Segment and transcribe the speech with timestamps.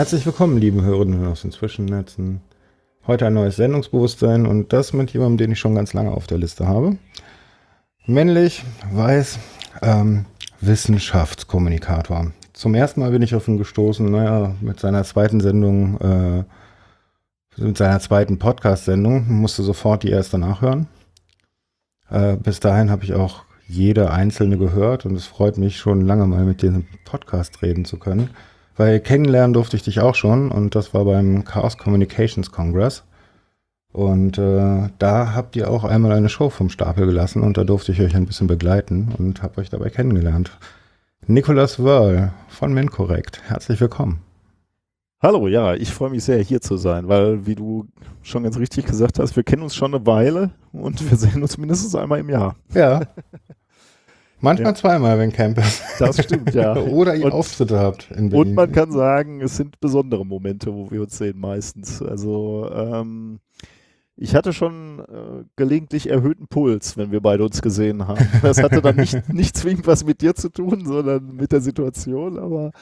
[0.00, 2.40] Herzlich willkommen, liebe Hörerinnen aus den Zwischennetzen.
[3.06, 6.38] Heute ein neues Sendungsbewusstsein und das mit jemandem, den ich schon ganz lange auf der
[6.38, 6.96] Liste habe.
[8.06, 9.38] Männlich, weiß,
[9.82, 10.24] ähm,
[10.62, 12.32] Wissenschaftskommunikator.
[12.54, 16.44] Zum ersten Mal bin ich auf ihn gestoßen, naja, mit seiner zweiten Sendung, äh,
[17.62, 20.88] mit seiner zweiten Podcast-Sendung, musste sofort die erste nachhören.
[22.08, 26.26] Äh, bis dahin habe ich auch jede einzelne gehört und es freut mich schon lange
[26.26, 28.30] mal mit diesem Podcast reden zu können.
[28.80, 33.04] Weil kennenlernen durfte ich dich auch schon und das war beim Chaos Communications Congress.
[33.92, 37.92] Und äh, da habt ihr auch einmal eine Show vom Stapel gelassen und da durfte
[37.92, 40.58] ich euch ein bisschen begleiten und habe euch dabei kennengelernt.
[41.26, 44.22] Nicolas Wörl von MinCorrect, herzlich willkommen.
[45.20, 47.86] Hallo, ja, ich freue mich sehr, hier zu sein, weil, wie du
[48.22, 51.58] schon ganz richtig gesagt hast, wir kennen uns schon eine Weile und wir sehen uns
[51.58, 52.56] mindestens einmal im Jahr.
[52.72, 53.02] Ja.
[54.40, 54.74] Manchmal ja.
[54.74, 55.82] zweimal, wenn Camp ist.
[55.98, 56.74] Das stimmt, ja.
[56.76, 58.48] Oder ihr und, Auftritte habt in Berlin.
[58.48, 62.02] Und man kann sagen, es sind besondere Momente, wo wir uns sehen meistens.
[62.02, 63.40] Also ähm,
[64.22, 68.28] ich hatte schon äh, gelegentlich erhöhten Puls, wenn wir beide uns gesehen haben.
[68.42, 72.38] Das hatte dann nicht, nicht zwingend was mit dir zu tun, sondern mit der Situation,
[72.38, 72.72] aber.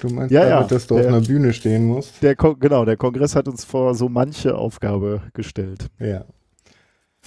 [0.00, 2.20] Du meinst ja, damit, ja, dass du der, auf einer Bühne stehen musst?
[2.20, 5.86] Der, genau, der Kongress hat uns vor so manche Aufgabe gestellt.
[6.00, 6.24] Ja.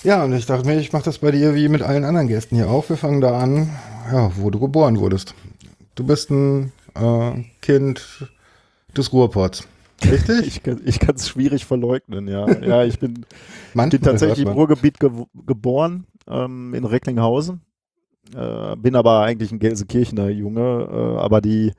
[0.04, 2.56] Ja, und ich dachte mir, ich mache das bei dir wie mit allen anderen Gästen
[2.56, 2.90] hier auch.
[2.90, 3.70] Wir fangen da an,
[4.12, 5.36] ja, wo du geboren wurdest.
[5.94, 8.28] Du bist ein äh, Kind
[8.98, 9.68] des Ruhrpots.
[10.04, 10.62] Richtig?
[10.86, 12.50] ich kann es schwierig verleugnen, ja.
[12.62, 13.26] Ja, ich bin,
[13.76, 15.12] bin tatsächlich im Ruhrgebiet ge
[15.46, 17.62] geboren, ähm, in Recklinghausen.
[18.36, 21.74] Äh, bin aber eigentlich ein Gelsenkirchener Junge, äh, aber die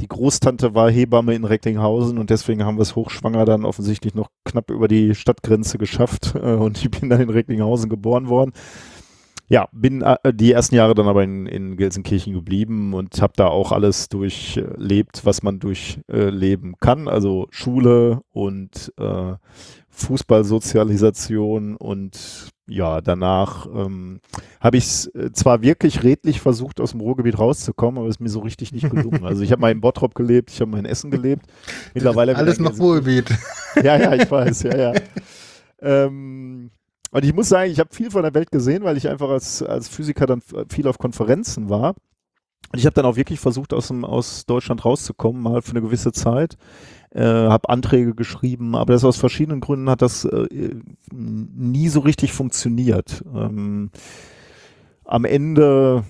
[0.00, 4.30] die Großtante war Hebamme in Recklinghausen und deswegen haben wir es hochschwanger dann offensichtlich noch
[4.44, 8.52] knapp über die Stadtgrenze geschafft äh, und ich bin dann in Recklinghausen geboren worden.
[9.48, 13.48] Ja, bin äh, die ersten Jahre dann aber in, in Gelsenkirchen geblieben und habe da
[13.48, 17.08] auch alles durchlebt, was man durchleben kann.
[17.08, 19.34] Also Schule und äh,
[19.88, 24.20] Fußballsozialisation und ja, danach ähm,
[24.60, 28.20] habe ich es äh, zwar wirklich redlich versucht, aus dem Ruhrgebiet rauszukommen, aber es ist
[28.20, 29.24] mir so richtig nicht gelungen.
[29.24, 31.46] Also ich habe mal in Bottrop gelebt, ich habe mal in Essen gelebt.
[31.94, 33.28] Mittlerweile alles noch Ruhrgebiet.
[33.82, 34.92] Ja, ja, ich weiß, ja, ja.
[35.80, 36.70] ähm,
[37.10, 39.62] und ich muss sagen, ich habe viel von der Welt gesehen, weil ich einfach als,
[39.62, 41.94] als Physiker dann viel auf Konferenzen war.
[42.72, 45.82] Und ich habe dann auch wirklich versucht, aus, dem, aus Deutschland rauszukommen, mal für eine
[45.82, 46.56] gewisse Zeit
[47.12, 50.46] äh, habe Anträge geschrieben, aber das aus verschiedenen Gründen hat das äh,
[51.12, 53.24] nie so richtig funktioniert.
[53.34, 53.90] Ähm,
[55.04, 56.04] am Ende,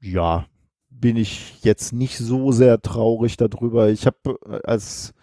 [0.00, 0.46] ja,
[0.88, 3.88] bin ich jetzt nicht so sehr traurig darüber.
[3.88, 5.14] Ich habe äh, als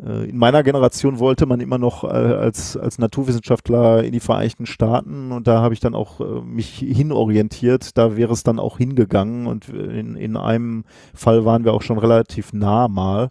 [0.00, 4.66] äh, in meiner Generation wollte man immer noch äh, als, als Naturwissenschaftler in die Vereinigten
[4.66, 7.98] Staaten und da habe ich dann auch mich hinorientiert.
[7.98, 11.98] Da wäre es dann auch hingegangen und in, in einem Fall waren wir auch schon
[11.98, 13.30] relativ nah mal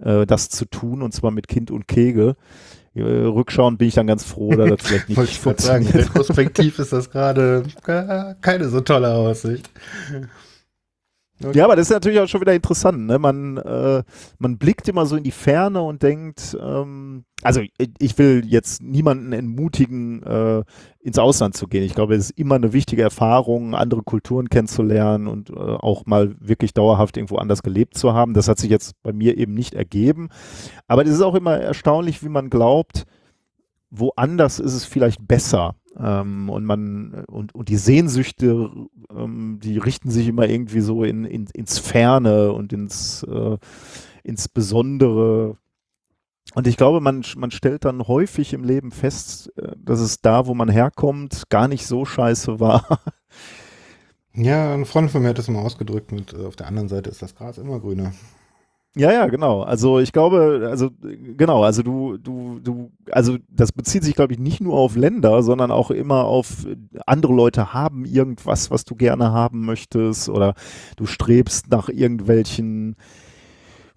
[0.00, 2.36] äh, das zu tun und zwar mit Kind und Kegel.
[2.94, 6.92] Äh, rückschauend bin ich dann ganz froh, dass das vielleicht nicht ich sagen, retrospektiv ist
[6.92, 7.64] das gerade
[8.40, 9.70] keine so tolle Aussicht.
[11.42, 11.58] Okay.
[11.58, 13.06] Ja, aber das ist natürlich auch schon wieder interessant.
[13.06, 13.18] Ne?
[13.18, 14.02] Man, äh,
[14.38, 17.60] man blickt immer so in die Ferne und denkt, ähm, also
[17.98, 20.64] ich will jetzt niemanden entmutigen, äh,
[20.98, 21.84] ins Ausland zu gehen.
[21.84, 26.34] Ich glaube, es ist immer eine wichtige Erfahrung, andere Kulturen kennenzulernen und äh, auch mal
[26.40, 28.34] wirklich dauerhaft irgendwo anders gelebt zu haben.
[28.34, 30.30] Das hat sich jetzt bei mir eben nicht ergeben.
[30.88, 33.04] Aber es ist auch immer erstaunlich, wie man glaubt,
[33.90, 35.76] woanders ist es vielleicht besser.
[35.96, 38.70] Ähm, und man und, und die Sehnsüchte,
[39.10, 43.56] ähm, die richten sich immer irgendwie so in, in, ins Ferne und ins, äh,
[44.22, 45.56] ins Besondere.
[46.54, 50.46] Und ich glaube, man, man stellt dann häufig im Leben fest, äh, dass es da,
[50.46, 53.00] wo man herkommt, gar nicht so scheiße war.
[54.34, 57.10] Ja, ein Freund von mir hat das immer ausgedrückt mit, äh, auf der anderen Seite
[57.10, 58.12] ist das Gras immer grüner.
[58.98, 59.62] Ja, ja, genau.
[59.62, 60.90] Also ich glaube, also
[61.36, 65.44] genau, also du, du, du, also das bezieht sich, glaube ich, nicht nur auf Länder,
[65.44, 66.66] sondern auch immer auf
[67.06, 70.54] andere Leute haben irgendwas, was du gerne haben möchtest oder
[70.96, 72.96] du strebst nach irgendwelchen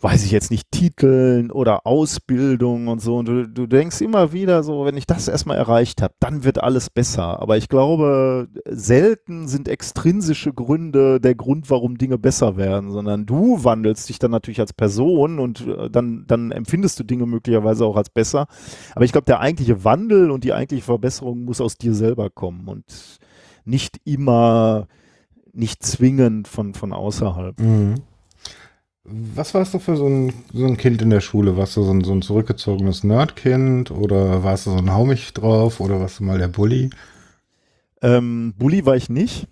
[0.03, 3.17] weiß ich jetzt nicht, Titeln oder Ausbildung und so.
[3.17, 6.63] Und du, du denkst immer wieder so, wenn ich das erstmal erreicht habe, dann wird
[6.63, 7.41] alles besser.
[7.41, 13.63] Aber ich glaube, selten sind extrinsische Gründe der Grund, warum Dinge besser werden, sondern du
[13.63, 17.95] wandelst dich dann natürlich als Person und äh, dann, dann empfindest du Dinge möglicherweise auch
[17.95, 18.47] als besser.
[18.95, 22.67] Aber ich glaube, der eigentliche Wandel und die eigentliche Verbesserung muss aus dir selber kommen
[22.67, 23.19] und
[23.65, 24.87] nicht immer,
[25.53, 27.59] nicht zwingend von, von außerhalb.
[27.59, 27.95] Mhm.
[29.03, 31.57] Was warst du für so ein, so ein Kind in der Schule?
[31.57, 35.79] Warst du so ein, so ein zurückgezogenes Nerdkind oder warst du so ein Haumich drauf
[35.79, 36.91] oder warst du mal der Bully?
[38.03, 39.47] Ähm, Bully war ich nicht.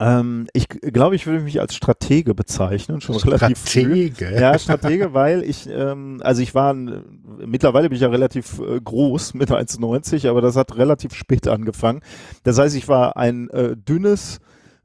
[0.00, 4.14] Ähm, ich glaube, ich würde mich als Stratege bezeichnen, schon relativ Stratege.
[4.26, 4.38] früh.
[4.38, 9.34] Ja, Stratege, weil ich, ähm, also ich war, mittlerweile bin ich ja relativ äh, groß
[9.34, 12.00] mit 1,90, aber das hat relativ spät angefangen.
[12.44, 14.38] Das heißt, ich war ein äh, dünnes,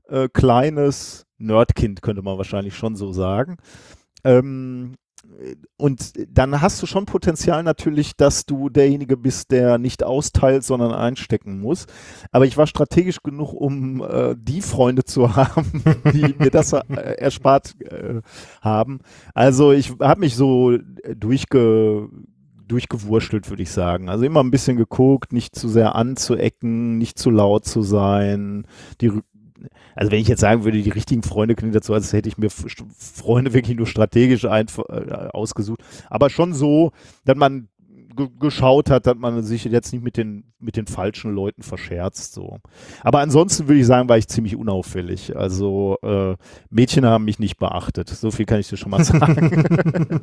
[0.08, 3.58] äh, kleines Nerdkind, könnte man wahrscheinlich schon so sagen.
[4.24, 4.96] Ähm,
[5.78, 10.92] und dann hast du schon Potenzial natürlich, dass du derjenige bist, der nicht austeilt, sondern
[10.92, 11.86] einstecken muss.
[12.32, 16.82] Aber ich war strategisch genug, um äh, die Freunde zu haben, die mir das äh,
[17.18, 18.22] erspart äh,
[18.62, 19.00] haben.
[19.34, 20.78] Also ich habe mich so
[21.16, 22.10] durchge
[22.66, 24.10] durchgewurschtelt, würde ich sagen.
[24.10, 28.66] Also immer ein bisschen geguckt, nicht zu sehr anzuecken, nicht zu laut zu sein,
[29.02, 29.12] die
[29.96, 32.50] also wenn ich jetzt sagen würde, die richtigen Freunde klingt dazu, als hätte ich mir
[32.50, 35.82] Freunde wirklich nur strategisch ein, äh, ausgesucht.
[36.10, 36.92] Aber schon so,
[37.26, 37.70] dass man
[38.40, 42.34] geschaut hat, dass man sich jetzt nicht mit den, mit den falschen Leuten verscherzt.
[42.34, 42.60] So.
[43.02, 45.36] Aber ansonsten würde ich sagen, war ich ziemlich unauffällig.
[45.36, 46.36] Also äh,
[46.70, 48.10] Mädchen haben mich nicht beachtet.
[48.10, 50.14] So viel kann ich dir schon mal sagen.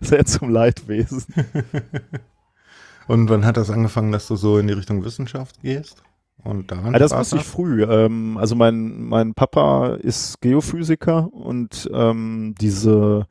[0.00, 1.24] Sehr zum Leidwesen.
[3.08, 6.02] Und wann hat das angefangen, dass du so in die Richtung Wissenschaft gehst?
[6.44, 7.82] Und daran ja, das wusste ich früh.
[7.82, 13.26] Ähm, also mein, mein Papa ist Geophysiker und ähm, diese,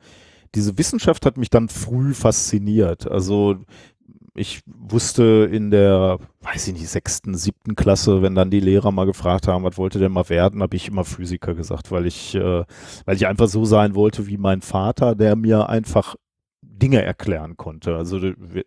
[0.54, 3.10] diese Wissenschaft hat mich dann früh fasziniert.
[3.10, 3.56] Also
[4.34, 9.06] ich wusste in der, weiß ich nicht, sechsten, siebten Klasse, wenn dann die Lehrer mal
[9.06, 12.64] gefragt haben, was wollte der mal werden, habe ich immer Physiker gesagt, weil ich, äh,
[13.04, 16.14] weil ich einfach so sein wollte wie mein Vater, der mir einfach
[16.62, 17.96] Dinge erklären konnte.
[17.96, 18.64] Also wir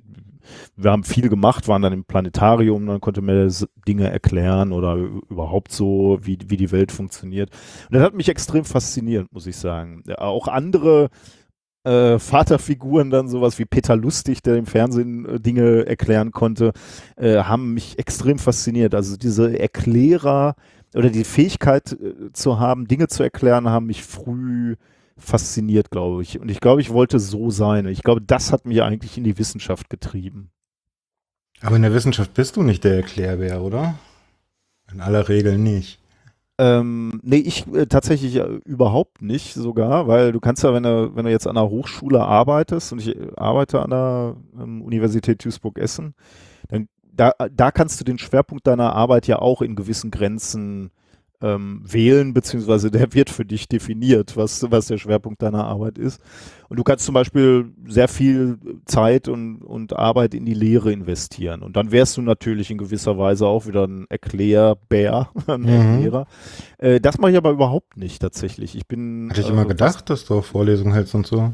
[0.84, 3.50] haben viel gemacht, waren dann im Planetarium, dann konnte mir
[3.88, 7.50] Dinge erklären oder überhaupt so, wie, wie die Welt funktioniert.
[7.90, 10.04] Und das hat mich extrem fasziniert, muss ich sagen.
[10.18, 11.10] Auch andere
[11.84, 16.74] äh, Vaterfiguren, dann sowas wie Peter Lustig, der im Fernsehen äh, Dinge erklären konnte,
[17.18, 18.94] äh, haben mich extrem fasziniert.
[18.94, 20.56] Also diese Erklärer
[20.94, 24.76] oder die Fähigkeit äh, zu haben, Dinge zu erklären, haben mich früh
[25.22, 26.40] fasziniert, glaube ich.
[26.40, 27.86] Und ich glaube, ich wollte so sein.
[27.88, 30.52] Ich glaube, das hat mich eigentlich in die Wissenschaft getrieben.
[31.62, 33.96] Aber in der Wissenschaft bist du nicht der Erklärbär, oder?
[34.92, 36.00] In aller Regel nicht.
[36.58, 41.16] Ähm, nee, ich äh, tatsächlich äh, überhaupt nicht sogar, weil du kannst ja, wenn du,
[41.16, 45.44] wenn du jetzt an einer Hochschule arbeitest und ich äh, arbeite an der ähm, Universität
[45.44, 46.14] Duisburg-Essen,
[46.68, 50.92] dann da, da kannst du den Schwerpunkt deiner Arbeit ja auch in gewissen Grenzen
[51.42, 56.22] ähm, wählen, beziehungsweise der wird für dich definiert, was, was der Schwerpunkt deiner Arbeit ist.
[56.70, 61.64] Und du kannst zum Beispiel sehr viel Zeit und, und Arbeit in die Lehre investieren.
[61.64, 65.68] Und dann wärst du natürlich in gewisser Weise auch wieder ein Erklärbär, ein mhm.
[65.68, 66.28] Erklärer.
[66.78, 68.76] Äh, das mache ich aber überhaupt nicht tatsächlich.
[68.76, 69.30] Ich bin.
[69.30, 71.54] Hatte ich immer äh, gedacht, dass du Vorlesungen hältst und so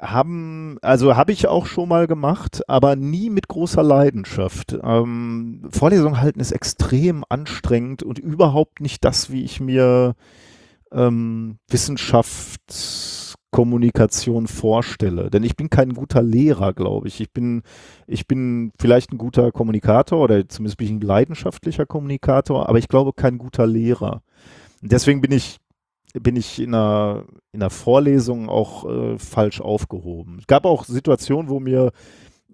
[0.00, 4.78] haben, also habe ich auch schon mal gemacht, aber nie mit großer Leidenschaft.
[4.82, 10.14] Ähm, Vorlesung halten ist extrem anstrengend und überhaupt nicht das, wie ich mir
[10.92, 15.30] ähm, Wissenschaftskommunikation vorstelle.
[15.30, 17.20] Denn ich bin kein guter Lehrer, glaube ich.
[17.20, 17.62] Ich bin,
[18.06, 22.88] ich bin vielleicht ein guter Kommunikator oder zumindest bin ich ein leidenschaftlicher Kommunikator, aber ich
[22.88, 24.22] glaube kein guter Lehrer.
[24.82, 25.58] Deswegen bin ich
[26.14, 30.38] bin ich in einer, in einer Vorlesung auch äh, falsch aufgehoben.
[30.40, 31.92] Es gab auch Situationen, wo mir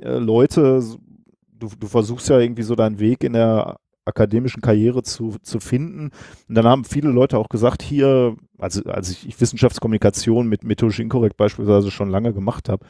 [0.00, 0.82] äh, Leute,
[1.52, 6.10] du, du versuchst ja irgendwie so deinen Weg in der akademischen Karriere zu, zu finden.
[6.48, 11.36] Und dann haben viele Leute auch gesagt, hier, also als ich Wissenschaftskommunikation mit methodisch inkorrekt
[11.36, 12.86] beispielsweise schon lange gemacht habe,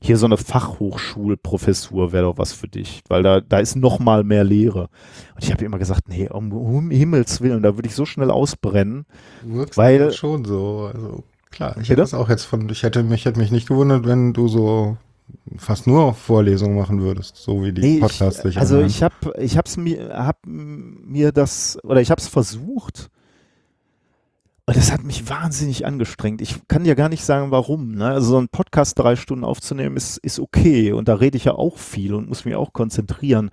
[0.00, 4.22] hier so eine Fachhochschulprofessur wäre doch was für dich, weil da, da ist noch mal
[4.22, 4.88] mehr Lehre.
[5.34, 8.30] Und ich habe immer gesagt, nee, um, um Himmels Willen, da würde ich so schnell
[8.30, 9.06] ausbrennen.
[9.42, 13.24] Wirkst weil schon so, also klar, ich hätte das auch jetzt von, ich hätte mich,
[13.24, 14.96] hätte mich nicht gewundert, wenn du so
[15.56, 19.58] fast nur Vorlesungen machen würdest, so wie die nee, Podcasts ich, Also ich habe ich
[19.58, 23.10] hab's mir hab mir das oder ich habe es versucht
[24.68, 26.42] und das hat mich wahnsinnig angestrengt.
[26.42, 27.92] Ich kann ja gar nicht sagen, warum.
[27.92, 28.04] Ne?
[28.04, 30.92] Also so ein Podcast drei Stunden aufzunehmen ist, ist okay.
[30.92, 33.48] Und da rede ich ja auch viel und muss mich auch konzentrieren.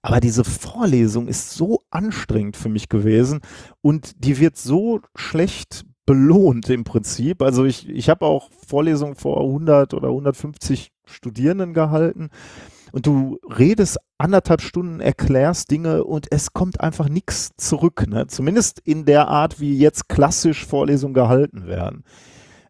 [0.00, 3.40] Aber diese Vorlesung ist so anstrengend für mich gewesen
[3.80, 7.42] und die wird so schlecht belohnt im Prinzip.
[7.42, 12.30] Also ich, ich habe auch Vorlesungen vor 100 oder 150 Studierenden gehalten
[12.92, 18.06] und du redest anderthalb Stunden, erklärst Dinge und es kommt einfach nichts zurück.
[18.08, 18.26] Ne?
[18.26, 22.04] Zumindest in der Art, wie jetzt klassisch Vorlesungen gehalten werden.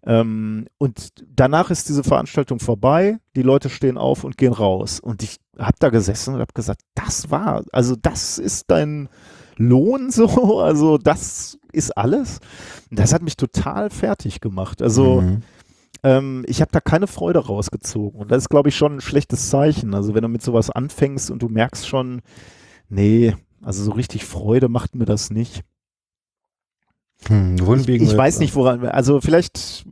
[0.05, 4.99] Ähm, und danach ist diese Veranstaltung vorbei, die Leute stehen auf und gehen raus.
[5.01, 9.09] Und ich habe da gesessen und habe gesagt, das war, also das ist dein
[9.57, 12.41] Lohn so, also das ist alles.
[12.91, 14.81] Das hat mich total fertig gemacht.
[14.83, 15.43] Also mhm.
[16.03, 18.21] Ähm, ich habe da keine Freude rausgezogen.
[18.21, 19.95] Und das ist, glaube ich, schon ein schlechtes Zeichen.
[19.95, 22.23] Also wenn du mit sowas anfängst und du merkst schon,
[22.89, 25.63] nee, also so richtig Freude macht mir das nicht.
[27.27, 27.57] Hm,
[27.97, 29.85] Ich, ich weiß nicht, woran, also vielleicht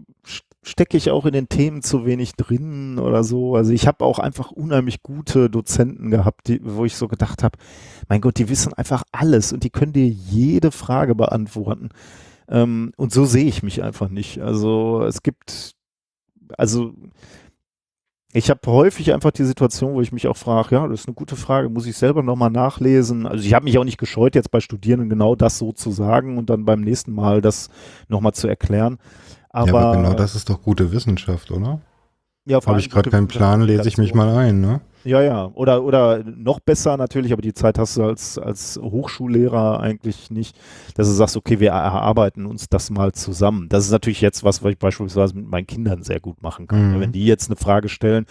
[0.63, 3.57] stecke ich auch in den Themen zu wenig drin oder so.
[3.57, 7.59] Also ich habe auch einfach unheimlich gute Dozenten gehabt, die, wo ich so gedacht habe,
[8.09, 11.91] mein Gott, die wissen einfach alles und die können dir jede Frage beantworten.
[12.49, 14.41] Ähm, und so sehe ich mich einfach nicht.
[14.41, 15.75] Also es gibt,
[16.57, 16.93] also
[18.33, 21.15] ich habe häufig einfach die Situation, wo ich mich auch frage, ja, das ist eine
[21.15, 23.27] gute Frage, muss ich selber nochmal nachlesen.
[23.27, 26.37] Also ich habe mich auch nicht gescheut, jetzt bei Studierenden genau das so zu sagen
[26.37, 27.71] und dann beim nächsten Mal das
[28.09, 28.99] nochmal zu erklären.
[29.51, 31.81] Aber, ja, aber genau das ist doch gute Wissenschaft, oder?
[32.49, 34.81] ja, vor Habe ich gerade keinen Plan, lese ich mich mal ein, ne?
[35.05, 35.51] Ja, ja.
[35.55, 40.57] Oder, oder noch besser natürlich, aber die Zeit hast du als, als Hochschullehrer eigentlich nicht,
[40.95, 43.69] dass du sagst, okay, wir erarbeiten uns das mal zusammen.
[43.69, 46.97] Das ist natürlich jetzt was, was ich beispielsweise mit meinen Kindern sehr gut machen kann.
[46.97, 47.01] Mhm.
[47.01, 48.27] Wenn die jetzt eine Frage stellen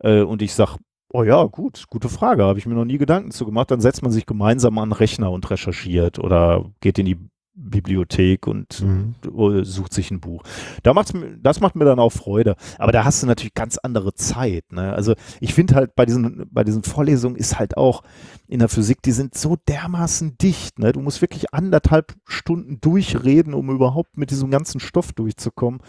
[0.00, 0.76] äh, und ich sage,
[1.12, 4.02] oh ja, gut, gute Frage, habe ich mir noch nie Gedanken zu gemacht, dann setzt
[4.02, 7.18] man sich gemeinsam an den Rechner und recherchiert oder geht in die
[7.56, 9.14] Bibliothek und Mhm.
[9.24, 10.42] äh, sucht sich ein Buch.
[10.82, 12.54] Da macht's, das macht mir dann auch Freude.
[12.78, 14.70] Aber da hast du natürlich ganz andere Zeit.
[14.72, 14.92] Ne?
[14.92, 18.02] Also ich finde halt bei diesen, bei diesen Vorlesungen ist halt auch
[18.46, 20.78] in der Physik, die sind so dermaßen dicht.
[20.78, 20.92] Ne?
[20.92, 25.80] Du musst wirklich anderthalb Stunden durchreden, um überhaupt mit diesem ganzen Stoff durchzukommen.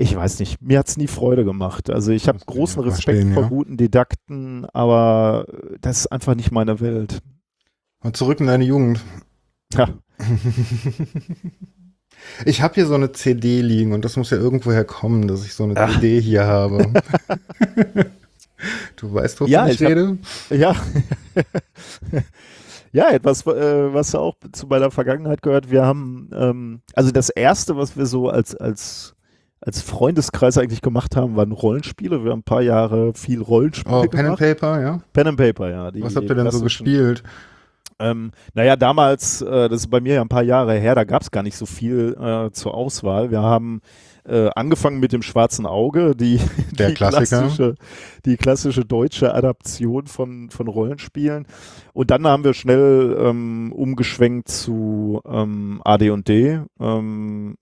[0.00, 1.90] Ich weiß nicht, mir hat's nie Freude gemacht.
[1.90, 3.48] Also ich habe großen Respekt verstehen, vor ja.
[3.48, 5.46] guten Didakten, aber
[5.80, 7.20] das ist einfach nicht meine Welt.
[8.04, 9.00] Und zurück in deine Jugend.
[9.74, 9.88] Ja,
[12.44, 15.54] Ich habe hier so eine CD liegen und das muss ja irgendwoher kommen, dass ich
[15.54, 15.88] so eine Ah.
[15.88, 16.92] CD hier habe.
[18.96, 20.18] du weißt, wovon Ja, ich, ich hab- rede?
[20.50, 20.74] Ja.
[22.92, 25.70] ja, etwas, äh, was auch zu meiner Vergangenheit gehört.
[25.70, 29.14] Wir haben, ähm, also das erste, was wir so als, als,
[29.60, 32.24] als Freundeskreis eigentlich gemacht haben, waren Rollenspiele.
[32.24, 34.58] Wir haben ein paar Jahre viel Rollenspiele Oh, Pen and gemacht.
[34.60, 35.00] Paper, ja.
[35.12, 35.90] Pen and Paper, ja.
[36.02, 37.22] Was habt ihr denn so gespielt?
[38.00, 41.22] Ähm, naja, damals, äh, das ist bei mir ja ein paar Jahre her, da gab
[41.22, 43.30] es gar nicht so viel äh, zur Auswahl.
[43.30, 43.80] Wir haben
[44.28, 46.38] äh, angefangen mit dem Schwarzen Auge, die,
[46.78, 47.74] die, klassische,
[48.24, 51.46] die klassische deutsche Adaption von, von Rollenspielen.
[51.92, 56.60] Und dann haben wir schnell ähm, umgeschwenkt zu ähm, AD&D.
[56.80, 57.56] Ähm,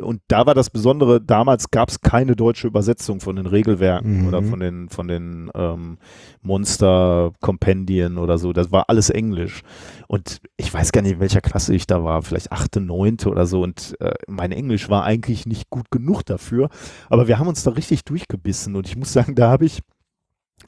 [0.00, 4.28] und da war das Besondere, damals gab es keine deutsche Übersetzung von den Regelwerken Mhm.
[4.28, 5.98] oder von den, von den ähm,
[6.42, 8.52] Monster-Kompendien oder so.
[8.52, 9.62] Das war alles Englisch.
[10.08, 13.46] Und ich weiß gar nicht, in welcher Klasse ich da war, vielleicht achte, neunte oder
[13.46, 13.62] so.
[13.62, 16.68] Und äh, mein Englisch war eigentlich nicht gut genug dafür.
[17.08, 18.76] Aber wir haben uns da richtig durchgebissen.
[18.76, 19.80] Und ich muss sagen, da habe ich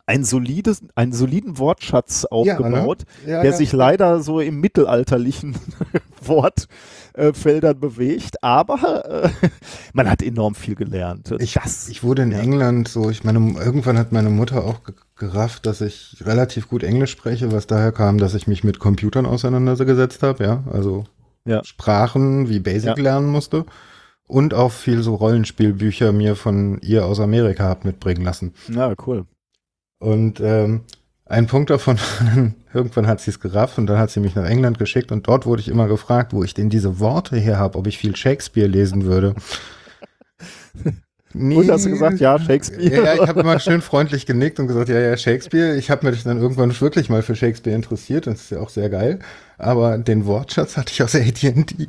[0.06, 3.56] ein solides, einen soliden Wortschatz aufgebaut, Ja, der ja.
[3.56, 5.56] sich leider so im mittelalterlichen
[7.14, 8.42] Wortfeldern bewegt.
[8.42, 9.28] Aber äh,
[9.92, 11.34] man hat enorm viel gelernt.
[11.38, 12.38] Ich, das, ich wurde in ja.
[12.38, 16.82] England so, ich meine, irgendwann hat meine Mutter auch ge- gerafft, dass ich relativ gut
[16.82, 20.64] Englisch spreche, was daher kam, dass ich mich mit Computern auseinandergesetzt habe, ja.
[20.72, 21.04] Also
[21.46, 21.62] Ja.
[21.64, 23.02] Sprachen wie Basic Ja.
[23.02, 23.64] lernen musste.
[24.26, 28.54] Und auch viel so Rollenspielbücher mir von ihr aus Amerika hab mitbringen lassen.
[28.68, 29.26] ja, cool.
[29.98, 30.82] Und ähm,
[31.26, 31.98] ein Punkt davon,
[32.74, 35.46] irgendwann hat sie es gerafft und dann hat sie mich nach England geschickt und dort
[35.46, 38.68] wurde ich immer gefragt, wo ich denn diese Worte her habe, ob ich viel Shakespeare
[38.68, 39.34] lesen würde.
[41.32, 41.56] Nee.
[41.56, 43.04] Und hast du gesagt, ja, Shakespeare?
[43.04, 45.74] Ja, ich habe immer schön freundlich genickt und gesagt, ja, ja, Shakespeare.
[45.74, 48.88] Ich habe mich dann irgendwann wirklich mal für Shakespeare interessiert, das ist ja auch sehr
[48.88, 49.18] geil.
[49.58, 51.88] Aber den Wortschatz hatte ich aus AT&T.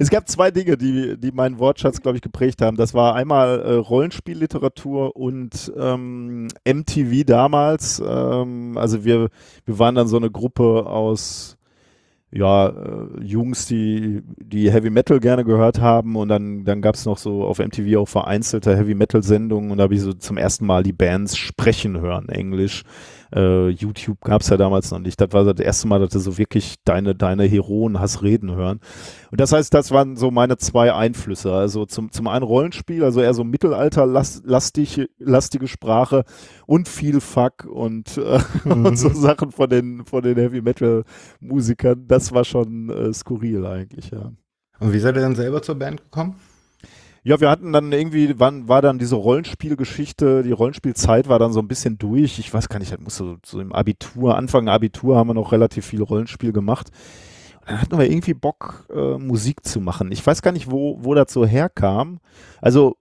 [0.00, 2.76] Es gab zwei Dinge, die, die meinen Wortschatz, glaube ich, geprägt haben.
[2.76, 8.00] Das war einmal äh, Rollenspielliteratur und ähm, MTV damals.
[8.06, 9.28] Ähm, also wir,
[9.66, 11.58] wir waren dann so eine Gruppe aus
[12.30, 17.06] ja, äh, Jungs, die, die Heavy Metal gerne gehört haben und dann, dann gab es
[17.06, 20.36] noch so auf MTV auch vereinzelte Heavy Metal Sendungen und da habe ich so zum
[20.36, 22.84] ersten Mal die Bands sprechen hören, Englisch.
[23.34, 25.20] Äh, YouTube gab es ja damals noch nicht.
[25.20, 28.80] Das war das erste Mal, dass du so wirklich deine, deine Heroen hast reden hören.
[29.30, 31.52] Und das heißt, das waren so meine zwei Einflüsse.
[31.52, 36.24] Also zum, zum einen Rollenspiel, also eher so mittelalterlastige lastige Sprache
[36.66, 41.04] und viel Fuck und, äh, und so Sachen von den, von den Heavy Metal
[41.40, 42.06] Musikern.
[42.06, 44.32] Das war schon äh, skurril eigentlich, ja.
[44.80, 46.36] Und wie seid ihr dann selber zur Band gekommen?
[47.28, 51.60] Ja, wir hatten dann irgendwie, wann war dann diese Rollenspielgeschichte, die Rollenspielzeit war dann so
[51.60, 52.38] ein bisschen durch.
[52.38, 55.52] Ich weiß gar nicht, das musste so, so im Abitur, Anfang Abitur haben wir noch
[55.52, 56.88] relativ viel Rollenspiel gemacht.
[57.60, 60.10] Und dann hatten wir irgendwie Bock, äh, Musik zu machen.
[60.10, 62.20] Ich weiß gar nicht, wo, wo das so herkam.
[62.62, 62.96] Also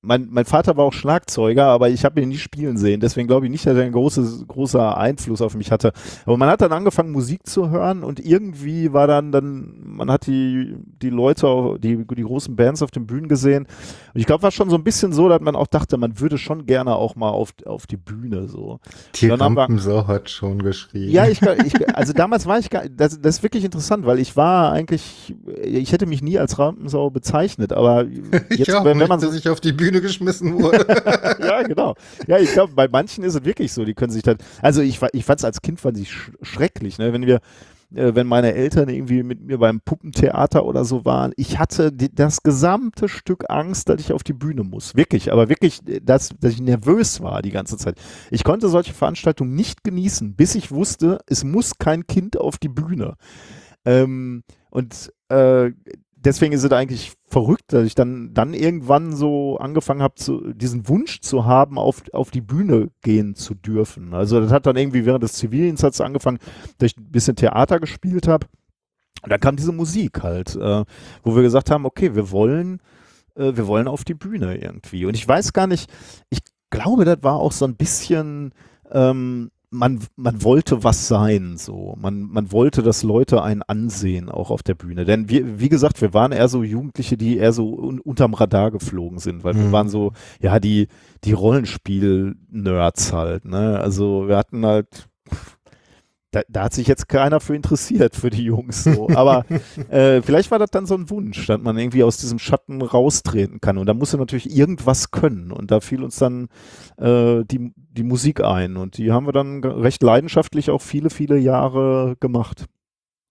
[0.00, 3.00] mein, mein Vater war auch Schlagzeuger, aber ich habe ihn nie spielen sehen.
[3.00, 5.92] Deswegen glaube ich nicht, dass er ein großes, großer Einfluss auf mich hatte.
[6.24, 10.26] Aber man hat dann angefangen, Musik zu hören und irgendwie war dann, dann man hat
[10.26, 13.66] die, die Leute, die, die großen Bands auf den Bühnen gesehen.
[14.14, 16.38] Und ich glaube, war schon so ein bisschen so, dass man auch dachte, man würde
[16.38, 18.78] schon gerne auch mal auf, auf die Bühne so.
[19.16, 21.10] Die Rampensau hat schon geschrieben.
[21.10, 24.36] Ja, ich, ich, also damals war ich gar, das, das ist wirklich interessant, weil ich
[24.36, 28.04] war eigentlich, ich hätte mich nie als Rampensau bezeichnet, aber
[28.50, 30.86] jetzt, ja, wenn, wenn man sich auf die Bühne Bühne geschmissen wurde.
[31.40, 31.94] ja, genau.
[32.26, 35.00] Ja, ich glaube, bei manchen ist es wirklich so, die können sich dann, also ich,
[35.12, 37.12] ich fand es als Kind fand ich sch schrecklich, ne?
[37.12, 37.36] wenn wir,
[37.94, 42.14] äh, wenn meine Eltern irgendwie mit mir beim Puppentheater oder so waren, ich hatte die,
[42.14, 44.94] das gesamte Stück Angst, dass ich auf die Bühne muss.
[44.94, 47.98] Wirklich, aber wirklich, dass, dass ich nervös war die ganze Zeit.
[48.30, 52.68] Ich konnte solche Veranstaltungen nicht genießen, bis ich wusste, es muss kein Kind auf die
[52.68, 53.16] Bühne.
[53.86, 55.70] Ähm, und äh,
[56.24, 60.14] deswegen ist es eigentlich verrückt, dass ich dann, dann irgendwann so angefangen habe,
[60.54, 64.14] diesen Wunsch zu haben, auf, auf die Bühne gehen zu dürfen.
[64.14, 66.38] Also das hat dann irgendwie während des Zivildienstes angefangen,
[66.78, 68.46] dass ich ein bisschen Theater gespielt habe.
[69.22, 70.84] Und dann kam diese Musik halt, äh,
[71.22, 72.80] wo wir gesagt haben, okay, wir wollen,
[73.34, 75.06] äh, wir wollen auf die Bühne irgendwie.
[75.06, 75.90] Und ich weiß gar nicht,
[76.30, 78.52] ich glaube, das war auch so ein bisschen
[78.90, 81.94] ähm, man, man wollte was sein, so.
[81.98, 85.04] Man, man wollte, dass Leute einen ansehen, auch auf der Bühne.
[85.04, 88.70] Denn wir, wie gesagt, wir waren eher so Jugendliche, die eher so un unterm Radar
[88.70, 89.64] geflogen sind, weil mhm.
[89.64, 90.88] wir waren so, ja, die,
[91.24, 93.78] die Rollenspiel-Nerds halt, ne.
[93.78, 95.08] Also wir hatten halt,
[96.30, 99.08] da, da, hat sich jetzt keiner für interessiert, für die Jungs so.
[99.14, 99.44] Aber
[99.90, 103.60] äh, vielleicht war das dann so ein Wunsch, dass man irgendwie aus diesem Schatten raustreten
[103.60, 103.78] kann.
[103.78, 105.52] Und da musste natürlich irgendwas können.
[105.52, 106.48] Und da fiel uns dann
[106.98, 108.76] äh, die, die Musik ein.
[108.76, 112.66] Und die haben wir dann recht leidenschaftlich auch viele, viele Jahre gemacht.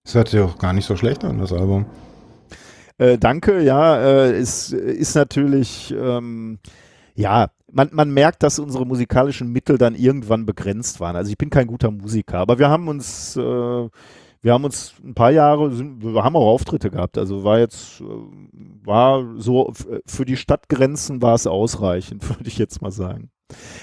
[0.03, 1.85] Das hört sich auch gar nicht so schlecht an, das Album.
[2.97, 6.59] Äh, danke, ja, äh, es ist natürlich, ähm,
[7.17, 11.15] ja, man, man merkt, dass unsere musikalischen Mittel dann irgendwann begrenzt waren.
[11.15, 15.15] Also ich bin kein guter Musiker, aber wir haben uns, äh, wir haben uns ein
[15.15, 17.17] paar Jahre, sind, wir haben auch Auftritte gehabt.
[17.17, 18.03] Also war jetzt, äh,
[18.85, 19.73] war so
[20.05, 23.31] für die Stadtgrenzen war es ausreichend, würde ich jetzt mal sagen.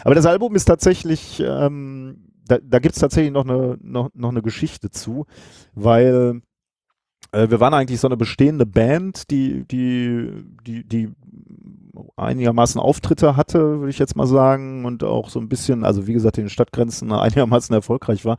[0.05, 4.31] Aber das Album ist tatsächlich, ähm, da, da gibt es tatsächlich noch eine, noch, noch
[4.31, 5.27] eine Geschichte zu,
[5.75, 6.41] weil
[7.33, 10.31] äh, wir waren eigentlich so eine bestehende Band, die, die,
[10.65, 11.11] die, die
[12.17, 16.13] einigermaßen Auftritte hatte, würde ich jetzt mal sagen, und auch so ein bisschen, also wie
[16.13, 18.39] gesagt, in den Stadtgrenzen einigermaßen erfolgreich war.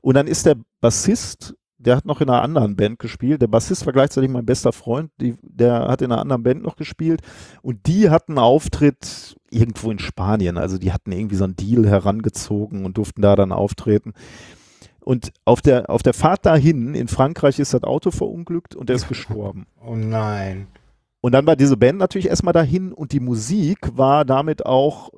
[0.00, 3.42] Und dann ist der Bassist, der hat noch in einer anderen Band gespielt.
[3.42, 6.76] Der Bassist war gleichzeitig mein bester Freund, die, der hat in einer anderen Band noch
[6.76, 7.22] gespielt.
[7.60, 10.58] Und die hatten einen Auftritt irgendwo in Spanien.
[10.58, 14.12] Also die hatten irgendwie so einen Deal herangezogen und durften da dann auftreten.
[15.00, 18.96] Und auf der, auf der Fahrt dahin in Frankreich ist das Auto verunglückt und er
[18.96, 19.66] ist gestorben.
[19.84, 20.68] Oh nein.
[21.22, 25.10] Und dann war diese Band natürlich erstmal dahin und die Musik war damit auch,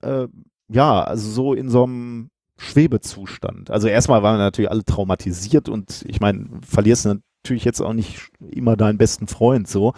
[0.00, 0.26] äh,
[0.68, 3.70] ja, also so in so einem Schwebezustand.
[3.70, 8.30] Also erstmal waren wir natürlich alle traumatisiert und ich meine, verlierst natürlich jetzt auch nicht
[8.40, 9.92] immer deinen besten Freund so.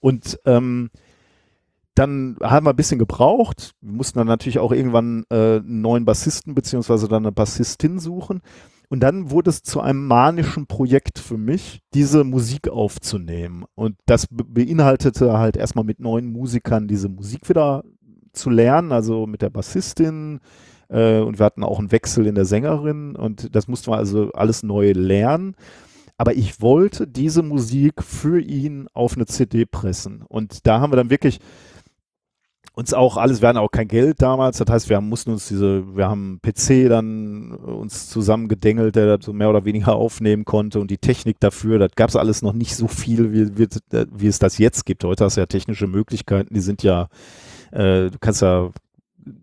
[0.00, 0.90] Und ähm,
[1.94, 3.72] dann haben wir ein bisschen gebraucht.
[3.82, 8.40] Wir mussten dann natürlich auch irgendwann äh, einen neuen Bassisten beziehungsweise dann eine Bassistin suchen.
[8.94, 13.64] Und dann wurde es zu einem manischen Projekt für mich, diese Musik aufzunehmen.
[13.74, 17.82] Und das beinhaltete halt erstmal mit neuen Musikern diese Musik wieder
[18.32, 20.38] zu lernen, also mit der Bassistin.
[20.88, 23.16] Äh, und wir hatten auch einen Wechsel in der Sängerin.
[23.16, 25.56] Und das mussten wir also alles neu lernen.
[26.16, 30.22] Aber ich wollte diese Musik für ihn auf eine CD pressen.
[30.28, 31.40] Und da haben wir dann wirklich
[32.74, 35.46] uns auch alles, wir hatten auch kein Geld damals, das heißt, wir haben, mussten uns
[35.46, 40.90] diese, wir haben PC dann uns zusammengedengelt, der so mehr oder weniger aufnehmen konnte und
[40.90, 43.68] die Technik dafür, das gab es alles noch nicht so viel, wie, wie,
[44.12, 45.04] wie, es das jetzt gibt.
[45.04, 47.08] Heute hast du ja technische Möglichkeiten, die sind ja,
[47.70, 48.70] äh, du kannst ja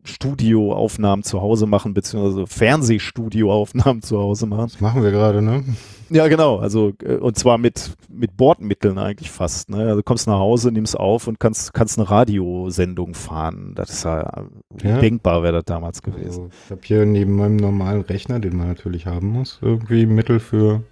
[0.03, 4.67] Studioaufnahmen zu Hause machen, beziehungsweise Fernsehstudioaufnahmen zu Hause machen.
[4.71, 5.63] Das machen wir gerade, ne?
[6.09, 6.57] Ja, genau.
[6.57, 9.69] Also, äh, und zwar mit, mit Bordmitteln eigentlich fast.
[9.69, 9.77] Ne?
[9.77, 13.73] Also, du kommst nach Hause, nimmst auf und kannst, kannst eine Radiosendung fahren.
[13.75, 14.45] Das ist ja,
[14.83, 14.99] ja.
[14.99, 16.43] denkbar, wäre das damals gewesen.
[16.43, 20.39] Also, ich habe hier neben meinem normalen Rechner, den man natürlich haben muss, irgendwie Mittel
[20.39, 20.83] für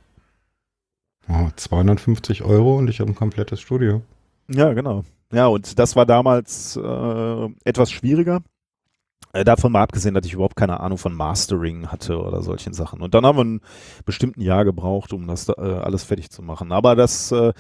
[1.27, 4.01] oh, 250 Euro und ich habe ein komplettes Studio.
[4.47, 5.03] Ja, genau.
[5.31, 8.41] Ja, und das war damals äh, etwas schwieriger.
[9.31, 13.01] Äh, davon mal abgesehen, dass ich überhaupt keine Ahnung von Mastering hatte oder solchen Sachen.
[13.01, 13.61] Und dann haben wir ein
[14.05, 16.71] bestimmten Jahr gebraucht, um das äh, alles fertig zu machen.
[16.71, 17.53] Aber das, äh,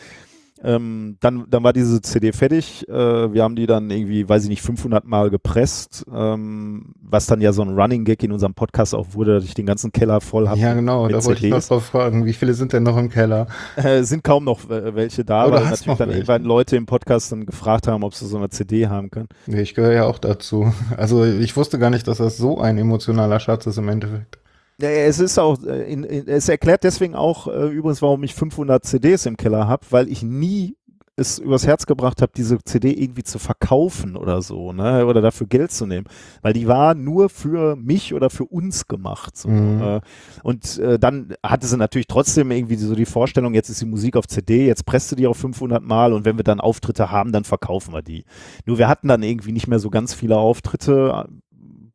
[0.63, 2.87] Ähm, dann, dann war diese CD fertig.
[2.89, 2.93] Äh,
[3.33, 7.53] wir haben die dann irgendwie, weiß ich nicht, 500 Mal gepresst, ähm, was dann ja
[7.53, 10.49] so ein Running Gag in unserem Podcast auch wurde, dass ich den ganzen Keller voll
[10.49, 10.59] habe.
[10.59, 13.47] Ja, genau, da wollte ich noch drauf fragen, wie viele sind denn noch im Keller?
[13.75, 17.31] Äh, sind kaum noch äh, welche da, Oder weil natürlich dann irgendwann Leute im Podcast
[17.31, 19.29] dann gefragt haben, ob sie so eine CD haben können.
[19.47, 20.73] Nee, ich gehöre ja auch dazu.
[20.97, 24.37] Also ich wusste gar nicht, dass das so ein emotionaler Schatz ist im Endeffekt.
[24.81, 28.33] Ja, es ist auch, äh, in, in, es erklärt deswegen auch äh, übrigens, warum ich
[28.33, 30.75] 500 CDs im Keller habe, weil ich nie
[31.19, 35.47] es übers Herz gebracht habe, diese CD irgendwie zu verkaufen oder so, ne, oder dafür
[35.47, 36.07] Geld zu nehmen,
[36.41, 39.35] weil die war nur für mich oder für uns gemacht.
[39.37, 39.49] So.
[39.49, 39.81] Mhm.
[39.81, 40.01] Äh,
[40.43, 44.15] und äh, dann hatte sie natürlich trotzdem irgendwie so die Vorstellung, jetzt ist die Musik
[44.15, 47.33] auf CD, jetzt presst du die auf 500 Mal und wenn wir dann Auftritte haben,
[47.33, 48.23] dann verkaufen wir die.
[48.65, 51.27] Nur wir hatten dann irgendwie nicht mehr so ganz viele Auftritte,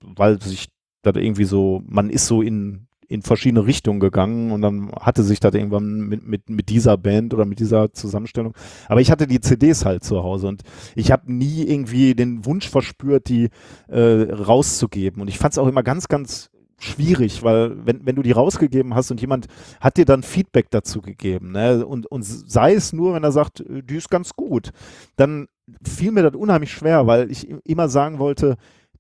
[0.01, 0.69] weil sich
[1.07, 5.41] das irgendwie so, man ist so in, in verschiedene Richtungen gegangen und dann hatte sich
[5.41, 8.55] das irgendwann mit, mit, mit dieser Band oder mit dieser Zusammenstellung.
[8.89, 10.63] Aber ich hatte die CDs halt zu Hause und
[10.95, 13.51] ich habe nie irgendwie den Wunsch verspürt, die
[13.89, 15.23] äh, rauszugeben.
[15.23, 18.95] Und ich fand es auch immer ganz, ganz schwierig, weil wenn, wenn du die rausgegeben
[18.95, 19.47] hast und jemand
[19.81, 23.61] hat dir dann Feedback dazu gegeben, ne, und, und sei es nur, wenn er sagt,
[23.61, 24.71] äh, die ist ganz gut,
[25.17, 25.47] dann
[25.83, 28.57] fiel mir das unheimlich schwer, weil ich immer sagen wollte,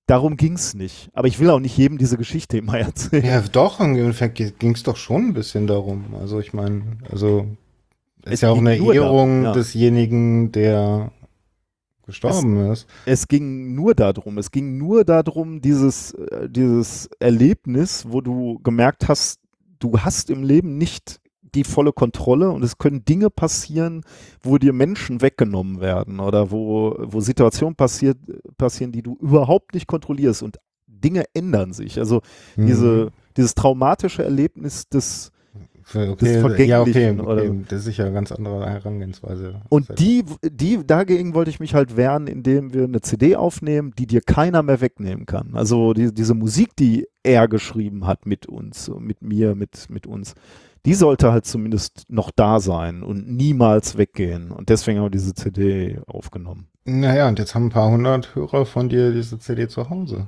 [0.06, 1.10] darum ging's nicht.
[1.12, 3.24] Aber ich will auch nicht jedem diese Geschichte immer erzählen.
[3.24, 6.14] Ja, doch, im Endeffekt ging es doch schon ein bisschen darum.
[6.18, 7.46] Also ich meine, also
[8.22, 9.52] es Es ist ja auch ging eine Ehrung ja.
[9.52, 11.12] desjenigen, der
[12.06, 12.86] gestorben ist.
[13.06, 19.08] Es ging nur darum, es ging nur darum, dieses, äh, dieses Erlebnis, wo du gemerkt
[19.08, 19.40] hast,
[19.78, 21.20] du hast im Leben nicht
[21.54, 24.02] die volle Kontrolle und es können Dinge passieren,
[24.42, 28.18] wo dir Menschen weggenommen werden oder wo, wo Situationen passiert,
[28.58, 31.98] passieren, die du überhaupt nicht kontrollierst und Dinge ändern sich.
[31.98, 32.22] Also
[32.56, 32.66] Mhm.
[32.66, 35.30] diese, dieses traumatische Erlebnis des,
[35.84, 39.60] Für- okay, Vergänglichen ja, okay, okay, das ist sicher eine ganz andere Herangehensweise.
[39.68, 44.06] Und die, die, dagegen wollte ich mich halt wehren, indem wir eine CD aufnehmen, die
[44.06, 45.50] dir keiner mehr wegnehmen kann.
[45.54, 50.34] Also die, diese Musik, die er geschrieben hat mit uns, mit mir, mit, mit uns,
[50.86, 54.50] die sollte halt zumindest noch da sein und niemals weggehen.
[54.50, 56.66] Und deswegen haben wir diese CD aufgenommen.
[56.84, 60.26] Naja, und jetzt haben ein paar hundert Hörer von dir diese CD zu Hause.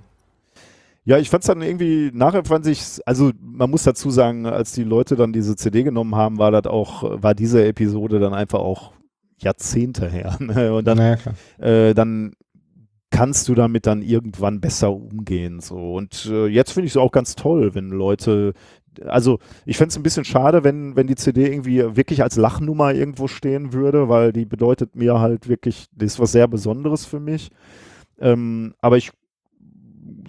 [1.07, 4.73] Ja, ich fand es dann irgendwie, nachher fand ich also man muss dazu sagen, als
[4.73, 8.59] die Leute dann diese CD genommen haben, war das auch, war diese Episode dann einfach
[8.59, 8.93] auch
[9.39, 10.37] Jahrzehnte her.
[10.41, 10.75] Ne?
[10.75, 11.17] Und dann naja,
[11.59, 12.33] äh, dann
[13.11, 15.61] kannst du damit dann irgendwann besser umgehen.
[15.61, 15.95] So.
[15.95, 18.53] Und äh, jetzt finde ich es auch ganz toll, wenn Leute,
[19.05, 22.93] also ich fände es ein bisschen schade, wenn, wenn die CD irgendwie wirklich als Lachnummer
[22.93, 27.21] irgendwo stehen würde, weil die bedeutet mir halt wirklich, das ist was sehr Besonderes für
[27.21, 27.51] mich.
[28.19, 29.13] Ähm, aber ich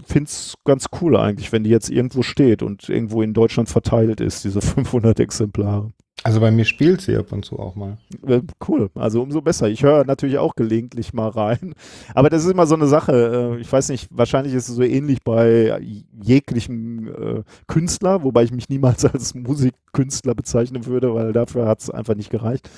[0.05, 4.21] finde es ganz cool eigentlich, wenn die jetzt irgendwo steht und irgendwo in Deutschland verteilt
[4.21, 5.91] ist, diese 500 Exemplare.
[6.23, 7.97] Also bei mir spielt sie ab und zu auch mal.
[8.25, 9.69] Äh, Cool, also umso besser.
[9.69, 11.75] Ich höre natürlich auch gelegentlich mal rein.
[12.15, 13.55] Aber das ist immer so eine Sache.
[13.57, 15.79] äh, Ich weiß nicht, wahrscheinlich ist es so ähnlich bei
[16.21, 21.89] jeglichen äh, Künstler, wobei ich mich niemals als Musikkünstler bezeichnen würde, weil dafür hat es
[21.91, 22.69] einfach nicht gereicht.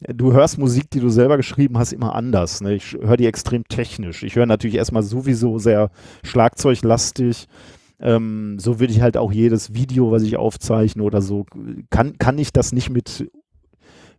[0.00, 2.60] Du hörst Musik, die du selber geschrieben hast, immer anders.
[2.60, 2.74] Ne?
[2.74, 4.22] Ich höre die extrem technisch.
[4.22, 5.90] Ich höre natürlich erstmal sowieso sehr
[6.22, 7.48] schlagzeuglastig.
[8.00, 11.46] Ähm, so würde ich halt auch jedes Video, was ich aufzeichne oder so,
[11.90, 13.28] kann, kann ich das nicht mit,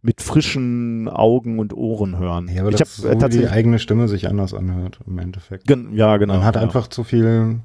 [0.01, 2.49] mit frischen Augen und Ohren hören.
[2.53, 3.51] Ja, aber ich das ist so, wie die tatsächlich.
[3.51, 5.65] eigene Stimme sich anders anhört im Endeffekt.
[5.65, 6.33] Gen ja, genau.
[6.33, 6.61] man hat ja.
[6.61, 7.61] einfach zu viel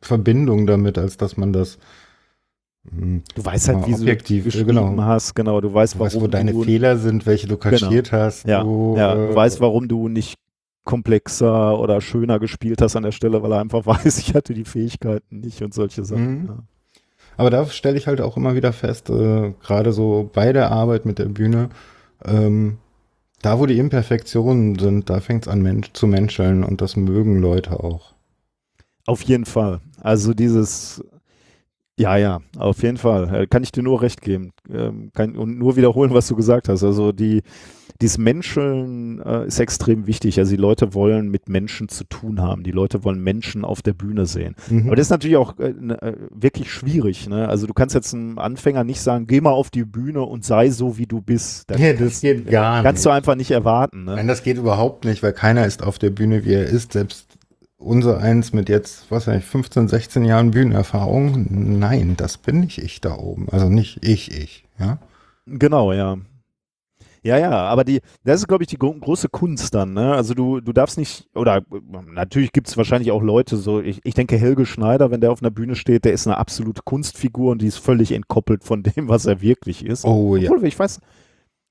[0.00, 1.78] Verbindung damit, als dass man das
[2.90, 5.02] Du weißt halt, wie objektiv, du geschrieben genau.
[5.02, 5.60] hast, genau.
[5.60, 8.46] Du weißt, du warum weißt, wo deine du, Fehler sind, welche du kaschiert hast.
[8.46, 10.38] Ja, du, ja, äh, du weißt, warum du nicht
[10.84, 14.64] komplexer oder schöner gespielt hast an der Stelle, weil er einfach weiß, ich hatte die
[14.64, 16.42] Fähigkeiten nicht und solche Sachen.
[16.42, 16.46] Mhm.
[16.46, 16.58] Ja.
[17.36, 21.06] Aber da stelle ich halt auch immer wieder fest, äh, gerade so bei der Arbeit
[21.06, 21.68] mit der Bühne,
[22.24, 22.78] ähm,
[23.42, 27.40] da wo die Imperfektionen sind, da fängt es an Mensch, zu menscheln und das mögen
[27.40, 28.14] Leute auch.
[29.06, 29.80] Auf jeden Fall.
[30.00, 31.04] Also dieses,
[31.98, 33.42] ja, ja, auf jeden Fall.
[33.42, 34.52] Äh, Kann ich dir nur recht geben.
[34.72, 36.84] Ähm, kann, und nur wiederholen, was du gesagt hast.
[36.84, 37.42] Also die,
[38.00, 40.38] dieses Menscheln äh, ist extrem wichtig.
[40.38, 42.62] Also die Leute wollen mit Menschen zu tun haben.
[42.62, 44.54] Die Leute wollen Menschen auf der Bühne sehen.
[44.70, 44.86] Mhm.
[44.86, 47.28] Aber das ist natürlich auch äh, ne, äh, wirklich schwierig.
[47.28, 47.48] Ne?
[47.48, 50.70] Also du kannst jetzt einem Anfänger nicht sagen, geh mal auf die Bühne und sei
[50.70, 51.68] so, wie du bist.
[51.68, 53.06] Das ja, das geht gar kannst nicht.
[53.06, 54.04] du einfach nicht erwarten.
[54.04, 54.14] Ne?
[54.14, 56.92] Nein, das geht überhaupt nicht, weil keiner ist auf der Bühne, wie er ist.
[56.92, 57.37] Selbst
[57.78, 61.46] unser eins mit jetzt, was weiß ich, 15, 16 Jahren Bühnenerfahrung.
[61.78, 63.48] Nein, das bin nicht ich da oben.
[63.50, 64.64] Also nicht ich, ich.
[64.78, 64.98] Ja.
[65.46, 66.18] Genau, ja.
[67.22, 70.14] Ja, ja, aber die, das ist, glaube ich, die gro große Kunst dann, ne?
[70.14, 71.62] Also du, du darfst nicht, oder
[72.06, 75.42] natürlich gibt es wahrscheinlich auch Leute, so, ich, ich denke, Helge Schneider, wenn der auf
[75.42, 79.08] einer Bühne steht, der ist eine absolute Kunstfigur und die ist völlig entkoppelt von dem,
[79.08, 80.04] was er wirklich ist.
[80.04, 80.50] Oh ja.
[80.50, 81.00] Obwohl, ich weiß,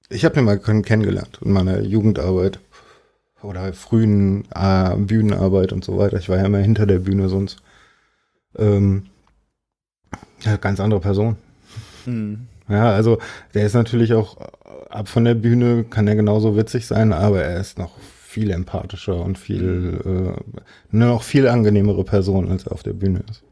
[0.10, 2.60] Ich habe den mal kennengelernt in meiner Jugendarbeit
[3.41, 6.17] oder frühen äh, Bühnenarbeit und so weiter.
[6.17, 7.62] Ich war ja immer hinter der Bühne sonst.
[8.58, 9.08] Ähm,
[10.41, 11.38] ja, ganz andere Person.
[12.06, 12.47] Mhm.
[12.69, 13.19] Ja, also
[13.54, 14.38] der ist natürlich auch
[14.89, 19.19] ab von der Bühne, kann er genauso witzig sein, aber er ist noch viel empathischer
[19.23, 20.28] und viel, mhm.
[20.28, 20.34] äh,
[20.91, 23.43] noch viel angenehmere Person, als er auf der Bühne ist.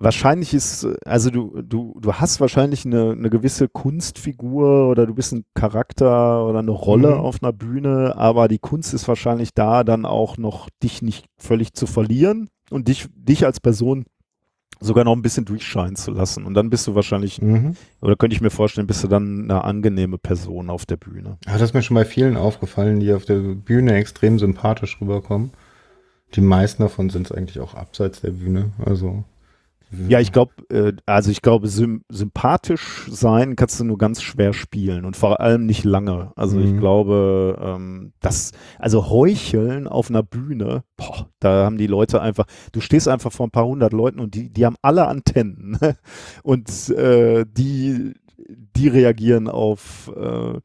[0.00, 5.32] Wahrscheinlich ist, also du, du, du hast wahrscheinlich eine, eine gewisse Kunstfigur oder du bist
[5.32, 7.20] ein Charakter oder eine Rolle mhm.
[7.20, 11.72] auf einer Bühne, aber die Kunst ist wahrscheinlich da, dann auch noch dich nicht völlig
[11.74, 14.04] zu verlieren und dich, dich als Person
[14.80, 16.44] sogar noch ein bisschen durchscheinen zu lassen.
[16.44, 17.74] Und dann bist du wahrscheinlich, mhm.
[18.00, 21.38] oder könnte ich mir vorstellen, bist du dann eine angenehme Person auf der Bühne.
[21.46, 25.50] Ja, das ist mir schon bei vielen aufgefallen, die auf der Bühne extrem sympathisch rüberkommen.
[26.34, 28.70] Die meisten davon sind es eigentlich auch abseits der Bühne.
[28.84, 29.24] Also
[30.08, 34.52] ja, ich glaube, äh, also ich glaube, sym sympathisch sein kannst du nur ganz schwer
[34.52, 36.32] spielen und vor allem nicht lange.
[36.36, 36.64] Also mhm.
[36.64, 42.44] ich glaube, ähm, das, also heucheln auf einer Bühne, boah, da haben die Leute einfach,
[42.72, 45.78] du stehst einfach vor ein paar hundert Leuten und die, die haben alle Antennen
[46.42, 48.12] und äh, die,
[48.76, 50.60] die reagieren auf äh,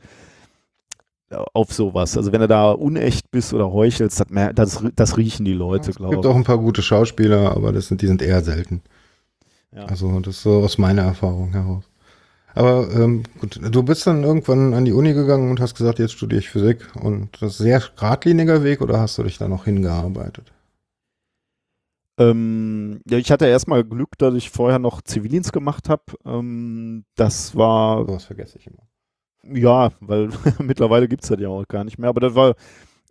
[1.54, 2.18] auf sowas.
[2.18, 6.14] Also wenn du da unecht bist oder heuchelst, das, das, das riechen die Leute, glaube
[6.14, 6.20] ich.
[6.20, 8.82] Es gibt auch ein paar gute Schauspieler, aber das sind, die sind eher selten.
[9.76, 9.86] Ja.
[9.86, 11.84] Also das ist so aus meiner Erfahrung heraus.
[12.56, 16.14] Aber ähm, gut, du bist dann irgendwann an die Uni gegangen und hast gesagt, jetzt
[16.14, 16.88] studiere ich Physik.
[16.96, 20.52] Und das ist ein sehr geradliniger Weg oder hast du dich da noch hingearbeitet?
[22.20, 26.04] Ähm, ja, ich hatte erstmal Glück, dass ich vorher noch Zivildienst gemacht habe.
[26.26, 28.08] Ähm, das war.
[28.08, 28.84] Was vergesse ich immer.
[29.44, 32.10] Ja, weil mittlerweile gibt es das ja auch gar nicht mehr.
[32.10, 32.54] Aber das war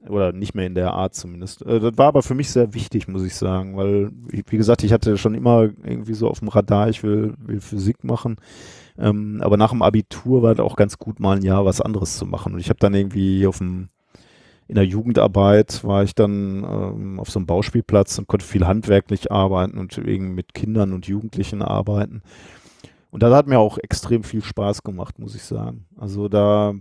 [0.08, 1.62] oder nicht mehr in der Art zumindest.
[1.62, 4.92] Äh, das war aber für mich sehr wichtig, muss ich sagen, weil, wie gesagt, ich
[4.92, 8.36] hatte schon immer irgendwie so auf dem Radar, ich will, will Physik machen.
[8.98, 12.16] Ähm, aber nach dem Abitur war es auch ganz gut, mal ein Jahr was anderes
[12.16, 12.54] zu machen.
[12.54, 13.88] Und ich habe dann irgendwie auf dem,
[14.68, 19.32] in der Jugendarbeit war ich dann ähm, auf so einem Bauspielplatz und konnte viel handwerklich
[19.32, 22.22] arbeiten und eben mit Kindern und Jugendlichen arbeiten.
[23.10, 25.86] Und das hat mir auch extrem viel Spaß gemacht, muss ich sagen.
[25.96, 26.74] Also da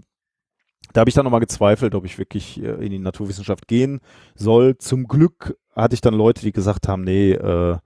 [0.94, 4.00] da habe ich dann nochmal gezweifelt, ob ich wirklich äh, in die Naturwissenschaft gehen
[4.36, 4.78] soll.
[4.78, 7.78] Zum Glück hatte ich dann Leute, die gesagt haben, nee, äh,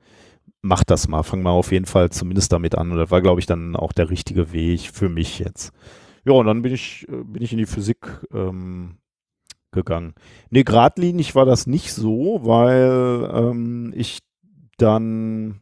[0.61, 2.91] mach das mal, fang mal auf jeden Fall zumindest damit an.
[2.91, 5.71] Und das war, glaube ich, dann auch der richtige Weg für mich jetzt.
[6.25, 8.97] Ja, und dann bin ich, äh, bin ich in die Physik ähm,
[9.71, 10.15] gegangen.
[10.49, 14.19] Nee, geradlinig war das nicht so, weil ähm, ich
[14.77, 15.61] dann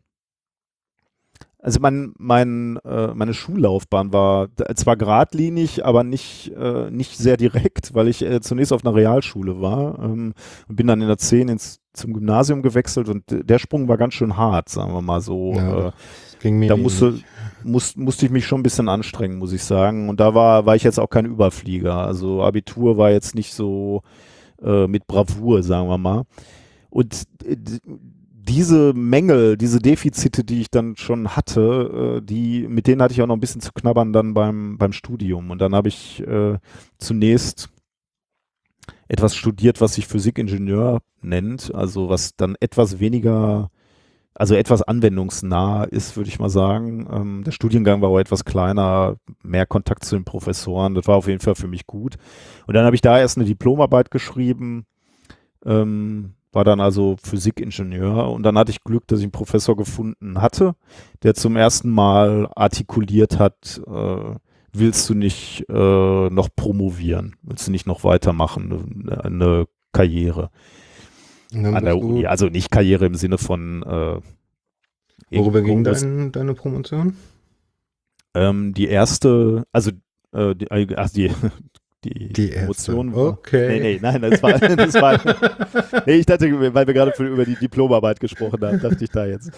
[1.63, 7.95] also mein, mein, äh, meine Schullaufbahn war zwar geradlinig, aber nicht, äh, nicht sehr direkt,
[7.95, 10.34] weil ich äh, zunächst auf einer Realschule war ähm,
[10.67, 14.13] und bin dann in der 10 ins, zum Gymnasium gewechselt und der Sprung war ganz
[14.13, 15.54] schön hart, sagen wir mal so.
[15.54, 15.91] Ja, äh,
[16.41, 17.19] ging mir da musste,
[17.63, 20.10] muss, musste ich mich schon ein bisschen anstrengen, muss ich sagen.
[20.10, 21.95] Und da war, war ich jetzt auch kein Überflieger.
[21.95, 24.02] Also Abitur war jetzt nicht so
[24.62, 26.23] äh, mit Bravour, sagen wir mal.
[26.89, 27.56] Und äh,
[28.46, 33.22] diese Mängel, diese Defizite, die ich dann schon hatte, äh, die, mit denen hatte ich
[33.22, 35.50] auch noch ein bisschen zu knabbern dann beim, beim Studium.
[35.50, 36.58] Und dann habe ich äh,
[36.98, 37.70] zunächst
[39.08, 43.70] etwas studiert, was sich Physikingenieur nennt, also was dann etwas weniger,
[44.34, 47.08] also etwas anwendungsnah ist, würde ich mal sagen.
[47.12, 51.28] Ähm, der Studiengang war auch etwas kleiner, mehr Kontakt zu den Professoren, das war auf
[51.28, 52.16] jeden Fall für mich gut.
[52.68, 54.86] Und dann habe ich da erst eine Diplomarbeit geschrieben,
[55.66, 60.42] ähm, war dann also Physikingenieur und dann hatte ich Glück, dass ich einen Professor gefunden
[60.42, 60.76] hatte,
[61.24, 64.36] der zum ersten Mal artikuliert hat, äh,
[64.72, 70.50] willst du nicht äh, noch promovieren, willst du nicht noch weitermachen, eine, eine Karriere?
[71.54, 74.20] An der Uni, also nicht Karriere im Sinne von äh,
[75.32, 77.16] Worüber ging dein, deine Promotion?
[78.36, 79.92] Ähm, die erste, also
[80.32, 81.32] äh, die, also die,
[82.04, 83.13] die, die Emotionen.
[83.13, 83.68] Okay.
[83.68, 85.20] Nee, nee, nein, das war, das war
[86.06, 89.52] nee, ich dachte, weil wir gerade über die Diplomarbeit gesprochen haben, dachte ich da jetzt.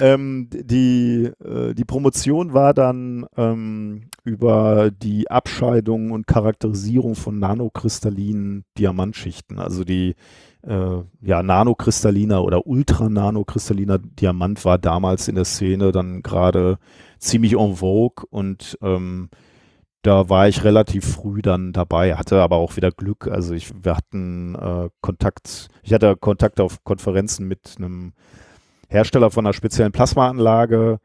[0.00, 8.64] Ähm, die, äh, die Promotion war dann ähm, über die Abscheidung und Charakterisierung von nanokristallinen
[8.78, 10.14] Diamantschichten, also die
[10.62, 16.78] äh, ja, nanokristalliner oder ultrananokristalliner Diamant war damals in der Szene dann gerade
[17.18, 19.30] ziemlich en vogue und ähm,
[20.02, 23.28] da war ich relativ früh dann dabei, hatte aber auch wieder Glück.
[23.28, 28.12] Also ich, wir hatten äh, Kontakt, ich hatte Kontakt auf Konferenzen mit einem
[28.88, 31.00] Hersteller von einer speziellen Plasmaanlage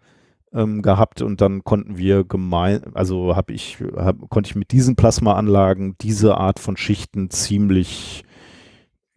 [0.54, 4.96] ähm, gehabt und dann konnten wir gemein, also habe ich, hab, konnte ich mit diesen
[4.96, 8.24] Plasmaanlagen diese Art von Schichten ziemlich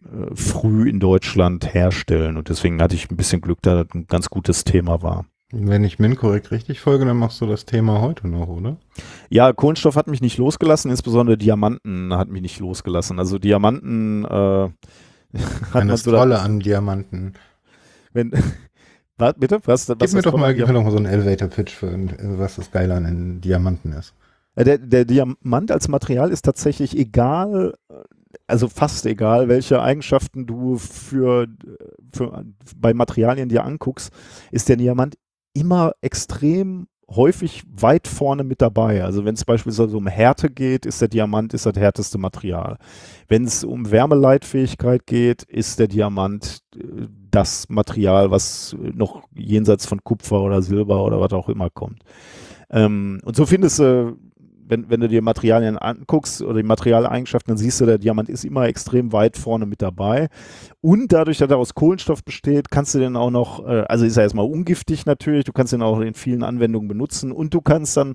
[0.03, 4.29] äh, früh in Deutschland herstellen und deswegen hatte ich ein bisschen Glück, da ein ganz
[4.29, 5.25] gutes Thema war.
[5.51, 8.77] Wenn ich Min korrekt richtig folge, dann machst du das Thema heute noch, oder?
[9.31, 13.19] Ja, Kohlenstoff hat mich nicht losgelassen, insbesondere Diamanten hat mich nicht losgelassen.
[13.19, 14.29] Also Diamanten äh,
[15.73, 17.33] hat Eine so Rolle an Diamanten.
[18.13, 18.33] Wenn,
[19.17, 19.61] was, bitte?
[19.65, 21.97] Was, was gib mir doch mal, gib mir doch mal so einen Elevator-Pitch für
[22.39, 24.13] was das Geile an Diamanten ist.
[24.55, 27.75] Der, der Diamant als Material ist tatsächlich egal,
[28.47, 31.47] also fast egal, welche Eigenschaften du für,
[32.13, 32.45] für
[32.77, 34.13] bei Materialien dir anguckst,
[34.51, 35.17] ist der Diamant
[35.59, 39.03] immer extrem häufig weit vorne mit dabei.
[39.03, 42.79] Also wenn es beispielsweise um Härte geht, ist der Diamant ist das härteste Material.
[43.29, 50.03] Wenn es um Wärmeleitfähigkeit geht, ist der Diamant äh, das Material, was noch jenseits von
[50.05, 52.03] Kupfer oder Silber oder was auch immer kommt.
[52.71, 54.17] Ähm, und so findest du
[54.69, 58.45] wenn, wenn du dir Materialien anguckst oder die Materialeigenschaften, dann siehst du, der Diamant ist
[58.45, 60.29] immer extrem weit vorne mit dabei.
[60.81, 64.17] Und dadurch, dass er aus Kohlenstoff besteht, kannst du den auch noch, äh, also ist
[64.17, 67.97] er erstmal ungiftig natürlich, du kannst den auch in vielen Anwendungen benutzen und du kannst
[67.97, 68.15] dann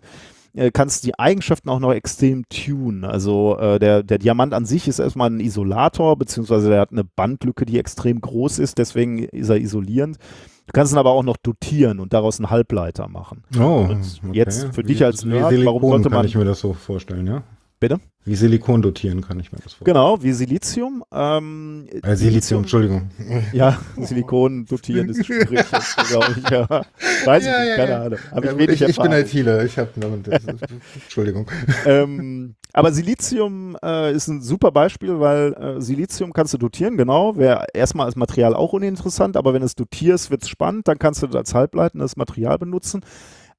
[0.56, 3.04] äh, kannst die Eigenschaften auch noch extrem tunen.
[3.04, 7.04] Also äh, der, der Diamant an sich ist erstmal ein Isolator, beziehungsweise der hat eine
[7.04, 10.18] Bandlücke, die extrem groß ist, deswegen ist er isolierend.
[10.66, 13.44] Du kannst ihn aber auch noch dotieren und daraus einen Halbleiter machen.
[13.60, 13.98] Oh, okay.
[14.32, 16.26] jetzt für dich als Nerd, warum sollte man...
[16.26, 17.44] ich mir das so vorstellen, ja?
[17.84, 18.00] Bitte?
[18.24, 19.94] Wie Silikon dotieren kann ich mir das vorstellen.
[19.94, 21.04] Genau, wie Silizium.
[21.12, 23.10] Ähm, äh, Silizium, Entschuldigung.
[23.52, 25.66] Ja, Silikon dotieren ist schwierig,
[26.08, 26.50] glaube ich.
[26.50, 26.86] Ja.
[27.26, 28.04] Weiß ja, ich nicht, keine ja.
[28.06, 28.20] Ahnung.
[28.32, 29.90] Hab ich, ich, ich bin ITler, ich habe
[31.04, 31.52] Entschuldigung.
[31.86, 37.36] Ähm, aber Silizium äh, ist ein super Beispiel, weil äh, Silizium kannst du dotieren, genau.
[37.36, 41.00] Wäre erstmal als Material auch uninteressant, aber wenn du es dotierst, wird es spannend, dann
[41.00, 43.02] kannst du das als halbleitendes Material benutzen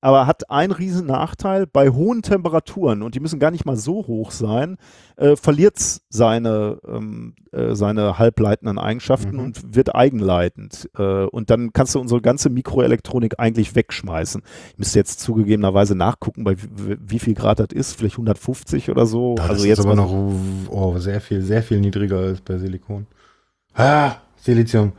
[0.05, 1.67] aber hat einen riesen Nachteil.
[1.67, 4.77] Bei hohen Temperaturen, und die müssen gar nicht mal so hoch sein,
[5.17, 9.45] äh, verliert es seine, ähm, äh, seine halbleitenden Eigenschaften mhm.
[9.45, 10.91] und wird eigenleitend.
[10.99, 14.43] Äh, und dann kannst du unsere ganze Mikroelektronik eigentlich wegschmeißen.
[14.73, 19.37] Ich müsste jetzt zugegebenerweise nachgucken, bei wie viel Grad das ist, vielleicht 150 oder so.
[19.39, 20.13] Ja, also jetzt ist aber noch
[20.69, 23.07] oh, sehr viel, sehr viel niedriger als bei Silikon.
[23.73, 24.93] Ah, Silizium.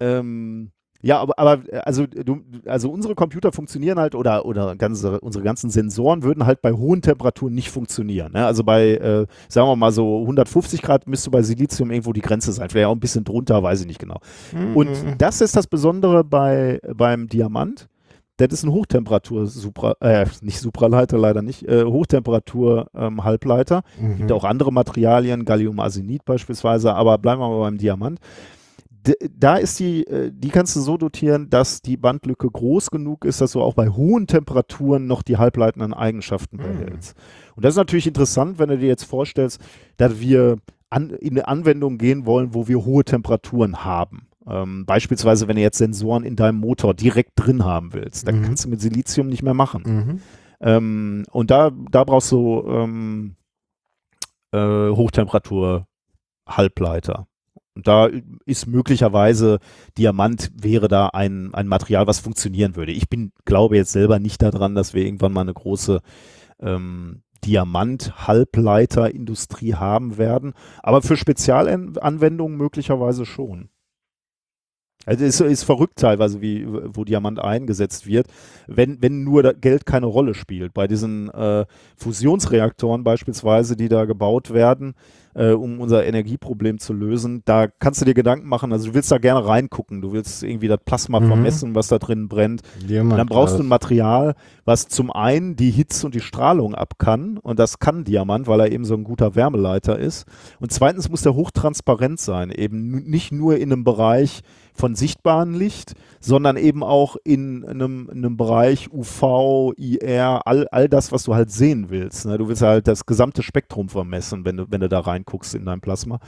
[0.00, 5.42] Ähm, ja, aber, aber also, du, also unsere Computer funktionieren halt oder, oder ganze, unsere
[5.42, 8.32] ganzen Sensoren würden halt bei hohen Temperaturen nicht funktionieren.
[8.32, 8.44] Ne?
[8.44, 12.52] Also bei, äh, sagen wir mal so 150 Grad müsste bei Silizium irgendwo die Grenze
[12.52, 12.68] sein.
[12.68, 14.20] Vielleicht auch ein bisschen drunter, weiß ich nicht genau.
[14.52, 14.76] Mhm.
[14.76, 17.88] Und das ist das Besondere bei, beim Diamant.
[18.36, 23.82] Das ist ein Hochtemperatur, Supra, äh, nicht Supraleiter, leider nicht, äh, Hochtemperatur-Halbleiter.
[23.98, 24.16] Ähm, mhm.
[24.16, 28.18] Gibt auch andere Materialien, Galliumarsenid beispielsweise, aber bleiben wir mal beim Diamant
[29.30, 33.40] da ist die, äh, die kannst du so dotieren, dass die Bandlücke groß genug ist,
[33.40, 36.62] dass du auch bei hohen Temperaturen noch die halbleitenden Eigenschaften mhm.
[36.62, 37.16] behältst.
[37.56, 39.60] Und das ist natürlich interessant, wenn du dir jetzt vorstellst,
[39.96, 40.58] dass wir
[40.90, 44.28] an, in eine Anwendung gehen wollen, wo wir hohe Temperaturen haben.
[44.46, 48.44] Ähm, beispielsweise, wenn du jetzt Sensoren in deinem Motor direkt drin haben willst, dann mhm.
[48.44, 49.82] kannst du mit Silizium nicht mehr machen.
[49.84, 50.20] Mhm.
[50.60, 53.36] Ähm, und da, da brauchst du ähm,
[54.52, 54.58] äh,
[54.90, 55.86] Hochtemperatur
[56.48, 57.20] Halbleiter.
[57.20, 57.29] Und
[57.86, 58.08] da
[58.44, 59.58] ist möglicherweise
[59.98, 62.92] Diamant wäre da ein, ein Material, was funktionieren würde.
[62.92, 66.00] Ich bin, glaube jetzt selber nicht daran, dass wir irgendwann mal eine große
[66.60, 73.70] ähm, Diamant-Halbleiterindustrie haben werden, aber für Spezialanwendungen möglicherweise schon.
[75.06, 78.26] Also es ist, ist verrückt teilweise, wie, wo Diamant eingesetzt wird,
[78.66, 80.74] wenn, wenn nur Geld keine Rolle spielt.
[80.74, 81.64] Bei diesen äh,
[81.96, 84.94] Fusionsreaktoren beispielsweise, die da gebaut werden,
[85.34, 87.42] äh, um unser Energieproblem zu lösen.
[87.44, 90.68] Da kannst du dir Gedanken machen, also du willst da gerne reingucken, du willst irgendwie
[90.68, 91.28] das Plasma mhm.
[91.28, 92.62] vermessen, was da drin brennt.
[92.88, 96.98] Diamant, dann brauchst du ein Material, was zum einen die Hitze und die Strahlung ab
[96.98, 100.26] kann und das kann Diamant, weil er eben so ein guter Wärmeleiter ist.
[100.58, 104.42] Und zweitens muss der hochtransparent sein, eben nicht nur in einem Bereich,
[104.80, 110.88] von sichtbarem Licht, sondern eben auch in einem, in einem Bereich UV, IR, all, all
[110.88, 112.24] das, was du halt sehen willst.
[112.24, 112.38] Ne?
[112.38, 115.82] Du willst halt das gesamte Spektrum vermessen, wenn du, wenn du da reinguckst in dein
[115.82, 116.18] Plasma.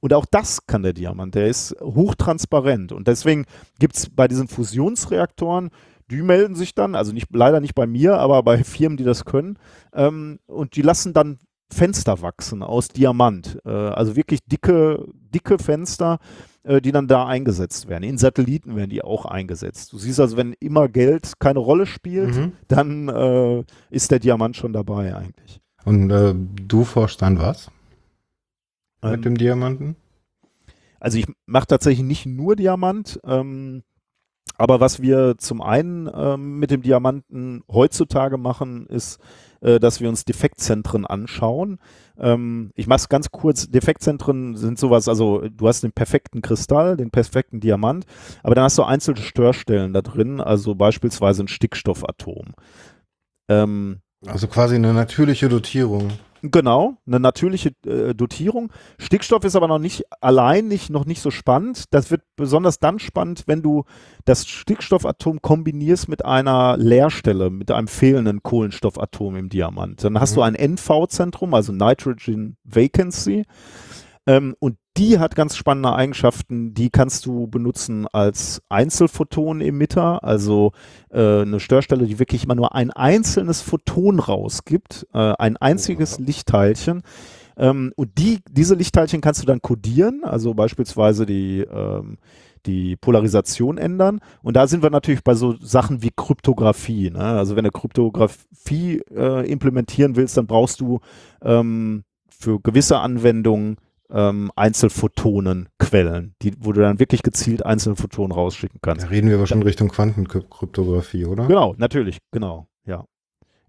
[0.00, 2.92] Und auch das kann der Diamant, der ist hochtransparent.
[2.92, 3.46] Und deswegen
[3.80, 5.70] gibt es bei diesen Fusionsreaktoren,
[6.08, 9.24] die melden sich dann, also nicht, leider nicht bei mir, aber bei Firmen, die das
[9.24, 9.58] können,
[9.92, 11.38] ähm, und die lassen dann
[11.70, 13.58] Fenster wachsen aus Diamant.
[13.66, 16.18] Äh, also wirklich dicke, dicke Fenster,
[16.64, 18.04] äh, die dann da eingesetzt werden.
[18.04, 19.92] In Satelliten werden die auch eingesetzt.
[19.92, 22.52] Du siehst also, wenn immer Geld keine Rolle spielt, mhm.
[22.68, 25.60] dann äh, ist der Diamant schon dabei eigentlich.
[25.84, 27.70] Und äh, du forschst dann was?
[29.02, 29.96] Ähm, mit dem Diamanten?
[31.00, 33.20] Also ich mache tatsächlich nicht nur Diamant.
[33.24, 33.82] Ähm,
[34.56, 39.18] Aber was wir zum einen ähm, mit dem Diamanten heutzutage machen, ist,
[39.60, 41.78] äh, dass wir uns Defektzentren anschauen.
[42.18, 43.68] Ähm, ich mache es ganz kurz.
[43.68, 48.06] Defektzentren sind sowas, also du hast den perfekten Kristall, den perfekten Diamant,
[48.42, 52.54] aber dann hast du einzelne Störstellen da drin, also beispielsweise ein Stickstoffatom.
[53.48, 56.10] Ähm, also quasi eine natürliche Dotierung.
[56.42, 58.72] Genau, eine natürliche äh, Dotierung.
[58.98, 61.84] Stickstoff ist aber noch nicht allein nicht, noch nicht so spannend.
[61.90, 63.84] Das wird besonders dann spannend, wenn du
[64.24, 70.04] das Stickstoffatom kombinierst mit einer Leerstelle, mit einem fehlenden Kohlenstoffatom im Diamant.
[70.04, 70.34] Dann hast mhm.
[70.36, 73.44] du ein NV-Zentrum, also Nitrogen Vacancy.
[74.28, 80.72] Ähm, und die hat ganz spannende Eigenschaften, die kannst du benutzen als Einzelphoton-Emitter, also
[81.10, 87.02] äh, eine Störstelle, die wirklich immer nur ein einzelnes Photon rausgibt, äh, ein einziges Lichtteilchen.
[87.56, 92.18] Ähm, und die, diese Lichtteilchen kannst du dann kodieren, also beispielsweise die, ähm,
[92.66, 94.20] die Polarisation ändern.
[94.42, 97.08] Und da sind wir natürlich bei so Sachen wie Kryptographie.
[97.08, 97.20] Ne?
[97.20, 101.00] Also wenn du Kryptographie äh, implementieren willst, dann brauchst du
[101.40, 103.76] ähm, für gewisse Anwendungen
[104.10, 109.04] ähm, Einzelphotonenquellen, die, wo du dann wirklich gezielt einzelne Photonen rausschicken kannst.
[109.04, 111.46] Da reden wir aber schon Richtung Quantenkryptographie, oder?
[111.46, 113.04] Genau, natürlich, genau, ja.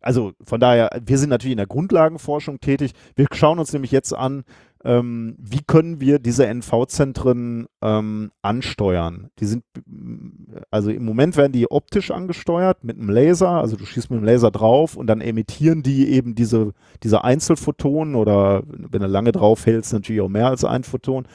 [0.01, 2.93] Also von daher, wir sind natürlich in der Grundlagenforschung tätig.
[3.15, 4.43] Wir schauen uns nämlich jetzt an,
[4.85, 9.29] ähm, wie können wir diese NV-Zentren ähm, ansteuern?
[9.39, 9.63] Die sind,
[10.71, 14.25] also im Moment werden die optisch angesteuert mit einem Laser, also du schießt mit dem
[14.25, 16.73] Laser drauf und dann emittieren die eben diese,
[17.03, 21.27] diese Einzelphotonen oder wenn du lange drauf hältst, natürlich auch mehr als ein Photon.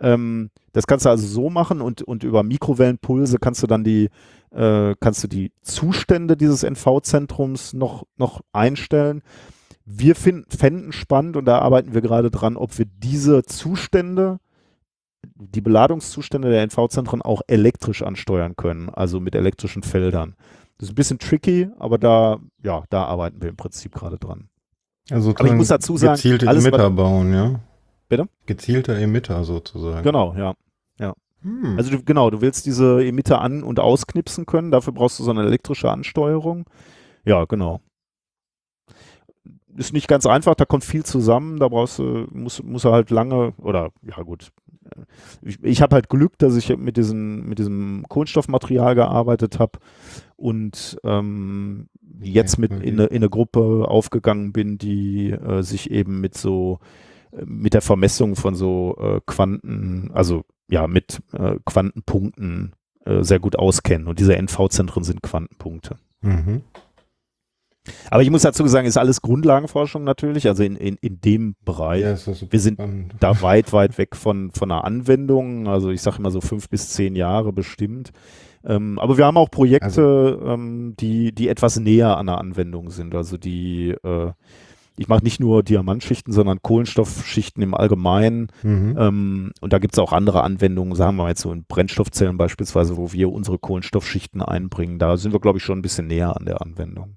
[0.00, 4.08] Ähm, das kannst du also so machen und, und über Mikrowellenpulse kannst du dann die,
[4.52, 9.22] äh, kannst du die Zustände dieses NV-Zentrums noch, noch einstellen
[9.86, 14.38] wir finden, fänden spannend und da arbeiten wir gerade dran, ob wir diese Zustände,
[15.36, 20.34] die Beladungszustände der NV-Zentren auch elektrisch ansteuern können, also mit elektrischen Feldern.
[20.78, 24.48] Das ist ein bisschen tricky, aber da, ja, da arbeiten wir im Prinzip gerade dran.
[25.08, 27.60] Also aber ich muss dazu sagen, gezielte alles, Emitter bauen, ja?
[28.08, 28.28] Bitte?
[28.46, 30.02] Gezielter Emitter sozusagen.
[30.02, 30.54] Genau, ja.
[30.98, 31.14] ja.
[31.42, 31.76] Hm.
[31.76, 35.30] Also du, genau, du willst diese Emitter an- und ausknipsen können, dafür brauchst du so
[35.30, 36.66] eine elektrische Ansteuerung.
[37.24, 37.80] Ja, genau
[39.76, 43.10] ist nicht ganz einfach, da kommt viel zusammen, da brauchst du, muss, muss er halt
[43.10, 44.50] lange, oder ja gut.
[45.42, 49.78] Ich, ich habe halt Glück, dass ich mit, diesen, mit diesem Kohlenstoffmaterial gearbeitet habe
[50.36, 51.88] und ähm,
[52.20, 56.78] jetzt mit in eine, in eine Gruppe aufgegangen bin, die äh, sich eben mit so
[57.32, 62.74] äh, mit der Vermessung von so äh, Quanten, also ja, mit äh, Quantenpunkten
[63.04, 64.08] äh, sehr gut auskennen.
[64.08, 65.96] Und diese NV-Zentren sind Quantenpunkte.
[66.22, 66.62] Mhm.
[68.10, 72.02] Aber ich muss dazu sagen, ist alles Grundlagenforschung natürlich, also in, in, in dem Bereich.
[72.02, 73.14] Ja, wir sind spannend.
[73.20, 75.68] da weit, weit weg von, von einer Anwendung.
[75.68, 78.12] Also ich sage immer so fünf bis zehn Jahre bestimmt.
[78.64, 82.90] Ähm, aber wir haben auch Projekte, also, ähm, die, die etwas näher an der Anwendung
[82.90, 83.14] sind.
[83.14, 84.32] Also die, äh,
[84.96, 88.48] ich mache nicht nur Diamantschichten, sondern Kohlenstoffschichten im Allgemeinen.
[88.62, 88.96] Mhm.
[88.98, 92.38] Ähm, und da gibt es auch andere Anwendungen, sagen wir mal jetzt so in Brennstoffzellen
[92.38, 94.98] beispielsweise, wo wir unsere Kohlenstoffschichten einbringen.
[94.98, 97.16] Da sind wir, glaube ich, schon ein bisschen näher an der Anwendung.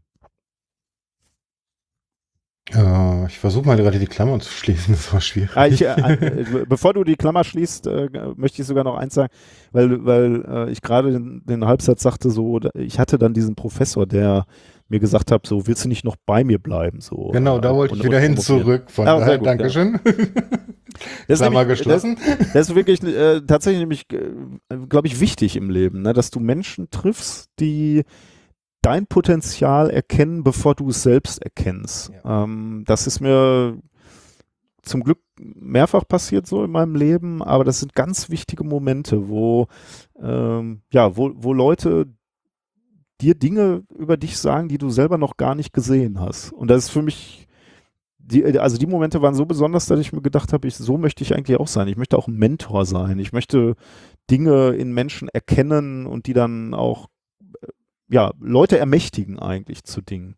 [2.74, 5.52] Ja, ich versuche mal gerade die Klammer zu schließen, das war schwierig.
[5.56, 9.16] Ah, ich, äh, äh, bevor du die Klammer schließt, äh, möchte ich sogar noch eins
[9.16, 9.34] sagen,
[9.72, 14.06] weil, weil äh, ich gerade den, den, Halbsatz sagte, so, ich hatte dann diesen Professor,
[14.06, 14.46] der
[14.88, 17.02] mir gesagt hat, so, willst du nicht noch bei mir bleiben?
[17.02, 18.90] So, genau, da wollte ich wieder hin zurück.
[18.90, 20.00] Von ah, daher, gut, Dankeschön.
[21.00, 21.06] Ja.
[21.28, 22.18] Das Klammer nämlich, geschlossen.
[22.28, 26.14] Das, das, ist wirklich äh, tatsächlich nämlich, äh, glaube ich, wichtig im Leben, ne?
[26.14, 28.04] dass du Menschen triffst, die
[28.82, 32.12] dein Potenzial erkennen, bevor du es selbst erkennst.
[32.24, 32.44] Ja.
[32.44, 33.78] Ähm, das ist mir
[34.82, 39.68] zum Glück mehrfach passiert so in meinem Leben, aber das sind ganz wichtige Momente, wo
[40.22, 42.08] ähm, ja, wo, wo Leute
[43.22, 46.54] dir Dinge über dich sagen, die du selber noch gar nicht gesehen hast.
[46.54, 47.48] Und das ist für mich
[48.18, 51.24] die, also die Momente waren so besonders, dass ich mir gedacht habe, ich, so möchte
[51.24, 51.88] ich eigentlich auch sein.
[51.88, 53.18] Ich möchte auch ein Mentor sein.
[53.18, 53.76] Ich möchte
[54.30, 57.08] Dinge in Menschen erkennen und die dann auch
[58.10, 60.36] ja, Leute ermächtigen eigentlich zu Dingen.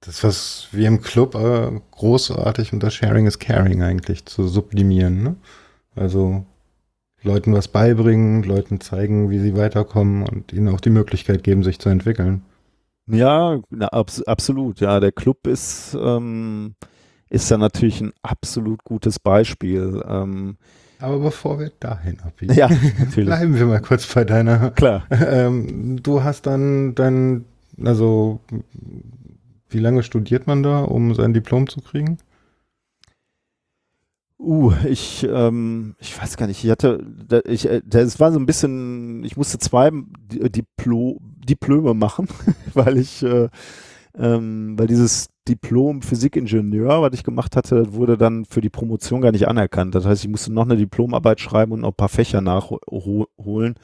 [0.00, 5.22] Das, was wir im Club äh, großartig unter Sharing is Caring eigentlich zu sublimieren.
[5.22, 5.36] Ne?
[5.96, 6.46] Also
[7.22, 11.80] Leuten was beibringen, Leuten zeigen, wie sie weiterkommen und ihnen auch die Möglichkeit geben, sich
[11.80, 12.42] zu entwickeln.
[13.08, 14.80] Ja, na, abs absolut.
[14.80, 16.74] Ja, der Club ist, ähm,
[17.28, 20.00] ist da natürlich ein absolut gutes Beispiel.
[20.06, 20.58] Ähm,
[21.00, 22.68] aber bevor wir dahin abbiegen, ja,
[23.14, 24.70] bleiben wir mal kurz bei deiner.
[24.70, 25.06] Klar.
[25.10, 27.44] Ähm, du hast dann dein,
[27.82, 28.40] also
[29.68, 32.18] wie lange studiert man da, um sein Diplom zu kriegen?
[34.40, 37.04] Uh, ich, ähm, ich weiß gar nicht, ich hatte,
[37.44, 39.90] ich, äh, das war so ein bisschen, ich musste zwei
[40.30, 42.28] Diplo, Diplome machen,
[42.74, 43.48] weil ich, äh,
[44.16, 49.32] ähm, weil dieses Diplom Physikingenieur, was ich gemacht hatte, wurde dann für die Promotion gar
[49.32, 49.94] nicht anerkannt.
[49.94, 53.74] Das heißt, ich musste noch eine Diplomarbeit schreiben und noch ein paar Fächer nachholen,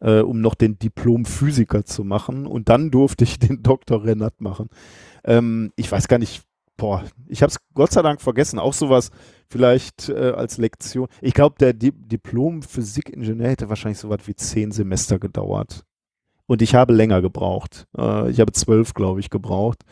[0.00, 2.46] äh, um noch den Diplom Physiker zu machen.
[2.46, 4.04] Und dann durfte ich den Dr.
[4.04, 4.68] Renat machen.
[5.24, 6.42] Ähm, ich weiß gar nicht,
[6.76, 8.58] boah, ich habe es Gott sei Dank vergessen.
[8.58, 9.10] Auch sowas
[9.48, 11.08] vielleicht äh, als Lektion.
[11.20, 15.84] Ich glaube, der Di Diplom Physikingenieur hätte wahrscheinlich so was wie zehn Semester gedauert.
[16.48, 17.86] Und ich habe länger gebraucht.
[17.96, 19.84] Äh, ich habe zwölf, glaube ich, gebraucht,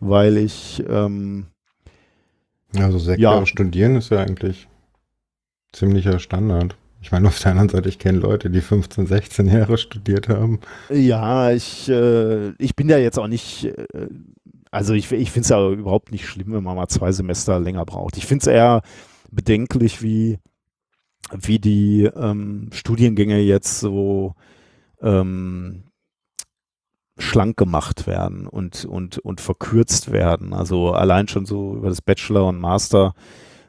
[0.00, 1.48] weil ich ähm,
[2.76, 3.34] also sechs ja.
[3.34, 4.68] Jahre studieren ist ja eigentlich
[5.72, 6.76] ziemlicher Standard.
[7.02, 10.60] Ich meine, auf der anderen Seite, ich kenne Leute, die 15, 16 Jahre studiert haben.
[10.88, 14.08] Ja, ich, äh, ich bin ja jetzt auch nicht, äh,
[14.70, 17.84] also ich, ich finde es ja überhaupt nicht schlimm, wenn man mal zwei Semester länger
[17.84, 18.16] braucht.
[18.16, 18.80] Ich finde es eher
[19.30, 20.38] bedenklich, wie,
[21.32, 24.34] wie die ähm, Studiengänge jetzt so
[25.02, 25.84] ähm,
[27.18, 30.54] schlank gemacht werden und, und, und verkürzt werden.
[30.54, 33.14] Also allein schon so über das Bachelor- und Master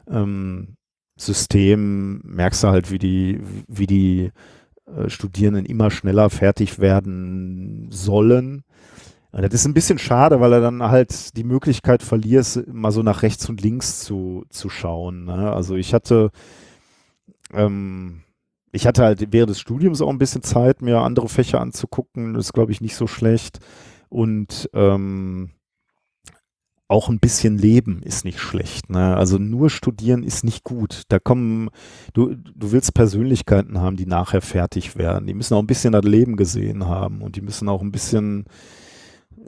[0.08, 0.76] ähm,
[2.22, 4.30] merkst du halt, wie die, wie die
[4.86, 8.64] äh, Studierenden immer schneller fertig werden sollen.
[9.32, 13.22] Das ist ein bisschen schade, weil er dann halt die Möglichkeit verliert, mal so nach
[13.22, 15.24] rechts und links zu, zu schauen.
[15.24, 15.52] Ne?
[15.52, 16.30] Also ich hatte,
[17.52, 18.22] ähm,
[18.72, 22.34] ich hatte halt während des Studiums auch ein bisschen Zeit, mir andere Fächer anzugucken.
[22.34, 23.58] Das ist, glaube ich, nicht so schlecht.
[24.08, 25.50] Und ähm,
[26.90, 28.90] auch ein bisschen leben ist nicht schlecht.
[28.90, 29.16] Ne?
[29.16, 31.02] Also nur studieren ist nicht gut.
[31.08, 31.70] Da kommen,
[32.14, 35.28] du, du willst Persönlichkeiten haben, die nachher fertig werden.
[35.28, 38.44] Die müssen auch ein bisschen das Leben gesehen haben und die müssen auch ein bisschen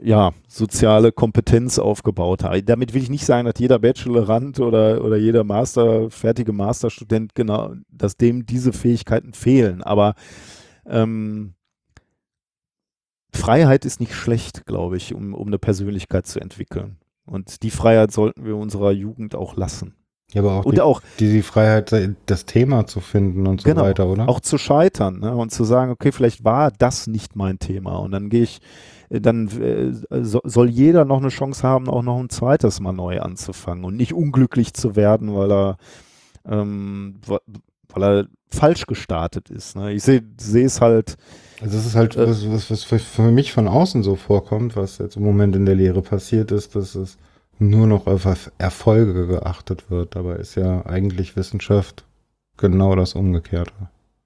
[0.01, 2.65] ja, soziale Kompetenz aufgebaut haben.
[2.65, 7.73] Damit will ich nicht sagen, dass jeder Bachelorand oder, oder jeder Master, fertige Masterstudent genau,
[7.89, 9.81] dass dem diese Fähigkeiten fehlen.
[9.81, 10.15] Aber
[10.85, 11.53] ähm,
[13.33, 16.97] Freiheit ist nicht schlecht, glaube ich, um, um eine Persönlichkeit zu entwickeln.
[17.25, 19.95] Und die Freiheit sollten wir unserer Jugend auch lassen.
[20.33, 21.93] Ja, aber auch, und die, auch die, die Freiheit,
[22.25, 24.27] das Thema zu finden und so genau, weiter, oder?
[24.27, 25.35] Auch zu scheitern ne?
[25.35, 27.97] und zu sagen, okay, vielleicht war das nicht mein Thema.
[27.97, 28.59] Und dann gehe ich,
[29.09, 33.21] dann äh, so, soll jeder noch eine Chance haben, auch noch ein zweites Mal neu
[33.21, 35.77] anzufangen und nicht unglücklich zu werden, weil er,
[36.45, 37.19] ähm,
[37.93, 39.75] weil er falsch gestartet ist.
[39.75, 39.93] Ne?
[39.93, 41.15] Ich sehe es halt.
[41.61, 44.97] Also das ist halt, äh, was, was, was für mich von außen so vorkommt, was
[44.97, 47.17] jetzt im Moment in der Lehre passiert ist, dass es
[47.59, 50.15] nur noch auf Erfolge geachtet wird.
[50.15, 52.05] Dabei ist ja eigentlich Wissenschaft
[52.57, 53.73] genau das Umgekehrte.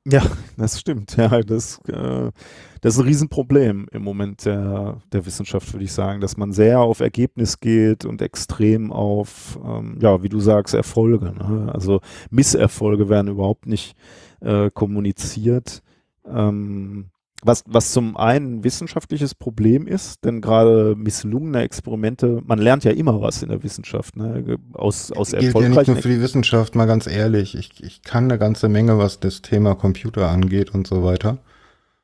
[0.09, 0.23] Ja,
[0.55, 1.17] das stimmt.
[1.17, 2.31] Ja, das, äh,
[2.79, 6.79] das ist ein Riesenproblem im Moment der, der Wissenschaft, würde ich sagen, dass man sehr
[6.79, 11.33] auf Ergebnis geht und extrem auf, ähm, ja, wie du sagst, Erfolge.
[11.33, 11.69] Ne?
[11.73, 11.99] Also
[12.29, 13.97] Misserfolge werden überhaupt nicht
[14.39, 15.83] äh, kommuniziert.
[16.25, 17.07] Ähm,
[17.43, 22.91] was, was zum einen ein wissenschaftliches Problem ist, denn gerade misslungene Experimente, man lernt ja
[22.91, 24.57] immer was in der Wissenschaft, ne?
[24.73, 27.55] aus, aus Gilt ja nicht nur für die Wissenschaft, mal ganz ehrlich.
[27.55, 31.37] Ich, ich kann eine ganze Menge, was das Thema Computer angeht und so weiter.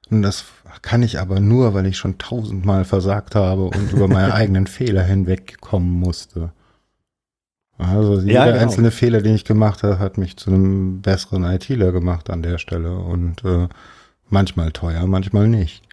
[0.09, 0.45] Und das
[0.81, 5.03] kann ich aber nur, weil ich schon tausendmal versagt habe und über meine eigenen Fehler
[5.03, 6.51] hinwegkommen musste.
[7.79, 8.59] Also jeder ja, genau.
[8.59, 12.59] einzelne Fehler, den ich gemacht habe, hat mich zu einem besseren ITler gemacht an der
[12.59, 12.95] Stelle.
[12.95, 13.67] Und äh,
[14.33, 15.83] Manchmal teuer, manchmal nicht.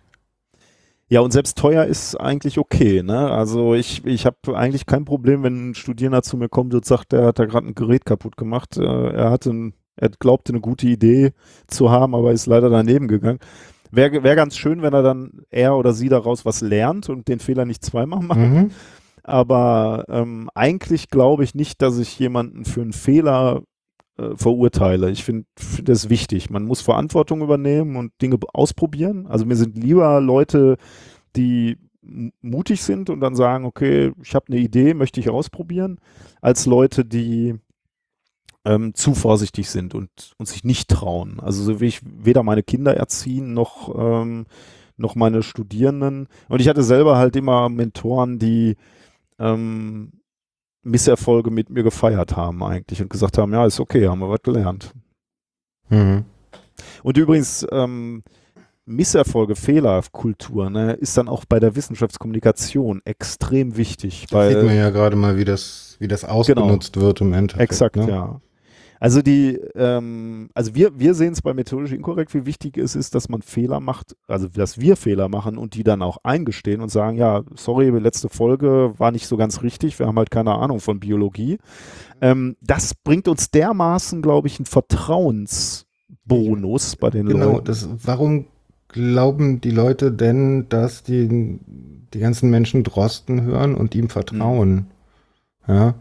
[1.08, 3.02] Ja, und selbst teuer ist eigentlich okay.
[3.02, 3.30] Ne?
[3.30, 7.12] Also ich, ich habe eigentlich kein Problem, wenn ein Studierender zu mir kommt und sagt,
[7.12, 8.78] der hat da gerade ein Gerät kaputt gemacht.
[8.78, 11.32] Äh, er hatte ein, er glaubte eine gute Idee
[11.66, 13.40] zu haben, aber ist leider daneben gegangen.
[13.90, 17.40] Wäre wär ganz schön, wenn er dann er oder sie daraus was lernt und den
[17.40, 18.40] Fehler nicht zweimal macht.
[18.40, 18.70] Mhm.
[19.22, 23.64] Aber ähm, eigentlich glaube ich nicht, dass ich jemanden für einen Fehler
[24.16, 25.10] äh, verurteile.
[25.10, 26.50] Ich finde find das wichtig.
[26.50, 29.26] Man muss Verantwortung übernehmen und Dinge ausprobieren.
[29.26, 30.76] Also mir sind lieber Leute,
[31.36, 31.78] die
[32.40, 36.00] mutig sind und dann sagen, okay, ich habe eine Idee, möchte ich ausprobieren,
[36.40, 37.56] als Leute, die
[38.64, 41.40] ähm, zu vorsichtig sind und, und sich nicht trauen.
[41.40, 44.46] Also so will ich weder meine Kinder erziehen noch, ähm,
[44.96, 46.28] noch meine Studierenden.
[46.48, 48.76] Und ich hatte selber halt immer Mentoren, die
[49.38, 50.19] ähm,
[50.82, 54.42] Misserfolge mit mir gefeiert haben eigentlich und gesagt haben, ja, ist okay, haben wir was
[54.42, 54.92] gelernt.
[55.88, 56.24] Mhm.
[57.02, 58.22] Und übrigens, ähm,
[58.86, 64.26] Misserfolge, Fehlerkultur, ne, ist dann auch bei der Wissenschaftskommunikation extrem wichtig.
[64.30, 67.06] Weil, sieht man ja gerade mal, wie das, wie das ausgenutzt genau.
[67.06, 67.70] wird im Endeffekt.
[67.70, 68.08] Exakt, ne?
[68.08, 68.40] ja.
[69.00, 73.14] Also die, ähm, also wir, wir sehen es bei methodisch inkorrekt, wie wichtig es ist,
[73.14, 76.90] dass man Fehler macht, also dass wir Fehler machen und die dann auch eingestehen und
[76.90, 80.80] sagen, ja, sorry, letzte Folge war nicht so ganz richtig, wir haben halt keine Ahnung
[80.80, 81.56] von Biologie.
[82.20, 87.64] Ähm, das bringt uns dermaßen, glaube ich, einen Vertrauensbonus bei den genau, Leuten.
[87.64, 88.48] Das, warum
[88.88, 91.58] glauben die Leute denn, dass die,
[92.12, 94.88] die ganzen Menschen Drosten hören und ihm vertrauen?
[95.66, 95.74] Mhm.
[95.74, 95.94] Ja.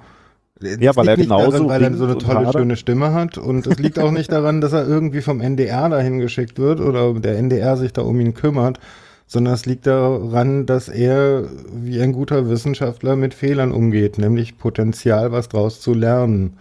[0.62, 3.38] Ja, weil er genauso daran, weil er so eine tolle, schöne Stimme hat.
[3.38, 7.14] Und es liegt auch nicht daran, dass er irgendwie vom NDR dahin geschickt wird oder
[7.14, 8.80] der NDR sich da um ihn kümmert,
[9.26, 15.32] sondern es liegt daran, dass er wie ein guter Wissenschaftler mit Fehlern umgeht, nämlich Potenzial,
[15.32, 16.58] was draus zu lernen.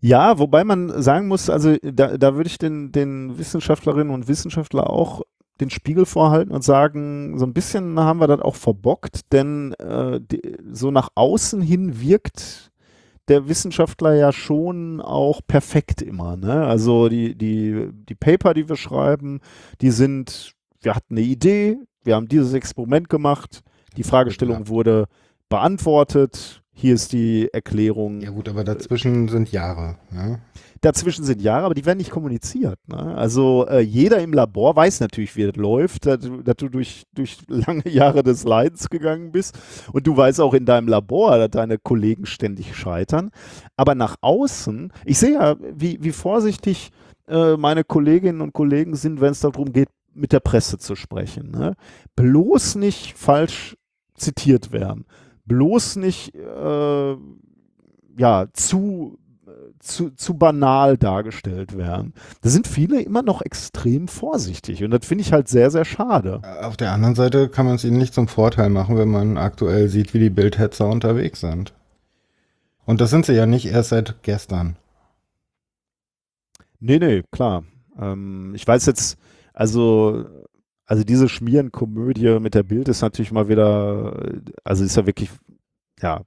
[0.00, 4.88] Ja, wobei man sagen muss, also da, da würde ich den, den Wissenschaftlerinnen und Wissenschaftler
[4.88, 5.22] auch
[5.60, 10.20] den Spiegel vorhalten und sagen, so ein bisschen haben wir das auch verbockt, denn äh,
[10.20, 12.70] die, so nach außen hin wirkt
[13.28, 16.36] der Wissenschaftler ja schon auch perfekt immer.
[16.36, 16.64] Ne?
[16.64, 19.40] Also die, die, die Paper, die wir schreiben,
[19.80, 23.62] die sind, wir hatten eine Idee, wir haben dieses Experiment gemacht,
[23.96, 25.06] die Fragestellung wurde
[25.48, 28.20] beantwortet, hier ist die Erklärung.
[28.20, 29.96] Ja gut, aber dazwischen sind Jahre.
[30.14, 30.40] Ja?
[30.82, 32.78] Dazwischen sind Jahre, aber die werden nicht kommuniziert.
[32.86, 32.98] Ne?
[33.16, 37.38] Also äh, jeder im Labor weiß natürlich, wie das läuft, dass, dass, du durch, durch
[37.48, 39.58] lange Jahre des Leidens gegangen bist
[39.90, 43.30] und du weißt auch in deinem Labor, dass deine Kollegen ständig scheitern.
[43.78, 46.90] Aber nach außen, ich sehe ja, wie, wie vorsichtig
[47.26, 51.52] äh, meine Kolleginnen und Kollegen sind, wenn es darum geht, mit der Presse zu sprechen.
[51.52, 51.72] Ne?
[52.16, 53.78] Bloß nicht falsch
[54.14, 55.06] zitiert werden
[55.46, 57.16] bloß nicht äh,
[58.18, 59.18] ja, zu,
[59.78, 62.14] zu, zu banal dargestellt werden.
[62.40, 66.40] Da sind viele immer noch extrem vorsichtig und das finde ich halt sehr, sehr schade.
[66.62, 69.88] Auf der anderen Seite kann man es ihnen nicht zum Vorteil machen, wenn man aktuell
[69.88, 71.74] sieht, wie die Bildhetzer unterwegs sind.
[72.84, 74.76] Und das sind sie ja nicht erst seit gestern.
[76.78, 77.64] Nee, nee, klar.
[77.98, 79.18] Ähm, ich weiß jetzt,
[79.52, 80.24] also
[80.86, 84.32] also diese Schmierenkomödie mit der Bild ist natürlich mal wieder,
[84.64, 85.30] also ist ja wirklich,
[86.00, 86.22] ja,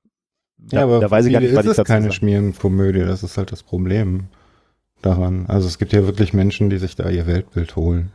[0.71, 2.13] ja, da, aber da weiß ich gar nicht, was ist ich keine sagen.
[2.13, 4.27] Schmierenkomödie, das ist halt das Problem
[5.01, 5.45] daran.
[5.47, 8.11] Also es gibt ja wirklich Menschen, die sich da ihr Weltbild holen.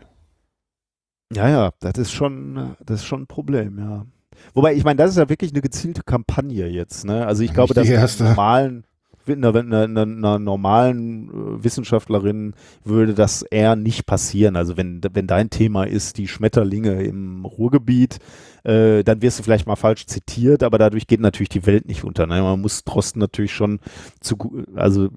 [1.33, 4.07] Ja, ja, das ist schon, das ist schon ein Problem, ja.
[4.53, 7.27] Wobei, ich meine, das ist ja wirklich eine gezielte Kampagne jetzt, ne?
[7.27, 8.85] Also ich glaube, dass die normalen,
[9.27, 12.55] einer, einer, einer, normalen äh, Wissenschaftlerin
[12.85, 14.57] würde das eher nicht passieren.
[14.57, 18.19] Also wenn, wenn dein Thema ist, die Schmetterlinge im Ruhrgebiet,
[18.65, 22.03] äh, dann wirst du vielleicht mal falsch zitiert, aber dadurch geht natürlich die Welt nicht
[22.03, 22.27] unter.
[22.27, 22.41] Ne?
[22.41, 23.79] Man muss Drosten natürlich schon
[24.21, 25.11] zu, also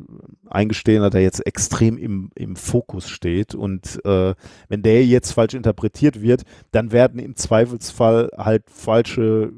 [0.50, 4.36] eingestehen, dass er jetzt extrem im, im Fokus steht und äh,
[4.68, 9.54] wenn der jetzt falsch interpretiert wird, dann werden im Zweifelsfall halt falsche,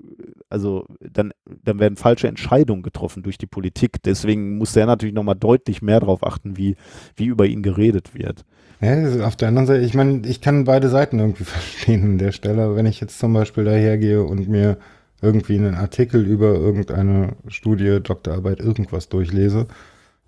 [0.49, 1.31] also dann,
[1.63, 4.01] dann werden falsche Entscheidungen getroffen durch die Politik.
[4.03, 6.75] Deswegen muss der natürlich nochmal deutlich mehr darauf achten, wie,
[7.15, 8.45] wie über ihn geredet wird.
[8.81, 12.31] Ja, auf der anderen Seite, ich meine, ich kann beide Seiten irgendwie verstehen an der
[12.31, 12.75] Stelle.
[12.75, 14.77] Wenn ich jetzt zum Beispiel dahergehe und mir
[15.21, 19.67] irgendwie einen Artikel über irgendeine Studie, Doktorarbeit, irgendwas durchlese,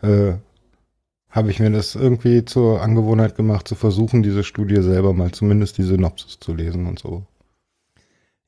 [0.01, 0.34] äh,
[1.30, 5.78] habe ich mir das irgendwie zur Angewohnheit gemacht, zu versuchen, diese Studie selber mal zumindest
[5.78, 7.26] die Synopsis zu lesen und so.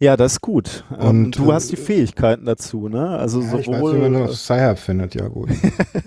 [0.04, 0.84] Ja, das ist gut.
[0.90, 3.08] Und ähm, du hast die Fähigkeiten dazu, ne?
[3.12, 3.62] Also ja, sowohl.
[3.62, 5.50] Ich weiß, wie man Sci-Hub findet, ja gut.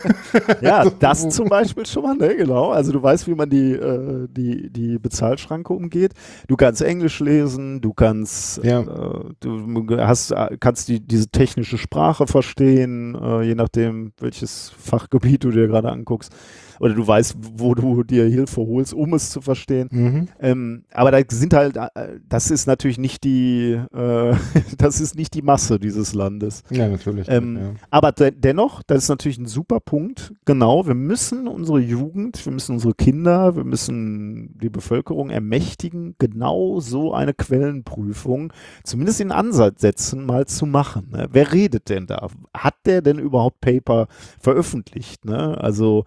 [0.60, 2.36] ja, das zum Beispiel schon mal, ne?
[2.36, 2.72] Genau.
[2.72, 6.12] Also du weißt, wie man die, äh, die, die Bezahlschranke umgeht.
[6.46, 8.82] Du kannst Englisch lesen, du kannst, ja.
[8.82, 15.50] äh, du hast, kannst die, diese technische Sprache verstehen, äh, je nachdem, welches Fachgebiet du
[15.50, 16.34] dir gerade anguckst
[16.80, 19.88] oder du weißt, wo du dir Hilfe holst, um es zu verstehen.
[19.90, 20.28] Mhm.
[20.40, 21.88] Ähm, aber da sind halt, äh,
[22.28, 24.34] das ist natürlich nicht die, äh,
[24.78, 26.62] das ist nicht die Masse dieses Landes.
[26.70, 27.28] Ja, natürlich.
[27.28, 27.70] Ähm, ja.
[27.90, 30.32] Aber de dennoch, das ist natürlich ein super Punkt.
[30.44, 36.80] Genau, wir müssen unsere Jugend, wir müssen unsere Kinder, wir müssen die Bevölkerung ermächtigen, genau
[36.80, 38.52] so eine Quellenprüfung,
[38.84, 41.08] zumindest in Ansätzen mal zu machen.
[41.10, 41.28] Ne?
[41.30, 42.28] Wer redet denn da?
[42.54, 44.08] Hat der denn überhaupt Paper
[44.38, 45.24] veröffentlicht?
[45.24, 45.58] Ne?
[45.58, 46.04] Also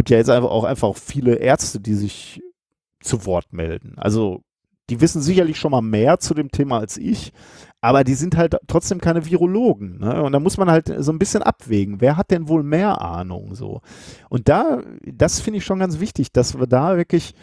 [0.00, 2.40] gibt ja jetzt einfach auch einfach viele Ärzte, die sich
[3.00, 3.98] zu Wort melden.
[3.98, 4.40] Also
[4.88, 7.34] die wissen sicherlich schon mal mehr zu dem Thema als ich,
[7.82, 9.98] aber die sind halt trotzdem keine Virologen.
[9.98, 10.22] Ne?
[10.22, 13.54] Und da muss man halt so ein bisschen abwägen, wer hat denn wohl mehr Ahnung
[13.54, 13.82] so.
[14.30, 17.34] Und da, das finde ich schon ganz wichtig, dass wir da wirklich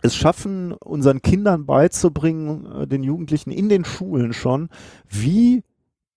[0.00, 4.70] es schaffen, unseren Kindern beizubringen, äh, den Jugendlichen in den Schulen schon,
[5.06, 5.62] wie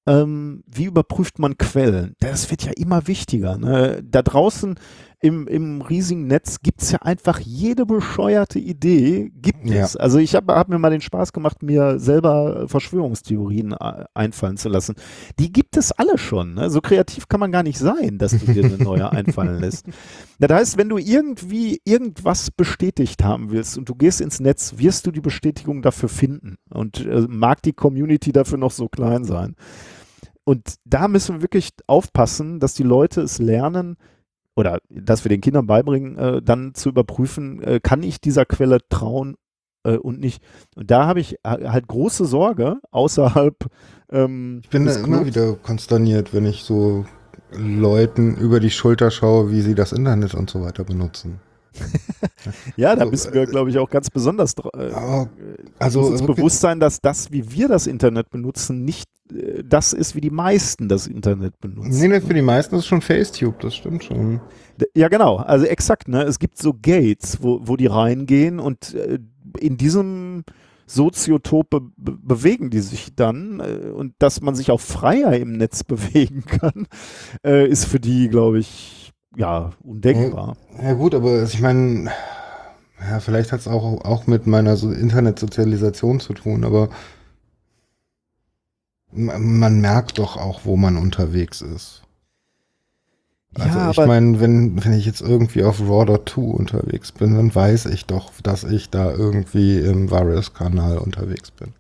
[0.06, 2.16] ähm, wie überprüft man Quellen?
[2.20, 3.58] Das wird ja immer wichtiger.
[3.58, 4.04] Ne?
[4.04, 4.76] Da draußen
[5.24, 9.86] im, im riesigen Netz gibt es ja einfach jede bescheuerte Idee, gibt Ja.
[9.86, 9.96] es.
[9.96, 14.68] Also ich habe hab mir mal den Spaß gemacht, mir selber Verschwörungstheorien äh, einfallen zu
[14.68, 14.96] lassen.
[15.40, 16.56] Die gibt es alle schon.
[16.56, 16.70] Ne?
[16.70, 19.86] So kreativ kann man gar nicht sein, dass du dir eine neue einfallen lässt.
[20.40, 25.08] Das heißt, wenn du irgendwie irgendwas bestätigt haben willst und du gehst ins Netz, wirst
[25.08, 26.58] du die Bestätigung dafür finden.
[26.70, 29.56] Und äh, mag die Community dafür noch so klein sein.
[30.44, 33.96] Und da müssen wir wirklich aufpassen, dass die Leute es lernen
[34.56, 38.80] oder dass wir den Kindern beibringen, äh, dann zu überprüfen, äh, kann ich dieser Quelle
[38.90, 39.36] trauen
[39.84, 40.44] äh, und nicht.
[40.76, 43.56] Und da habe ich äh, halt große Sorge außerhalb.
[44.12, 47.06] Ähm, Ich bin da immer wieder konsterniert, wenn ich so
[47.52, 51.40] Leuten über die Schulter schaue, wie sie das Internet und so weiter benutzen.
[52.76, 55.30] Ja, da so, müssen wir, äh, glaube ich, auch ganz besonders äh, Aber,
[55.80, 59.94] also also uns bewusst sein, dass das, wie wir das Internet benutzen, nicht äh, das
[59.94, 62.10] ist, wie die meisten das Internet benutzen.
[62.10, 64.42] nee, für die meisten ist es schon Facetube, das stimmt schon.
[64.96, 65.38] Ja, genau.
[65.38, 66.08] Also exakt.
[66.08, 66.24] Ne?
[66.24, 69.20] Es gibt so Gates, wo, wo die reingehen und äh,
[69.60, 70.44] in diesem
[70.86, 75.58] Soziotop be be bewegen die sich dann äh, und dass man sich auch freier im
[75.58, 76.88] Netz bewegen kann,
[77.46, 79.03] äh, ist für die, glaube ich,
[79.36, 80.58] ja, undenkbar.
[80.82, 82.12] Ja gut, aber ich meine,
[83.00, 86.90] ja, vielleicht hat es auch, auch mit meiner so Internetsozialisation zu tun, aber
[89.12, 92.04] man man merkt doch auch, wo man unterwegs ist.
[93.56, 97.86] Also Ja, ich meine, wenn, wenn ich jetzt irgendwie auf Raw.2 unterwegs bin, dann weiß
[97.88, 101.74] ich doch, dass ich da irgendwie im Varus-Kanal unterwegs bin.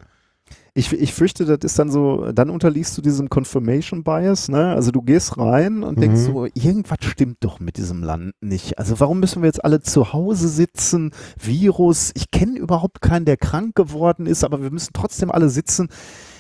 [0.76, 4.74] Ich, ich fürchte, das ist dann so, dann unterliegst du diesem Confirmation Bias, ne?
[4.74, 6.26] Also du gehst rein und denkst Mhm.
[6.26, 8.80] so, irgendwas stimmt doch mit diesem Land nicht.
[8.80, 11.12] Also warum müssen wir jetzt alle zu Hause sitzen?
[11.40, 15.90] Virus, ich kenne überhaupt keinen, der krank geworden ist, aber wir müssen trotzdem alle sitzen.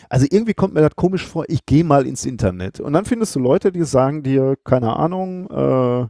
[0.10, 2.80] Also irgendwie kommt mir das komisch vor, ich gehe mal ins Internet.
[2.80, 6.08] Und dann findest du Leute, die sagen dir, keine Ahnung, äh,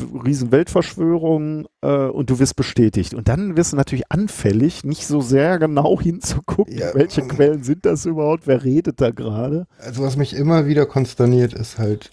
[0.00, 3.14] Riesenweltverschwörung äh, und du wirst bestätigt.
[3.14, 6.94] Und dann wirst du natürlich anfällig, nicht so sehr genau hinzugucken, Ja.
[6.94, 9.66] welche Quellen sind das überhaupt, wer redet da gerade.
[9.78, 12.10] Also was mich immer wieder konsterniert, ist halt,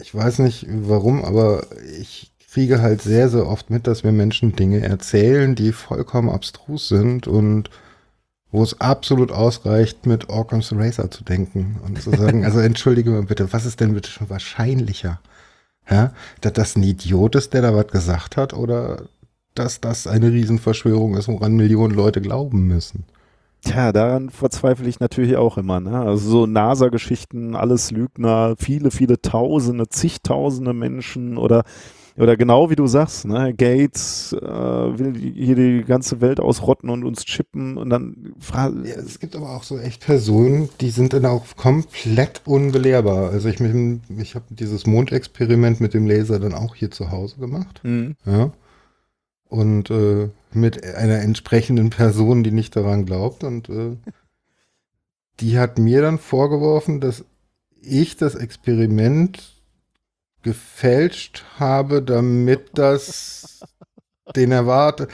[0.00, 1.66] ich weiß nicht warum, aber
[2.00, 6.88] ich kriege halt sehr, sehr oft mit, dass mir Menschen Dinge erzählen, die vollkommen abstrus
[6.88, 7.70] sind und
[8.50, 13.22] wo es absolut ausreicht, mit Occam's Racer zu denken und zu sagen, also entschuldige mal
[13.22, 15.20] bitte, was ist denn bitte schon wahrscheinlicher?
[15.90, 19.02] Ja, dass das ein Idiot ist, der da was gesagt hat oder
[19.54, 23.04] dass das eine Riesenverschwörung ist, woran Millionen Leute glauben müssen?
[23.62, 25.80] Tja, daran verzweifle ich natürlich auch immer.
[25.80, 25.98] Ne?
[25.98, 31.64] Also so NASA-Geschichten, alles Lügner, viele, viele Tausende, zigtausende Menschen oder
[32.18, 33.54] oder genau wie du sagst, ne?
[33.54, 38.96] Gates äh, will hier die ganze Welt ausrotten und uns chippen und dann fra- Ja,
[38.96, 43.30] es gibt aber auch so echt Personen, die sind dann auch komplett unbelehrbar.
[43.30, 47.80] Also ich, ich habe dieses Mondexperiment mit dem Laser dann auch hier zu Hause gemacht.
[47.84, 48.16] Mhm.
[48.26, 48.52] Ja.
[49.48, 53.44] Und äh, mit einer entsprechenden Person, die nicht daran glaubt.
[53.44, 53.96] Und äh,
[55.40, 57.24] die hat mir dann vorgeworfen, dass
[57.80, 59.57] ich das Experiment
[60.48, 63.60] gefälscht habe, damit das
[64.36, 65.08] den erwarte.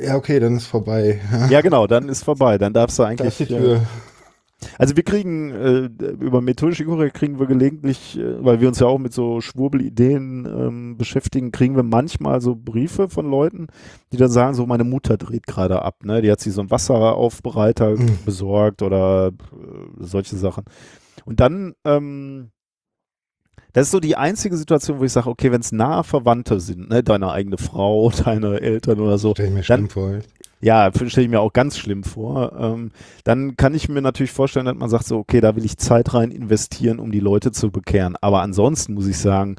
[0.00, 1.20] Ja, okay, dann ist vorbei.
[1.50, 2.56] Ja, genau, dann ist vorbei.
[2.58, 3.36] Dann darfst du Da ist eigentlich.
[3.48, 3.80] die äh, Tür.
[4.76, 5.84] Also wir kriegen äh,
[6.20, 10.46] über methodische Korrektur kriegen wir gelegentlich, äh, weil wir uns ja auch mit so Schwurbelideen
[10.46, 13.68] ähm, beschäftigen, kriegen wir manchmal so Briefe von Leuten,
[14.12, 16.22] die dann sagen, so meine Mutter dreht gerade ab, ne?
[16.22, 18.18] Die hat sich so einen Wasseraufbereiter Mhm.
[18.24, 19.32] besorgt oder äh,
[20.00, 20.64] solche Sachen.
[21.24, 22.50] Und dann, ähm,
[23.72, 26.88] das ist so die einzige Situation, wo ich sage, okay, wenn es nahe Verwandte sind,
[26.88, 30.18] ne, deine eigene Frau, deine Eltern oder so, Stell ich mir dann- schlimm vor.
[30.60, 32.52] ja, stelle ich mir auch ganz schlimm vor.
[32.58, 32.90] Ähm,
[33.24, 36.14] dann kann ich mir natürlich vorstellen, dass man sagt so, okay, da will ich Zeit
[36.14, 38.16] rein investieren, um die Leute zu bekehren.
[38.20, 39.56] Aber ansonsten muss ich sagen,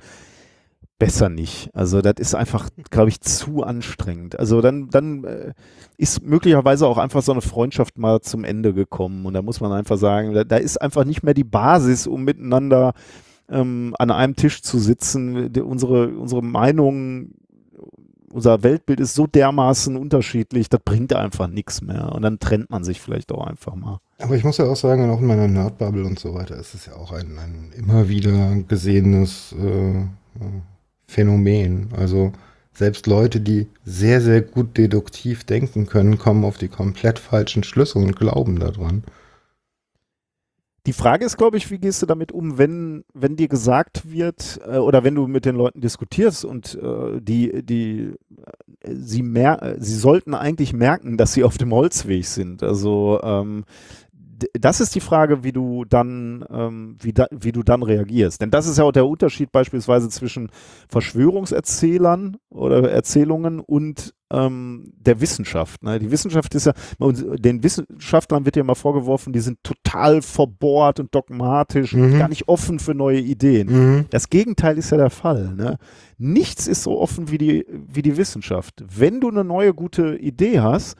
[0.97, 1.69] besser nicht.
[1.73, 4.37] Also das ist einfach, glaube ich, zu anstrengend.
[4.37, 5.53] Also dann, dann äh,
[5.97, 9.25] ist möglicherweise auch einfach so eine Freundschaft mal zum Ende gekommen.
[9.25, 12.25] Und da muss man einfach sagen, da, da ist einfach nicht mehr die Basis, um
[12.25, 12.93] miteinander
[13.51, 15.51] ähm, an einem Tisch zu sitzen.
[15.51, 17.35] Die, unsere, unsere Meinungen
[18.31, 22.11] unser Weltbild ist so dermaßen unterschiedlich, das bringt einfach nichts mehr.
[22.13, 23.99] Und dann trennt man sich vielleicht auch einfach mal.
[24.19, 26.85] Aber ich muss ja auch sagen, auch in meiner Nerdbubble und so weiter ist es
[26.85, 30.05] ja auch ein, ein immer wieder gesehenes äh, äh,
[31.07, 31.89] Phänomen.
[31.97, 32.33] Also
[32.73, 37.99] selbst Leute, die sehr, sehr gut deduktiv denken können, kommen auf die komplett falschen Schlüsse
[37.99, 39.03] und glauben daran.
[40.85, 44.59] Die Frage ist, glaube ich, wie gehst du damit um, wenn, wenn dir gesagt wird,
[44.65, 48.13] äh, oder wenn du mit den Leuten diskutierst und äh, die, die,
[48.81, 52.63] äh, sie mer äh, sie sollten eigentlich merken, dass sie auf dem Holzweg sind.
[52.63, 53.65] Also ähm,
[54.53, 58.41] das ist die Frage, wie du dann, ähm, wie, da, wie du dann reagierst.
[58.41, 60.51] Denn das ist ja auch der Unterschied beispielsweise zwischen
[60.89, 65.83] Verschwörungserzählern oder Erzählungen und ähm, der Wissenschaft.
[65.83, 65.99] Ne?
[65.99, 71.13] Die Wissenschaft ist ja, den Wissenschaftlern wird ja immer vorgeworfen, die sind total verbohrt und
[71.15, 72.03] dogmatisch mhm.
[72.03, 73.67] und gar nicht offen für neue Ideen.
[73.67, 74.05] Mhm.
[74.11, 75.55] Das Gegenteil ist ja der Fall.
[75.55, 75.77] Ne?
[76.17, 78.83] Nichts ist so offen wie die, wie die Wissenschaft.
[78.87, 80.95] Wenn du eine neue gute Idee hast,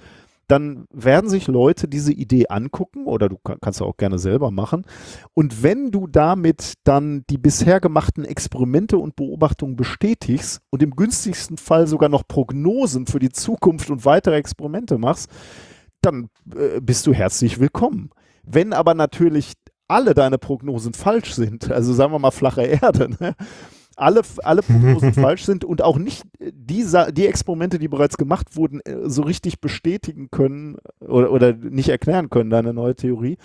[0.49, 4.85] dann werden sich Leute diese Idee angucken oder du kannst auch gerne selber machen.
[5.35, 11.57] Und wenn du damit dann die bisher gemachten Experimente und Beobachtungen bestätigst und im günstigsten
[11.57, 15.29] Fall sogar noch Prognosen für die Zukunft und weitere Experimente machst,
[16.01, 18.09] dann äh, bist du herzlich willkommen.
[18.43, 19.53] Wenn aber natürlich
[19.87, 23.35] alle deine Prognosen falsch sind, also sagen wir mal flache Erde, ne?
[23.99, 28.81] Alle, alle Prognosen falsch sind und auch nicht die, die Experimente, die bereits gemacht wurden,
[28.81, 33.37] äh, so richtig bestätigen können oder, oder nicht erklären können, deine neue Theorie,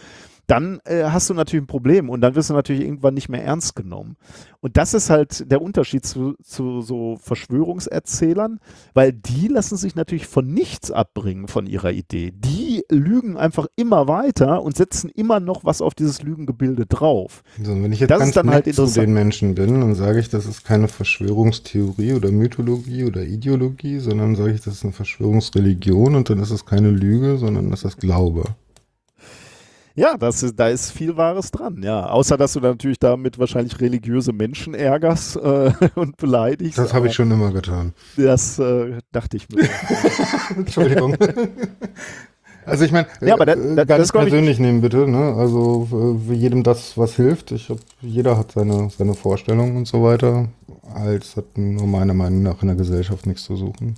[0.47, 3.45] dann äh, hast du natürlich ein Problem und dann wirst du natürlich irgendwann nicht mehr
[3.45, 4.17] ernst genommen.
[4.61, 8.61] Und das ist halt der Unterschied zu, zu so Verschwörungserzählern,
[8.95, 12.33] weil die lassen sich natürlich von nichts abbringen von ihrer Idee.
[12.35, 17.43] Die lügen einfach immer weiter und setzen immer noch was auf dieses Lügengebilde drauf.
[17.63, 20.31] So, wenn ich jetzt das ganz dann halt zu den Menschen bin, dann sage ich,
[20.31, 26.15] das ist keine Verschwörungstheorie oder Mythologie oder Ideologie, sondern sage ich, das ist eine Verschwörungsreligion
[26.15, 28.45] und dann ist es keine Lüge, sondern das ist Glaube.
[29.97, 32.07] Ja, das ist, da ist viel Wahres dran, ja.
[32.07, 36.79] Außer, dass du natürlich damit wahrscheinlich religiöse Menschen ärgerst äh, und beleidigst.
[36.79, 37.93] Das habe ich schon immer getan.
[38.17, 39.69] Das äh, dachte ich mir.
[40.57, 41.17] Entschuldigung.
[42.67, 45.35] Also ich meine, ja, aber das, äh, das, ganz persönlich nehmen bitte, ne?
[45.37, 47.53] Also für äh, jedem das, was hilft.
[47.53, 50.49] Ich hab, jeder hat seine, seine Vorstellungen und so weiter.
[50.93, 53.97] Als hat nur meiner Meinung nach in der Gesellschaft nichts zu suchen.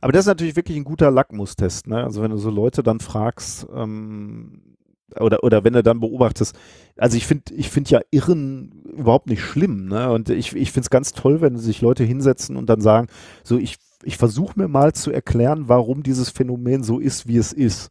[0.00, 1.86] Aber das ist natürlich wirklich ein guter Lackmustest.
[1.86, 2.02] Ne?
[2.02, 4.62] Also wenn du so Leute dann fragst, ähm,
[5.18, 6.56] oder, oder wenn du dann beobachtest,
[6.96, 10.10] also ich finde ich finde ja Irren überhaupt nicht schlimm, ne?
[10.10, 13.08] Und ich, ich finde es ganz toll, wenn sich Leute hinsetzen und dann sagen,
[13.42, 17.52] so ich, ich versuche mir mal zu erklären, warum dieses Phänomen so ist, wie es
[17.52, 17.90] ist.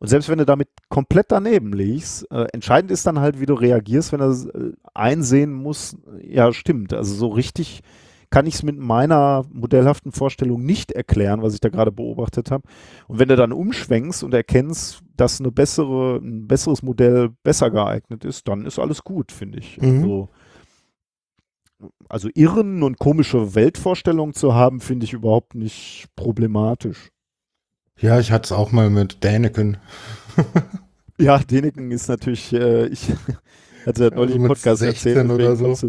[0.00, 3.54] Und selbst wenn du damit komplett daneben liegst, äh, entscheidend ist dann halt, wie du
[3.54, 6.92] reagierst, wenn du äh, einsehen musst, ja, stimmt.
[6.92, 7.82] Also so richtig
[8.30, 12.62] kann ich es mit meiner modellhaften Vorstellung nicht erklären, was ich da gerade beobachtet habe.
[13.06, 18.24] Und wenn du dann umschwenkst und erkennst, dass eine bessere, ein besseres Modell besser geeignet
[18.24, 19.80] ist, dann ist alles gut, finde ich.
[19.80, 20.02] Mhm.
[20.02, 20.28] Also,
[22.08, 27.10] also Irren und komische Weltvorstellungen zu haben, finde ich überhaupt nicht problematisch.
[28.00, 29.78] Ja, ich hatte es auch mal mit Däniken.
[31.18, 33.08] ja, Däniken ist natürlich, äh, ich
[33.86, 35.30] hatte neulich also einen Podcast erzählt.
[35.30, 35.88] Oder so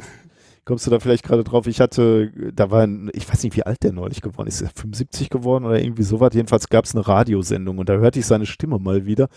[0.70, 1.66] kommst du da vielleicht gerade drauf?
[1.66, 4.62] Ich hatte, da war ein, ich weiß nicht, wie alt der neulich geworden ist.
[4.62, 6.30] Ist er 75 geworden oder irgendwie sowas?
[6.36, 9.30] Jedenfalls gab es eine Radiosendung und da hörte ich seine Stimme mal wieder.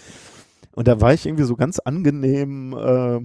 [0.73, 3.21] Und da war ich irgendwie so ganz angenehm äh,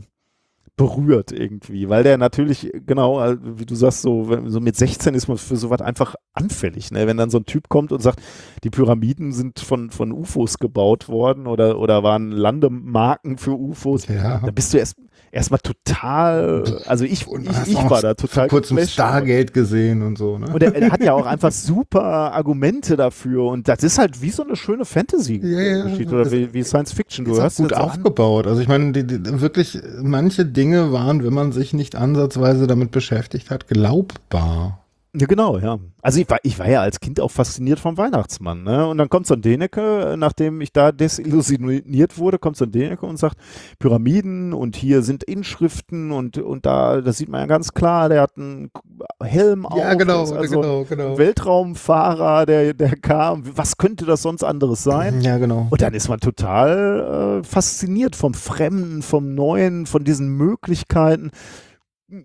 [0.77, 5.27] berührt irgendwie, weil der natürlich, genau, äh, wie du sagst, so, so mit 16 ist
[5.27, 6.91] man für sowas einfach anfällig.
[6.91, 7.07] Ne?
[7.07, 8.21] Wenn dann so ein Typ kommt und sagt,
[8.63, 14.39] die Pyramiden sind von, von UFOs gebaut worden oder, oder waren Landemarken für UFOs, ja.
[14.39, 14.95] dann bist du erst
[15.31, 20.37] erstmal total, also ich, ich, ich war da total kurz im Stargate gesehen und so.
[20.37, 20.47] Ne?
[20.47, 22.01] Und er, er, hat ja auch einfach super
[22.33, 26.53] Argumente dafür und das ist halt wie so eine schöne Fantasy ja, ja, oder wie,
[26.53, 27.25] wie, Science Fiction.
[27.25, 28.47] Du hast gut aufgebaut.
[28.47, 32.91] Also ich meine, die, die, wirklich manche Dinge waren, wenn man sich nicht ansatzweise damit
[32.91, 34.86] beschäftigt hat, glaubbar.
[35.19, 35.79] Ja, genau, ja.
[36.01, 38.63] Also ich war, ich war ja als Kind auch fasziniert vom Weihnachtsmann.
[38.63, 38.87] Ne?
[38.87, 43.05] Und dann kommt so ein Däneke, nachdem ich da desillusioniert wurde, kommt so ein Däneke
[43.05, 43.37] und sagt,
[43.79, 48.21] Pyramiden und hier sind Inschriften und, und da, das sieht man ja ganz klar, der
[48.21, 48.69] hat einen
[49.23, 49.77] Helm auf.
[49.77, 51.17] Ja, genau, also genau, genau.
[51.17, 53.43] Weltraumfahrer, der, der kam.
[53.55, 55.21] Was könnte das sonst anderes sein?
[55.21, 55.67] Ja, genau.
[55.69, 61.31] Und dann ist man total äh, fasziniert vom Fremden, vom Neuen, von diesen Möglichkeiten.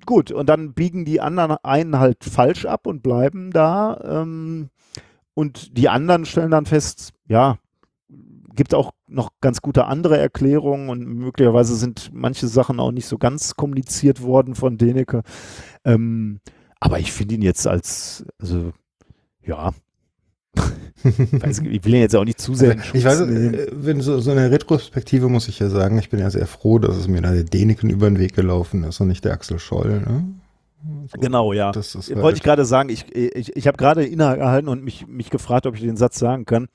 [0.07, 4.01] Gut, und dann biegen die anderen einen halt falsch ab und bleiben da.
[4.23, 4.71] Ähm,
[5.35, 7.59] und die anderen stellen dann fest, ja,
[8.55, 13.19] gibt auch noch ganz gute andere Erklärungen und möglicherweise sind manche Sachen auch nicht so
[13.19, 15.23] ganz kommuniziert worden von Deneke.
[15.85, 16.41] Ähm,
[16.79, 18.73] aber ich finde ihn jetzt als, also
[19.43, 19.73] ja,
[21.05, 22.73] ich will ihn jetzt auch nicht zu sehr.
[22.73, 26.21] Also, ich weiß, äh, wenn so, so eine Retrospektive muss ich ja sagen, ich bin
[26.21, 29.09] ja sehr froh, dass es mir da der Däniken über den Weg gelaufen ist und
[29.09, 30.01] nicht der Axel Scholl.
[30.01, 30.25] Ne?
[31.13, 31.73] So, genau, ja.
[31.73, 35.07] Das ist Wollte halt ich gerade sagen, ich, ich, ich habe gerade innegehalten und mich,
[35.07, 36.69] mich gefragt, ob ich den Satz sagen kann.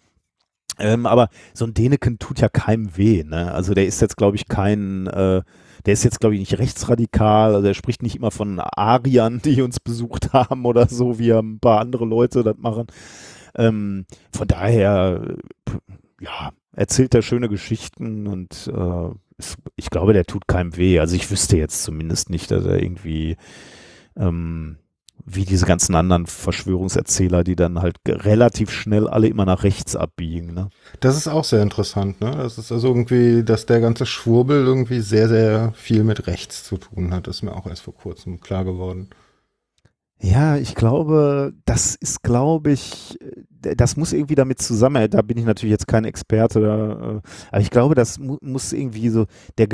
[0.80, 3.24] Ähm, aber so ein Däneken tut ja keinem weh.
[3.24, 3.52] Ne?
[3.52, 5.42] Also der ist jetzt, glaube ich, kein, äh,
[5.86, 7.56] der ist jetzt, glaube ich, nicht rechtsradikal.
[7.56, 11.60] Also er spricht nicht immer von Ariern, die uns besucht haben oder so, wie ein
[11.60, 12.88] paar andere Leute das machen.
[13.58, 15.36] Ähm, von daher,
[16.22, 21.00] ja, erzählt er schöne Geschichten und äh, ist, ich glaube, der tut keinem weh.
[21.00, 23.38] Also ich wüsste jetzt zumindest nicht, dass er irgendwie
[24.16, 24.78] ähm,
[25.26, 30.54] wie diese ganzen anderen Verschwörungserzähler, die dann halt relativ schnell alle immer nach rechts abbiegen.
[30.54, 30.70] Ne?
[31.00, 32.22] Das ist auch sehr interessant.
[32.22, 32.32] Ne?
[32.32, 36.78] Das ist also irgendwie, dass der ganze Schwurbel irgendwie sehr, sehr viel mit rechts zu
[36.78, 37.28] tun hat.
[37.28, 39.10] Das ist mir auch erst vor kurzem klar geworden.
[40.20, 43.20] Ja, ich glaube, das ist, glaube ich,
[43.62, 47.62] das muss irgendwie damit zusammen, da bin ich natürlich jetzt kein Experte, da, äh, aber
[47.62, 49.26] ich glaube, das mu muss irgendwie so,
[49.58, 49.68] der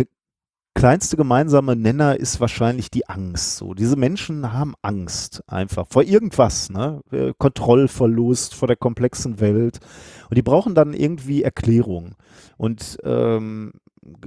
[0.76, 3.58] kleinste gemeinsame Nenner ist wahrscheinlich die Angst.
[3.58, 7.02] So, diese Menschen haben Angst einfach vor irgendwas, ne?
[7.12, 9.80] Äh, Kontrollverlust vor der komplexen Welt.
[10.30, 12.16] Und die brauchen dann irgendwie Erklärung.
[12.58, 13.74] Und ähm,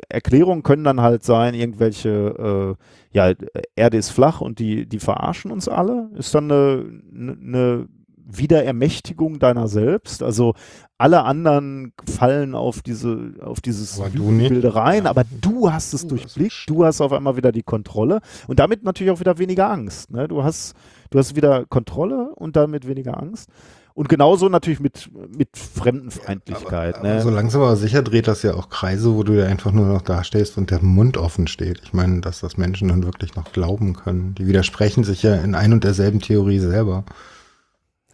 [0.09, 2.77] Erklärungen können dann halt sein, irgendwelche,
[3.13, 3.35] äh, ja,
[3.75, 6.11] Erde ist flach und die, die verarschen uns alle.
[6.15, 7.89] Ist dann eine, eine
[8.27, 10.23] Wiederermächtigung deiner selbst.
[10.23, 10.55] Also
[10.99, 15.11] alle anderen fallen auf diese, auf dieses Bilde rein, ja.
[15.11, 18.83] aber du hast es du durchblickt, du hast auf einmal wieder die Kontrolle und damit
[18.83, 20.11] natürlich auch wieder weniger Angst.
[20.11, 20.27] Ne?
[20.27, 20.75] Du hast,
[21.11, 23.51] du hast wieder Kontrolle und damit weniger Angst.
[23.97, 26.97] Und genauso natürlich mit, mit Fremdenfeindlichkeit.
[26.97, 27.15] Ja, aber, ne?
[27.15, 29.87] aber so langsam aber sicher dreht das ja auch Kreise, wo du ja einfach nur
[29.87, 31.81] noch dastehst und der Mund offen steht.
[31.83, 34.35] Ich meine, dass das Menschen dann wirklich noch glauben können.
[34.35, 37.05] Die widersprechen sich ja in ein und derselben Theorie selber.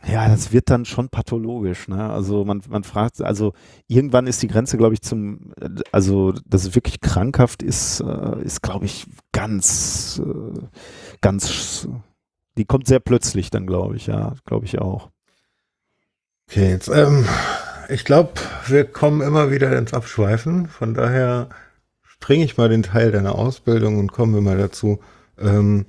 [0.05, 1.87] Ja, das wird dann schon pathologisch.
[1.87, 2.11] Ne?
[2.11, 3.53] Also man, man fragt, also
[3.87, 5.53] irgendwann ist die Grenze, glaube ich, zum,
[5.93, 10.61] also dass es wirklich krankhaft ist, äh, ist, glaube ich, ganz, äh,
[11.21, 11.87] ganz,
[12.59, 15.11] die kommt sehr plötzlich dann, glaube ich, ja, glaube ich auch.
[16.49, 17.25] Okay, jetzt, ähm,
[17.89, 18.33] ich glaube,
[18.67, 20.67] wir kommen immer wieder ins Abschweifen.
[20.67, 21.49] Von daher
[22.03, 24.99] springe ich mal den Teil deiner Ausbildung und kommen wir mal dazu.
[25.39, 25.87] Ähm,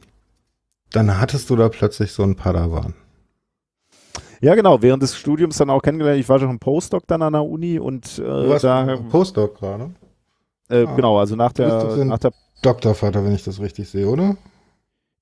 [0.92, 2.94] dann hattest du da plötzlich so einen Padawan.
[4.44, 6.20] Ja, genau, während des Studiums dann auch kennengelernt.
[6.20, 8.98] Ich war schon Postdoc dann an der Uni und äh, du warst da.
[9.10, 9.92] Postdoc gerade?
[10.70, 14.36] Äh, ah, genau, also nach der, nach der Doktorvater, wenn ich das richtig sehe, oder?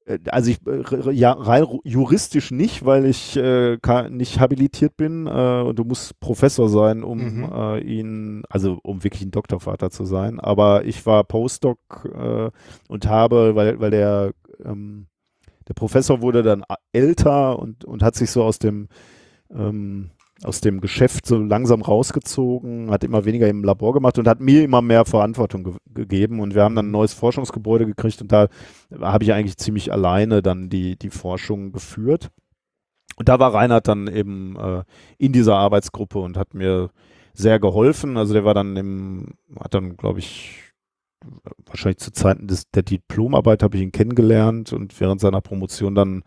[0.05, 3.77] Äh, also ich äh, ja rein juristisch nicht, weil ich äh,
[4.09, 7.51] nicht habilitiert bin äh, und du musst Professor sein, um mhm.
[7.53, 10.39] äh, ihn, also um wirklich ein Doktorvater zu sein.
[10.39, 12.49] Aber ich war Postdoc äh,
[12.87, 14.31] und habe, weil, weil der
[14.65, 15.05] ähm,
[15.67, 18.87] der Professor wurde dann älter und, und hat sich so aus dem,
[19.53, 20.11] ähm,
[20.43, 24.63] aus dem Geschäft so langsam rausgezogen, hat immer weniger im Labor gemacht und hat mir
[24.63, 26.39] immer mehr Verantwortung ge gegeben.
[26.39, 28.47] Und wir haben dann ein neues Forschungsgebäude gekriegt und da
[28.99, 32.31] habe ich eigentlich ziemlich alleine dann die, die Forschung geführt.
[33.17, 34.83] Und da war Reinhard dann eben äh,
[35.17, 36.89] in dieser Arbeitsgruppe und hat mir
[37.33, 38.17] sehr geholfen.
[38.17, 40.70] Also der war dann im, hat dann, glaube ich,
[41.65, 46.23] wahrscheinlich zu Zeiten des, der Diplomarbeit habe ich ihn kennengelernt und während seiner Promotion dann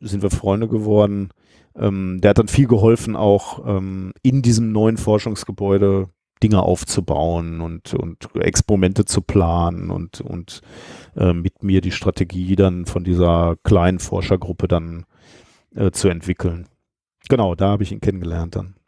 [0.00, 1.30] sind wir Freunde geworden.
[1.74, 6.08] Ähm, der hat dann viel geholfen, auch ähm, in diesem neuen Forschungsgebäude
[6.42, 10.62] Dinge aufzubauen und, und Experimente zu planen und, und
[11.16, 15.04] äh, mit mir die Strategie dann von dieser kleinen Forschergruppe dann
[15.74, 16.66] äh, zu entwickeln.
[17.28, 18.79] Genau, da habe ich ihn kennengelernt dann.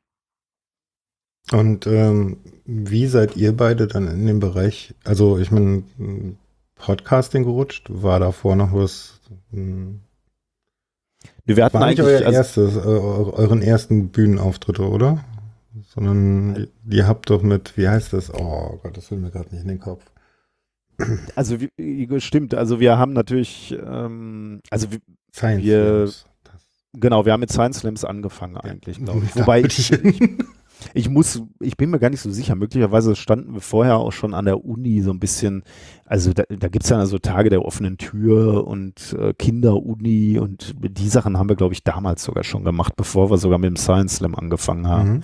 [1.51, 5.83] Und ähm, wie seid ihr beide dann in dem Bereich, also ich meine,
[6.77, 7.87] Podcasting gerutscht?
[7.91, 9.21] War davor noch was?
[9.51, 10.01] Hm,
[11.45, 15.25] wir hatten war nicht euer also, erstes, äh, euren ersten Bühnenauftritte, oder?
[15.89, 18.33] Sondern ihr habt doch mit, wie heißt das?
[18.33, 20.05] Oh Gott, das will mir gerade nicht in den Kopf.
[21.35, 21.57] Also
[22.19, 25.01] stimmt, also wir haben natürlich, ähm, also wir,
[25.35, 26.09] Science wir
[26.93, 29.35] genau, wir haben mit Science Slams angefangen eigentlich, ja, glaube ich.
[29.37, 30.21] Wobei ich, ich
[31.09, 32.55] muss, ich bin mir gar nicht so sicher.
[32.55, 35.63] Möglicherweise standen wir vorher auch schon an der Uni so ein bisschen,
[36.05, 40.75] also da, da gibt es ja so Tage der offenen Tür und äh, Kinderuni und
[40.79, 43.77] die Sachen haben wir, glaube ich, damals sogar schon gemacht, bevor wir sogar mit dem
[43.77, 45.13] Science Slam angefangen haben.
[45.13, 45.21] Mhm.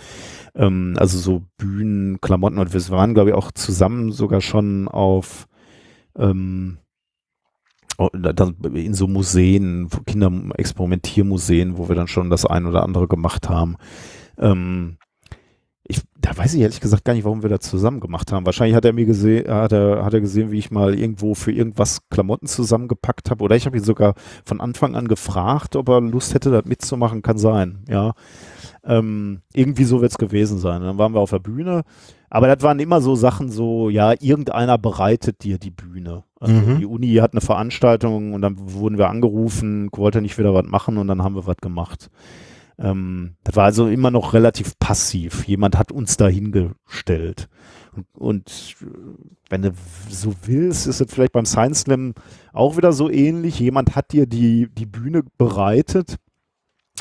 [0.55, 5.49] Ähm, also so Bühnen, Klamotten und wir waren, glaube ich, auch zusammen sogar schon auf
[6.17, 6.79] ähm,
[7.99, 8.09] oh,
[8.75, 13.77] in so Museen, Kinderexperimentiermuseen, wo wir dann schon das ein oder andere gemacht haben.
[14.39, 14.99] Ähm,
[15.91, 18.45] ich, da weiß ich ehrlich gesagt gar nicht, warum wir das zusammen gemacht haben.
[18.45, 21.51] Wahrscheinlich hat er mir gesehen, hat er, hat er gesehen, wie ich mal irgendwo für
[21.51, 23.43] irgendwas Klamotten zusammengepackt habe.
[23.43, 24.14] Oder ich habe ihn sogar
[24.45, 27.22] von Anfang an gefragt, ob er Lust hätte, das mitzumachen.
[27.22, 28.12] Kann sein, ja.
[28.84, 30.82] Ähm, irgendwie so wird es gewesen sein.
[30.82, 31.84] Dann waren wir auf der Bühne.
[32.28, 36.24] Aber das waren immer so Sachen, so, ja, irgendeiner bereitet dir die Bühne.
[36.39, 36.78] Also mhm.
[36.78, 40.99] Die Uni hat eine Veranstaltung und dann wurden wir angerufen, wollte nicht wieder was machen
[40.99, 42.11] und dann haben wir was gemacht.
[42.79, 45.47] Ähm, das war also immer noch relativ passiv.
[45.47, 47.49] Jemand hat uns da hingestellt.
[47.95, 48.76] Und, und
[49.51, 49.72] wenn du
[50.09, 52.14] so willst, ist es vielleicht beim Science Slam
[52.53, 53.59] auch wieder so ähnlich.
[53.59, 56.16] Jemand hat dir die, die Bühne bereitet.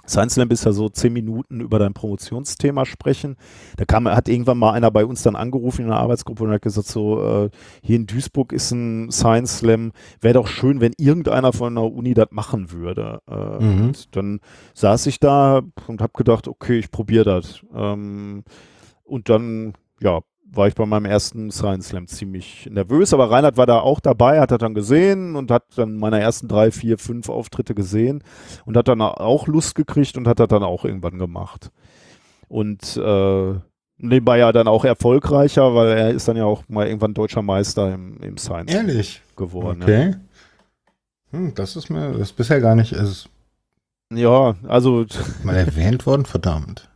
[0.07, 3.35] Science Slam ist ja so zehn Minuten über dein Promotionsthema sprechen.
[3.77, 6.61] Da kam, hat irgendwann mal einer bei uns dann angerufen in der Arbeitsgruppe und hat
[6.61, 7.49] gesagt, so, äh,
[7.81, 9.91] hier in Duisburg ist ein Science Slam,
[10.21, 13.19] wäre doch schön, wenn irgendeiner von der Uni das machen würde.
[13.29, 13.81] Äh, mhm.
[13.87, 14.39] Und dann
[14.73, 17.61] saß ich da und habe gedacht, okay, ich probiere das.
[17.75, 18.43] Ähm,
[19.03, 23.65] und dann, ja, war ich bei meinem ersten Science Slam ziemlich nervös, aber Reinhard war
[23.65, 27.29] da auch dabei, hat er dann gesehen und hat dann meine ersten drei, vier, fünf
[27.29, 28.23] Auftritte gesehen
[28.65, 31.71] und hat dann auch Lust gekriegt und hat das dann auch irgendwann gemacht.
[32.47, 33.53] Und äh,
[33.97, 37.93] nebenbei ja dann auch erfolgreicher, weil er ist dann ja auch mal irgendwann deutscher Meister
[37.93, 39.21] im, im Science Ehrlich?
[39.35, 39.83] geworden.
[39.83, 40.09] Okay.
[40.11, 41.37] Ja.
[41.37, 43.29] Hm, das ist mir, das ist bisher gar nicht, ist
[44.13, 45.05] ja, also
[45.43, 46.89] mal erwähnt worden, verdammt.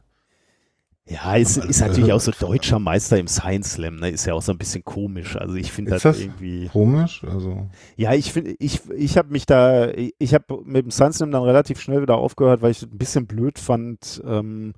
[1.12, 4.10] Ja, ist, ist natürlich auch so deutscher Meister im Science Slam, ne?
[4.10, 5.36] Ist ja auch so ein bisschen komisch.
[5.36, 6.68] Also ich finde das, das, irgendwie.
[6.68, 7.22] Komisch?
[7.26, 7.68] Also.
[7.98, 11.44] Ja, ich finde, ich, ich habe mich da, ich habe mit dem Science Slam dann
[11.44, 14.74] relativ schnell wieder aufgehört, weil ich es ein bisschen blöd fand, ähm,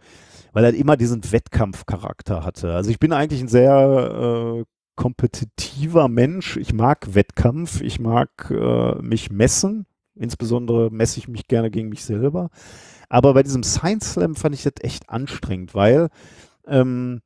[0.54, 2.74] weil er immer diesen Wettkampfcharakter hatte.
[2.74, 4.64] Also ich bin eigentlich ein sehr äh,
[4.96, 6.58] kompetitiver Mensch.
[6.58, 9.86] Ich mag Wettkampf, ich mag äh, mich messen.
[10.16, 12.50] Insbesondere messe ich mich gerne gegen mich selber.
[13.14, 16.10] Aber bei diesem Science Slam fand ich das echt anstrengend, weil
[16.66, 17.22] ähm,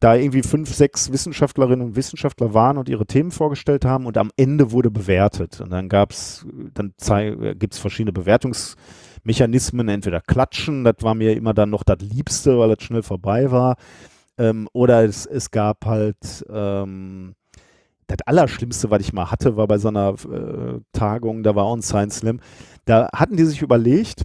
[0.00, 4.30] da irgendwie fünf, sechs Wissenschaftlerinnen und Wissenschaftler waren und ihre Themen vorgestellt haben und am
[4.38, 5.60] Ende wurde bewertet.
[5.60, 6.94] Und dann gab es, dann
[7.58, 12.74] gibt es verschiedene Bewertungsmechanismen, entweder klatschen, das war mir immer dann noch das Liebste, weil
[12.74, 13.76] das schnell vorbei war.
[14.38, 17.34] Ähm, oder es, es gab halt ähm,
[18.06, 21.76] das Allerschlimmste, was ich mal hatte, war bei so einer äh, Tagung, da war auch
[21.76, 22.40] ein Science Slam.
[22.86, 24.22] Da hatten die sich überlegt,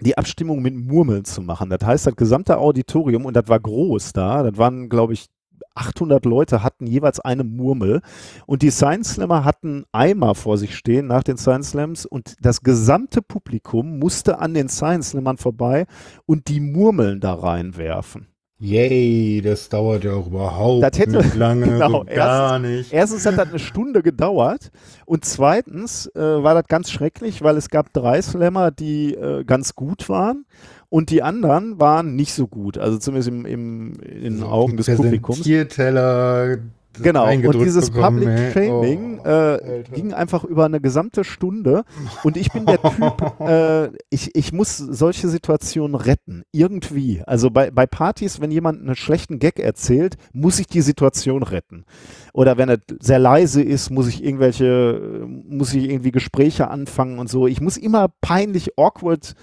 [0.00, 1.70] die Abstimmung mit Murmeln zu machen.
[1.70, 5.26] Das heißt, das gesamte Auditorium, und das war groß da, das waren, glaube ich,
[5.74, 8.00] 800 Leute hatten jeweils eine Murmel
[8.46, 12.62] und die Science Slammer hatten Eimer vor sich stehen nach den Science Slams und das
[12.62, 15.86] gesamte Publikum musste an den Science Slammern vorbei
[16.26, 18.33] und die Murmeln da reinwerfen.
[18.64, 22.92] Yay, das dauert ja auch überhaupt das hätte, nicht lange, genau, so gar nicht.
[22.94, 24.70] Erstens hat das eine Stunde gedauert
[25.04, 29.74] und zweitens äh, war das ganz schrecklich, weil es gab drei Slammer, die äh, ganz
[29.74, 30.46] gut waren
[30.88, 34.86] und die anderen waren nicht so gut, also zumindest im, im, in den Augen des
[34.96, 35.42] Publikums.
[35.42, 36.56] Teller,
[37.02, 41.84] Genau, und dieses bekommen, Public Shaming oh, äh, ging einfach über eine gesamte Stunde
[42.22, 47.22] und ich bin der Typ, äh, ich, ich muss solche Situationen retten, irgendwie.
[47.26, 51.84] Also bei, bei Partys, wenn jemand einen schlechten Gag erzählt, muss ich die Situation retten.
[52.32, 57.28] Oder wenn er sehr leise ist, muss ich irgendwelche, muss ich irgendwie Gespräche anfangen und
[57.28, 57.46] so.
[57.46, 59.34] Ich muss immer peinlich, awkward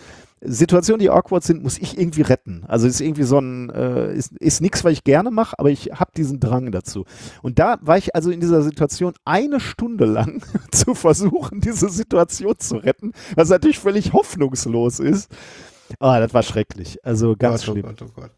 [0.44, 2.64] Situationen, die awkward sind, muss ich irgendwie retten.
[2.68, 5.92] Also ist irgendwie so ein, äh, ist, ist nichts, was ich gerne mache, aber ich
[5.94, 7.06] habe diesen Drang dazu.
[7.44, 12.56] Und da war ich also in dieser Situation eine Stunde lang zu versuchen, diese Situation
[12.58, 15.32] zu retten, was natürlich völlig hoffnungslos ist.
[16.00, 16.98] Ah, das war schrecklich.
[17.04, 17.86] Also ganz Gott, oh schlimm.
[17.86, 18.32] Oh Gott, oh Gott.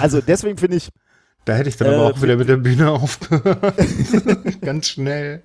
[0.00, 0.90] Also deswegen finde ich.
[1.44, 3.74] Da hätte ich dann äh, aber auch wieder mit der Bühne aufgehört.
[4.60, 5.42] ganz schnell.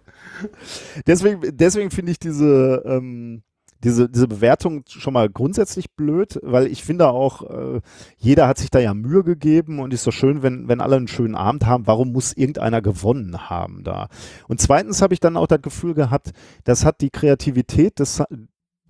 [1.07, 3.43] Deswegen, deswegen finde ich diese, ähm,
[3.83, 7.81] diese, diese Bewertung schon mal grundsätzlich blöd, weil ich finde auch, äh,
[8.17, 11.07] jeder hat sich da ja Mühe gegeben und ist doch schön, wenn, wenn alle einen
[11.07, 11.87] schönen Abend haben.
[11.87, 14.07] Warum muss irgendeiner gewonnen haben da?
[14.47, 16.31] Und zweitens habe ich dann auch das Gefühl gehabt,
[16.63, 18.23] das hat die Kreativität des,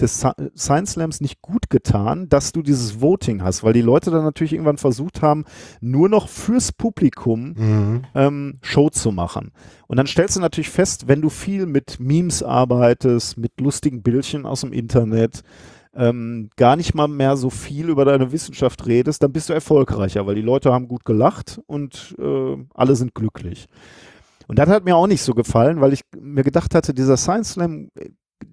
[0.02, 0.26] des
[0.56, 4.54] Science Slams nicht gut getan, dass du dieses Voting hast, weil die Leute dann natürlich
[4.54, 5.46] irgendwann versucht haben,
[5.82, 8.02] nur noch fürs Publikum mhm.
[8.14, 9.52] ähm, Show zu machen.
[9.88, 14.46] Und dann stellst du natürlich fest, wenn du viel mit Memes arbeitest, mit lustigen Bildchen
[14.46, 15.44] aus dem Internet,
[15.96, 20.28] ähm, gar nicht mal mehr so viel über deine Wissenschaft redest, dann bist du erfolgreicher,
[20.28, 23.68] weil die Leute haben gut gelacht und äh, alle sind glücklich.
[24.48, 27.54] Und das hat mir auch nicht so gefallen, weil ich mir gedacht hatte, dieser Science
[27.54, 27.90] Slam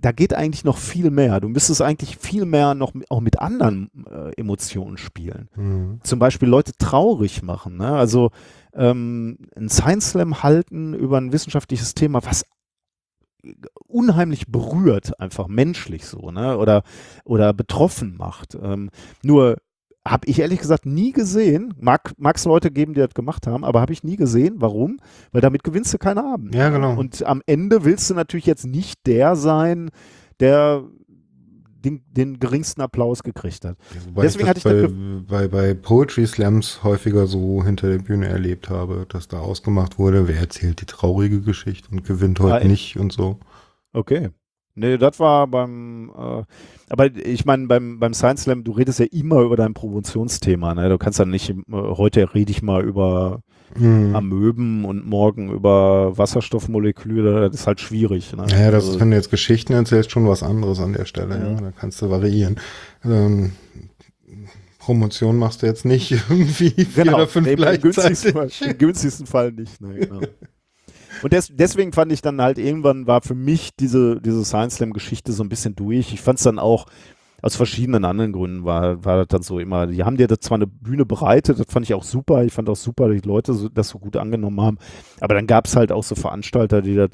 [0.00, 1.40] da geht eigentlich noch viel mehr.
[1.40, 5.48] Du müsstest eigentlich viel mehr noch auch mit anderen äh, Emotionen spielen.
[5.56, 6.00] Mhm.
[6.02, 7.76] Zum Beispiel Leute traurig machen.
[7.76, 7.88] Ne?
[7.88, 8.30] Also
[8.74, 12.44] ähm, ein Science Slam halten über ein wissenschaftliches Thema, was
[13.86, 16.56] unheimlich berührt, einfach menschlich so, ne?
[16.58, 16.84] Oder,
[17.24, 18.54] oder betroffen macht.
[18.54, 18.90] Ähm,
[19.22, 19.56] nur
[20.06, 21.74] habe ich ehrlich gesagt nie gesehen.
[21.78, 24.56] Mag es Leute geben, die das gemacht haben, aber habe ich nie gesehen.
[24.58, 24.98] Warum?
[25.30, 26.54] Weil damit gewinnst du keinen Abend.
[26.54, 26.98] Ja, genau.
[26.98, 29.90] Und am Ende willst du natürlich jetzt nicht der sein,
[30.40, 30.84] der
[31.84, 33.76] den, den geringsten Applaus gekriegt hat.
[34.06, 38.28] Wobei Deswegen ich hatte ich bei, bei, bei Poetry Slams häufiger so hinter der Bühne
[38.28, 42.68] erlebt habe, dass da ausgemacht wurde, wer erzählt die traurige Geschichte und gewinnt heute ah,
[42.68, 43.38] nicht und so.
[43.92, 44.30] Okay.
[44.74, 46.42] Nee, das war beim, äh,
[46.88, 50.88] aber ich meine, beim, beim Science Slam, du redest ja immer über dein Promotionsthema, ne?
[50.88, 53.42] Du kannst dann nicht, äh, heute rede ich mal über
[53.74, 54.14] hm.
[54.14, 58.34] Amöben und morgen über Wasserstoffmoleküle, das ist halt schwierig.
[58.36, 58.46] Ne?
[58.50, 61.38] Ja, das also, ist, wenn du jetzt Geschichten erzählst, schon was anderes an der Stelle,
[61.38, 61.50] ja.
[61.52, 61.60] ja?
[61.60, 62.56] Da kannst du variieren.
[63.04, 63.52] Ähm,
[64.78, 68.72] Promotion machst du jetzt nicht irgendwie vier Genau, oder fünf im, im, günstigsten Fall, gleichzeitig.
[68.72, 69.80] Im günstigsten Fall nicht.
[69.80, 70.20] Ne, genau.
[71.22, 75.32] Und des, deswegen fand ich dann halt irgendwann war für mich diese, diese Science Slam-Geschichte
[75.32, 76.12] so ein bisschen durch.
[76.12, 76.86] Ich fand es dann auch
[77.42, 80.56] aus verschiedenen anderen Gründen war, war das dann so immer, die haben dir da zwar
[80.56, 83.52] eine Bühne bereitet, das fand ich auch super, ich fand auch super, dass die Leute
[83.52, 84.78] so, das so gut angenommen haben,
[85.20, 87.10] aber dann gab es halt auch so Veranstalter, die das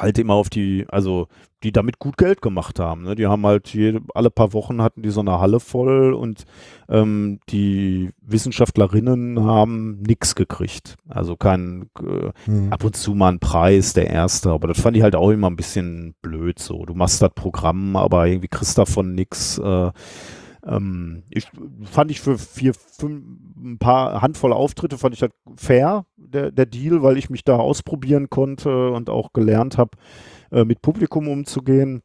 [0.00, 1.28] halt immer auf die, also
[1.62, 3.02] die damit gut Geld gemacht haben.
[3.02, 3.14] Ne?
[3.14, 6.44] Die haben halt jede, alle paar Wochen hatten die so eine Halle voll und
[6.88, 10.96] ähm, die Wissenschaftlerinnen haben nichts gekriegt.
[11.08, 12.72] Also kein, äh, Hm.
[12.72, 15.50] ab und zu mal ein Preis, der erste, aber das fand ich halt auch immer
[15.50, 16.86] ein bisschen blöd so.
[16.86, 19.58] Du machst das Programm, aber irgendwie kriegst davon nix.
[19.58, 19.90] Äh,
[20.66, 21.46] ähm, ich
[21.84, 23.24] fand ich für vier, fünf,
[23.62, 27.56] ein paar Handvoll Auftritte fand ich halt fair, der, der Deal, weil ich mich da
[27.56, 29.96] ausprobieren konnte und auch gelernt habe,
[30.50, 32.02] äh, mit Publikum umzugehen.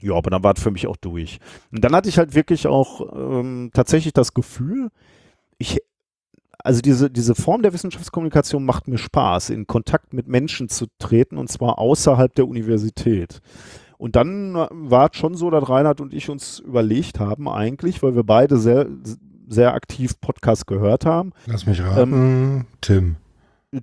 [0.00, 1.38] Ja, aber dann war es für mich auch durch.
[1.72, 4.88] Und dann hatte ich halt wirklich auch ähm, tatsächlich das Gefühl,
[5.58, 5.80] ich,
[6.58, 11.38] also diese, diese Form der Wissenschaftskommunikation macht mir Spaß, in Kontakt mit Menschen zu treten
[11.38, 13.40] und zwar außerhalb der Universität.
[13.98, 18.14] Und dann war es schon so, dass Reinhard und ich uns überlegt haben, eigentlich, weil
[18.14, 18.86] wir beide sehr,
[19.48, 21.32] sehr aktiv Podcast gehört haben.
[21.46, 22.66] Lass mich raten.
[22.80, 23.16] Tim.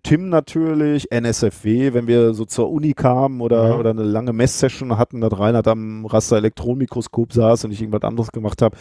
[0.01, 3.75] Tim natürlich, NSFW, wenn wir so zur Uni kamen oder, Ja.
[3.75, 8.61] oder eine lange Messsession hatten, dass Reinhard am Raster-Elektronenmikroskop saß und ich irgendwas anderes gemacht
[8.61, 8.75] habe.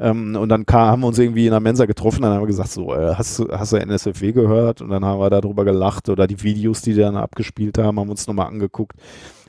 [0.00, 2.46] Ähm, und dann kam, haben wir uns irgendwie in der Mensa getroffen, dann haben wir
[2.46, 4.80] gesagt, so, äh, hast, du, hast du NSFW gehört?
[4.80, 8.06] Und dann haben wir darüber gelacht oder die Videos, die die dann abgespielt haben, haben
[8.06, 8.96] wir uns nochmal angeguckt.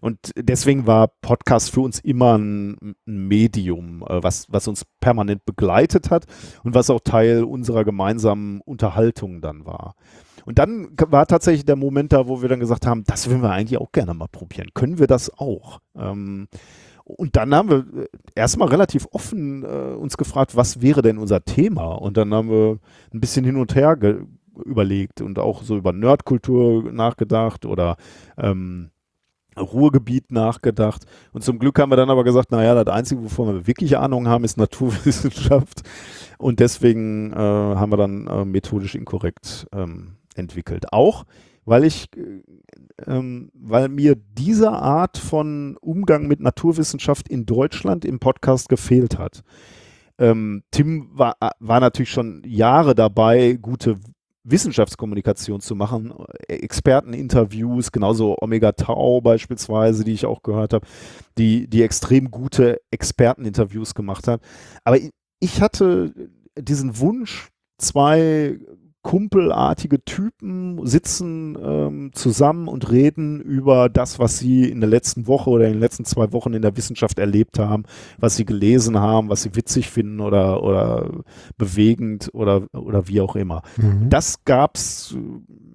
[0.02, 6.12] Und deswegen war Podcast für uns immer ein, Medium, äh, was, was uns permanent begleitet
[6.12, 6.26] hat
[6.64, 9.96] und was auch Teil unserer gemeinsamen Unterhaltung dann war.
[10.46, 13.52] Und dann war tatsächlich der Moment da, wo wir dann gesagt haben, das würden wir
[13.52, 14.70] eigentlich auch gerne mal probieren.
[14.74, 15.80] Können wir das auch?
[15.98, 16.48] Ähm,
[17.04, 21.44] und dann haben wir äh, erstmal relativ offen äh, uns gefragt, was wäre denn unser
[21.46, 21.94] Thema?
[21.94, 22.80] Und dann haben wir
[23.14, 23.98] ein bisschen hin und her
[24.64, 27.98] überlegt und auch so über Nerdkultur nachgedacht oder
[28.38, 28.92] ähm,
[29.58, 31.06] Ruhrgebiet nachgedacht.
[31.34, 34.28] Und zum Glück haben wir dann aber gesagt, naja, das Einzige, wovon wir wirklich Ahnung
[34.28, 35.82] haben, ist Naturwissenschaft.
[36.38, 40.92] Und deswegen äh, haben wir dann äh, methodisch inkorrekt ähm, entwickelt.
[40.92, 41.26] Auch
[41.66, 42.42] weil ich, äh,
[43.08, 49.44] ähm, weil mir diese Art von Umgang mit Naturwissenschaft in Deutschland im Podcast gefehlt hat.
[50.18, 53.98] Ähm, Tim war, war natürlich schon Jahre dabei, gute
[54.46, 56.14] Wissenschaftskommunikation zu machen,
[56.48, 60.88] äh, Experteninterviews, genauso Omega Tau beispielsweise, die ich auch gehört habe,
[61.38, 64.42] die, die extrem gute Experteninterviews gemacht hat.
[64.84, 66.14] Aber ich- ich hatte
[66.58, 68.58] diesen Wunsch, zwei
[69.06, 75.52] kumpelartige Typen sitzen ähm, zusammen und reden über das, was sie in der letzten Woche
[75.52, 77.84] oder in den letzten zwei Wochen in der Wissenschaft erlebt haben,
[78.18, 81.12] was sie gelesen haben, was sie witzig finden oder, oder
[81.56, 83.62] bewegend oder, oder wie auch immer.
[83.78, 84.10] Mhm.
[84.10, 85.16] Das gab es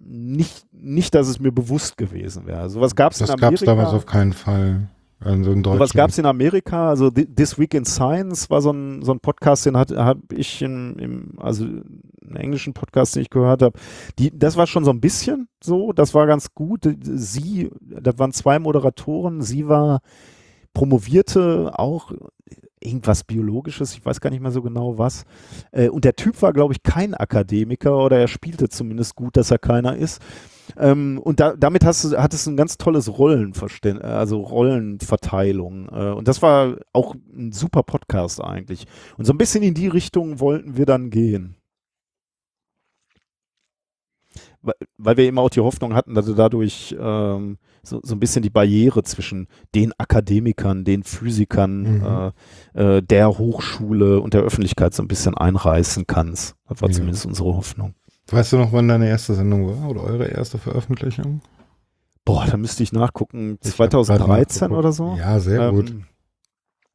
[0.04, 2.68] nicht, nicht, dass es mir bewusst gewesen wäre.
[2.68, 4.88] Sowas gab es in Das gab es damals auf keinen Fall.
[5.22, 6.88] Also in Was gab es in Amerika?
[6.88, 10.18] Also Thi- This Week in Science war so ein, so ein Podcast, den habe hab
[10.32, 11.66] ich in, im, also
[12.30, 13.78] einen englischen Podcast, den ich gehört habe.
[14.18, 16.88] Die, das war schon so ein bisschen so, das war ganz gut.
[17.02, 20.00] Sie, das waren zwei Moderatoren, sie war
[20.72, 22.12] promovierte auch
[22.80, 25.24] irgendwas Biologisches, ich weiß gar nicht mehr so genau was.
[25.70, 29.50] Äh, und der Typ war, glaube ich, kein Akademiker oder er spielte zumindest gut, dass
[29.50, 30.22] er keiner ist.
[30.78, 35.88] Ähm, und da, damit hast du, hattest du ein ganz tolles Rollenverständnis, also Rollenverteilung.
[35.88, 38.86] Äh, und das war auch ein super Podcast eigentlich.
[39.18, 41.56] Und so ein bisschen in die Richtung wollten wir dann gehen.
[44.62, 48.42] Weil, wir eben auch die Hoffnung hatten, dass wir dadurch ähm, so, so ein bisschen
[48.42, 52.32] die Barriere zwischen den Akademikern, den Physikern, Mhm.
[52.74, 56.56] äh, äh, der Hochschule und der Öffentlichkeit so ein bisschen einreißen kannst.
[56.68, 56.94] Das war Ja.
[56.96, 57.94] zumindest unsere Hoffnung.
[58.30, 61.40] Weißt du noch, wann deine erste Sendung war oder eure erste Veröffentlichung?
[62.26, 63.58] Boah, da müsste ich nachgucken.
[63.62, 64.78] Ich hab grad 2013 nachgeguckt.
[64.78, 65.16] oder so?
[65.18, 65.94] Ja, sehr Ähm, gut.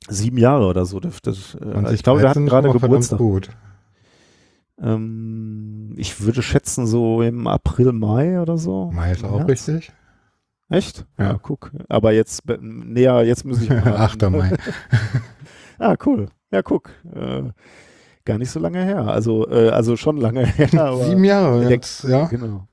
[0.08, 1.32] Sieben Jahre oder so dürfte.
[1.32, 3.18] Äh, ich glaube, wir 2013 hatten gerade Geburtstag.
[3.18, 3.50] gut.
[4.82, 8.92] Ähm, ich würde schätzen, so im April, Mai oder so.
[8.92, 9.92] Mai ist auch richtig.
[10.70, 11.06] Echt?
[11.18, 11.38] Ja.
[11.42, 11.72] guck.
[11.90, 13.98] Aber jetzt näher, jetzt muss ich mal.
[13.98, 14.30] 8.
[14.30, 14.52] Mai.
[15.80, 16.30] ah, cool.
[16.52, 16.90] Ja, guck.
[17.14, 17.44] Äh,
[18.26, 19.08] gar nicht so lange her.
[19.08, 20.98] Also, äh, also schon lange her.
[21.04, 22.26] Sieben Jahre jetzt, ja.
[22.26, 22.68] Genau.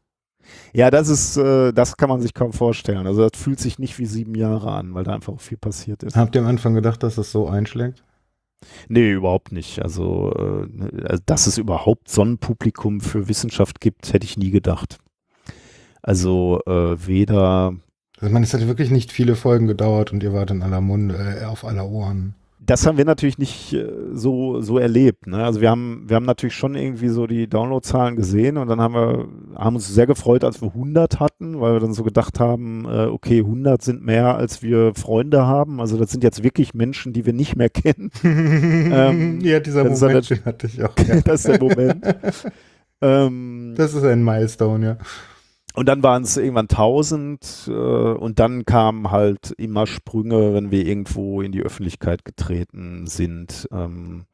[0.73, 3.07] Ja, das ist, äh, das kann man sich kaum vorstellen.
[3.07, 6.03] Also das fühlt sich nicht wie sieben Jahre an, weil da einfach auch viel passiert
[6.03, 6.17] ist.
[6.17, 8.03] Habt ihr am Anfang gedacht, dass es so einschlägt?
[8.89, 9.83] Nee, überhaupt nicht.
[9.83, 14.51] Also, äh, also, dass es überhaupt so ein Publikum für Wissenschaft gibt, hätte ich nie
[14.51, 14.99] gedacht.
[16.03, 17.75] Also äh, weder,
[18.19, 21.39] Also, man, es hat wirklich nicht viele Folgen gedauert und ihr wart in aller Munde,
[21.43, 22.35] äh, auf aller Ohren.
[22.65, 25.27] Das haben wir natürlich nicht äh, so, so erlebt.
[25.27, 25.43] Ne?
[25.43, 28.95] Also wir haben, wir haben natürlich schon irgendwie so die Downloadzahlen gesehen und dann haben
[28.95, 32.85] wir, haben uns sehr gefreut, als wir 100 hatten, weil wir dann so gedacht haben,
[32.87, 35.81] äh, okay, 100 sind mehr, als wir Freunde haben.
[35.81, 38.11] Also das sind jetzt wirklich Menschen, die wir nicht mehr kennen.
[38.25, 40.93] ähm, ja, dieser Moment, den hatte ich auch.
[41.03, 41.21] Ja.
[41.21, 42.05] das ist der Moment.
[43.01, 44.97] ähm, das ist ein Milestone, ja.
[45.75, 50.87] Und dann waren es irgendwann 1000 äh, und dann kamen halt immer Sprünge, wenn wir
[50.87, 53.69] irgendwo in die Öffentlichkeit getreten sind.
[53.73, 54.25] Ähm,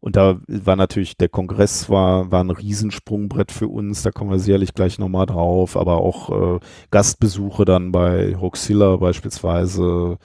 [0.00, 4.38] und da war natürlich, der Kongress war, war ein Riesensprungbrett für uns, da kommen wir
[4.38, 10.18] sicherlich gleich nochmal drauf, aber auch äh, Gastbesuche dann bei Hoaxilla beispielsweise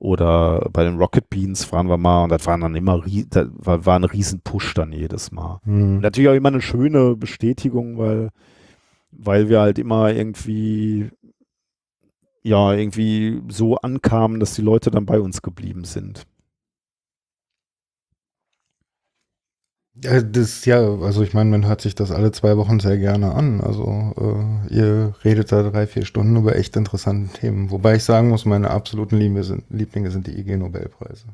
[0.00, 3.84] oder bei den Rocket Beans waren wir mal und das waren dann immer, das war,
[3.84, 5.60] war ein Riesenpush dann jedes Mal.
[5.64, 6.00] Mhm.
[6.00, 8.30] Natürlich auch immer eine schöne Bestätigung, weil
[9.18, 11.10] weil wir halt immer irgendwie
[12.42, 16.26] ja, irgendwie so ankamen, dass die Leute dann bei uns geblieben sind.
[20.04, 23.34] Ja, das ja, also ich meine, man hört sich das alle zwei Wochen sehr gerne
[23.34, 23.60] an.
[23.60, 27.70] Also äh, ihr redet da drei, vier Stunden über echt interessante Themen.
[27.72, 31.26] Wobei ich sagen muss, meine absoluten Lieblinge sind, Lieblinge sind die IG Nobelpreise.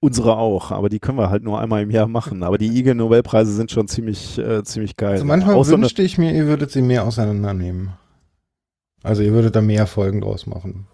[0.00, 2.42] Unsere auch, aber die können wir halt nur einmal im Jahr machen.
[2.42, 5.12] Aber die IG Nobelpreise sind schon ziemlich, äh, ziemlich geil.
[5.12, 7.92] Also manchmal auch wünschte so ich mir, ihr würdet sie mehr auseinandernehmen.
[9.02, 10.86] Also ihr würdet da mehr Folgen draus machen.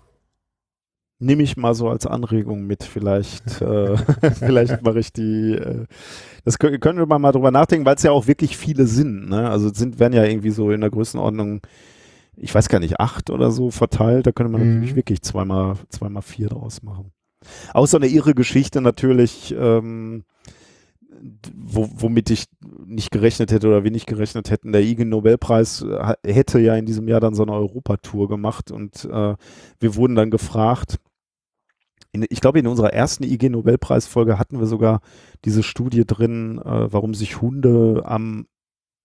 [1.21, 3.97] Nehme ich mal so als Anregung mit, vielleicht, äh,
[4.39, 5.87] vielleicht mache ich die, äh,
[6.45, 9.29] das können, können wir mal, mal drüber nachdenken, weil es ja auch wirklich viele sind,
[9.29, 9.51] ne?
[9.51, 11.61] Also sind, werden ja irgendwie so in der Größenordnung,
[12.37, 14.75] ich weiß gar nicht, acht oder so verteilt, da könnte man mhm.
[14.75, 17.11] natürlich wirklich zweimal, zweimal vier draus machen.
[17.73, 20.25] Auch so eine irre Geschichte natürlich, ähm,
[21.55, 22.47] wo, womit ich
[22.87, 24.73] nicht gerechnet hätte oder wir nicht gerechnet hätten.
[24.73, 29.05] Der IG Nobelpreis äh, hätte ja in diesem Jahr dann so eine Europatour gemacht und
[29.05, 29.35] äh,
[29.81, 30.99] wir wurden dann gefragt.
[32.13, 35.01] In, ich glaube, in unserer ersten IG Nobelpreisfolge hatten wir sogar
[35.45, 38.47] diese Studie drin, äh, warum sich Hunde am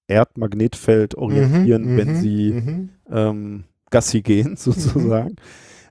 [0.08, 2.90] Erdmagnetfeld orientieren, mhm, wenn mhm, sie mhm.
[3.10, 5.30] ähm, Gassi gehen, sozusagen.
[5.30, 5.36] Mhm.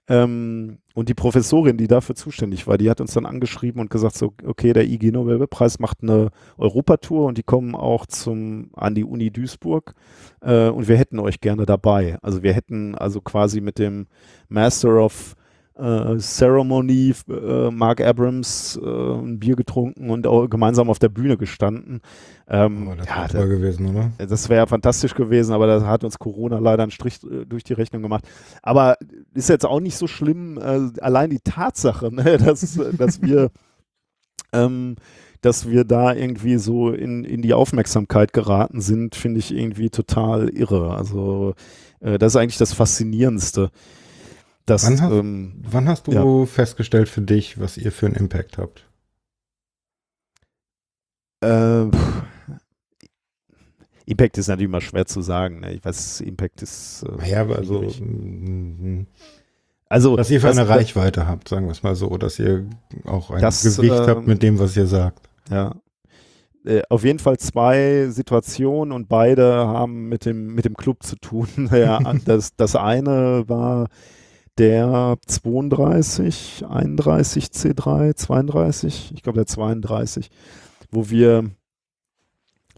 [0.08, 4.16] Ähm, und die Professorin, die dafür zuständig war, die hat uns dann angeschrieben und gesagt,
[4.16, 9.04] so, okay, der IG Nobelpreis macht eine Europatour und die kommen auch zum, an die
[9.04, 9.94] Uni Duisburg
[10.40, 12.18] äh, und wir hätten euch gerne dabei.
[12.22, 14.06] Also wir hätten also quasi mit dem
[14.48, 15.34] Master of
[15.74, 21.36] äh, Ceremony, äh, Mark Abrams, äh, ein Bier getrunken und auch gemeinsam auf der Bühne
[21.36, 22.00] gestanden.
[22.48, 24.12] Ähm, oh, das ja, wäre gewesen, oder?
[24.18, 27.72] Das wäre fantastisch gewesen, aber da hat uns Corona leider einen Strich äh, durch die
[27.72, 28.24] Rechnung gemacht.
[28.62, 28.96] Aber
[29.34, 30.58] ist jetzt auch nicht so schlimm.
[30.58, 33.50] Äh, allein die Tatsache, ne, dass, dass wir
[34.52, 34.96] ähm,
[35.42, 40.48] dass wir da irgendwie so in, in die Aufmerksamkeit geraten sind, finde ich irgendwie total
[40.48, 40.94] irre.
[40.94, 41.54] Also
[42.00, 43.70] äh, das ist eigentlich das Faszinierendste.
[44.66, 46.46] Das, wann, hast, ähm, wann hast du ja.
[46.46, 48.86] festgestellt für dich, was ihr für einen Impact habt?
[51.40, 51.86] Äh,
[54.06, 55.60] Impact ist natürlich immer schwer zu sagen.
[55.60, 55.72] Ne?
[55.74, 57.04] Ich weiß, Impact ist.
[57.22, 57.84] Äh, ja, aber also,
[59.88, 60.16] also.
[60.16, 62.66] Dass ihr für das, eine Reichweite habt, sagen wir es mal so, dass ihr
[63.04, 65.28] auch ein das, Gewicht äh, habt mit dem, was ihr sagt.
[65.50, 65.74] Ja.
[66.64, 71.16] Äh, auf jeden Fall zwei Situationen und beide haben mit dem, mit dem Club zu
[71.16, 71.48] tun.
[71.72, 73.88] ja, das, das eine war
[74.58, 80.30] der 32, 31 C3, 32, ich glaube der 32,
[80.90, 81.50] wo wir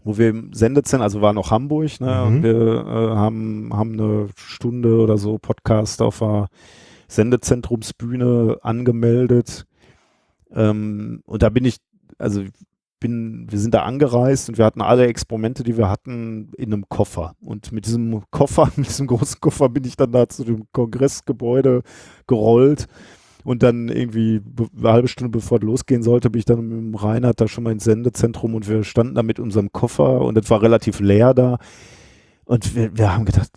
[0.05, 2.27] wo wir im Sendezentrum, also war noch Hamburg, ne, mhm.
[2.27, 6.47] und wir äh, haben, haben eine Stunde oder so Podcast auf der
[7.07, 9.65] Sendezentrumsbühne angemeldet.
[10.51, 11.77] Ähm, und da bin ich,
[12.19, 12.43] also
[12.99, 16.89] bin, wir sind da angereist und wir hatten alle Experimente, die wir hatten, in einem
[16.89, 17.35] Koffer.
[17.41, 21.81] Und mit diesem Koffer, mit diesem großen Koffer bin ich dann da zu dem Kongressgebäude
[22.27, 22.87] gerollt.
[23.43, 24.41] Und dann irgendwie
[24.75, 27.63] eine halbe Stunde bevor es losgehen sollte, bin ich dann mit dem Reinhard da schon
[27.63, 31.35] mal ins Sendezentrum und wir standen da mit unserem Koffer und es war relativ leer
[31.35, 31.59] da.
[32.45, 33.51] Und wir, wir haben gedacht,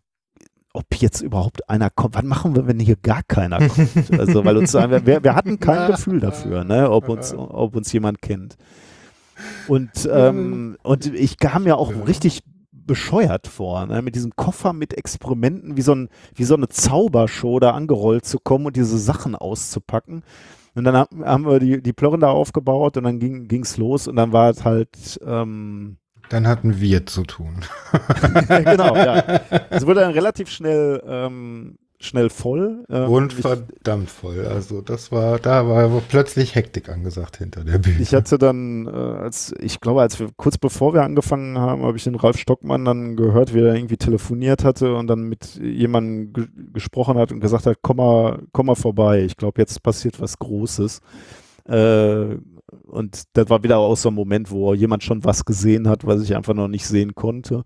[0.75, 2.15] ob jetzt überhaupt einer kommt.
[2.15, 3.89] Was machen wir, wenn hier gar keiner kommt?
[4.19, 8.21] Also, weil uns, wir, wir hatten kein Gefühl dafür, ne, ob uns, ob uns jemand
[8.21, 8.57] kennt.
[9.67, 12.43] Und, ähm, und ich kam mir auch richtig
[12.73, 14.03] bescheuert vor, ne?
[14.03, 18.39] mit diesem Koffer mit Experimenten, wie so, ein, wie so eine Zaubershow da angerollt zu
[18.39, 20.25] kommen und diese Sachen auszupacken.
[20.75, 24.17] Und dann haben wir die, die Plörren da aufgebaut und dann ging es los und
[24.17, 25.21] dann war es halt.
[25.25, 25.99] Ähm,
[26.29, 27.65] dann hatten wir zu tun.
[28.49, 29.41] genau, ja.
[29.71, 32.85] Es wurde dann relativ schnell ähm, schnell voll.
[32.89, 34.47] Ähm, und verdammt voll.
[34.47, 38.01] Also das war, da war plötzlich Hektik angesagt hinter der Bühne.
[38.01, 41.97] Ich hatte dann, äh, als ich glaube, als wir kurz bevor wir angefangen haben, habe
[41.97, 46.33] ich den Ralf Stockmann dann gehört, wie er irgendwie telefoniert hatte und dann mit jemandem
[46.33, 49.25] ge gesprochen hat und gesagt hat, komm mal, komm mal vorbei.
[49.25, 51.01] Ich glaube, jetzt passiert was Großes.
[51.65, 52.37] Äh,
[52.87, 56.23] und das war wieder auch so ein Moment, wo jemand schon was gesehen hat, was
[56.23, 57.65] ich einfach noch nicht sehen konnte.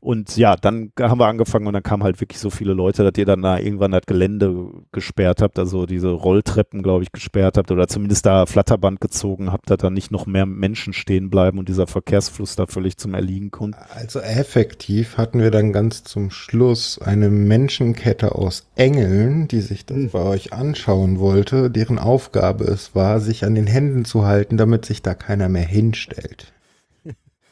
[0.00, 3.18] Und ja, dann haben wir angefangen und dann kamen halt wirklich so viele Leute, dass
[3.18, 7.70] ihr dann da irgendwann das Gelände gesperrt habt, also diese Rolltreppen, glaube ich, gesperrt habt
[7.70, 11.68] oder zumindest da Flatterband gezogen habt, dass da nicht noch mehr Menschen stehen bleiben und
[11.68, 13.76] dieser Verkehrsfluss da völlig zum Erliegen kommt.
[13.94, 20.12] Also effektiv hatten wir dann ganz zum Schluss eine Menschenkette aus Engeln, die sich das
[20.12, 24.86] bei euch anschauen wollte, deren Aufgabe es war, sich an den Händen zu halten, damit
[24.86, 26.52] sich da keiner mehr hinstellt.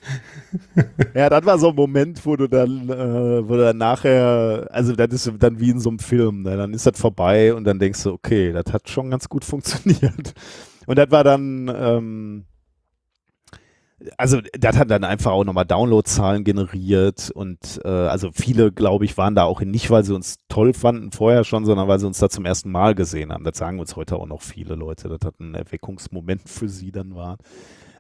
[1.15, 4.95] ja, das war so ein Moment, wo du dann, äh, wo du dann nachher, also
[4.95, 6.57] das ist dann wie in so einem Film, ne?
[6.57, 10.35] dann ist das vorbei und dann denkst du, okay, das hat schon ganz gut funktioniert.
[10.87, 12.45] Und das war dann, ähm,
[14.17, 19.19] also das hat dann einfach auch nochmal Downloadzahlen generiert und äh, also viele, glaube ich,
[19.19, 22.19] waren da auch nicht, weil sie uns toll fanden vorher schon, sondern weil sie uns
[22.19, 23.45] da zum ersten Mal gesehen haben.
[23.45, 27.17] Das sagen uns heute auch noch viele Leute, das hat ein Erweckungsmoment für sie dann
[27.17, 27.39] war.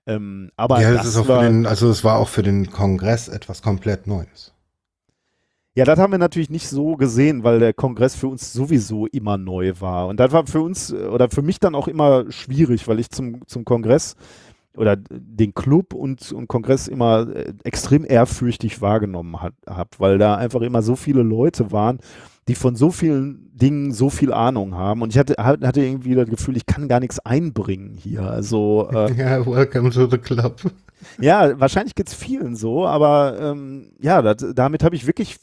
[0.09, 2.71] Ähm, aber ja, das, das ist auch war, den, also es war auch für den
[2.71, 4.55] Kongress etwas komplett Neues.
[5.75, 9.37] Ja, das haben wir natürlich nicht so gesehen, weil der Kongress für uns sowieso immer
[9.37, 10.09] neu war.
[10.09, 13.47] Und das war für uns oder für mich dann auch immer schwierig, weil ich zum,
[13.47, 14.17] zum Kongress
[14.75, 20.63] oder den Club und, und Kongress immer äh, extrem ehrfürchtig wahrgenommen habe, weil da einfach
[20.63, 21.99] immer so viele Leute waren
[22.49, 25.03] die von so vielen Dingen so viel Ahnung haben.
[25.03, 28.23] Und ich hatte, hatte irgendwie das Gefühl, ich kann gar nichts einbringen hier.
[28.23, 30.61] Also, äh, ja, welcome to the club.
[31.21, 35.39] Ja, wahrscheinlich geht es vielen so, aber ähm, ja, das, damit habe ich wirklich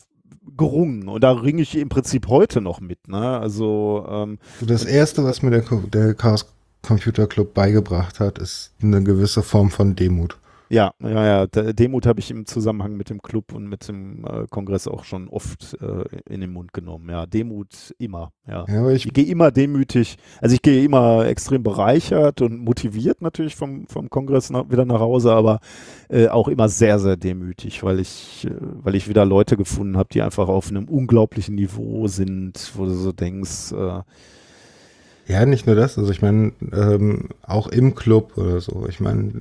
[0.57, 3.07] gerungen und da ringe ich im Prinzip heute noch mit.
[3.07, 3.40] Ne?
[3.40, 6.48] Also ähm, das erste, was mir der, der Chaos
[6.82, 10.38] Computer Club beigebracht hat, ist eine gewisse Form von Demut.
[10.76, 11.45] Ja, ja, ja.
[11.47, 15.30] Demut habe ich im Zusammenhang mit dem Club und mit dem äh, Kongress auch schon
[15.30, 17.10] oft äh, in den Mund genommen.
[17.10, 18.34] Ja, Demut immer.
[18.45, 20.18] Ja, ja ich, ich gehe immer demütig.
[20.41, 24.99] Also ich gehe immer extrem bereichert und motiviert natürlich vom, vom Kongress nach, wieder nach
[24.99, 25.61] Hause, aber
[26.10, 30.10] äh, auch immer sehr, sehr demütig, weil ich, äh, weil ich wieder Leute gefunden habe,
[30.11, 34.02] die einfach auf einem unglaublichen Niveau sind, wo du so denkst, äh,
[35.27, 35.97] ja, nicht nur das.
[35.97, 38.85] Also ich meine, ähm, auch im Club oder so.
[38.88, 39.31] Ich meine,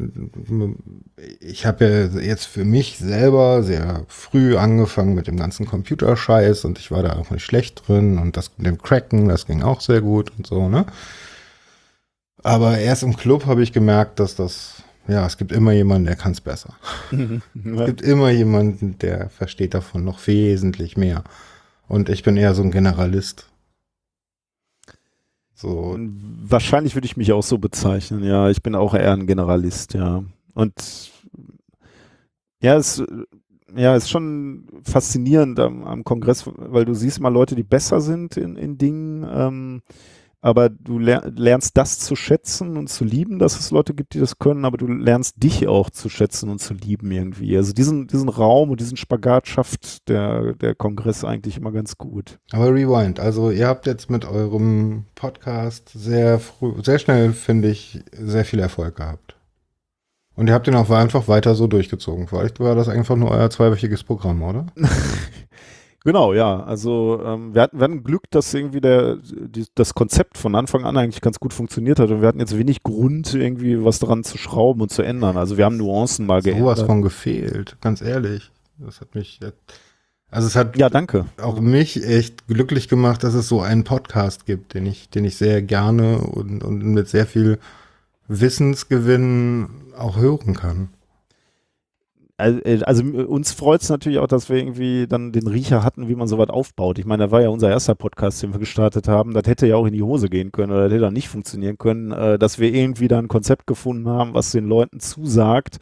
[1.40, 6.78] ich habe ja jetzt für mich selber sehr früh angefangen mit dem ganzen Computerscheiß und
[6.78, 9.82] ich war da auch nicht schlecht drin und das mit dem Cracken, das ging auch
[9.82, 10.86] sehr gut und so, ne?
[12.42, 16.16] Aber erst im Club habe ich gemerkt, dass das, ja, es gibt immer jemanden, der
[16.16, 16.74] kann es besser.
[17.10, 21.24] es gibt immer jemanden, der versteht davon noch wesentlich mehr.
[21.88, 23.48] Und ich bin eher so ein Generalist.
[25.64, 25.98] So.
[26.46, 28.50] Wahrscheinlich würde ich mich auch so bezeichnen, ja.
[28.50, 30.22] Ich bin auch eher ein Generalist, ja.
[30.52, 31.10] Und
[32.60, 33.02] ja, es
[33.74, 38.36] ja, ist schon faszinierend am, am, Kongress, weil du siehst mal Leute, die besser sind
[38.36, 39.82] in, in Dingen, ähm,
[40.44, 44.38] aber du lernst das zu schätzen und zu lieben, dass es Leute gibt, die das
[44.38, 47.56] können, aber du lernst dich auch zu schätzen und zu lieben irgendwie.
[47.56, 52.40] Also diesen, diesen Raum und diesen Spagat schafft der, der Kongress eigentlich immer ganz gut.
[52.52, 58.04] Aber Rewind, also ihr habt jetzt mit eurem Podcast sehr früh, sehr schnell, finde ich,
[58.12, 59.36] sehr viel Erfolg gehabt.
[60.36, 62.28] Und ihr habt den auch einfach weiter so durchgezogen.
[62.28, 64.66] Vielleicht war das einfach nur euer zweiwöchiges Programm, oder?
[66.04, 66.62] Genau, ja.
[66.62, 70.84] Also ähm, wir, hatten, wir hatten Glück, dass irgendwie der, die, das Konzept von Anfang
[70.84, 74.22] an eigentlich ganz gut funktioniert hat und wir hatten jetzt wenig Grund, irgendwie was daran
[74.22, 75.38] zu schrauben und zu ändern.
[75.38, 76.76] Also wir haben Nuancen mal geändert.
[76.76, 78.50] Sowas von gefehlt, ganz ehrlich.
[78.78, 79.40] Das hat mich,
[80.30, 81.24] also es hat ja, danke.
[81.40, 85.36] auch mich echt glücklich gemacht, dass es so einen Podcast gibt, den ich, den ich
[85.36, 87.58] sehr gerne und, und mit sehr viel
[88.28, 90.90] Wissensgewinn auch hören kann.
[92.38, 96.14] Äh, also uns freut es natürlich auch, dass wir irgendwie dann den Riecher hatten, wie
[96.14, 96.98] man sowas aufbaut.
[96.98, 99.34] Ich meine, da war ja unser erster Podcast, den wir gestartet haben.
[99.34, 101.78] Das hätte ja auch in die Hose gehen können oder das hätte dann nicht funktionieren
[101.78, 105.78] können, äh, dass wir irgendwie da ein Konzept gefunden haben, was den Leuten zusagt.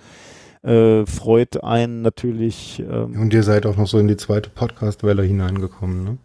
[0.63, 2.81] Äh, freut einen natürlich.
[2.81, 6.19] Ähm, Und ihr seid auch noch so in die zweite Podcast-Welle hineingekommen, ne?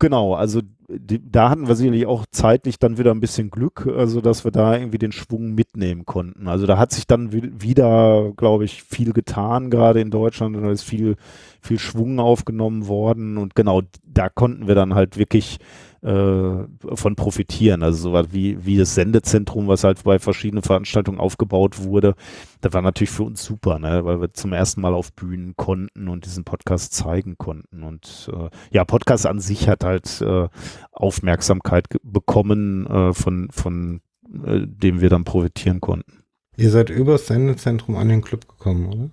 [0.00, 4.22] Genau, also die, da hatten wir sicherlich auch zeitlich dann wieder ein bisschen Glück, also
[4.22, 6.48] dass wir da irgendwie den Schwung mitnehmen konnten.
[6.48, 10.70] Also da hat sich dann wieder, glaube ich, viel getan, gerade in Deutschland, und da
[10.70, 11.16] ist viel,
[11.60, 15.58] viel Schwung aufgenommen worden und genau da konnten wir dann halt wirklich
[16.02, 16.64] äh,
[16.94, 17.82] von profitieren.
[17.82, 22.14] Also so was wie, wie das Sendezentrum, was halt bei verschiedenen Veranstaltungen aufgebaut wurde,
[22.60, 24.04] das war natürlich für uns super, ne?
[24.04, 27.82] weil wir zum ersten Mal auf Bühnen konnten und diesen Podcast zeigen konnten.
[27.82, 30.48] Und äh, ja, Podcast an sich hat halt äh,
[30.92, 34.00] Aufmerksamkeit bekommen, äh, von, von
[34.44, 36.22] äh, dem wir dann profitieren konnten.
[36.56, 39.10] Ihr seid übers Sendezentrum an den Club gekommen, oder?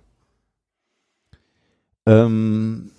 [2.25, 2.91] Ähm,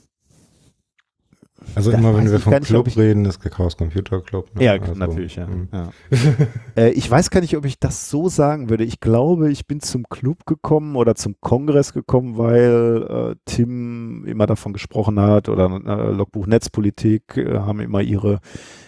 [1.74, 4.54] Also Da immer wenn wir vom nicht, Club ich- reden, das Chaos Computer Club.
[4.54, 4.64] ne?
[4.64, 5.46] Ja, Also, natürlich, ja.
[5.46, 5.68] hm.
[5.72, 5.90] ja.
[6.76, 8.84] äh, ich weiß gar nicht, ob ich das so sagen würde.
[8.84, 14.46] Ich glaube, ich bin zum Club gekommen oder zum Kongress gekommen, weil äh, Tim immer
[14.46, 18.40] davon gesprochen hat oder äh, Logbuch Netzpolitik äh, haben immer ihre,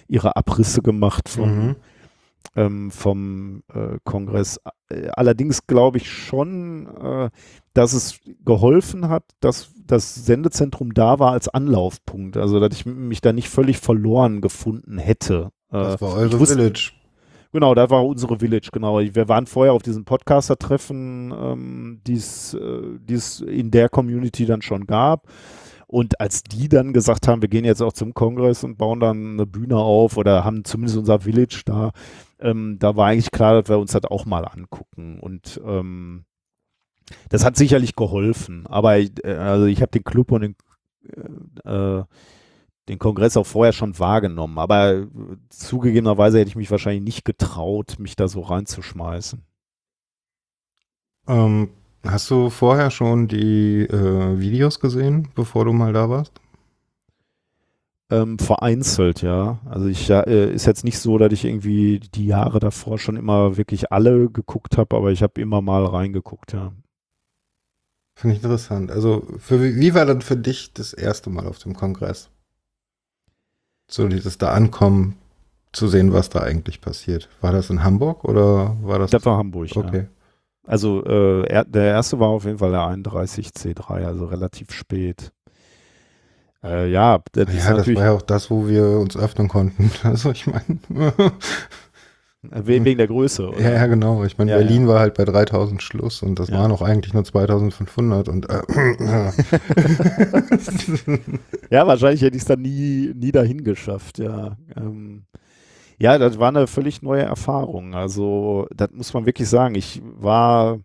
[0.09, 1.77] ihre Abrisse gemacht von, Mhm.
[2.57, 4.59] ähm, vom äh, Kongress.
[4.89, 7.31] Äh, Allerdings glaube ich schon, äh,
[7.75, 12.37] dass es geholfen hat, dass das Sendezentrum da war als Anlaufpunkt.
[12.37, 15.51] Also, dass ich mich da nicht völlig verloren gefunden hätte.
[15.71, 16.93] Äh, Das war eure wusste- Village.
[17.53, 19.01] Genau, da war unsere Village, genau.
[19.01, 24.47] Wir waren vorher auf diesem Podcaster-Treffen, ähm, die es äh, die es in der Community
[24.47, 25.27] dann schon gab.
[25.89, 29.33] Und als die dann gesagt haben, wir gehen jetzt auch zum Kongress und bauen dann
[29.33, 31.91] eine Bühne auf oder haben zumindest unser Village da,
[32.39, 35.19] ähm, da war eigentlich klar, dass wir uns das auch mal angucken.
[35.19, 36.25] Und ähm,
[37.29, 38.67] das hat sicherlich geholfen.
[38.67, 40.57] Aber ich, äh, also ich habe den Club und den,
[41.65, 42.05] äh, äh,
[42.89, 44.59] den Kongress auch vorher schon wahrgenommen.
[44.59, 45.07] Aber äh,
[45.49, 49.43] zugegebenerweise hätte ich mich wahrscheinlich nicht getraut, mich da so reinzuschmeißen.
[51.29, 51.71] Ähm,
[52.05, 56.41] hast du vorher schon die äh, Videos gesehen, bevor du mal da warst?
[58.11, 59.61] Ähm, vereinzelt, ja.
[59.67, 63.57] Also ich äh, ist jetzt nicht so, dass ich irgendwie die Jahre davor schon immer
[63.57, 66.73] wirklich alle geguckt habe, aber ich habe immer mal reingeguckt, ja.
[68.21, 68.91] Finde ich interessant.
[68.91, 72.29] Also, für, wie war dann für dich das erste Mal auf dem Kongress?
[73.89, 75.17] So dieses da ankommen,
[75.73, 77.31] zu sehen, was da eigentlich passiert.
[77.41, 79.11] War das in Hamburg oder war das?
[79.11, 79.83] Das war Hamburg, ja.
[79.83, 80.07] okay.
[80.67, 85.33] Also äh, er, der erste war auf jeden Fall der 31C3, also relativ spät.
[86.63, 89.91] Äh, ja, das Ja, das war ja auch das, wo wir uns öffnen konnten.
[90.03, 90.79] Also ich meine,
[92.65, 93.49] wegen der Größe.
[93.49, 93.61] Oder?
[93.61, 94.25] ja, ja, genau.
[94.25, 96.59] Ich meine, Ja, Berlin war halt bei 3000 Schluss und das Ja.
[96.59, 98.63] waren auch eigentlich nur 2500 und äh,
[99.01, 99.33] ja.
[101.71, 104.57] Ja, wahrscheinlich hätte ich es dann nie, nie dahin geschafft, ja.
[104.77, 105.25] Ähm,
[105.99, 107.95] ja, das war eine völlig neue Erfahrung.
[107.95, 109.75] Also, das muss man wirklich sagen.
[109.75, 110.79] Ich war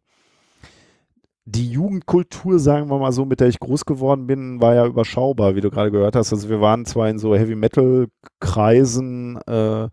[1.46, 5.56] die Jugendkultur, sagen wir mal so, mit der ich groß geworden bin, war ja überschaubar,
[5.56, 6.34] wie du gerade gehört hast.
[6.34, 8.08] Also wir waren zwar in so Heavy Metal
[8.40, 9.88] Kreisen, äh,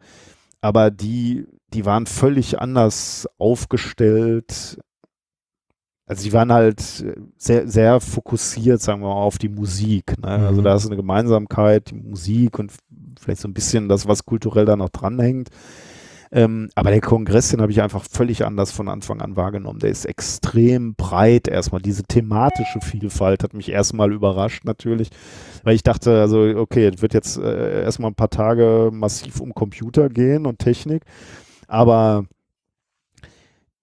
[0.63, 1.45] aber die,
[1.75, 4.79] die waren völlig anders aufgestellt.
[6.07, 6.81] Also die waren halt
[7.39, 10.19] sehr, sehr fokussiert, sagen wir mal, auf die Musik.
[10.21, 10.29] Ne?
[10.29, 10.65] Also Mhm.
[10.65, 12.73] da ist eine Gemeinsamkeit, die Musik und
[13.21, 15.49] vielleicht so ein bisschen das, was kulturell da noch dranhängt.
[16.35, 19.81] Ähm, aber der Kongress, den habe ich einfach völlig anders von Anfang an wahrgenommen.
[19.81, 21.83] Der ist extrem breit erstmal.
[21.83, 25.11] Diese thematische Vielfalt hat mich erstmal überrascht natürlich,
[25.63, 29.55] weil ich dachte, also okay, es wird jetzt äh, erstmal ein paar Tage massiv um
[29.55, 31.05] Computer gehen und Technik,
[31.73, 32.27] aber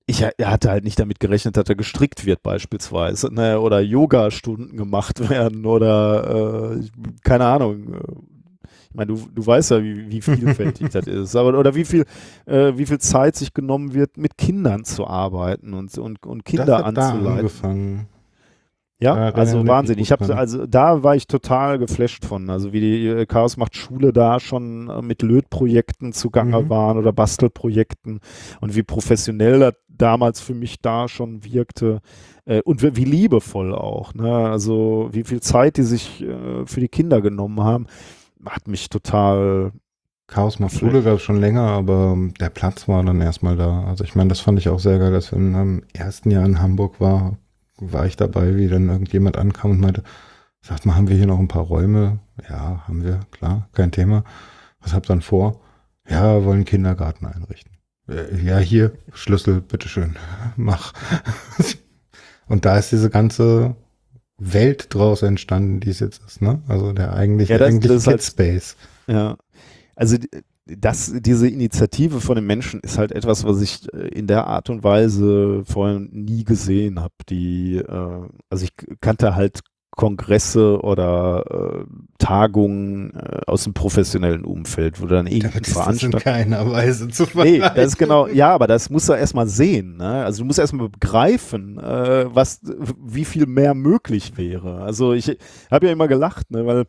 [0.05, 3.59] ich ha- hatte halt nicht damit gerechnet, dass er gestrickt wird beispielsweise, ne?
[3.59, 6.81] oder Yoga-Stunden gemacht werden oder äh,
[7.23, 7.93] keine Ahnung.
[7.93, 11.85] äh, Ich meine, du, du weißt ja, wie, wie vielfältig das ist, aber oder wie
[11.85, 12.05] viel,
[12.45, 16.65] äh, wie viel Zeit sich genommen wird, mit Kindern zu arbeiten und, und, und Kinder
[16.65, 17.37] das hat da anzuleiten.
[17.39, 18.07] angefangen.
[19.01, 19.97] Ja, kann also Wahnsinn.
[19.99, 23.75] Ich habe also da war ich total geflasht von, also wie die äh, Chaos macht
[23.77, 26.69] Schule da schon äh, mit Lötprojekten zugange Mhm.
[26.69, 28.19] waren oder Bastelprojekten
[28.59, 32.01] und wie professionell das damals für mich da schon wirkte
[32.45, 34.13] äh, und wie, wie liebevoll auch.
[34.13, 34.33] Ne?
[34.33, 37.87] Also wie viel Zeit die sich äh, für die Kinder genommen haben,
[38.45, 39.71] hat mich total.
[40.27, 40.73] Chaos macht.
[40.73, 43.85] Schule gab es schon länger, aber ähm, der Platz war dann erstmal da.
[43.85, 46.61] Also ich meine, das fand ich auch sehr geil, dass wir im ersten Jahr in
[46.61, 47.37] Hamburg war,
[47.81, 50.03] war ich dabei, wie dann irgendjemand ankam und meinte,
[50.61, 52.19] sagt mal, haben wir hier noch ein paar Räume?
[52.49, 54.23] Ja, haben wir, klar, kein Thema.
[54.81, 55.59] Was habt ihr dann vor?
[56.07, 57.73] Ja, wollen Kindergarten einrichten.
[58.07, 60.15] Äh, Ja, hier, Schlüssel, bitteschön,
[60.55, 60.93] mach.
[62.47, 63.75] Und da ist diese ganze
[64.37, 66.61] Welt draus entstanden, die es jetzt ist, ne?
[66.67, 68.75] Also der eigentliche, Ja, das- eigentliche das halt- Kidspace.
[69.07, 69.37] Ja,
[69.95, 70.17] also
[70.77, 74.69] das, diese Initiative von den Menschen ist halt etwas, was ich äh, in der Art
[74.69, 77.13] und Weise vorher nie gesehen habe.
[77.29, 78.71] Die, äh, also ich
[79.01, 81.85] kannte halt Kongresse oder äh,
[82.19, 87.09] Tagungen äh, aus dem professionellen Umfeld, wo dann Damit ist das in Veranstaltung keiner Weise
[87.09, 87.75] zu Nee, vergleichen.
[87.75, 89.97] das ist genau, ja, aber das musst du erstmal sehen.
[89.97, 90.23] Ne?
[90.23, 92.61] Also du musst erstmal begreifen, äh, was,
[93.03, 94.81] wie viel mehr möglich wäre.
[94.81, 95.37] Also ich
[95.69, 96.85] habe ja immer gelacht, ne, weil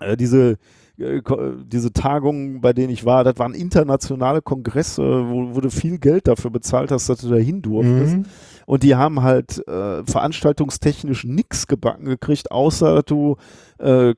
[0.00, 0.56] äh, diese,
[0.98, 6.26] diese Tagungen, bei denen ich war, das waren internationale Kongresse, wo, wo du viel Geld
[6.26, 8.16] dafür bezahlt hast, dass du da hin durftest.
[8.16, 8.24] Mhm.
[8.64, 13.36] Und die haben halt äh, veranstaltungstechnisch nichts gebacken gekriegt, außer dass du
[13.78, 14.14] äh,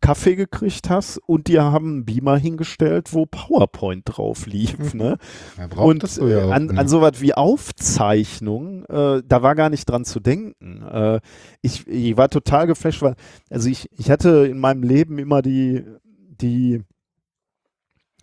[0.00, 4.94] Kaffee gekriegt hast und die haben einen Beamer hingestellt, wo PowerPoint drauf lief.
[4.94, 4.98] Mhm.
[4.98, 5.18] Ne?
[5.56, 9.70] Ja, Und das so ja auch an, an sowas wie Aufzeichnung, äh, da war gar
[9.70, 10.82] nicht dran zu denken.
[10.82, 11.20] Äh,
[11.60, 13.16] ich, ich war total geflasht, weil,
[13.50, 16.82] also ich, ich hatte in meinem Leben immer die, die,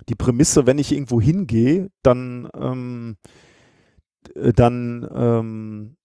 [0.07, 3.17] die Prämisse, wenn ich irgendwo hingehe, dann, ähm,
[4.35, 5.97] äh, dann ähm,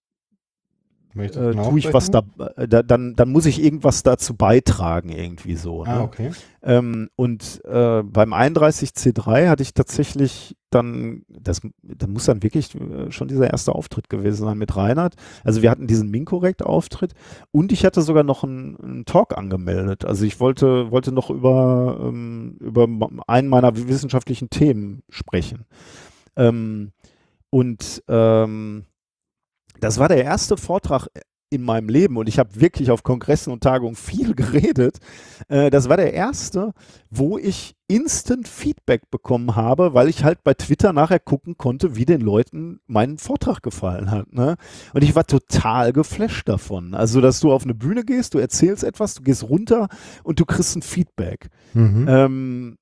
[1.12, 2.22] Möchtest äh, tue ich was da,
[2.56, 5.82] äh, da, dann, dann muss ich irgendwas dazu beitragen, irgendwie so.
[5.82, 6.02] Ah, ne?
[6.02, 6.30] okay.
[6.62, 13.10] Ähm, und äh, beim 31C3 hatte ich tatsächlich dann, das, das muss dann wirklich äh,
[13.10, 15.16] schon dieser erste Auftritt gewesen sein mit Reinhard.
[15.42, 17.14] Also wir hatten diesen Minkorrekt-Auftritt
[17.50, 20.04] und ich hatte sogar noch einen, einen Talk angemeldet.
[20.04, 22.86] Also ich wollte, wollte noch über, ähm, über
[23.26, 25.64] einen meiner wissenschaftlichen Themen sprechen.
[26.36, 26.92] Ähm,
[27.50, 28.84] und ähm,
[29.80, 31.08] das war der erste Vortrag
[31.50, 34.98] in meinem Leben und ich habe wirklich auf Kongressen und Tagungen viel geredet.
[35.48, 36.72] Äh, das war der erste,
[37.10, 42.04] wo ich Instant Feedback bekommen habe, weil ich halt bei Twitter nachher gucken konnte, wie
[42.04, 44.32] den Leuten mein Vortrag gefallen hat.
[44.32, 44.54] Ne?
[44.94, 46.94] Und ich war total geflasht davon.
[46.94, 49.88] Also, dass du auf eine Bühne gehst, du erzählst etwas, du gehst runter
[50.22, 51.48] und du kriegst ein Feedback.
[51.74, 52.06] Mhm.
[52.08, 52.78] Ähm,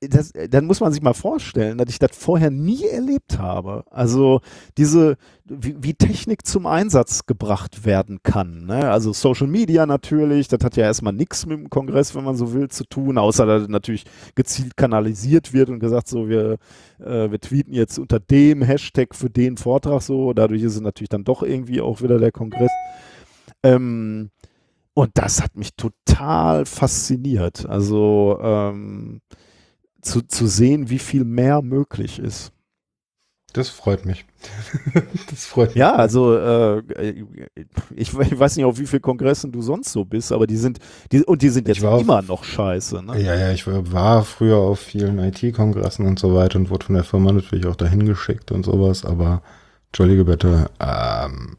[0.00, 3.84] das, dann muss man sich mal vorstellen, dass ich das vorher nie erlebt habe.
[3.90, 4.40] Also
[4.78, 8.66] diese, wie, wie Technik zum Einsatz gebracht werden kann.
[8.66, 8.90] Ne?
[8.90, 12.52] Also Social Media natürlich, das hat ja erstmal nichts mit dem Kongress, wenn man so
[12.52, 16.58] will, zu tun, außer dass natürlich gezielt kanalisiert wird und gesagt, so wir,
[17.00, 20.32] äh, wir tweeten jetzt unter dem Hashtag für den Vortrag so.
[20.32, 22.70] Dadurch ist es natürlich dann doch irgendwie auch wieder der Kongress.
[23.62, 24.30] Ähm,
[24.94, 27.66] und das hat mich total fasziniert.
[27.66, 29.20] Also ähm,
[30.04, 32.52] zu, zu sehen, wie viel mehr möglich ist.
[33.52, 34.24] Das freut mich.
[35.30, 35.76] das freut mich.
[35.76, 36.80] Ja, also äh,
[37.94, 40.80] ich, ich weiß nicht, auf wie viel Kongressen du sonst so bist, aber die sind,
[41.12, 43.00] die, und die sind jetzt war auf- immer noch scheiße.
[43.02, 43.20] Ne?
[43.22, 46.96] Ja, ja, ich war- war früher auf vielen IT-Kongressen und so weiter und wurde von
[46.96, 49.40] der Firma natürlich auch dahin geschickt und sowas, aber
[49.86, 51.56] entschuldige bitte, ähm,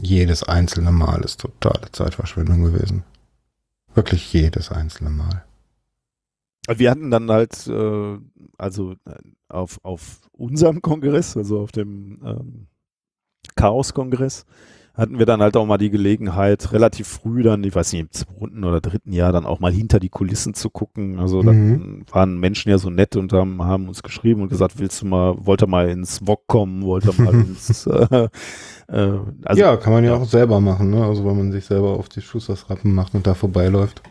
[0.00, 3.04] jedes einzelne Mal ist totale Zeitverschwendung gewesen.
[3.94, 5.44] Wirklich jedes einzelne Mal.
[6.76, 8.18] Wir hatten dann halt, äh,
[8.58, 9.14] also äh,
[9.48, 12.66] auf, auf unserem Kongress, also auf dem ähm,
[13.56, 14.44] Chaos-Kongress,
[14.98, 18.10] hatten wir dann halt auch mal die Gelegenheit, relativ früh dann, ich weiß nicht, im
[18.10, 21.20] zweiten oder dritten Jahr dann auch mal hinter die Kulissen zu gucken.
[21.20, 25.00] Also dann waren Menschen ja so nett und haben, haben uns geschrieben und gesagt, willst
[25.00, 28.28] du mal, wollt ihr mal ins VOG kommen, wollt ihr mal ins, äh,
[28.88, 30.16] äh, also ja, kann man ja, ja.
[30.16, 31.04] auch selber machen, ne?
[31.04, 34.02] Also wenn man sich selber auf die Schustersrappen macht und da vorbeiläuft.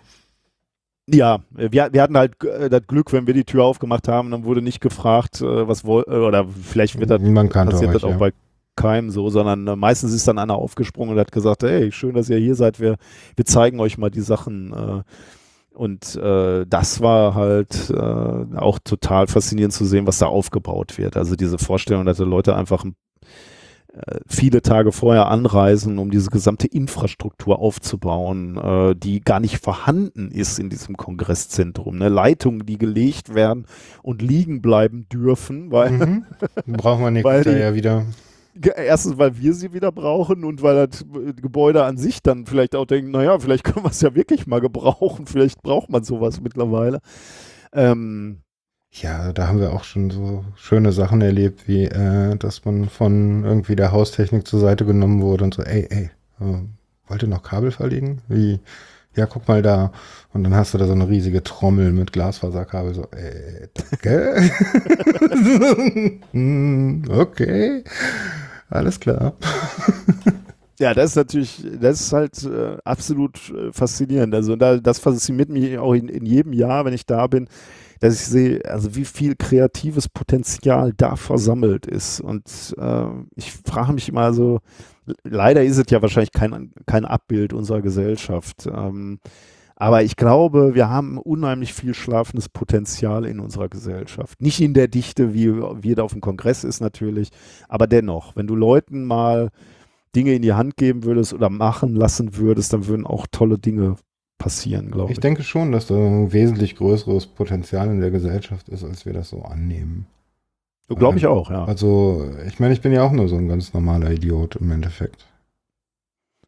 [1.10, 4.44] Ja, wir, wir hatten halt äh, das Glück, wenn wir die Tür aufgemacht haben, dann
[4.44, 7.22] wurde nicht gefragt, äh, was woll äh, oder vielleicht wird das
[7.70, 8.18] passiert euch, das auch ja.
[8.18, 8.34] bei
[8.76, 12.38] keinem so, sondern meistens ist dann einer aufgesprungen und hat gesagt, hey, schön, dass ihr
[12.38, 12.98] hier seid, wir,
[13.36, 15.04] wir zeigen euch mal die Sachen.
[15.74, 21.18] Und das war halt auch total faszinierend zu sehen, was da aufgebaut wird.
[21.18, 22.92] Also diese Vorstellung, dass die Leute einfach äh,
[24.28, 30.60] viele Tage vorher anreisen, um diese gesamte Infrastruktur aufzubauen, äh, die gar nicht vorhanden ist
[30.60, 31.98] in diesem Kongresszentrum.
[31.98, 32.10] Ne?
[32.10, 33.66] Leitungen, die gelegt werden
[34.04, 36.26] und liegen bleiben dürfen, weil Mhm.
[36.68, 38.06] Brauchen wir Weil nächstes die- Jahr ja wieder.
[38.76, 42.76] Erstens, weil wir sie wieder brauchen und weil das äh, Gebäude an sich dann vielleicht
[42.76, 46.42] auch denken, naja, vielleicht können wir es ja wirklich mal gebrauchen, vielleicht braucht man sowas
[46.42, 47.00] mittlerweile.
[47.72, 48.40] Ähm,
[48.92, 53.44] Ja, da haben wir auch schon so schöne Sachen erlebt, wie äh, dass man von
[53.44, 56.10] irgendwie der Haustechnik zur Seite genommen wurde und so, ey, ey,
[56.40, 56.62] äh,
[57.08, 58.22] wollt ihr noch Kabel verlegen?
[58.28, 58.60] Wie,
[59.16, 59.92] ja, guck mal da.
[60.34, 64.50] Und dann hast du da so eine riesige Trommel mit Glasfaserkabel, so, äh, danke.
[66.32, 67.84] Hm, okay,
[68.70, 69.34] alles klar.
[70.80, 74.34] ja, das ist natürlich, das ist halt äh, absolut äh, faszinierend.
[74.34, 77.48] Also da, das fasziniert mich auch in, in jedem Jahr, wenn ich da bin,
[77.99, 82.22] dass ich sehe, also wie viel kreatives Potenzial da versammelt ist.
[82.22, 83.06] Und äh,
[83.36, 84.60] ich frage mich immer so,
[85.24, 88.68] leider ist es ja wahrscheinlich kein, kein Abbild unserer Gesellschaft.
[88.68, 89.19] Ähm,
[89.80, 94.41] aber ich glaube, wir haben unheimlich viel schlafendes Potenzial in unserer Gesellschaft.
[94.41, 97.30] Nicht in der Dichte, wie, wie es auf dem Kongress ist natürlich,
[97.69, 99.52] aber dennoch, wenn du Leuten mal
[100.15, 103.98] Dinge in die Hand geben würdest oder machen lassen würdest, dann würden auch tolle Dinge
[104.38, 105.18] passieren, glaube ich.
[105.18, 109.14] Ich denke schon, dass da ein wesentlich größeres Potenzial in der Gesellschaft ist, als wir
[109.14, 110.08] das so annehmen.
[110.90, 111.66] Glaube ich auch, ja.
[111.66, 115.26] Also, ich meine, ich bin ja auch nur so ein ganz normaler Idiot im Endeffekt.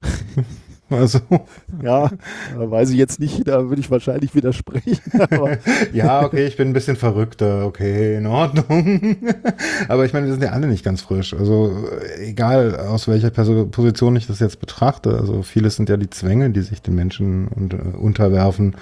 [0.90, 1.20] Also.
[1.84, 2.10] Ja,
[2.56, 5.00] da weiß ich jetzt nicht, da würde ich wahrscheinlich widersprechen.
[5.94, 9.18] ja, okay, ich bin ein bisschen verrückter, okay, in Ordnung.
[9.88, 11.34] aber ich meine, wir sind ja alle nicht ganz frisch.
[11.34, 11.88] Also
[12.18, 15.18] egal, aus welcher Position ich das jetzt betrachte.
[15.18, 18.76] Also vieles sind ja die Zwänge, die sich den Menschen und, äh, unterwerfen.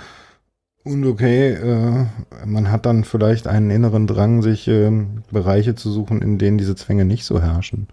[0.84, 2.06] Und okay, äh,
[2.46, 4.90] man hat dann vielleicht einen inneren Drang, sich äh,
[5.32, 7.88] Bereiche zu suchen, in denen diese Zwänge nicht so herrschen.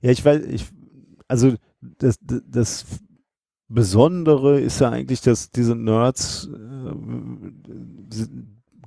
[0.00, 0.66] Ja, ich weiß, ich,
[1.28, 2.84] also das, das
[3.68, 8.26] Besondere ist ja eigentlich, dass diese Nerds äh,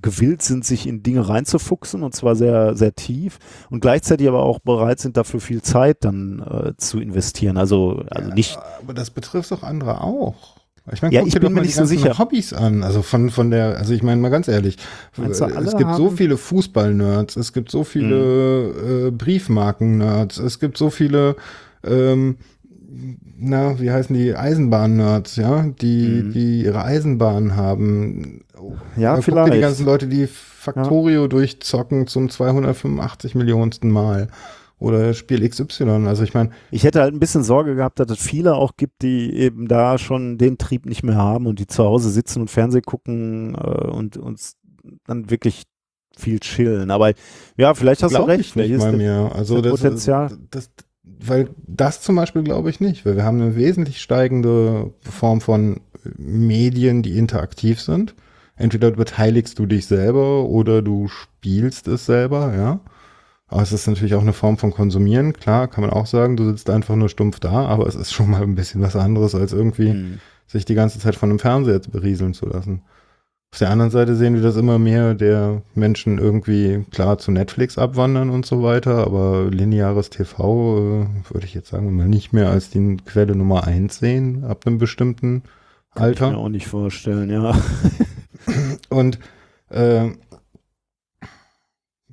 [0.02, 3.40] gewillt sind, sich in Dinge reinzufuchsen und zwar sehr, sehr tief
[3.70, 7.57] und gleichzeitig aber auch bereit sind, dafür viel Zeit dann äh, zu investieren.
[7.57, 8.57] Also, also ja, nicht.
[8.82, 10.56] Aber das betrifft doch andere auch.
[10.91, 12.18] Ich meine, ja, ich bin mir nicht so sicher.
[12.18, 14.78] Hobbys an, also von von der, also ich meine mal ganz ehrlich,
[15.22, 19.07] es gibt so viele Fußball-Nerds, es gibt so viele mhm.
[19.07, 21.36] äh, Briefmarken-Nerds, es gibt so viele
[21.84, 22.38] ähm,
[23.38, 26.32] na, wie heißen die Eisenbahn-Nerds, ja, die, mhm.
[26.32, 28.46] die ihre Eisenbahn haben.
[28.98, 29.54] Ja, da vielleicht.
[29.54, 31.28] die ganzen Leute, die Factorio ja.
[31.28, 34.28] durchzocken zum 285 Millionensten Mal.
[34.80, 36.08] Oder Spiel XY.
[36.08, 36.52] Also ich meine.
[36.72, 39.98] Ich hätte halt ein bisschen Sorge gehabt, dass es viele auch gibt, die eben da
[39.98, 43.88] schon den Trieb nicht mehr haben und die zu Hause sitzen und Fernsehen gucken äh,
[43.88, 44.56] und uns
[45.06, 45.64] dann wirklich
[46.18, 46.92] viel chillen.
[46.92, 47.12] Aber
[47.58, 48.56] ja, vielleicht hast du recht.
[48.56, 49.32] Ich nicht mal mehr.
[49.36, 50.30] Also das, Potenzial.
[50.52, 50.86] Das, das,
[51.20, 55.82] weil das zum Beispiel glaube ich nicht, weil wir haben eine wesentlich steigende Form von
[56.18, 58.16] Medien, die interaktiv sind.
[58.56, 62.80] Entweder beteiligst du dich selber oder du spielst es selber, ja.
[63.48, 65.34] Aber es ist natürlich auch eine Form von Konsumieren.
[65.34, 68.30] Klar, kann man auch sagen, du sitzt einfach nur stumpf da, aber es ist schon
[68.30, 70.20] mal ein bisschen was anderes, als irgendwie mhm.
[70.46, 72.84] sich die ganze Zeit von einem Fernseher berieseln zu lassen.
[73.52, 77.80] Auf der anderen Seite sehen wir, dass immer mehr der Menschen irgendwie klar zu Netflix
[77.80, 82.52] abwandern und so weiter, aber lineares TV äh, würde ich jetzt sagen mal nicht mehr
[82.52, 85.44] als die Quelle Nummer eins sehen ab einem bestimmten
[85.92, 86.26] Alter.
[86.26, 87.60] Kann ich mir auch nicht vorstellen, ja.
[88.90, 89.18] und
[89.70, 90.10] äh,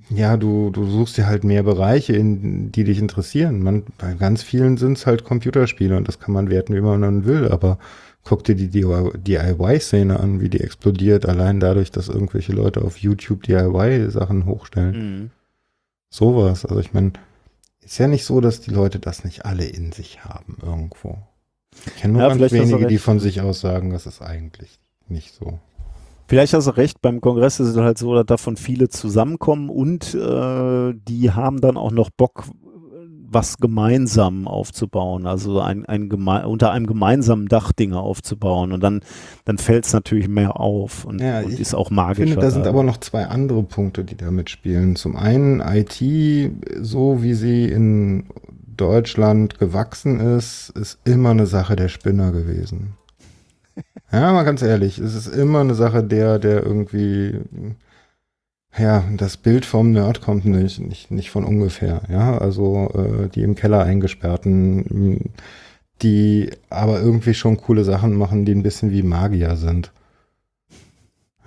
[0.09, 3.63] ja, du, du suchst dir halt mehr Bereiche, in die dich interessieren.
[3.63, 7.27] Man, bei ganz vielen sind es halt Computerspiele und das kann man werten, wie man
[7.27, 7.79] will, aber
[8.27, 13.45] guck dir die DIY-Szene an, wie die explodiert, allein dadurch, dass irgendwelche Leute auf YouTube
[13.45, 15.21] DIY-Sachen hochstellen.
[15.21, 15.31] Mhm.
[16.11, 16.67] Sowas.
[16.67, 17.13] Also ich meine,
[17.81, 21.19] ist ja nicht so, dass die Leute das nicht alle in sich haben irgendwo.
[21.87, 25.33] Ich kenne nur ja, ganz wenige, die von sich aus sagen, das ist eigentlich nicht
[25.33, 25.61] so.
[26.27, 30.15] Vielleicht hast du recht, beim Kongress ist es halt so, dass davon viele zusammenkommen und
[30.15, 32.45] äh, die haben dann auch noch Bock,
[33.37, 39.03] was gemeinsam aufzubauen, also ein, ein unter einem gemeinsamen Dach Dinge aufzubauen und dann,
[39.45, 42.25] dann fällt es natürlich mehr auf und, ja, und ist auch magisch.
[42.25, 44.97] Ich finde, da sind aber noch zwei andere Punkte, die da mitspielen.
[44.97, 46.03] Zum einen IT,
[46.81, 48.25] so wie sie in
[48.75, 52.95] Deutschland gewachsen ist, ist immer eine Sache der Spinner gewesen.
[54.13, 57.41] Ja, mal ganz ehrlich, es ist immer eine Sache der, der irgendwie
[58.79, 62.39] ja, das Bild vom Nerd kommt nicht, nicht, nicht von ungefähr, ja.
[62.39, 65.33] Also äh, die im Keller eingesperrten,
[66.03, 69.93] die aber irgendwie schon coole Sachen machen, die ein bisschen wie Magier sind.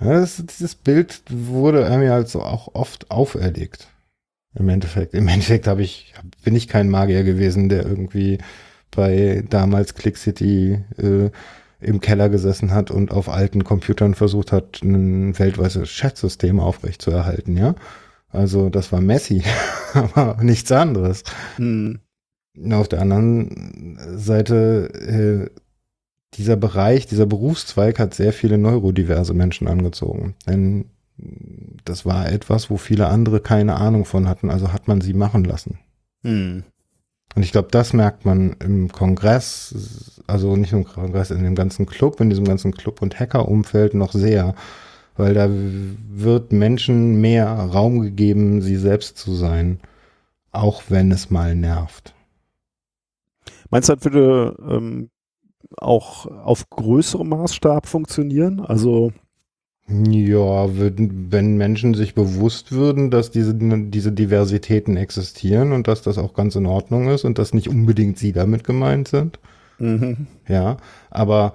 [0.00, 3.88] Ja, das, dieses Bild wurde mir halt so auch oft auferlegt.
[4.54, 5.14] Im Endeffekt.
[5.14, 8.38] Im Endeffekt habe ich, bin ich kein Magier gewesen, der irgendwie
[8.90, 11.30] bei damals Click City äh,
[11.80, 17.74] im Keller gesessen hat und auf alten Computern versucht hat, ein weltweites Chat-System aufrechtzuerhalten, ja.
[18.28, 19.42] Also das war Messi,
[19.94, 21.24] aber nichts anderes.
[21.56, 22.00] Hm.
[22.70, 25.60] Auf der anderen Seite, äh,
[26.34, 30.34] dieser Bereich, dieser Berufszweig hat sehr viele neurodiverse Menschen angezogen.
[30.46, 30.86] Denn
[31.84, 35.44] das war etwas, wo viele andere keine Ahnung von hatten, also hat man sie machen
[35.44, 35.78] lassen.
[36.22, 36.64] Hm.
[37.34, 41.54] Und ich glaube, das merkt man im Kongress, also nicht nur im Kongress, in dem
[41.54, 44.54] ganzen Club, in diesem ganzen Club- und Hacker-Umfeld noch sehr.
[45.16, 49.80] Weil da wird Menschen mehr Raum gegeben, sie selbst zu sein.
[50.50, 52.14] Auch wenn es mal nervt.
[53.70, 55.10] Meinst du, das würde ähm,
[55.76, 58.60] auch auf größerem Maßstab funktionieren?
[58.60, 59.12] Also
[59.90, 66.16] ja, würden, wenn Menschen sich bewusst würden, dass diese, diese Diversitäten existieren und dass das
[66.16, 69.40] auch ganz in Ordnung ist und dass nicht unbedingt sie damit gemeint sind.
[69.78, 70.28] Mhm.
[70.46, 70.76] Ja,
[71.10, 71.54] aber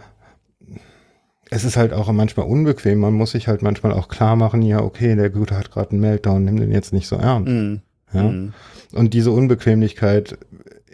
[1.50, 3.00] es ist halt auch manchmal unbequem.
[3.00, 6.02] Man muss sich halt manchmal auch klar machen, ja, okay, der Gute hat gerade einen
[6.02, 7.52] Meltdown, nimm den jetzt nicht so ernst.
[7.52, 7.82] Mhm.
[8.14, 8.24] Ja?
[8.24, 8.54] Mhm.
[8.94, 10.38] Und diese Unbequemlichkeit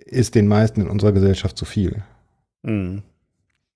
[0.06, 2.04] ist den meisten in unserer Gesellschaft zu viel.
[2.64, 3.02] Mhm.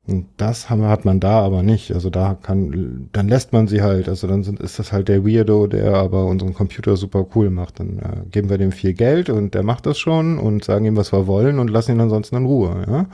[0.08, 1.92] Und das hat man da aber nicht.
[1.92, 4.08] Also da kann, dann lässt man sie halt.
[4.08, 7.80] Also dann sind, ist das halt der Weirdo, der aber unseren Computer super cool macht.
[7.80, 10.96] Dann äh, geben wir dem viel Geld und der macht das schon und sagen ihm,
[10.96, 13.06] was wir wollen und lassen ihn ansonsten in Ruhe, ja.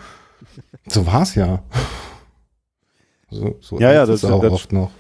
[0.90, 1.64] so war es ja.
[3.30, 4.92] So, so Ja, ja, ist es das- auch das- oft noch.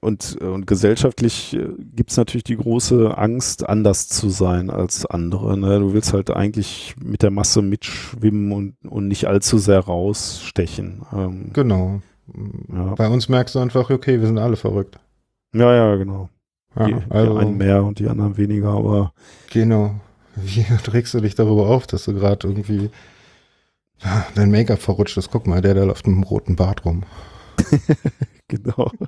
[0.00, 1.56] Und, und gesellschaftlich
[1.94, 5.58] gibt es natürlich die große Angst, anders zu sein als andere.
[5.58, 5.78] Ne?
[5.80, 11.02] Du willst halt eigentlich mit der Masse mitschwimmen und, und nicht allzu sehr rausstechen.
[11.12, 12.00] Ähm, Genau.
[12.72, 12.94] Ja.
[12.94, 14.98] Bei uns merkst du einfach, okay, wir sind alle verrückt.
[15.52, 16.28] ja, ja, genau.
[16.76, 19.12] Ja, die, also, die einen mehr und die anderen weniger, aber
[19.50, 19.94] genau.
[20.36, 22.90] Wie regst du dich darüber auf, dass du gerade irgendwie
[24.02, 25.30] ah, dein Make-up verrutscht ist?
[25.30, 27.04] Guck mal, der, der läuft mit einem roten Bart rum.
[28.64, 28.90] genau.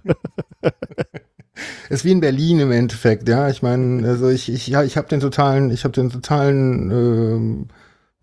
[1.89, 3.49] Ist wie in Berlin im Endeffekt, ja.
[3.51, 7.67] Ich meine, also ich, ich, ja, ich habe den totalen, ich habe den totalen, ähm,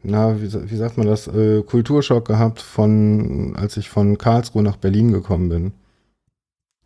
[0.03, 4.77] na, wie, wie sagt man das, äh, Kulturschock gehabt von, als ich von Karlsruhe nach
[4.77, 5.73] Berlin gekommen bin.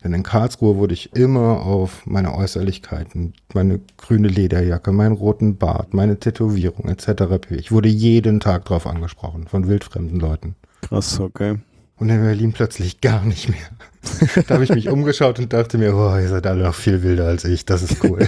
[0.03, 5.93] Denn in Karlsruhe wurde ich immer auf meine Äußerlichkeiten, meine grüne Lederjacke, meinen roten Bart,
[5.93, 7.51] meine Tätowierung etc.
[7.51, 10.55] Ich wurde jeden Tag drauf angesprochen von wildfremden Leuten.
[10.81, 11.59] Krass, okay.
[12.01, 13.59] Und in Berlin plötzlich gar nicht mehr.
[14.47, 17.27] da habe ich mich umgeschaut und dachte mir, boah, ihr seid alle noch viel wilder
[17.27, 18.27] als ich, das ist cool.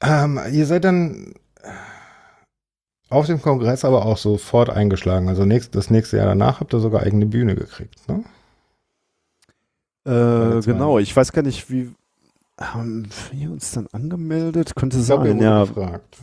[0.00, 1.34] ähm, ihr seid dann
[3.08, 5.28] auf dem Kongress aber auch sofort eingeschlagen.
[5.28, 8.22] Also nächst, das nächste Jahr danach habt ihr sogar eigene Bühne gekriegt, ne?
[10.04, 11.90] Äh, genau, ich weiß gar nicht, wie
[12.60, 14.76] haben wir uns dann angemeldet?
[14.76, 15.64] Könnte Ich sein, wurde ja.
[15.64, 16.16] gefragt.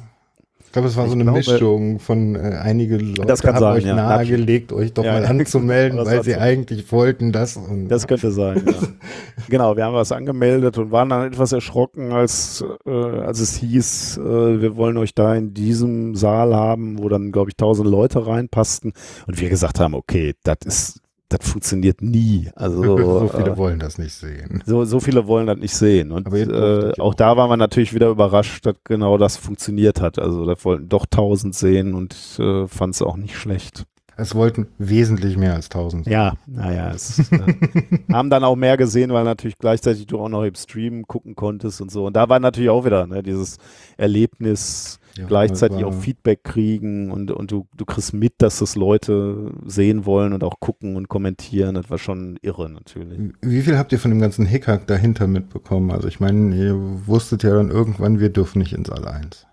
[0.77, 3.61] Ich glaube, es war so eine glaube- Mischung von äh, einige Leute Das kann haben
[3.61, 3.95] sein, euch ja.
[3.95, 6.39] nahegelegt, euch doch Ja, mal anzumelden, weil sie so.
[6.39, 7.59] eigentlich wollten das.
[7.87, 8.73] Das könnte sein, ja.
[9.49, 14.17] genau, wir haben was angemeldet und waren dann etwas erschrocken, als, äh, als es hieß,
[14.17, 18.27] äh, wir wollen euch da in diesem Saal haben, wo dann, glaube ich, tausend Leute
[18.27, 18.93] reinpassten.
[19.25, 22.49] Und wir gesagt haben, okay, das ist, das funktioniert nie.
[22.55, 24.63] Also so viele äh, wollen das nicht sehen.
[24.65, 26.11] so, so viele wollen das nicht sehen.
[26.11, 30.19] Und äh, auch da waren wir natürlich wieder überrascht, dass genau das funktioniert hat.
[30.19, 33.85] Also da wollten doch tausend sehen und äh, fand es auch nicht schlecht.
[34.19, 36.07] Es wollten wesentlich mehr als 1000.
[36.07, 37.39] Ja, naja, es äh,
[38.11, 41.81] haben dann auch mehr gesehen, weil natürlich gleichzeitig du auch noch im Stream gucken konntest
[41.81, 42.07] und so.
[42.07, 43.57] Und da war natürlich auch wieder ne, dieses
[43.95, 49.51] Erlebnis, Ja, gleichzeitig auch Feedback kriegen und, und du, du kriegst mit, dass das Leute
[49.65, 51.75] sehen wollen und auch gucken und kommentieren.
[51.75, 53.33] Das war schon irre natürlich.
[53.41, 55.91] Wie viel habt ihr von dem ganzen Hickhack dahinter mitbekommen?
[55.91, 56.75] Also ich meine, ihr
[57.07, 59.47] wusstet ja dann irgendwann, wir dürfen nicht ins All 1.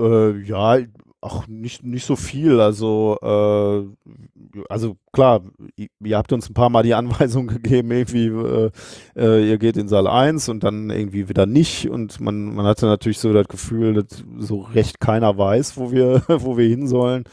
[0.00, 0.78] Äh, ja,
[1.24, 2.60] auch nicht, nicht so viel.
[2.60, 5.40] Also, äh, also klar,
[5.76, 8.70] ihr habt uns ein paar Mal die Anweisung gegeben, irgendwie, äh,
[9.16, 11.88] äh, ihr geht in Saal 1 und dann irgendwie wieder nicht.
[11.88, 16.22] Und man, man hatte natürlich so das Gefühl, dass so recht keiner weiß, wo wir,
[16.28, 17.24] wo wir hin sollen.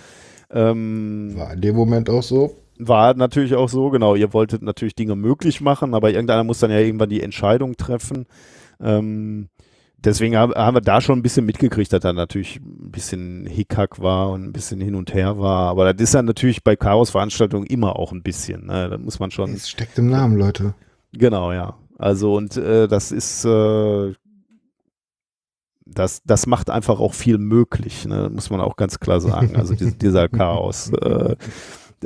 [0.49, 2.55] Ähm, War in dem Moment auch so.
[2.79, 4.15] war natürlich auch so, genau.
[4.15, 8.25] Ihr wolltet natürlich Dinge möglich machen, aber irgendeiner muss dann ja irgendwann die Entscheidung treffen.
[8.81, 9.49] Ähm,
[10.03, 14.01] deswegen hab, haben wir da schon ein bisschen mitgekriegt, dass da natürlich ein bisschen Hickhack
[14.01, 15.69] war und ein bisschen hin und her war.
[15.69, 18.67] Aber das ist ja natürlich bei Chaos-Veranstaltungen immer auch ein bisschen.
[18.67, 18.89] Ne?
[18.89, 19.53] Da muss man schon.
[19.53, 20.73] Es steckt im Namen, Leute.
[21.13, 21.75] Genau, ja.
[21.97, 24.13] Also und äh, das ist, äh,
[25.85, 28.29] das, das macht einfach auch viel möglich, ne?
[28.33, 29.55] muss man auch ganz klar sagen.
[29.55, 30.91] Also dies, dieser Chaos.
[30.93, 31.35] Äh,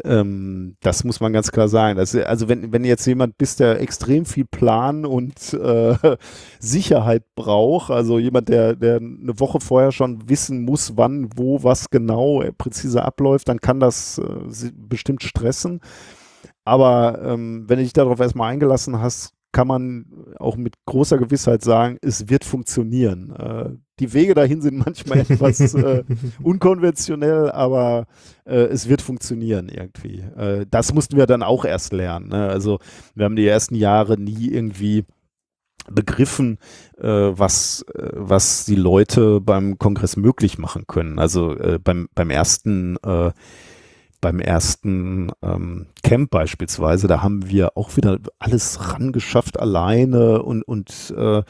[0.03, 1.97] ähm, das muss man ganz klar sagen.
[1.97, 6.17] Das, also wenn, wenn jetzt jemand bist, der extrem viel Plan und äh,
[6.59, 11.89] Sicherheit braucht, also jemand, der, der eine Woche vorher schon wissen muss, wann, wo, was
[11.89, 15.81] genau präzise abläuft, dann kann das äh, bestimmt stressen.
[16.65, 20.05] Aber ähm, wenn du dich darauf erstmal eingelassen hast, kann man
[20.37, 23.31] auch mit großer Gewissheit sagen, es wird funktionieren.
[23.31, 23.69] Äh,
[24.01, 26.03] die Wege dahin sind manchmal etwas äh,
[26.43, 28.05] unkonventionell, aber
[28.43, 30.19] äh, es wird funktionieren irgendwie.
[30.35, 32.27] Äh, das mussten wir dann auch erst lernen.
[32.27, 32.49] Ne?
[32.49, 32.79] Also
[33.15, 35.05] wir haben die ersten Jahre nie irgendwie
[35.89, 36.57] begriffen,
[36.97, 41.17] äh, was, äh, was die Leute beim Kongress möglich machen können.
[41.17, 43.31] Also äh, beim, beim ersten äh,
[44.21, 51.13] beim ersten ähm, Camp beispielsweise, da haben wir auch wieder alles rangeschafft alleine und, und
[51.15, 51.43] äh,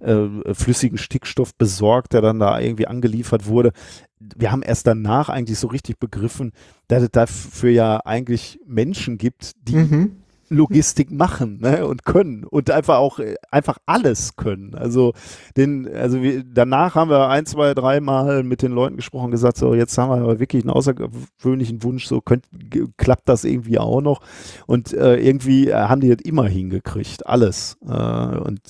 [0.00, 3.72] äh, flüssigen Stickstoff besorgt, der dann da irgendwie angeliefert wurde.
[4.18, 6.52] Wir haben erst danach eigentlich so richtig begriffen,
[6.88, 10.21] dass es dafür ja eigentlich Menschen gibt, die Mhm.
[10.54, 14.74] Logistik machen ne, und können und einfach auch äh, einfach alles können.
[14.74, 15.12] Also
[15.56, 19.74] den, also wir, danach haben wir ein, zwei, dreimal mit den Leuten gesprochen, gesagt, so
[19.74, 22.46] jetzt haben wir aber wirklich einen außergewöhnlichen Wunsch, so könnt,
[22.96, 24.20] klappt das irgendwie auch noch.
[24.66, 27.76] Und äh, irgendwie äh, haben die das immer hingekriegt, alles.
[27.86, 27.92] Äh,
[28.38, 28.60] und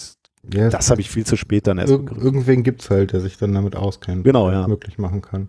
[0.53, 2.23] Ja, das habe ich viel zu spät dann erst Ir begriffen.
[2.23, 4.25] irgendwen gibt es halt, der sich dann damit auskennt.
[4.25, 4.67] Genau, ja.
[4.67, 5.49] möglich machen kann.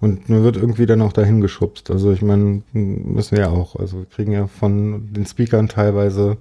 [0.00, 1.90] Und mir wird irgendwie dann auch dahin geschubst.
[1.90, 3.76] Also ich meine, müssen wir ja auch.
[3.76, 6.36] Also wir kriegen ja von den Speakern teilweise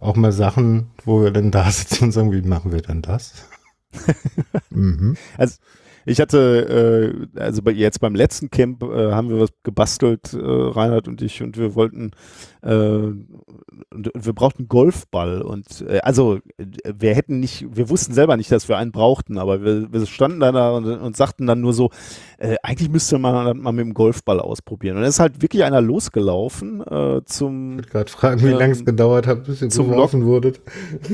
[0.00, 3.48] auch mal Sachen, wo wir dann da sitzen und sagen, wie machen wir denn das?
[4.70, 5.16] mhm.
[5.36, 5.56] Also
[6.08, 10.38] ich hatte, äh, also bei, jetzt beim letzten Camp äh, haben wir was gebastelt, äh,
[10.38, 12.12] Reinhard und ich, und wir wollten,
[12.62, 18.50] äh, und, wir brauchten Golfball und äh, also wir hätten nicht, wir wussten selber nicht,
[18.50, 21.90] dass wir einen brauchten, aber wir, wir standen da und, und sagten dann nur so,
[22.38, 24.96] äh, eigentlich müsste man mal mit dem Golfball ausprobieren.
[24.96, 27.72] Und es ist halt wirklich einer losgelaufen äh, zum.
[27.72, 30.60] Ich wollte gerade fragen, wie ähm, lange es gedauert hat, bis ihr zum geworfen wurdet.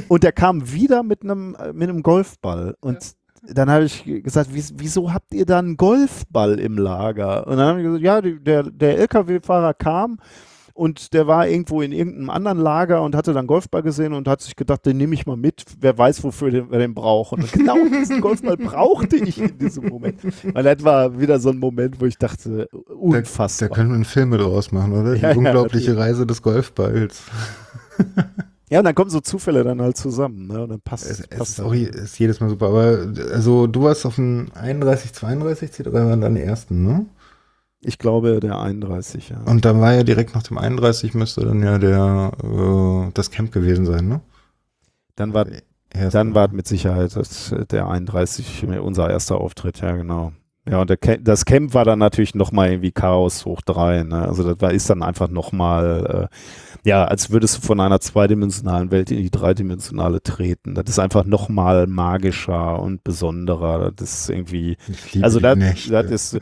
[0.09, 4.51] Und der kam wieder mit einem mit einem Golfball und ja dann habe ich gesagt,
[4.53, 7.47] wieso habt ihr da einen Golfball im Lager?
[7.47, 10.19] Und dann habe ich gesagt, ja, der, der LKW-Fahrer kam
[10.75, 14.41] und der war irgendwo in irgendeinem anderen Lager und hatte dann Golfball gesehen und hat
[14.41, 17.43] sich gedacht, den nehme ich mal mit, wer weiß, wofür den, wir den brauchen.
[17.43, 20.21] Und genau diesen Golfball brauchte ich in diesem Moment.
[20.53, 23.69] Weil das war wieder so ein Moment, wo ich dachte, unfassbar.
[23.69, 25.15] Da, da können wir einen Film draus machen, oder?
[25.15, 27.23] Die ja, unglaubliche ja, Reise des Golfballs.
[28.75, 30.65] Ja, und dann kommen so Zufälle dann halt zusammen, ne?
[30.65, 31.25] Und dann passt es.
[31.29, 32.67] Passt ist, auch, ist jedes Mal super.
[32.67, 37.07] Aber also du warst auf dem 31, 32 C3 waren dann die ersten, ne?
[37.83, 39.41] Ich glaube der 31, ja.
[39.45, 43.53] Und dann war ja direkt nach dem 31 müsste dann ja der äh, das Camp
[43.53, 44.21] gewesen sein, ne?
[45.15, 45.47] Dann war
[46.11, 50.33] dann war mit Sicherheit das, der 31 unser erster Auftritt, ja genau.
[50.69, 54.03] Ja, und der, das Camp war dann natürlich nochmal irgendwie Chaos hoch drei.
[54.03, 54.23] Ne?
[54.23, 58.91] Also das war, ist dann einfach nochmal, äh, ja, als würdest du von einer zweidimensionalen
[58.91, 60.75] Welt in die dreidimensionale treten.
[60.75, 63.93] Das ist einfach nochmal magischer und besonderer.
[63.93, 64.79] Das ist irgendwie,
[65.21, 65.59] also das,
[65.89, 66.39] das ist,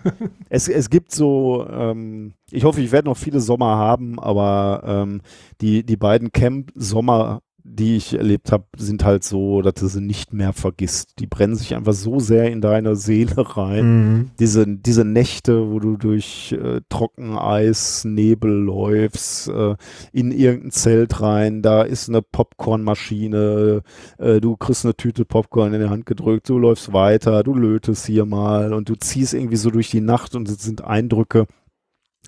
[0.49, 5.21] es, es gibt so, ähm, ich hoffe, ich werde noch viele Sommer haben, aber ähm,
[5.61, 10.33] die, die beiden Camp-Sommer die ich erlebt habe, sind halt so, dass du sie nicht
[10.33, 11.21] mehr vergisst.
[11.21, 13.85] Die brennen sich einfach so sehr in deine Seele rein.
[13.85, 14.31] Mhm.
[14.39, 19.77] Diese, diese Nächte, wo du durch äh, Trockeneis, Nebel läufst, äh,
[20.13, 23.83] in irgendein Zelt rein, da ist eine Popcornmaschine,
[24.19, 28.07] äh, du kriegst eine Tüte Popcorn in die Hand gedrückt, du läufst weiter, du lötest
[28.07, 31.47] hier mal und du ziehst irgendwie so durch die Nacht und es sind Eindrücke,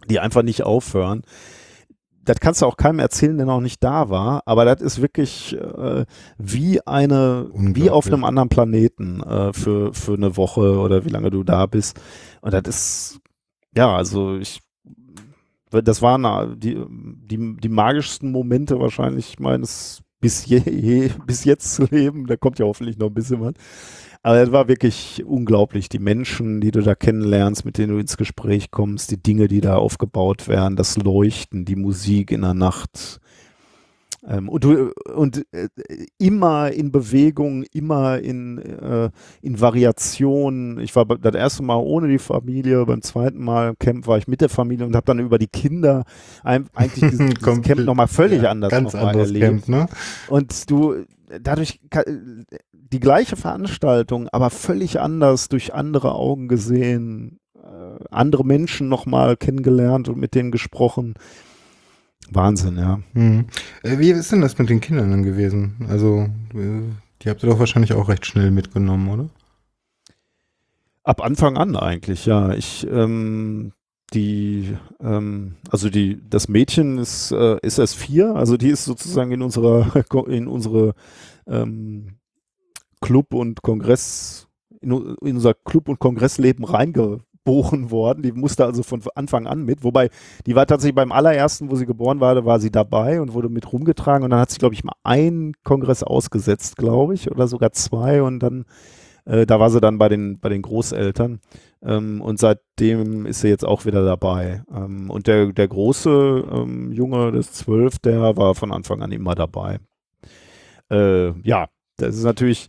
[0.08, 1.22] die einfach nicht aufhören
[2.24, 5.56] das kannst du auch keinem erzählen, der noch nicht da war, aber das ist wirklich
[5.56, 6.04] äh,
[6.38, 11.30] wie eine, wie auf einem anderen Planeten äh, für, für eine Woche oder wie lange
[11.30, 12.00] du da bist.
[12.40, 13.20] Und das ist,
[13.76, 14.60] ja, also ich,
[15.70, 21.86] das waren die, die, die magischsten Momente wahrscheinlich meines bis, je, je, bis jetzt zu
[21.90, 22.26] leben.
[22.26, 23.54] Da kommt ja hoffentlich noch ein bisschen was.
[24.24, 25.90] Aber es war wirklich unglaublich.
[25.90, 29.60] Die Menschen, die du da kennenlernst, mit denen du ins Gespräch kommst, die Dinge, die
[29.60, 33.20] da aufgebaut werden, das Leuchten, die Musik in der Nacht.
[34.26, 35.68] Ähm, und du, und äh,
[36.18, 39.10] immer in Bewegung, immer in, äh,
[39.42, 40.78] in Variation.
[40.78, 44.26] Ich war das erste Mal ohne die Familie, beim zweiten Mal im Camp war ich
[44.26, 46.04] mit der Familie und habe dann über die Kinder
[46.42, 49.66] ein, eigentlich dieses, dieses Camp nochmal völlig ja, anders ganz noch erlebt.
[49.66, 49.86] Camp, ne?
[50.28, 51.04] Und du,
[51.40, 51.80] dadurch
[52.72, 60.08] die gleiche Veranstaltung, aber völlig anders, durch andere Augen gesehen, äh, andere Menschen nochmal kennengelernt
[60.08, 61.14] und mit denen gesprochen.
[62.30, 63.00] Wahnsinn, ja.
[63.12, 63.46] Hm.
[63.82, 65.86] Wie ist denn das mit den Kindern dann gewesen?
[65.88, 66.82] Also, äh,
[67.22, 69.28] die habt ihr doch wahrscheinlich auch recht schnell mitgenommen, oder?
[71.02, 72.52] Ab Anfang an eigentlich, ja.
[72.54, 73.72] Ich, ähm,
[74.12, 79.32] die, ähm, also die, das Mädchen ist, äh, ist erst vier, also die ist sozusagen
[79.32, 79.92] in unserer,
[80.28, 80.94] in unsere
[81.46, 82.16] ähm,
[83.00, 84.48] Club und Kongress,
[84.80, 86.64] in, in unser Club und Kongressleben
[87.44, 88.22] reingeboren worden.
[88.22, 89.84] Die musste also von Anfang an mit.
[89.84, 90.10] Wobei,
[90.46, 93.72] die war tatsächlich beim allerersten, wo sie geboren war, war sie dabei und wurde mit
[93.72, 94.24] rumgetragen.
[94.24, 98.22] Und dann hat sie, glaube ich, mal einen Kongress ausgesetzt, glaube ich, oder sogar zwei.
[98.22, 98.64] Und dann,
[99.24, 101.40] äh, da war sie dann bei den, bei den Großeltern.
[101.82, 104.62] Ähm, und seitdem ist sie jetzt auch wieder dabei.
[104.74, 109.34] Ähm, und der, der große ähm, Junge, das zwölf, der war von Anfang an immer
[109.34, 109.78] dabei.
[110.90, 112.68] Äh, ja, das ist natürlich,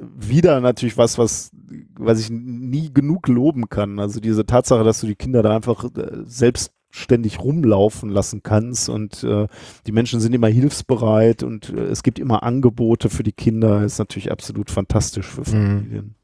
[0.00, 1.50] wieder natürlich was, was,
[1.96, 3.98] was ich nie genug loben kann.
[3.98, 9.24] Also diese Tatsache, dass du die Kinder da einfach äh, selbstständig rumlaufen lassen kannst und
[9.24, 9.46] äh,
[9.86, 13.98] die Menschen sind immer hilfsbereit und äh, es gibt immer Angebote für die Kinder, ist
[13.98, 15.44] natürlich absolut fantastisch für mhm.
[15.44, 16.14] Familien.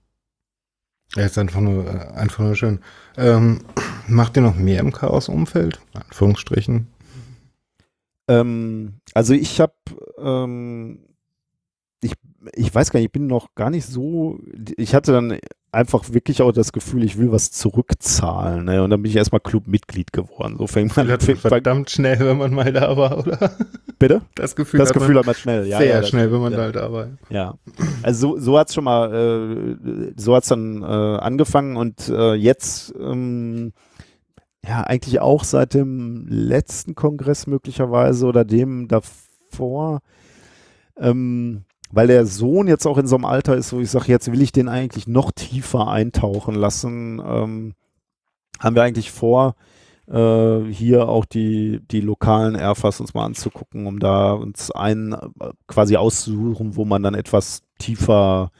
[1.16, 2.80] Ja, ist einfach nur, äh, einfach nur schön.
[3.16, 3.60] Ähm,
[4.09, 5.80] macht ihr noch mehr im Chaos-Umfeld?
[5.92, 6.88] Anführungsstrichen.
[8.28, 9.74] Ähm, also ich habe
[10.18, 11.01] ähm,
[12.54, 14.38] ich, weiß gar nicht, ich bin noch gar nicht so,
[14.76, 15.38] ich hatte dann
[15.72, 18.64] einfach wirklich auch das Gefühl, ich will was zurückzahlen.
[18.64, 18.82] Ne?
[18.82, 20.56] Und dann bin ich erstmal Clubmitglied geworden.
[20.58, 23.56] So fängt man das verdammt schnell, wenn man mal da war, oder?
[23.98, 24.22] Bitte?
[24.34, 25.78] Das Gefühl, das hat, Gefühl man hat man schnell, ja.
[25.78, 26.70] Sehr ja, schnell, wenn man ja.
[26.70, 27.08] da war.
[27.28, 27.54] Ja.
[28.02, 32.08] Also so, so hat es schon mal, äh, so hat es dann äh, angefangen und
[32.08, 33.72] äh, jetzt ähm,
[34.66, 40.00] ja eigentlich auch seit dem letzten Kongress möglicherweise oder dem davor
[40.96, 41.64] ähm,
[41.94, 44.42] weil der Sohn jetzt auch in so einem Alter ist, wo ich sage, jetzt will
[44.42, 47.74] ich den eigentlich noch tiefer eintauchen lassen, ähm,
[48.60, 49.54] haben wir eigentlich vor,
[50.08, 55.50] äh, hier auch die, die lokalen Airfas uns mal anzugucken, um da uns einen äh,
[55.66, 58.50] quasi auszusuchen, wo man dann etwas tiefer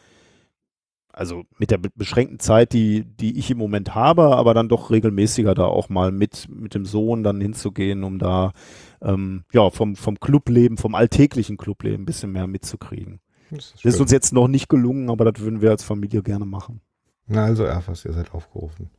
[1.15, 5.55] also mit der beschränkten Zeit, die, die ich im Moment habe, aber dann doch regelmäßiger
[5.55, 8.53] da auch mal mit, mit dem Sohn dann hinzugehen, um da
[9.01, 13.21] ähm, ja, vom, vom Clubleben, vom alltäglichen Clubleben ein bisschen mehr mitzukriegen.
[13.51, 16.45] Das ist, ist, uns jetzt noch nicht gelungen, aber das würden wir als Familie gerne
[16.45, 16.81] machen.
[17.27, 18.91] Na, also Erfas, ihr seid aufgerufen.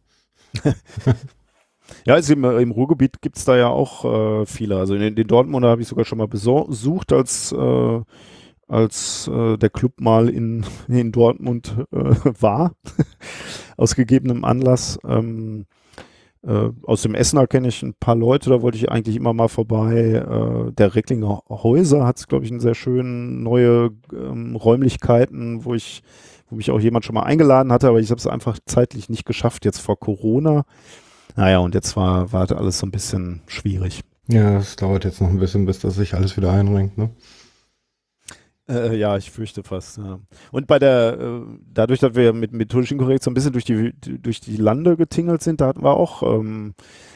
[2.06, 4.06] ja, also im, im Ruhrgebiet gibt es da ja auch
[4.42, 4.78] äh, viele.
[4.78, 8.02] Also in den Dortmunder habe ich sogar schon mal besucht als äh,
[8.68, 11.98] als äh, der Club mal in, in Dortmund äh,
[12.42, 12.74] war,
[13.78, 15.00] aus gegebenem Anlass.
[15.08, 15.66] Ähm,
[16.46, 19.48] äh, aus dem Essener kenne ich ein paar Leute, da wollte ich eigentlich immer mal
[19.48, 19.96] vorbei.
[19.96, 26.04] Äh, der Recklinger Häuser hat, glaube ich, einen sehr schönen neue ähm, Räumlichkeiten, wo ich,
[26.50, 29.26] wo mich auch jemand schon mal eingeladen hatte, aber ich habe es einfach zeitlich nicht
[29.26, 30.66] geschafft, jetzt vor Corona.
[31.36, 34.02] Naja, und jetzt war, war alles so ein bisschen schwierig.
[34.28, 37.10] Ja, es dauert jetzt noch ein bisschen, bis das sich alles wieder einrenkt, ne?
[38.68, 39.98] Äh, ja, ich fürchte fast.
[39.98, 40.20] Ja.
[40.52, 43.94] Und bei der, äh, dadurch, dass wir mit methodischen Korrekt so ein bisschen durch die,
[43.94, 46.74] durch die Lande getingelt sind, da hatten wir auch ähm,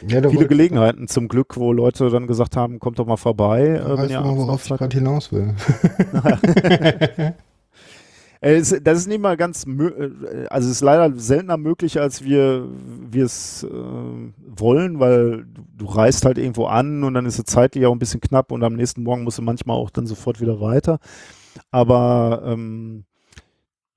[0.07, 3.67] ja, viele Gelegenheiten zum Glück, wo Leute dann gesagt haben, kommt doch mal vorbei.
[3.67, 5.55] Äh, wenn ihr mal, worauf ich gerade hinaus will.
[8.41, 12.69] Äh, das ist nicht mal ganz, äh, also es ist leider seltener möglich, als wir
[13.13, 17.85] es äh, wollen, weil du, du, reist halt irgendwo an und dann ist es zeitlich
[17.85, 20.61] auch ein bisschen knapp und am nächsten Morgen musst du manchmal auch dann sofort wieder
[20.61, 20.99] weiter.
[21.71, 23.05] Aber ähm,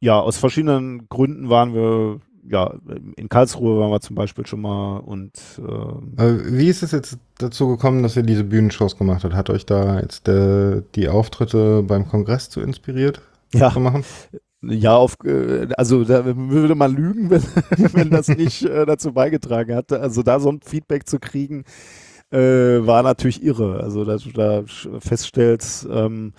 [0.01, 2.75] ja, aus verschiedenen Gründen waren wir, ja,
[3.17, 7.69] in Karlsruhe waren wir zum Beispiel schon mal und äh, Wie ist es jetzt dazu
[7.69, 9.35] gekommen, dass ihr diese Bühnenshows gemacht habt?
[9.35, 13.23] Hat euch da jetzt der, die Auftritte beim Kongress zu inspiriert?
[13.55, 13.71] Ja.
[13.71, 14.05] Zu machen?
[14.63, 17.43] Ja, auf, äh, also da würde man lügen, wenn,
[17.93, 19.93] wenn das nicht äh, dazu beigetragen hat.
[19.93, 21.65] Also da so ein Feedback zu kriegen,
[22.31, 23.81] äh, war natürlich irre.
[23.83, 24.63] Also dass du da
[25.01, 26.33] feststellst, ähm,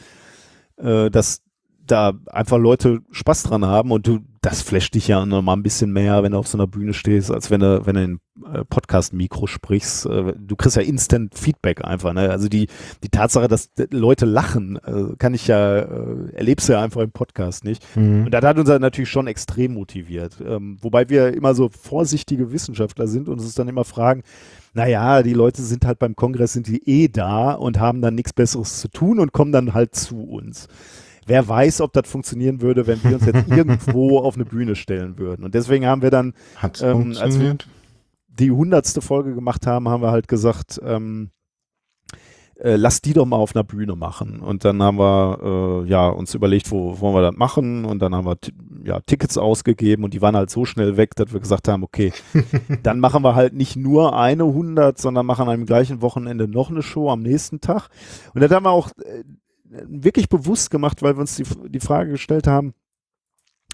[0.77, 1.43] äh, dass
[1.85, 5.63] da einfach Leute Spaß dran haben und du, das flasht dich ja noch mal ein
[5.63, 8.19] bisschen mehr, wenn du auf so einer Bühne stehst, als wenn du, wenn du in
[8.53, 10.05] äh, Podcast-Mikro sprichst.
[10.05, 12.13] Äh, du kriegst ja instant Feedback einfach.
[12.13, 12.29] Ne?
[12.29, 12.67] Also die,
[13.03, 17.65] die Tatsache, dass Leute lachen, äh, kann ich ja, erlebst du ja einfach im Podcast
[17.65, 17.85] nicht.
[17.95, 18.25] Mhm.
[18.25, 20.37] Und das hat uns natürlich schon extrem motiviert.
[20.45, 24.23] Ähm, wobei wir immer so vorsichtige Wissenschaftler sind und uns dann immer fragen,
[24.73, 28.33] naja, die Leute sind halt beim Kongress, sind die eh da und haben dann nichts
[28.33, 30.67] Besseres zu tun und kommen dann halt zu uns
[31.25, 35.17] wer weiß, ob das funktionieren würde, wenn wir uns jetzt irgendwo auf eine Bühne stellen
[35.17, 35.43] würden.
[35.43, 36.33] Und deswegen haben wir dann,
[36.81, 37.57] ähm, als wir
[38.27, 41.29] die hundertste Folge gemacht haben, haben wir halt gesagt, ähm,
[42.63, 44.39] äh, lass die doch mal auf einer Bühne machen.
[44.39, 47.83] Und dann haben wir äh, ja, uns überlegt, wo wollen wir das machen.
[47.83, 48.37] Und dann haben wir
[48.85, 52.13] ja, Tickets ausgegeben und die waren halt so schnell weg, dass wir gesagt haben, okay,
[52.83, 56.81] dann machen wir halt nicht nur eine 100, sondern machen am gleichen Wochenende noch eine
[56.81, 57.89] Show am nächsten Tag.
[58.33, 59.23] Und dann haben wir auch äh,
[59.65, 62.73] wirklich bewusst gemacht, weil wir uns die, die Frage gestellt haben,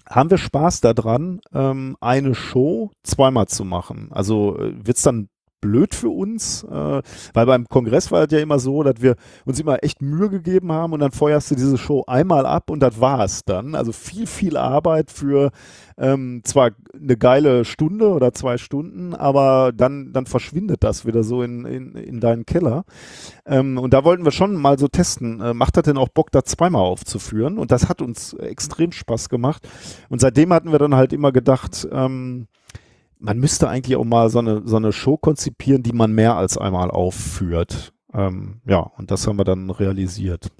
[0.04, 4.08] haben wir Spaß daran, ähm, eine Show zweimal zu machen?
[4.10, 5.28] Also äh, wird es dann
[5.60, 7.02] blöd für uns, äh,
[7.34, 10.72] weil beim Kongress war es ja immer so, dass wir uns immer echt Mühe gegeben
[10.72, 13.74] haben und dann feuerst du diese Show einmal ab und das war es dann.
[13.74, 15.50] Also viel, viel Arbeit für
[15.98, 21.42] ähm, zwar eine geile Stunde oder zwei Stunden, aber dann, dann verschwindet das wieder so
[21.42, 22.84] in, in, in deinen Keller.
[23.44, 26.30] Ähm, und da wollten wir schon mal so testen, äh, macht das denn auch Bock,
[26.32, 27.58] da zweimal aufzuführen?
[27.58, 29.68] Und das hat uns extrem Spaß gemacht.
[30.08, 32.46] Und seitdem hatten wir dann halt immer gedacht, ähm,
[33.20, 36.58] man müsste eigentlich auch mal so eine, so eine Show konzipieren, die man mehr als
[36.58, 37.92] einmal aufführt.
[38.12, 40.50] Ähm, ja, und das haben wir dann realisiert.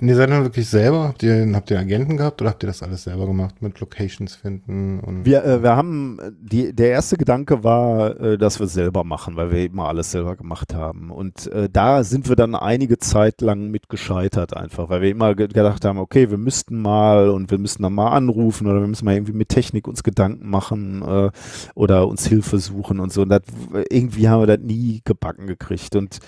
[0.00, 1.08] Und ihr seid dann wirklich selber?
[1.08, 4.34] Habt ihr, habt ihr Agenten gehabt oder habt ihr das alles selber gemacht mit Locations
[4.34, 5.00] finden?
[5.00, 9.36] Und wir, äh, wir haben, die, der erste Gedanke war, äh, dass wir selber machen,
[9.36, 11.10] weil wir immer alles selber gemacht haben.
[11.10, 15.34] Und äh, da sind wir dann einige Zeit lang mit gescheitert einfach, weil wir immer
[15.34, 19.04] gedacht haben, okay, wir müssten mal und wir müssten dann mal anrufen oder wir müssen
[19.04, 21.30] mal irgendwie mit Technik uns Gedanken machen äh,
[21.74, 23.22] oder uns Hilfe suchen und so.
[23.22, 23.42] Und das,
[23.90, 25.94] irgendwie haben wir das nie gebacken gekriegt.
[25.94, 26.20] Und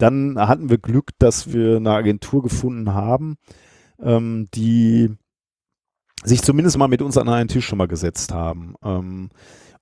[0.00, 3.36] dann hatten wir Glück, dass wir eine Agentur gefunden haben,
[4.00, 5.10] ähm, die
[6.24, 8.74] sich zumindest mal mit uns an einen Tisch schon mal gesetzt haben.
[8.82, 9.30] Ähm,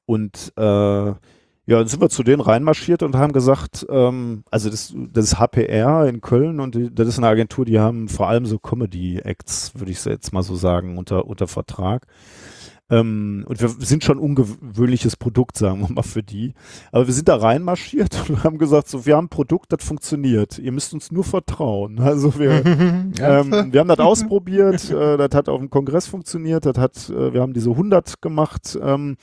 [0.07, 1.13] und äh,
[1.69, 5.39] ja, dann sind wir zu denen reinmarschiert und haben gesagt, ähm, also das, das ist
[5.39, 9.73] HPR in Köln und die, das ist eine Agentur, die haben vor allem so Comedy-Acts,
[9.75, 12.07] würde ich jetzt mal so sagen, unter, unter Vertrag.
[12.91, 16.55] Ähm, und wir sind schon ungewöhnliches Produkt, sagen wir mal, für die.
[16.91, 20.59] Aber wir sind da reinmarschiert und haben gesagt, so, wir haben ein Produkt, das funktioniert.
[20.59, 22.01] Ihr müsst uns nur vertrauen.
[22.09, 22.65] Also wir,
[23.21, 27.35] ähm, wir haben das ausprobiert, äh, das hat auf dem Kongress funktioniert, das hat, äh,
[27.35, 28.79] wir haben diese 100 gemacht.
[28.81, 29.17] Ähm,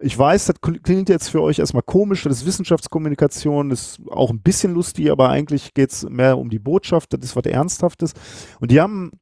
[0.00, 4.30] ich weiß, das klingt jetzt für euch erstmal komisch, das ist Wissenschaftskommunikation, das ist auch
[4.30, 8.12] ein bisschen lustig, aber eigentlich geht es mehr um die Botschaft, das ist was Ernsthaftes.
[8.60, 9.12] Und die haben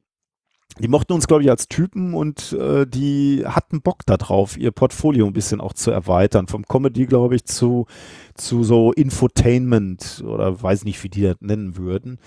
[0.79, 5.27] die mochten uns, glaube ich, als Typen und äh, die hatten Bock darauf, ihr Portfolio
[5.27, 6.47] ein bisschen auch zu erweitern.
[6.47, 7.85] Vom Comedy, glaube ich, zu,
[8.33, 12.17] zu so Infotainment oder weiß nicht, wie die das nennen würden.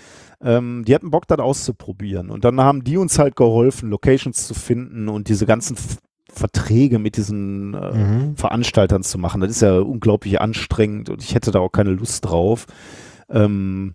[0.41, 2.31] Ähm, die hatten Bock, das auszuprobieren.
[2.31, 5.77] Und dann haben die uns halt geholfen, Locations zu finden und diese ganzen
[6.33, 8.37] Verträge mit diesen äh, mhm.
[8.37, 9.41] Veranstaltern zu machen.
[9.41, 12.67] Das ist ja unglaublich anstrengend und ich hätte da auch keine Lust drauf.
[13.29, 13.95] Ähm,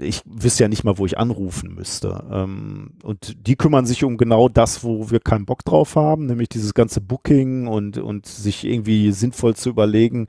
[0.00, 2.24] ich wüsste ja nicht mal, wo ich anrufen müsste.
[2.30, 6.48] Ähm, und die kümmern sich um genau das, wo wir keinen Bock drauf haben, nämlich
[6.48, 10.28] dieses ganze Booking und, und sich irgendwie sinnvoll zu überlegen,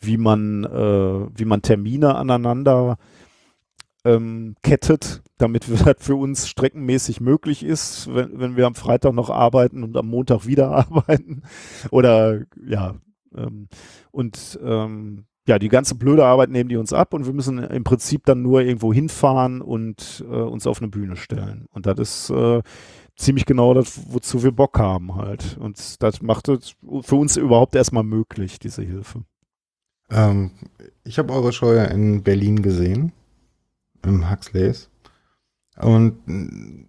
[0.00, 2.98] wie man, äh, wie man Termine aneinander
[4.04, 9.30] ähm, kettet, damit das für uns streckenmäßig möglich ist, wenn, wenn wir am Freitag noch
[9.30, 11.42] arbeiten und am Montag wieder arbeiten.
[11.90, 12.96] Oder ja,
[13.36, 13.68] ähm,
[14.10, 17.84] und ähm, ja, die ganze blöde Arbeit nehmen die uns ab und wir müssen im
[17.84, 21.66] Prinzip dann nur irgendwo hinfahren und äh, uns auf eine Bühne stellen.
[21.70, 22.62] Und das ist äh,
[23.16, 25.56] ziemlich genau das, wozu wir Bock haben halt.
[25.58, 29.24] Und das macht es für uns überhaupt erstmal möglich, diese Hilfe.
[30.10, 30.52] Ähm,
[31.04, 33.12] ich habe eure ja in Berlin gesehen,
[34.04, 34.90] im Huxleys.
[35.76, 36.88] Und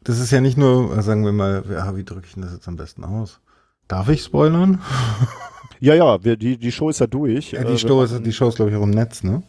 [0.00, 3.04] das ist ja nicht nur, sagen wir mal, wie drücke ich das jetzt am besten
[3.04, 3.40] aus?
[3.88, 4.82] Darf ich spoilern?
[5.80, 7.52] Ja, ja, wir, die, die Show ist ja durch.
[7.52, 9.42] Ja, die, äh, Show ist, die Show ist, glaube ich, auch im Netz, ne?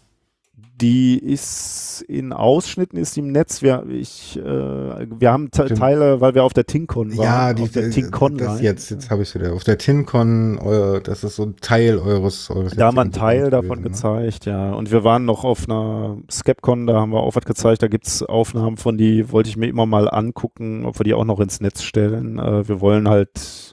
[0.80, 3.64] Die ist in Ausschnitten ist im Netz.
[3.64, 7.26] Wir, ich, äh, wir haben Teile, weil wir auf der TinCon waren.
[7.26, 9.54] Ja, die, auf der TinCon das jetzt, jetzt habe ich wieder.
[9.54, 13.12] Auf der TinCon, euer, das ist so ein Teil eures, eures Da haben wir einen
[13.12, 14.22] Teil davon gewesen, ne?
[14.22, 14.72] gezeigt, ja.
[14.74, 17.82] Und wir waren noch auf einer Skepcon, da haben wir auch was gezeigt.
[17.82, 21.16] Da gibt es Aufnahmen von die, wollte ich mir immer mal angucken, ob wir die
[21.16, 22.38] auch noch ins Netz stellen.
[22.38, 23.67] Äh, wir wollen halt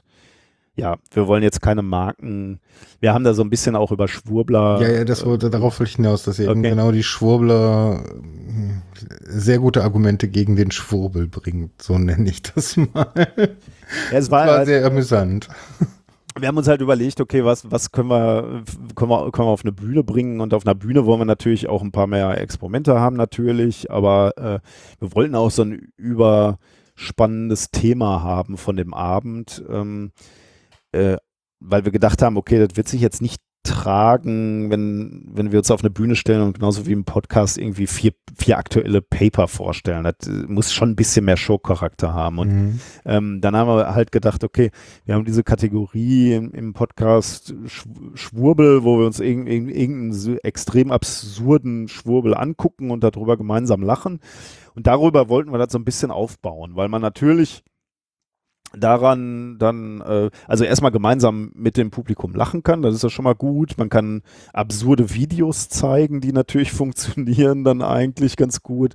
[0.75, 2.59] ja, wir wollen jetzt keine Marken.
[2.99, 4.81] Wir haben da so ein bisschen auch über Schwurbler.
[4.81, 6.69] Ja, ja, das äh, wurde, darauf will ich hinaus, dass eben okay.
[6.71, 8.81] genau die Schwurbler hm,
[9.21, 11.81] sehr gute Argumente gegen den Schwurbel bringt.
[11.81, 13.11] So nenne ich das mal.
[14.11, 15.47] Ja, es war, war halt, sehr amüsant.
[16.37, 18.63] Wir haben uns halt überlegt, okay, was, was können wir,
[18.95, 20.41] können wir, können wir auf eine Bühne bringen?
[20.41, 24.37] Und auf einer Bühne wollen wir natürlich auch ein paar mehr Experimente haben, natürlich, aber
[24.37, 24.59] äh,
[24.99, 29.63] wir wollten auch so ein überspannendes Thema haben von dem Abend.
[29.69, 30.11] Ähm,
[30.95, 31.17] äh,
[31.59, 35.71] weil wir gedacht haben, okay, das wird sich jetzt nicht tragen, wenn, wenn wir uns
[35.71, 40.03] auf eine Bühne stellen und genauso wie im Podcast irgendwie vier, vier aktuelle Paper vorstellen.
[40.03, 42.39] Das äh, muss schon ein bisschen mehr Showcharakter haben.
[42.39, 42.79] Und mhm.
[43.05, 44.71] ähm, dann haben wir halt gedacht, okay,
[45.05, 47.55] wir haben diese Kategorie im, im Podcast
[48.13, 54.19] Schwurbel, wo wir uns irgendeinen irgendeinen extrem absurden Schwurbel angucken und darüber gemeinsam lachen.
[54.75, 57.63] Und darüber wollten wir das so ein bisschen aufbauen, weil man natürlich
[58.77, 63.23] daran dann, äh, also erstmal gemeinsam mit dem Publikum lachen kann, das ist ja schon
[63.23, 63.77] mal gut.
[63.77, 64.21] Man kann
[64.53, 68.93] absurde Videos zeigen, die natürlich funktionieren dann eigentlich ganz gut.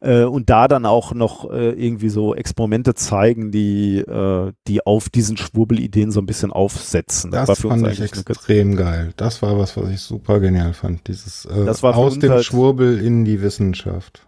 [0.00, 5.08] Äh, und da dann auch noch äh, irgendwie so Experimente zeigen, die, äh, die auf
[5.08, 7.30] diesen Schwurbelideen so ein bisschen aufsetzen.
[7.30, 9.12] Das, das fand ich extrem geil.
[9.16, 11.08] Das war was, was ich super genial fand.
[11.08, 14.26] Dieses äh, aus dem halt Schwurbel in die Wissenschaft.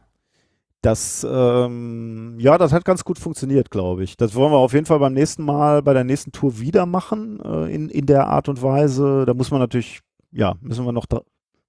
[0.82, 4.16] Das, ähm, ja, das hat ganz gut funktioniert, glaube ich.
[4.16, 7.38] Das wollen wir auf jeden Fall beim nächsten Mal, bei der nächsten Tour wieder machen,
[7.44, 9.24] äh, in, in der Art und Weise.
[9.24, 10.00] Da muss man natürlich,
[10.32, 11.06] ja, müssen wir noch,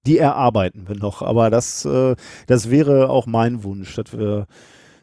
[0.04, 1.22] die erarbeiten wir noch.
[1.22, 2.16] Aber das, äh,
[2.48, 4.46] das wäre auch mein Wunsch, dass wir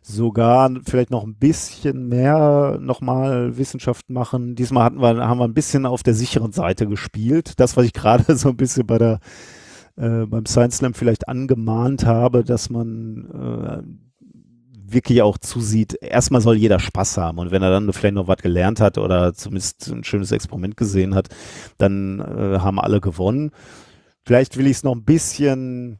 [0.01, 4.55] sogar vielleicht noch ein bisschen mehr nochmal Wissenschaft machen.
[4.55, 7.53] Diesmal hatten wir, haben wir ein bisschen auf der sicheren Seite gespielt.
[7.61, 9.19] Das, was ich gerade so ein bisschen bei der
[9.97, 13.83] äh, beim Science Slam vielleicht angemahnt habe, dass man äh,
[14.93, 18.41] wirklich auch zusieht, erstmal soll jeder Spaß haben und wenn er dann vielleicht noch was
[18.41, 21.29] gelernt hat oder zumindest ein schönes Experiment gesehen hat,
[21.77, 23.51] dann äh, haben alle gewonnen.
[24.25, 25.99] Vielleicht will ich es noch ein bisschen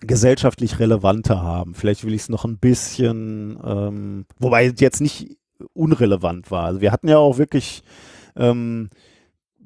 [0.00, 1.74] gesellschaftlich relevanter haben.
[1.74, 5.36] Vielleicht will ich es noch ein bisschen, ähm, wobei es jetzt nicht
[5.74, 6.64] unrelevant war.
[6.64, 7.82] Also wir hatten ja auch wirklich
[8.36, 8.88] ähm,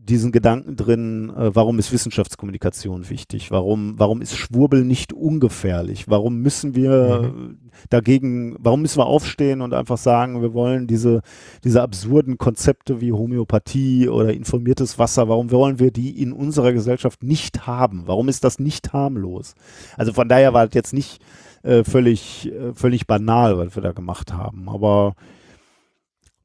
[0.09, 3.51] diesen Gedanken drin, äh, warum ist Wissenschaftskommunikation wichtig?
[3.51, 6.09] Warum, warum ist Schwurbel nicht ungefährlich?
[6.09, 7.59] Warum müssen wir mhm.
[7.91, 11.23] dagegen, warum müssen wir aufstehen und einfach sagen, wir wollen diese,
[11.65, 17.23] diese absurden Konzepte wie Homöopathie oder informiertes Wasser, warum wollen wir die in unserer Gesellschaft
[17.23, 18.05] nicht haben?
[18.07, 19.55] Warum ist das nicht harmlos?
[19.97, 21.21] Also von daher war das jetzt nicht
[21.63, 24.69] äh, völlig, äh, völlig banal, was wir da gemacht haben.
[24.69, 25.15] Aber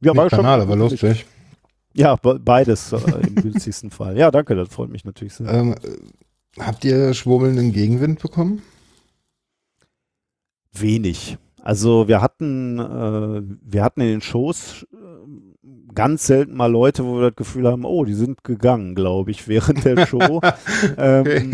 [0.01, 0.43] Ja, war Nicht schon.
[0.43, 1.25] banal, aber lustig.
[1.93, 2.97] Ja, be- beides äh,
[3.27, 4.17] im günstigsten Fall.
[4.17, 5.47] Ja, danke, das freut mich natürlich sehr.
[5.49, 8.61] Ähm, äh, habt ihr schwurbelnden Gegenwind bekommen?
[10.73, 11.37] Wenig.
[11.61, 17.15] Also wir hatten, äh, wir hatten in den Shows äh, ganz selten mal Leute, wo
[17.19, 20.41] wir das Gefühl haben, oh, die sind gegangen, glaube ich, während der Show.
[20.97, 21.53] ähm,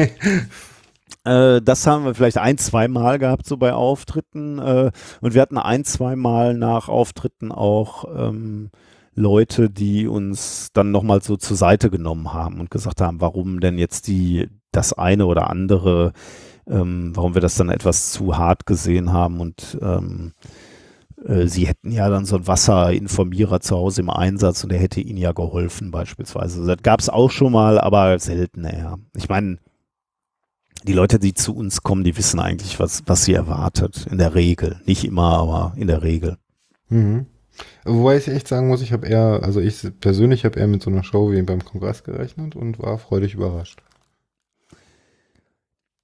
[1.25, 4.59] äh, das haben wir vielleicht ein, zwei Mal gehabt, so bei Auftritten.
[4.59, 8.69] Äh, und wir hatten ein, zwei Mal nach Auftritten auch ähm,
[9.17, 13.79] Leute, die uns dann nochmal so zur Seite genommen haben und gesagt haben, warum denn
[13.79, 16.13] jetzt die, das eine oder andere,
[16.67, 20.33] ähm, warum wir das dann etwas zu hart gesehen haben und ähm,
[21.25, 25.01] äh, sie hätten ja dann so einen Wasserinformierer zu Hause im Einsatz und der hätte
[25.01, 26.63] ihnen ja geholfen beispielsweise.
[26.67, 28.99] Das gab es auch schon mal, aber selten eher.
[29.15, 29.57] Ich meine,
[30.83, 34.05] die Leute, die zu uns kommen, die wissen eigentlich, was, was sie erwartet.
[34.11, 34.79] In der Regel.
[34.85, 36.37] Nicht immer, aber in der Regel.
[36.89, 37.25] Mhm.
[37.85, 40.89] Wobei ich echt sagen muss, ich habe eher, also ich persönlich habe eher mit so
[40.89, 43.81] einer Show wie beim Kongress gerechnet und war freudig überrascht.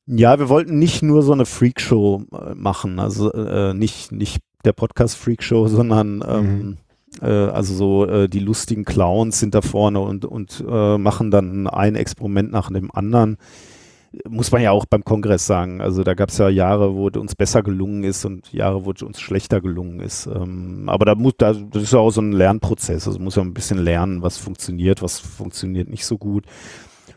[0.05, 4.73] Ja, wir wollten nicht nur so eine Freakshow äh, machen, also äh, nicht, nicht der
[4.73, 6.77] Podcast Freakshow, sondern ähm,
[7.21, 11.67] äh, also so äh, die lustigen Clowns sind da vorne und, und äh, machen dann
[11.67, 13.37] ein Experiment nach dem anderen.
[14.29, 15.81] Muss man ja auch beim Kongress sagen.
[15.81, 18.91] Also da gab es ja Jahre, wo es uns besser gelungen ist und Jahre, wo
[18.91, 20.27] es uns schlechter gelungen ist.
[20.27, 23.07] Ähm, aber da muss, da, das ist ja auch so ein Lernprozess.
[23.07, 26.45] Also muss ja ein bisschen lernen, was funktioniert, was funktioniert nicht so gut.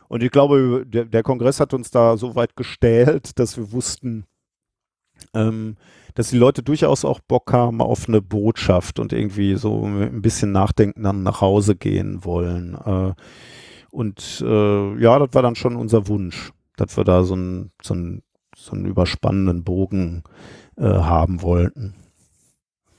[0.08, 4.24] Und ich glaube, der, der Kongress hat uns da so weit gestählt, dass wir wussten,
[5.34, 5.76] ähm,
[6.14, 10.52] dass die Leute durchaus auch Bock haben auf eine Botschaft und irgendwie so ein bisschen
[10.52, 12.74] nachdenken, dann nach Hause gehen wollen.
[12.74, 13.14] Äh,
[13.90, 17.94] und äh, ja, das war dann schon unser Wunsch, dass wir da so einen, so
[17.94, 18.22] einen,
[18.56, 20.22] so einen überspannenden Bogen
[20.76, 21.94] äh, haben wollten.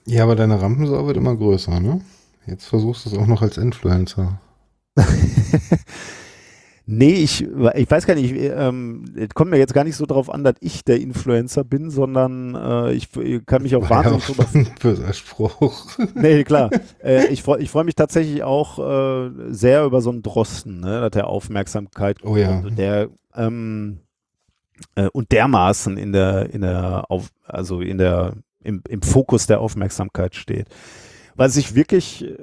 [0.05, 2.01] Ja, aber deine Rampensau wird immer größer, ne?
[2.45, 4.39] Jetzt versuchst du es auch noch als Influencer.
[6.89, 7.45] Nee, ich,
[7.75, 10.55] ich weiß gar nicht, ähm, es kommt mir jetzt gar nicht so drauf an, dass
[10.61, 14.45] ich der Influencer bin, sondern äh, ich, ich kann mich auch War ja wahnsinnig auch
[14.53, 15.97] drüber böser Spruch.
[16.15, 16.69] Nee, klar.
[17.03, 21.01] äh, ich freue ich freu mich tatsächlich auch äh, sehr über so einen Drosten, ne,
[21.01, 22.59] dass der Aufmerksamkeit Oh ja.
[22.59, 23.99] und der ähm,
[24.95, 28.33] äh, und dermaßen in der, in der, auf, also in der,
[28.63, 30.67] im, im Fokus der Aufmerksamkeit steht.
[31.35, 32.37] Was ich wirklich, äh,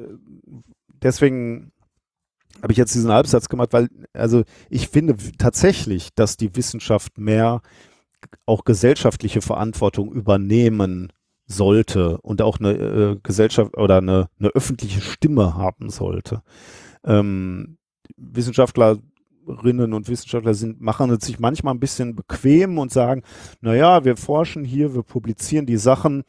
[1.02, 1.72] deswegen
[2.64, 7.60] habe ich jetzt diesen Halbsatz gemacht, weil, also ich finde tatsächlich, dass die Wissenschaft mehr
[8.46, 11.12] auch gesellschaftliche Verantwortung übernehmen
[11.44, 16.40] sollte und auch eine äh, Gesellschaft oder eine, eine öffentliche Stimme haben sollte.
[17.04, 17.76] Ähm,
[18.16, 23.24] Wissenschaftlerinnen und Wissenschaftler sind, machen es sich manchmal ein bisschen bequem und sagen,
[23.60, 26.24] naja, wir forschen hier, wir publizieren die Sachen,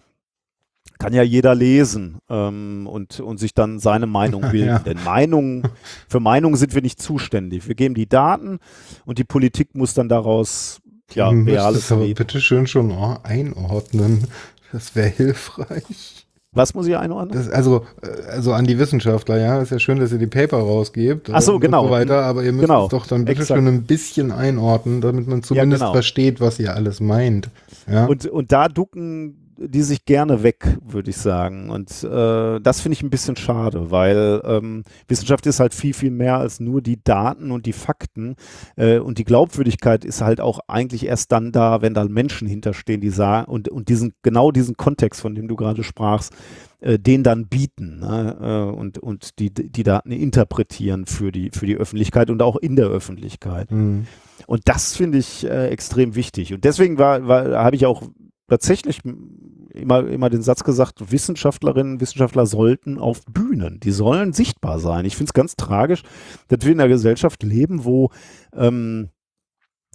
[0.99, 4.67] kann ja jeder lesen ähm, und, und sich dann seine Meinung bilden.
[4.67, 4.79] Ja.
[4.79, 5.63] Denn Meinungen,
[6.07, 7.67] für Meinungen sind wir nicht zuständig.
[7.67, 8.59] Wir geben die Daten
[9.05, 10.81] und die Politik muss dann daraus
[11.13, 12.17] ja, du müsstest reales aber Leben.
[12.17, 14.27] bitte schön schon oh, einordnen.
[14.71, 16.25] Das wäre hilfreich.
[16.51, 17.37] Was muss ich einordnen?
[17.37, 20.57] Das, also, äh, also an die Wissenschaftler, ja, ist ja schön, dass ihr die Paper
[20.57, 21.29] rausgebt.
[21.31, 21.85] Ach so, und genau.
[21.85, 22.85] so weiter, aber ihr müsst Genau.
[22.85, 23.57] es doch dann bitte Exakt.
[23.59, 25.91] schön ein bisschen einordnen, damit man zumindest genau.
[25.91, 27.49] versteht, was ihr alles meint.
[27.91, 28.05] Ja?
[28.05, 31.69] Und, und da ducken die sich gerne weg, würde ich sagen.
[31.69, 36.11] Und äh, das finde ich ein bisschen schade, weil ähm, Wissenschaft ist halt viel, viel
[36.11, 38.35] mehr als nur die Daten und die Fakten.
[38.75, 43.01] Äh, und die Glaubwürdigkeit ist halt auch eigentlich erst dann da, wenn da Menschen hinterstehen,
[43.01, 46.33] die sagen und, und diesen, genau diesen Kontext, von dem du gerade sprachst,
[46.81, 48.37] äh, den dann bieten ne?
[48.41, 52.75] äh, und, und die, die Daten interpretieren für die, für die Öffentlichkeit und auch in
[52.75, 53.69] der Öffentlichkeit.
[53.71, 54.05] Hm.
[54.47, 56.53] Und das finde ich äh, extrem wichtig.
[56.53, 58.03] Und deswegen war, war, habe ich auch
[58.47, 59.01] tatsächlich
[59.73, 65.05] immer, immer den Satz gesagt, Wissenschaftlerinnen, Wissenschaftler sollten auf Bühnen, die sollen sichtbar sein.
[65.05, 66.03] Ich finde es ganz tragisch,
[66.47, 68.09] dass wir in einer Gesellschaft leben, wo
[68.53, 69.09] ähm,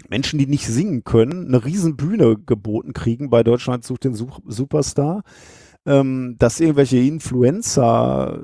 [0.08, 4.40] Menschen, die nicht singen können, eine riesen Bühne geboten kriegen bei Deutschland sucht den Such
[4.46, 5.22] Superstar.
[5.86, 8.38] Ähm, dass irgendwelche Influencer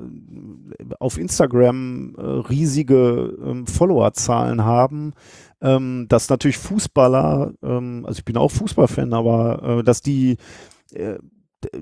[0.99, 5.13] auf Instagram äh, riesige ähm, Followerzahlen haben,
[5.61, 10.37] ähm, dass natürlich Fußballer, ähm, also ich bin auch Fußballfan, aber äh, dass die
[10.93, 11.17] äh,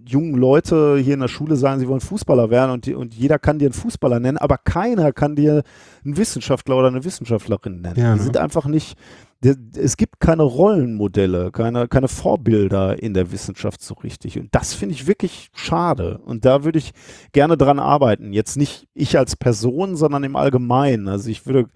[0.08, 3.40] jungen Leute hier in der Schule sagen, sie wollen Fußballer werden und, die, und jeder
[3.40, 5.64] kann dir einen Fußballer nennen, aber keiner kann dir
[6.04, 8.00] einen Wissenschaftler oder eine Wissenschaftlerin nennen.
[8.00, 8.24] Ja, die ne?
[8.24, 8.98] sind einfach nicht,
[9.44, 14.40] es gibt keine Rollenmodelle, keine, keine Vorbilder in der Wissenschaft so richtig.
[14.40, 16.20] Und das finde ich wirklich schade.
[16.20, 16.94] Und da würde ich
[17.32, 18.34] gerne dran arbeiten.
[18.34, 21.08] Jetzt nicht ich als Person, sondern im Allgemeinen.
[21.08, 21.68] Also ich würde,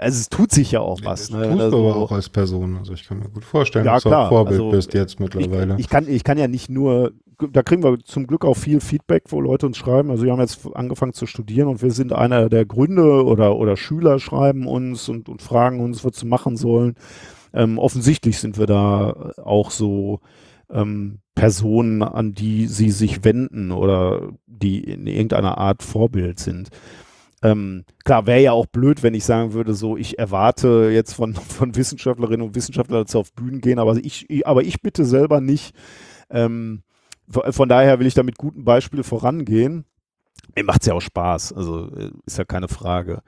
[0.00, 1.30] also es tut sich ja auch was.
[1.30, 1.42] Ne?
[1.44, 2.76] tust du Also- aber auch als Person.
[2.78, 4.26] Also ich kann mir gut vorstellen, Ja, dass du klar.
[4.26, 5.74] auch Vorbild Also, bist jetzt mittlerweile.
[5.74, 7.12] ich, ich, kann, ich kann ja nicht nur
[7.52, 10.10] da kriegen wir zum Glück auch viel Feedback, wo Leute uns schreiben.
[10.10, 13.78] Also wir haben jetzt angefangen zu studieren und wir sind einer der Gründe oder, oder
[13.78, 16.96] Schüler schreiben uns und, und fragen uns, was sie machen sollen.
[17.54, 20.20] Ähm, offensichtlich sind wir da auch so
[20.70, 26.68] ähm, Personen, an die sie sich wenden oder die in irgendeiner Art Vorbild sind.
[27.42, 31.34] Ähm, klar, wäre ja auch blöd, wenn ich sagen würde, so, ich erwarte jetzt von,
[31.34, 35.40] von Wissenschaftlerinnen und Wissenschaftlern, dass sie auf Bühnen gehen, aber ich, aber ich bitte selber
[35.40, 35.74] nicht.
[36.28, 36.82] Ähm,
[37.28, 39.84] von daher will ich da mit gutem Beispiel vorangehen.
[40.56, 43.22] Mir macht es ja auch Spaß, also äh, ist ja keine Frage.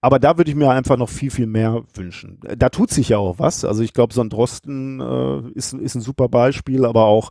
[0.00, 2.38] Aber da würde ich mir einfach noch viel, viel mehr wünschen.
[2.56, 3.64] Da tut sich ja auch was.
[3.64, 7.30] Also ich glaube, so ein Drosten äh, ist, ist ein super Beispiel, aber auch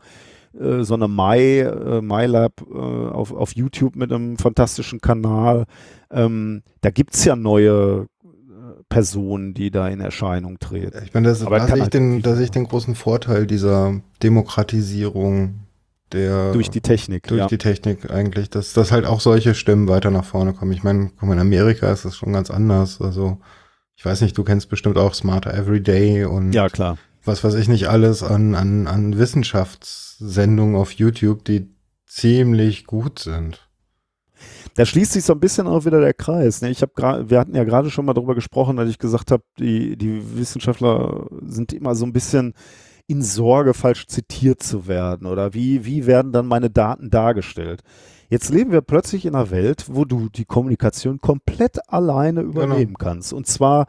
[0.59, 5.65] äh, so eine My, äh, MyLab äh, auf, auf YouTube mit einem fantastischen Kanal.
[6.11, 11.03] Ähm, da gibt es ja neue äh, Personen, die da in Erscheinung treten.
[11.03, 15.65] Ich meine, das, da sehe ich, den, da sehe ich den großen Vorteil dieser Demokratisierung
[16.11, 17.27] der durch die Technik.
[17.27, 17.47] Durch ja.
[17.47, 20.71] die Technik eigentlich, dass, dass halt auch solche Stimmen weiter nach vorne kommen.
[20.71, 23.01] Ich meine, guck mal, in Amerika ist das schon ganz anders.
[23.01, 23.39] Also,
[23.95, 26.97] ich weiß nicht, du kennst bestimmt auch Smarter Everyday und ja, klar.
[27.25, 31.69] Was weiß ich nicht alles an, an, an Wissenschaftssendungen auf YouTube, die
[32.07, 33.67] ziemlich gut sind.
[34.75, 36.61] Da schließt sich so ein bisschen auch wieder der Kreis.
[36.61, 36.69] Ne?
[36.69, 39.97] Ich habe wir hatten ja gerade schon mal darüber gesprochen, als ich gesagt habe, die,
[39.97, 42.53] die Wissenschaftler sind immer so ein bisschen
[43.07, 45.27] in Sorge, falsch zitiert zu werden?
[45.27, 47.81] Oder wie, wie werden dann meine Daten dargestellt?
[48.29, 52.51] Jetzt leben wir plötzlich in einer Welt, wo du die Kommunikation komplett alleine genau.
[52.51, 53.11] übernehmen genau.
[53.11, 53.33] kannst.
[53.33, 53.85] Und zwar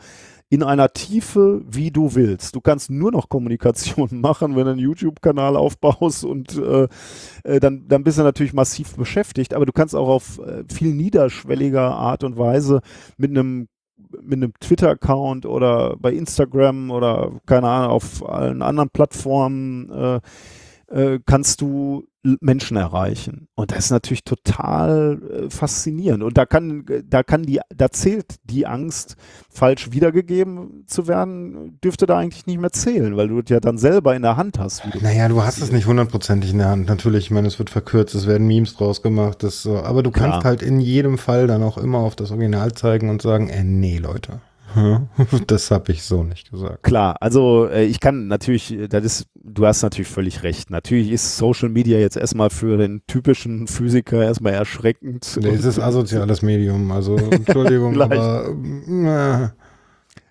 [0.48, 2.54] in einer Tiefe, wie du willst.
[2.54, 6.88] Du kannst nur noch Kommunikation machen, wenn du einen YouTube-Kanal aufbaust und äh,
[7.42, 10.94] äh, dann, dann bist du natürlich massiv beschäftigt, aber du kannst auch auf äh, viel
[10.94, 12.80] niederschwelliger Art und Weise
[13.16, 13.68] mit einem
[14.22, 20.20] mit einem Twitter-Account oder bei Instagram oder keine Ahnung, auf allen anderen Plattformen äh,
[20.88, 22.06] äh, kannst du
[22.40, 23.48] Menschen erreichen.
[23.54, 26.22] Und das ist natürlich total äh, faszinierend.
[26.22, 29.16] Und da kann, da kann die, da zählt die Angst,
[29.48, 33.78] falsch wiedergegeben zu werden, dürfte da eigentlich nicht mehr zählen, weil du es ja dann
[33.78, 34.82] selber in der Hand hast.
[34.84, 36.88] Du naja, du hast es nicht hundertprozentig in der Hand.
[36.88, 39.78] Natürlich, ich meine, es wird verkürzt, es werden Memes draus gemacht, das, so.
[39.78, 40.44] aber du kannst ja.
[40.44, 43.98] halt in jedem Fall dann auch immer auf das Original zeigen und sagen, äh, nee,
[43.98, 44.40] Leute.
[45.46, 46.82] Das habe ich so nicht gesagt.
[46.82, 50.70] Klar, also äh, ich kann natürlich, das ist, du hast natürlich völlig recht.
[50.70, 55.38] Natürlich ist Social Media jetzt erstmal für den typischen Physiker erstmal erschreckend.
[55.40, 59.48] Nee, es ist asoziales Medium, also Entschuldigung, aber äh,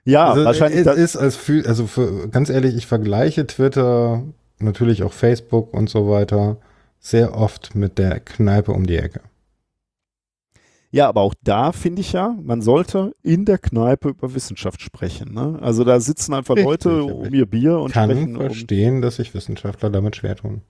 [0.06, 0.86] ja, also, wahrscheinlich.
[0.86, 4.24] Es ist als also für, ganz ehrlich, ich vergleiche Twitter,
[4.60, 6.58] natürlich auch Facebook und so weiter,
[7.00, 9.22] sehr oft mit der Kneipe um die Ecke.
[10.96, 15.34] Ja, aber auch da finde ich ja, man sollte in der Kneipe über Wissenschaft sprechen.
[15.34, 15.60] Ne?
[15.62, 18.38] Also da sitzen einfach Leute um ihr Bier und kann sprechen.
[18.38, 20.62] Kann verstehen, um dass sich Wissenschaftler damit schwer tun.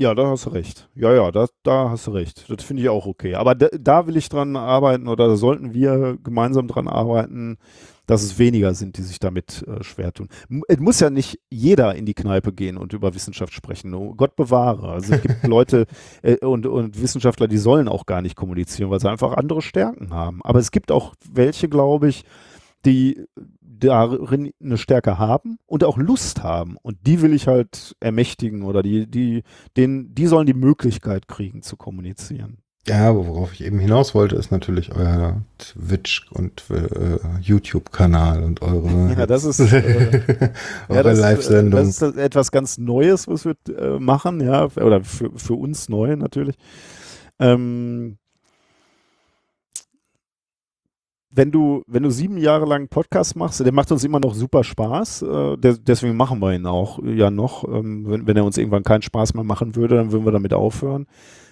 [0.00, 0.88] Ja, da hast du recht.
[0.94, 2.44] Ja, ja, da, da hast du recht.
[2.48, 3.34] Das finde ich auch okay.
[3.34, 7.58] Aber da, da will ich dran arbeiten oder da sollten wir gemeinsam dran arbeiten,
[8.08, 10.28] dass es weniger sind, die sich damit äh, schwer tun.
[10.66, 13.92] Es muss ja nicht jeder in die Kneipe gehen und über Wissenschaft sprechen.
[13.94, 14.88] Oh, Gott bewahre.
[14.88, 15.86] Also es gibt Leute
[16.22, 20.14] äh, und, und Wissenschaftler, die sollen auch gar nicht kommunizieren, weil sie einfach andere Stärken
[20.14, 20.40] haben.
[20.42, 22.24] Aber es gibt auch welche, glaube ich,
[22.86, 23.26] die
[23.60, 26.78] darin eine Stärke haben und auch Lust haben.
[26.80, 29.42] Und die will ich halt ermächtigen oder die, die,
[29.76, 32.62] denen, die sollen die Möglichkeit kriegen zu kommunizieren.
[32.88, 39.14] Ja, worauf ich eben hinaus wollte, ist natürlich euer Twitch und äh, YouTube-Kanal und eure,
[39.18, 40.22] ja, das ist, äh,
[40.88, 41.80] eure ja, Live-Sendung.
[41.80, 46.16] Das ist etwas ganz Neues, was wir äh, machen, ja, oder für, für uns neu
[46.16, 46.56] natürlich.
[47.38, 48.18] Ähm,
[51.30, 54.34] wenn du, wenn du sieben Jahre lang einen Podcast machst, der macht uns immer noch
[54.34, 55.22] super Spaß.
[55.22, 57.64] Äh, der, deswegen machen wir ihn auch ja noch.
[57.64, 60.54] Ähm, wenn, wenn er uns irgendwann keinen Spaß mehr machen würde, dann würden wir damit
[60.54, 61.06] aufhören.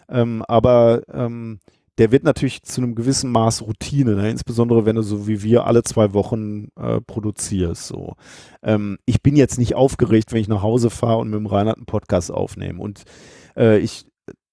[0.09, 1.61] Ähm, aber ähm,
[1.99, 4.31] der wird natürlich zu einem gewissen Maß Routine, ne?
[4.31, 7.87] insbesondere wenn du so wie wir alle zwei Wochen äh, produzierst.
[7.87, 8.15] So.
[8.63, 11.79] Ähm, ich bin jetzt nicht aufgeregt, wenn ich nach Hause fahre und mit dem Reinhard
[11.79, 12.81] einen Podcast aufnehme.
[12.83, 13.05] Und
[13.57, 14.07] äh, ich,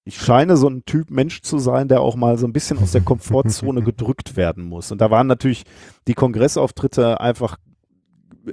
[0.04, 2.92] ich scheine so ein Typ Mensch zu sein, der auch mal so ein bisschen aus
[2.92, 4.90] der Komfortzone gedrückt werden muss.
[4.90, 5.64] Und da waren natürlich
[6.08, 7.58] die Kongressauftritte einfach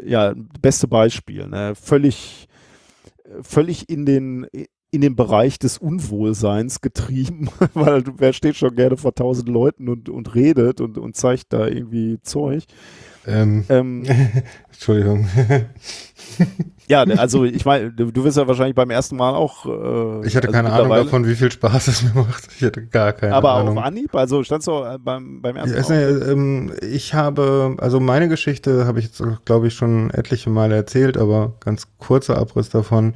[0.03, 1.47] ja beste Beispiel.
[1.47, 1.75] Ne?
[1.75, 2.49] Völlig
[3.41, 4.47] völlig in den
[4.91, 10.09] in den Bereich des Unwohlseins getrieben, weil wer steht schon gerne vor tausend Leuten und,
[10.09, 12.65] und redet und, und zeigt da irgendwie Zeug.
[13.25, 14.03] Ähm, ähm,
[14.67, 15.29] Entschuldigung.
[16.87, 19.65] ja, also ich meine, du, du wirst ja wahrscheinlich beim ersten Mal auch.
[19.65, 22.49] Äh, ich hatte also keine Ahnung davon, wie viel Spaß es mir macht.
[22.57, 23.77] Ich hatte gar keine aber Ahnung.
[23.77, 26.19] Aber auf Anhieb, also standst du äh, beim, beim ersten Mal?
[26.19, 30.75] Ja, ähm, ich habe, also meine Geschichte habe ich jetzt, glaube ich, schon etliche Male
[30.75, 33.13] erzählt, aber ganz kurzer Abriss davon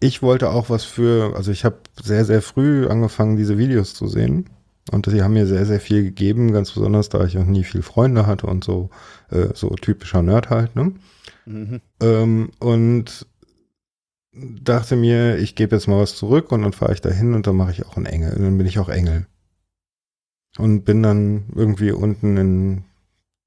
[0.00, 4.06] ich wollte auch was für, also ich habe sehr, sehr früh angefangen, diese Videos zu
[4.08, 4.50] sehen.
[4.92, 7.82] Und sie haben mir sehr, sehr viel gegeben, ganz besonders, da ich auch nie viel
[7.82, 8.90] Freunde hatte und so,
[9.30, 10.92] äh, so typischer Nerd halt, ne?
[11.44, 11.80] Mhm.
[12.00, 13.26] Ähm, und
[14.32, 17.46] dachte mir, ich gebe jetzt mal was zurück und dann fahre ich da hin und
[17.46, 18.30] dann mache ich auch einen Engel.
[18.30, 19.26] Dann bin ich auch Engel.
[20.58, 22.84] Und bin dann irgendwie unten in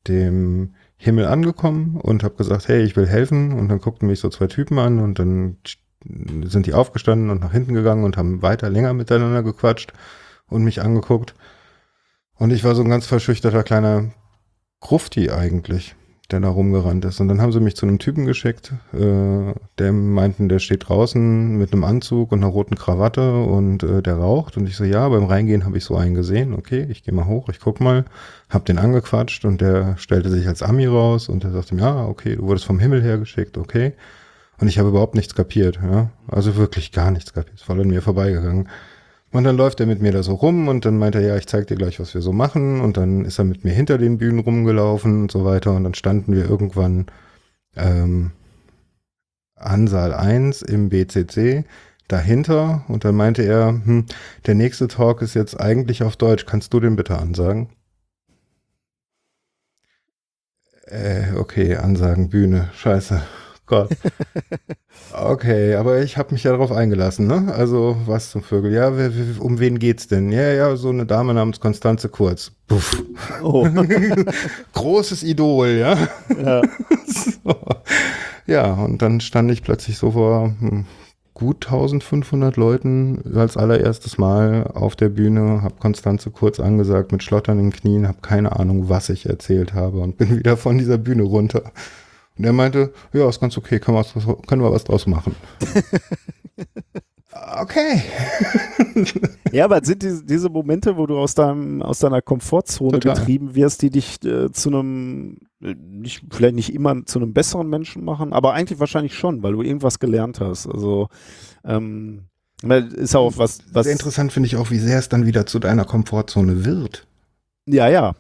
[0.08, 3.54] dem Himmel angekommen und habe gesagt, hey, ich will helfen.
[3.54, 5.58] Und dann guckten mich so zwei Typen an und dann
[6.04, 9.94] sind die aufgestanden und nach hinten gegangen und haben weiter länger miteinander gequatscht
[10.48, 11.36] und mich angeguckt.
[12.36, 14.12] Und ich war so ein ganz verschüchterter kleiner
[14.80, 15.96] Grufti eigentlich
[16.32, 17.20] der da rumgerannt ist.
[17.20, 21.58] Und dann haben sie mich zu einem Typen geschickt, äh, der meinten, der steht draußen
[21.58, 24.56] mit einem Anzug und einer roten Krawatte und äh, der raucht.
[24.56, 26.54] Und ich so, ja, beim Reingehen habe ich so einen gesehen.
[26.54, 28.06] Okay, ich gehe mal hoch, ich guck mal,
[28.50, 32.06] hab den angequatscht und der stellte sich als Ami raus und der sagte mir, ja,
[32.06, 33.94] okay, du wurdest vom Himmel her geschickt, okay.
[34.60, 36.10] Und ich habe überhaupt nichts kapiert, ja.
[36.28, 37.56] Also wirklich gar nichts kapiert.
[37.56, 38.68] Ist voll an mir vorbeigegangen.
[39.32, 41.48] Und dann läuft er mit mir da so rum und dann meint er, ja, ich
[41.48, 42.82] zeig dir gleich, was wir so machen.
[42.82, 45.74] Und dann ist er mit mir hinter den Bühnen rumgelaufen und so weiter.
[45.76, 47.06] Und dann standen wir irgendwann
[47.76, 48.32] ähm,
[49.56, 51.64] an Saal 1 im BCC
[52.08, 52.84] dahinter.
[52.88, 54.06] Und dann meinte er, hm,
[54.48, 56.46] der nächste Talk ist jetzt eigentlich auf Deutsch.
[56.46, 57.70] Kannst du den bitte ansagen?
[60.88, 63.22] Äh, okay, Ansagen, Bühne, scheiße.
[63.70, 63.90] Gott.
[65.12, 67.52] Okay, aber ich habe mich ja darauf eingelassen, ne?
[67.56, 68.72] Also, was zum Vögel?
[68.72, 68.90] Ja,
[69.40, 70.32] um wen geht's denn?
[70.32, 72.52] Ja, ja, so eine Dame namens Konstanze Kurz.
[72.68, 73.04] Puff.
[73.42, 73.68] Oh.
[74.74, 75.98] Großes Idol, ja.
[76.42, 76.62] Ja.
[77.08, 77.56] so.
[78.46, 80.86] ja, und dann stand ich plötzlich so vor hm,
[81.34, 87.72] gut 1500 Leuten als allererstes Mal auf der Bühne, habe Konstanze Kurz angesagt mit schlotternden
[87.72, 91.72] Knien, habe keine Ahnung, was ich erzählt habe und bin wieder von dieser Bühne runter.
[92.40, 95.36] Und er meinte, ja, ist ganz okay, können wir, können wir was draus machen.
[97.62, 98.02] okay.
[99.52, 103.18] ja, aber sind die, diese Momente, wo du aus, deinem, aus deiner Komfortzone Total.
[103.18, 107.68] getrieben wirst, die dich äh, zu einem, äh, nicht, vielleicht nicht immer zu einem besseren
[107.68, 110.66] Menschen machen, aber eigentlich wahrscheinlich schon, weil du irgendwas gelernt hast.
[110.66, 111.10] Also,
[111.66, 112.30] ähm,
[112.62, 113.84] ist auch was, was.
[113.84, 117.06] Sehr interessant finde ich auch, wie sehr es dann wieder zu deiner Komfortzone wird.
[117.66, 118.16] Ja, ja,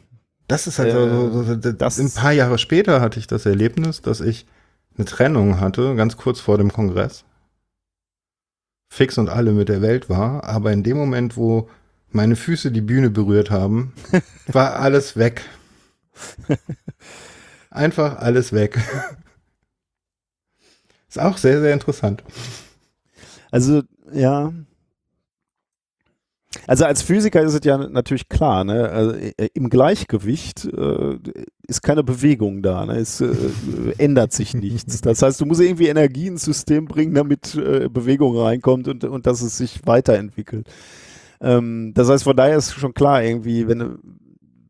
[0.49, 4.01] das ist halt äh, so, so, das ein paar Jahre später hatte ich das Erlebnis,
[4.01, 4.47] dass ich
[4.97, 7.23] eine Trennung hatte, ganz kurz vor dem Kongress.
[8.91, 11.69] Fix und alle mit der Welt war, aber in dem Moment, wo
[12.11, 13.93] meine Füße die Bühne berührt haben,
[14.47, 15.45] war alles weg.
[17.69, 18.79] Einfach alles weg.
[21.07, 22.23] Ist auch sehr, sehr interessant.
[23.51, 24.51] Also, ja,
[26.65, 28.89] also als Physiker ist es ja natürlich klar, ne?
[28.89, 31.17] Also äh, im Gleichgewicht äh,
[31.67, 32.97] ist keine Bewegung da, ne?
[32.97, 33.33] es äh,
[33.97, 35.01] ändert sich nichts.
[35.09, 39.27] Das heißt, du musst irgendwie Energie ins System bringen, damit äh, Bewegung reinkommt und, und
[39.27, 40.67] dass es sich weiterentwickelt.
[41.39, 43.99] Ähm, das heißt, von daher ist schon klar, irgendwie, wenn,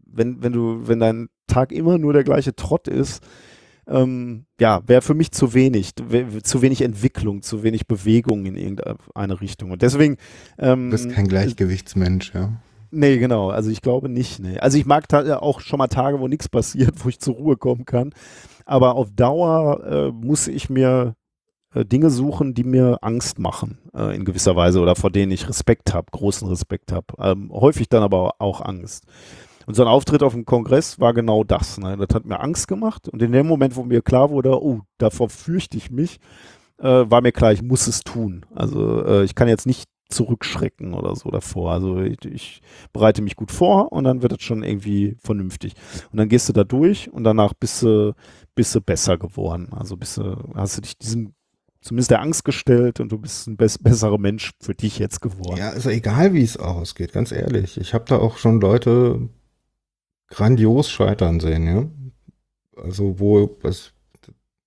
[0.05, 3.23] wenn, wenn du, wenn dein Tag immer nur der gleiche Trott ist,
[3.89, 9.41] ähm, ja, wäre für mich zu wenig, zu wenig Entwicklung, zu wenig Bewegung in irgendeine
[9.41, 9.71] Richtung.
[9.71, 10.17] Und deswegen.
[10.57, 12.53] Ähm, du bist kein Gleichgewichtsmensch, ja.
[12.91, 13.49] Nee, genau.
[13.49, 14.39] Also ich glaube nicht.
[14.39, 14.57] Nee.
[14.59, 17.85] Also ich mag auch schon mal Tage, wo nichts passiert, wo ich zur Ruhe kommen
[17.85, 18.11] kann.
[18.65, 21.15] Aber auf Dauer äh, muss ich mir
[21.73, 25.47] äh, Dinge suchen, die mir Angst machen, äh, in gewisser Weise, oder vor denen ich
[25.47, 27.05] Respekt habe, großen Respekt habe.
[27.19, 29.05] Ähm, häufig dann aber auch Angst.
[29.69, 31.77] Und so ein Auftritt auf dem Kongress war genau das.
[31.77, 31.95] Ne?
[31.95, 33.07] Das hat mir Angst gemacht.
[33.07, 36.19] Und in dem Moment, wo mir klar wurde, oh, davor fürchte ich mich,
[36.79, 38.47] äh, war mir klar, ich muss es tun.
[38.55, 41.71] Also äh, ich kann jetzt nicht zurückschrecken oder so davor.
[41.71, 42.61] Also ich, ich,
[42.93, 45.73] bereite mich gut vor und dann wird es schon irgendwie vernünftig.
[46.11, 48.15] Und dann gehst du da durch und danach bist du,
[48.55, 49.69] bist du besser geworden.
[49.69, 51.35] Also bist du, hast du dich diesem
[51.81, 55.59] zumindest der Angst gestellt und du bist ein bess besserer Mensch für dich jetzt geworden.
[55.59, 57.77] Ja, also egal wie es ausgeht, ganz ehrlich.
[57.77, 59.29] Ich habe da auch schon Leute
[60.29, 61.85] grandios scheitern sehen, ja.
[62.81, 63.91] Also wo was,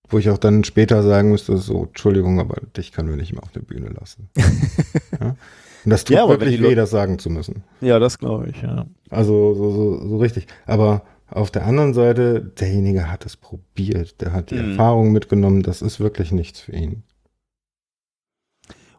[0.09, 3.43] wo ich auch dann später sagen müsste, so, Entschuldigung, aber dich können wir nicht mehr
[3.43, 4.29] auf der Bühne lassen.
[5.21, 5.37] ja?
[5.85, 7.65] Und das tut ja, wirklich weh, das sagen zu müssen.
[7.81, 8.87] Ja, das glaube ich, ja.
[9.11, 10.47] Also so, so, so richtig.
[10.67, 14.71] Aber auf der anderen Seite, derjenige hat es probiert, der hat die mhm.
[14.71, 17.05] Erfahrung mitgenommen, das ist wirklich nichts für ihn.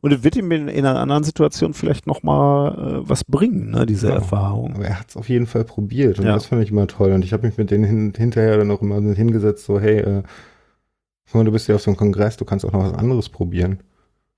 [0.03, 3.85] Und es wird ihm in, in, einer anderen Situation vielleicht nochmal äh, was bringen, ne,
[3.85, 4.75] diese ja, Erfahrung.
[4.75, 6.33] Aber er hat es auf jeden Fall probiert und ja.
[6.33, 7.13] das fand ich immer toll.
[7.13, 10.23] Und ich habe mich mit denen hin, hinterher dann auch immer hingesetzt, so, hey, äh,
[11.31, 13.79] du bist ja auf so einem Kongress, du kannst auch noch was anderes probieren.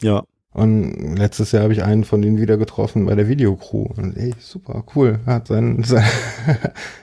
[0.03, 0.23] Ja.
[0.53, 3.87] Und letztes Jahr habe ich einen von denen wieder getroffen bei der Videocrew.
[3.97, 5.19] Und ey, super, cool.
[5.25, 6.05] Er hat sein, sein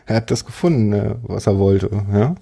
[0.07, 2.37] er hat das gefunden, äh, was er wollte, ja.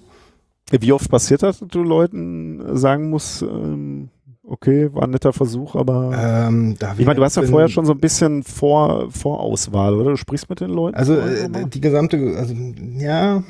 [0.69, 4.09] Wie oft passiert das, dass du Leuten sagen musst, ähm,
[4.51, 6.11] okay, war ein netter Versuch, aber.
[6.17, 10.11] Ähm, da ich meine, du hast ja vorher schon so ein bisschen Vor, Vorauswahl, oder?
[10.11, 10.97] Du sprichst mit den Leuten.
[10.97, 12.53] Also äh, die gesamte, also
[12.97, 13.43] ja,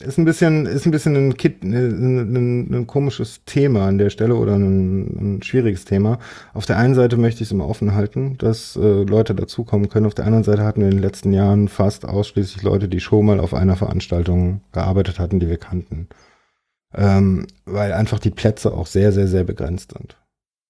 [0.00, 4.10] ist ein bisschen, ist ein bisschen ein, Kit, ein, ein, ein komisches Thema an der
[4.10, 6.18] Stelle oder ein, ein schwieriges Thema.
[6.54, 10.06] Auf der einen Seite möchte ich es immer offen halten, dass äh, Leute dazukommen können.
[10.06, 13.26] Auf der anderen Seite hatten wir in den letzten Jahren fast ausschließlich Leute, die schon
[13.26, 16.08] mal auf einer Veranstaltung gearbeitet hatten, die wir kannten.
[16.94, 20.16] Ähm, weil einfach die Plätze auch sehr, sehr, sehr begrenzt sind.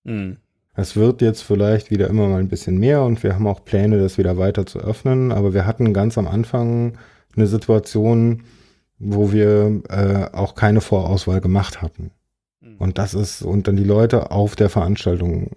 [0.05, 0.37] Hm.
[0.75, 3.99] Es wird jetzt vielleicht wieder immer mal ein bisschen mehr und wir haben auch Pläne,
[3.99, 5.33] das wieder weiter zu öffnen.
[5.33, 6.97] Aber wir hatten ganz am Anfang
[7.35, 8.45] eine Situation,
[8.99, 12.13] wo wir äh, auch keine Vorauswahl gemacht hatten.
[12.63, 12.77] Hm.
[12.79, 15.51] Und das ist, und dann die Leute auf der Veranstaltung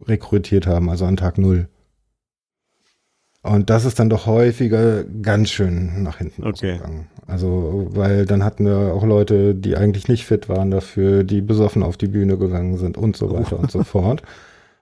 [0.00, 1.68] rekrutiert haben, also an Tag Null.
[3.42, 6.72] Und das ist dann doch häufiger ganz schön nach hinten Okay.
[6.72, 7.06] losgegangen.
[7.26, 11.82] Also, weil dann hatten wir auch Leute, die eigentlich nicht fit waren dafür, die besoffen
[11.82, 14.22] auf die Bühne gegangen sind und so weiter und so fort.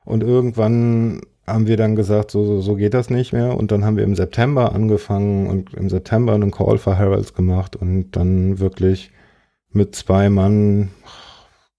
[0.05, 3.57] Und irgendwann haben wir dann gesagt, so, so, so geht das nicht mehr.
[3.57, 7.77] Und dann haben wir im September angefangen und im September einen Call for Heralds gemacht
[7.77, 9.11] und dann wirklich
[9.73, 10.91] mit zwei Mann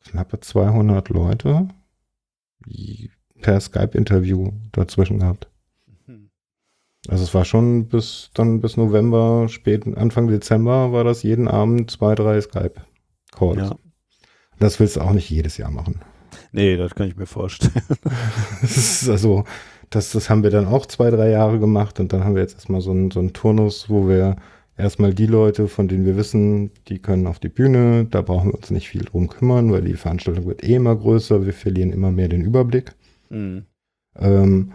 [0.04, 1.68] knappe 200 Leute
[3.42, 5.51] per Skype-Interview dazwischen gehabt.
[7.12, 11.92] Also es war schon bis dann bis November, spät Anfang Dezember war das jeden Abend
[11.92, 13.58] zwei, drei Skype-Calls.
[13.58, 13.76] Ja.
[14.60, 16.00] Das willst du auch nicht jedes Jahr machen.
[16.54, 17.74] Nee, das kann ich mir vorstellen.
[18.62, 19.44] Das ist also,
[19.90, 22.54] das, das haben wir dann auch zwei, drei Jahre gemacht und dann haben wir jetzt
[22.54, 24.38] erstmal so einen, so einen Turnus, wo wir
[24.78, 28.56] erstmal die Leute, von denen wir wissen, die können auf die Bühne, da brauchen wir
[28.56, 32.12] uns nicht viel drum kümmern, weil die Veranstaltung wird eh immer größer, wir verlieren immer
[32.12, 32.96] mehr den Überblick.
[33.30, 33.66] Hm.
[34.18, 34.72] Ähm,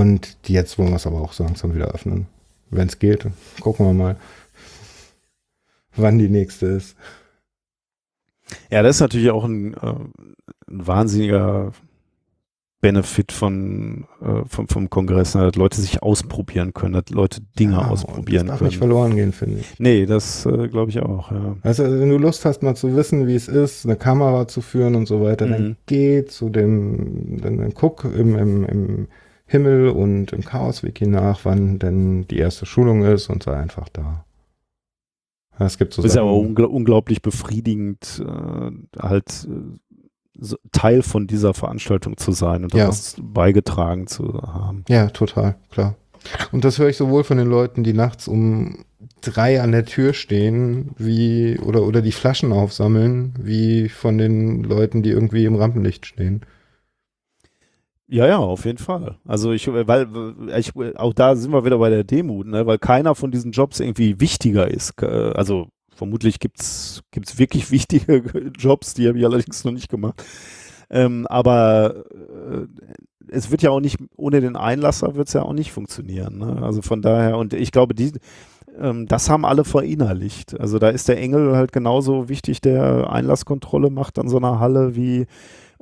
[0.00, 2.26] und jetzt wollen wir es aber auch so langsam wieder öffnen.
[2.70, 3.26] Wenn es geht,
[3.60, 4.16] gucken wir mal,
[5.96, 6.96] wann die nächste ist.
[8.70, 9.78] Ja, das ist natürlich auch ein, äh,
[10.68, 11.72] ein wahnsinniger
[12.80, 17.72] Benefit von, äh, vom, vom Kongress, ne, dass Leute sich ausprobieren können, dass Leute Dinge
[17.74, 18.68] Ja, ausprobieren das darf können.
[18.68, 19.78] nicht verloren gehen, finde ich.
[19.78, 21.56] Nee, das äh, glaube ich auch, ja.
[21.62, 24.94] Also, wenn du Lust hast, mal zu wissen, wie es ist, eine Kamera zu führen
[24.94, 25.50] und so weiter, Mhm.
[25.50, 29.08] dann geh zu dem, dann, dann guck im, im, im
[29.50, 34.24] Himmel und im Chaos-Wiki nach, wann denn die erste Schulung ist und sei einfach da.
[35.58, 38.70] Es gibt so Das ist ja aber Sachen- ungl unglaublich befriedigend, äh,
[39.02, 39.98] halt äh,
[40.38, 42.88] so Teil von dieser Veranstaltung zu sein und Ja.
[42.88, 44.84] was beigetragen zu haben.
[44.88, 45.96] Ja, total, klar.
[46.52, 48.84] Und das höre ich sowohl von den Leuten, die nachts um
[49.20, 55.02] drei an der Tür stehen, wie, oder, oder die Flaschen aufsammeln, wie von den Leuten,
[55.02, 56.42] die irgendwie im Rampenlicht stehen.
[58.12, 59.18] Ja, ja, auf jeden Fall.
[59.24, 60.08] Also ich, weil
[60.58, 62.66] ich, auch da sind wir wieder bei der Demut, ne?
[62.66, 65.00] weil keiner von diesen Jobs irgendwie wichtiger ist.
[65.00, 68.24] Äh, Also vermutlich gibt's gibt's wirklich wichtige
[68.58, 70.24] Jobs, die habe ich allerdings noch nicht gemacht.
[70.90, 72.66] Ähm, aber äh,
[73.28, 76.38] es wird ja auch nicht, ohne den Einlasser wird es ja auch nicht funktionieren.
[76.38, 76.62] Ne?
[76.62, 78.12] Also von daher, und ich glaube, die,
[78.76, 80.58] ähm, das haben alle verinnerlicht.
[80.58, 84.96] Also da ist der Engel halt genauso wichtig, der Einlasskontrolle macht an so einer Halle
[84.96, 85.26] wie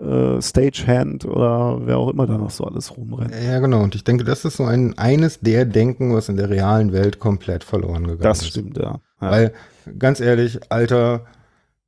[0.01, 3.33] äh, Stagehand oder wer auch immer da noch so alles rumrennt.
[3.35, 3.83] Ja, genau.
[3.83, 7.19] Und ich denke, das ist so ein, eines der Denken, was in der realen Welt
[7.19, 8.49] komplett verloren gegangen Das ist.
[8.49, 9.01] stimmt, ja.
[9.21, 9.31] ja.
[9.31, 9.53] Weil,
[9.99, 11.23] ganz ehrlich, Alter,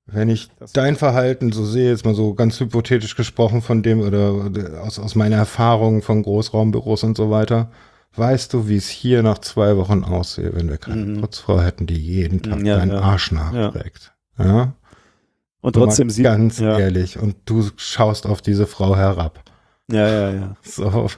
[0.06, 4.00] wenn ich Das- dein Verhalten so sehe, jetzt mal so ganz hypothetisch gesprochen von dem
[4.00, 4.50] oder,
[4.82, 7.70] aus, aus meiner Erfahrung von Großraumbüros und so weiter,
[8.16, 11.20] weißt du, wie es hier nach zwei Wochen aussehe, wenn wir keine Mhm.
[11.20, 13.00] Putzfrau hätten, die jeden Tag Ja, deinen ja.
[13.02, 14.12] Arsch nachträgt.
[14.36, 14.72] Ja.
[15.60, 17.18] Und trotzdem sieht Ganz ja, ehrlich.
[17.18, 19.42] Und du schaust auf diese Frau herab.
[19.90, 20.56] ja, ja, ja.
[20.62, 21.08] So,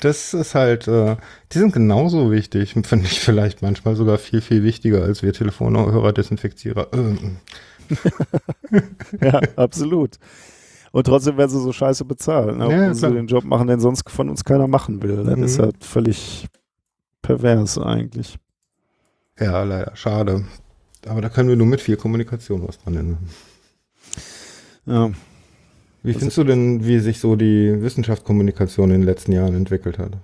[0.00, 1.16] das ist halt, äh,
[1.52, 6.12] die sind genauso wichtig, finde ich vielleicht manchmal sogar viel, viel wichtiger als wir Telefonhörer,
[6.12, 6.88] Desinfizierer.
[6.92, 7.36] Ähm,
[9.20, 10.16] Ja, absolut.
[10.92, 12.70] Und trotzdem werden sie so scheiße bezahlt, ne?
[12.70, 15.24] Ja, sie den Job machen, den sonst von uns keiner machen will.
[15.24, 15.44] Das Mhm.
[15.44, 16.46] ist halt völlig
[17.22, 18.38] pervers eigentlich.
[19.38, 20.44] ja, leider, schade.
[21.08, 23.18] Aber da können wir nur mit viel Kommunikation was dran ändern.
[24.86, 25.10] Ja.
[26.02, 29.98] Wie Das findest du denn, wie sich so die Wissenschaftskommunikation in den letzten Jahren entwickelt
[29.98, 30.16] hat?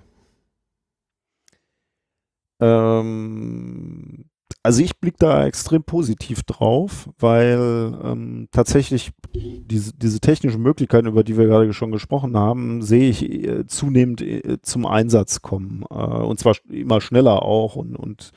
[2.59, 4.25] Ähm,
[4.63, 11.23] also ich blicke da extrem positiv drauf, weil ähm, tatsächlich diese, diese technischen Möglichkeiten, über
[11.23, 15.85] die wir gerade schon gesprochen haben, sehe ich äh, zunehmend äh, zum Einsatz kommen.
[15.89, 18.31] Äh, und zwar immer schneller auch und, und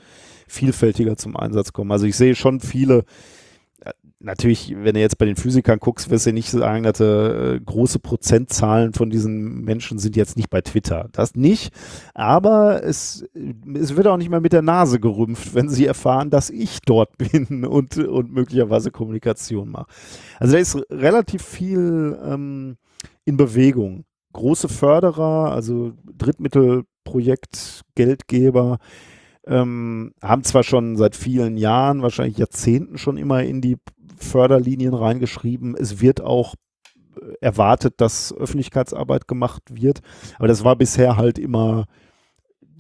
[0.47, 1.91] vielfältiger zum Einsatz kommen.
[1.91, 3.05] Also ich sehe schon viele,
[4.21, 7.99] natürlich, wenn du jetzt bei den Physikern guckst, wirst du nicht sagen, dass äh, große
[7.99, 11.09] Prozentzahlen von diesen Menschen sind jetzt nicht bei Twitter.
[11.13, 11.73] Das nicht.
[12.15, 13.25] Aber es,
[13.75, 17.17] es wird auch nicht mehr mit der Nase gerümpft, wenn sie erfahren, dass ich dort
[17.33, 19.87] bin und, und möglicherweise Kommunikation mache.
[20.39, 22.77] Also da ist relativ viel ähm,
[23.25, 24.05] in Bewegung.
[24.33, 28.79] Große Förderer, also Drittmittelprojekt, Geldgeber,
[29.51, 33.77] ähm, haben zwar schon seit vielen Jahren, wahrscheinlich Jahrzehnten schon immer in die
[34.17, 35.75] Förderlinien reingeschrieben.
[35.77, 36.55] Es wird auch
[37.17, 40.01] äh, erwartet, dass Öffentlichkeitsarbeit gemacht wird.
[40.39, 41.87] Aber das war bisher halt immer,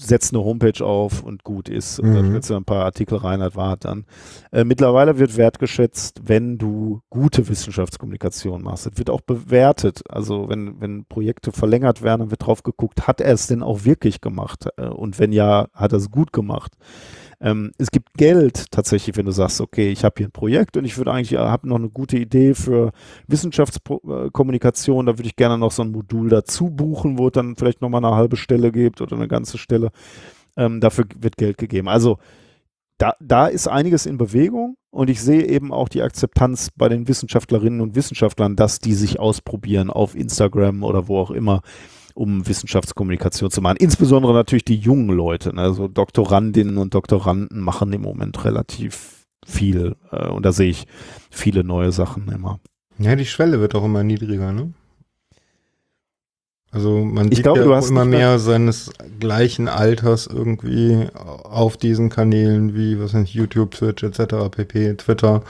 [0.00, 2.00] setzt eine Homepage auf und gut ist.
[2.00, 4.06] Und dann stellst du ein paar Artikel rein, das war dann.
[4.52, 8.86] Äh, mittlerweile wird wertgeschätzt, wenn du gute Wissenschaftskommunikation machst.
[8.86, 10.02] Es wird auch bewertet.
[10.08, 13.84] Also wenn, wenn Projekte verlängert werden, dann wird drauf geguckt, hat er es denn auch
[13.84, 14.66] wirklich gemacht?
[14.76, 16.76] Äh, und wenn ja, hat er es gut gemacht.
[17.42, 20.84] Ähm, es gibt Geld tatsächlich, wenn du sagst, okay, ich habe hier ein Projekt und
[20.84, 22.92] ich würde eigentlich, habe noch eine gute Idee für
[23.28, 27.80] Wissenschaftskommunikation, da würde ich gerne noch so ein Modul dazu buchen, wo es dann vielleicht
[27.80, 29.90] nochmal eine halbe Stelle gibt oder eine ganze Stelle.
[30.56, 31.88] Ähm, dafür wird Geld gegeben.
[31.88, 32.18] Also
[32.98, 37.08] da, da ist einiges in Bewegung und ich sehe eben auch die Akzeptanz bei den
[37.08, 41.62] Wissenschaftlerinnen und Wissenschaftlern, dass die sich ausprobieren auf Instagram oder wo auch immer
[42.14, 43.76] um Wissenschaftskommunikation zu machen.
[43.78, 45.54] Insbesondere natürlich die jungen Leute.
[45.54, 45.62] Ne?
[45.62, 49.96] Also Doktorandinnen und Doktoranden machen im Moment relativ viel.
[50.10, 50.86] Äh, und da sehe ich
[51.30, 52.60] viele neue Sachen immer.
[52.98, 54.72] Ja, die Schwelle wird auch immer niedriger, ne?
[56.72, 61.08] Also man ich sieht glaub, ja du auch hast immer mehr- seines gleichen Alters irgendwie
[61.14, 65.42] auf diesen Kanälen wie, was nicht, YouTube, Twitch etc., pp, Twitter,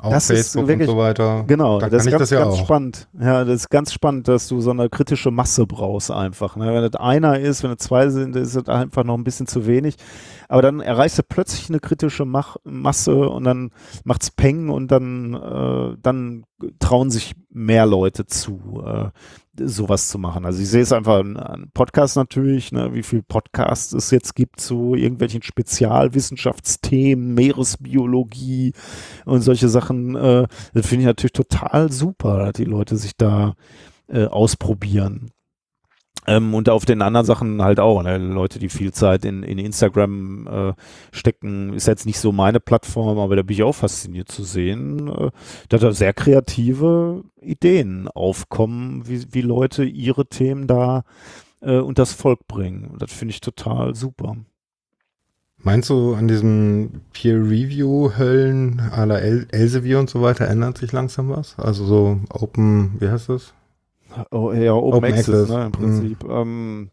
[0.00, 1.44] auch Das ist Facebook wirklich- und so weiter.
[1.46, 3.08] Genau, Da das ist ganz, das ja ganz spannend.
[3.20, 6.56] Ja, das ist ganz spannend, dass du so eine kritische Masse brauchst einfach.
[6.56, 6.72] Ne?
[6.72, 9.66] Wenn das einer ist, wenn es zwei sind, ist es einfach noch ein bisschen zu
[9.66, 9.96] wenig.
[10.48, 13.70] Aber dann erreichst du plötzlich eine kritische Mach Masse und dann
[14.04, 16.44] macht's Peng und dann, äh, dann
[16.78, 19.10] trauen sich mehr Leute zu, äh,
[19.60, 20.46] sowas zu machen.
[20.46, 24.60] Also ich sehe es einfach an, Podcasts natürlich, ne, wie viel Podcasts es jetzt gibt
[24.60, 28.72] zu irgendwelchen Spezialwissenschaftsthemen, Meeresbiologie
[29.26, 30.16] und solche Sachen.
[30.16, 33.54] Äh, das finde ich natürlich total super, dass die Leute sich da
[34.08, 35.30] äh, ausprobieren.
[36.28, 38.02] Ähm, und auf den anderen Sachen halt auch.
[38.02, 38.18] Ne?
[38.18, 40.72] Leute, die viel Zeit in, in Instagram äh,
[41.10, 45.08] stecken, ist jetzt nicht so meine Plattform, aber da bin ich auch fasziniert zu sehen,
[45.08, 45.30] äh,
[45.70, 51.04] dass da sehr kreative Ideen aufkommen, wie, wie Leute ihre Themen da
[51.62, 52.96] äh, das Volk bringen.
[52.98, 54.36] Das finde ich total super.
[55.56, 61.30] Meinst du, an diesen Peer-Review-Höllen à la El Elsevier und so weiter ändert sich langsam
[61.30, 61.58] was?
[61.58, 63.54] Also so Open, wie heißt das?
[64.30, 65.72] Oh, ja, Open, Open Access, Access, ne, im mhm.
[65.72, 66.24] Prinzip.
[66.28, 66.90] Ähm,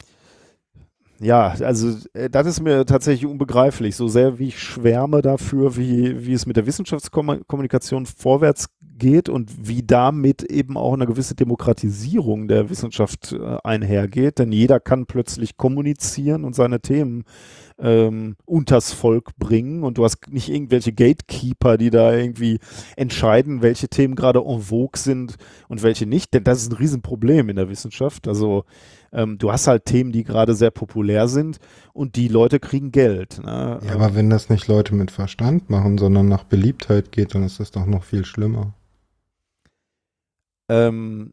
[1.20, 3.96] ja, also äh, das ist mir tatsächlich unbegreiflich.
[3.96, 9.68] So sehr wie ich schwärme dafür, wie, wie es mit der Wissenschaftskommunikation vorwärts geht und
[9.68, 14.40] wie damit eben auch eine gewisse Demokratisierung der Wissenschaft äh, einhergeht.
[14.40, 17.24] Denn jeder kann plötzlich kommunizieren und seine Themen
[17.78, 22.60] ähm, unters Volk bringen und du hast nicht irgendwelche Gatekeeper, die da irgendwie
[22.96, 25.36] entscheiden, welche Themen gerade en vogue sind
[25.68, 28.28] und welche nicht, denn das ist ein Riesenproblem in der Wissenschaft.
[28.28, 28.64] Also
[29.16, 31.58] ähm, du hast halt Themen, die gerade sehr populär sind
[31.94, 33.40] und die Leute kriegen Geld.
[33.44, 33.80] Ne?
[33.84, 37.60] Ja, aber wenn das nicht Leute mit Verstand machen, sondern nach Beliebtheit geht, dann ist
[37.60, 38.74] das doch noch viel schlimmer.
[40.70, 41.32] ähm,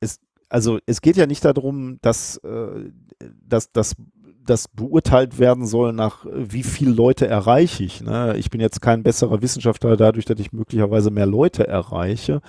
[0.00, 0.18] es,
[0.48, 2.90] also es geht ja nicht darum, dass, äh,
[3.46, 3.94] dass, dass
[4.50, 8.02] das beurteilt werden soll nach äh, wie viele Leute erreiche ich.
[8.02, 8.36] Ne?
[8.36, 12.40] Ich bin jetzt kein besserer Wissenschaftler dadurch, dass ich möglicherweise mehr Leute erreiche,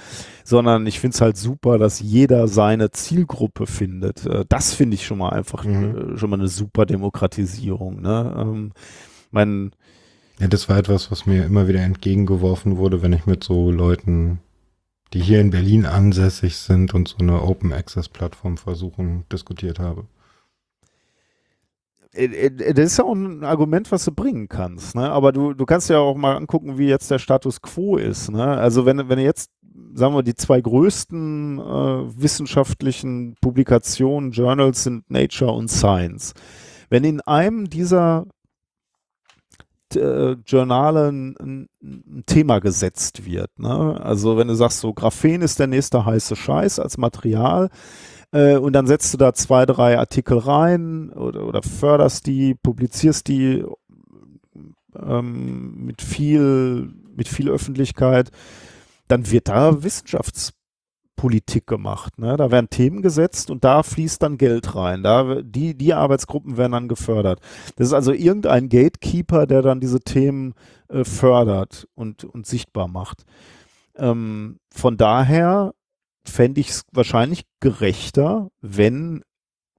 [0.44, 4.26] sondern ich finde es halt super, dass jeder seine Zielgruppe findet.
[4.26, 6.16] Äh, das finde ich schon mal einfach Mhm.
[6.16, 8.02] äh, schon mal eine super Demokratisierung.
[8.02, 8.36] Ne?
[8.38, 8.72] Ähm,
[9.32, 9.72] mein,
[10.40, 14.40] Ja, das war etwas, was mir immer wieder entgegengeworfen wurde, wenn ich mit so Leuten,
[15.14, 20.06] die hier in Berlin ansässig sind und so eine Open Access Plattform versuchen, diskutiert habe.
[22.14, 25.09] Äh, äh, Das ist ja auch ein Argument, was du bringen kannst, ne?
[25.09, 28.45] Aber du, du kannst ja auch mal angucken, wie jetzt der Status quo ist, ne?
[28.45, 29.49] Also wenn, wenn du jetzt,
[29.93, 36.33] sagen wir, die zwei größten äh, wissenschaftlichen Publikationen, Journals sind Nature und Science.
[36.90, 38.25] Wenn in einem dieser
[39.95, 41.67] äh, Journale ein, ein,
[42.25, 43.99] Thema gesetzt wird, ne?
[44.01, 47.69] Also wenn du sagst, so Graphen ist der nächste heiße Scheiß als Material,
[48.32, 53.27] äh, und dann setzt du da zwei, drei Artikel rein oder, oder förderst die, publizierst
[53.27, 53.64] die
[54.95, 58.32] ähm, mit viel, mit viel Öffentlichkeit,
[59.08, 62.18] dann wird da Wissenschaftspolitik gemacht.
[62.18, 62.38] Ne?
[62.38, 65.03] Da werden Themen gesetzt und da fließt dann Geld rein.
[65.03, 67.42] Da, die, die Arbeitsgruppen werden dann gefördert.
[67.76, 70.53] Das ist also irgendein Gatekeeper, der dann diese Themen
[70.88, 73.26] äh, fördert und, und sichtbar macht.
[73.98, 75.74] Ähm, von daher
[76.25, 79.24] fände ich es wahrscheinlich gerechter, wenn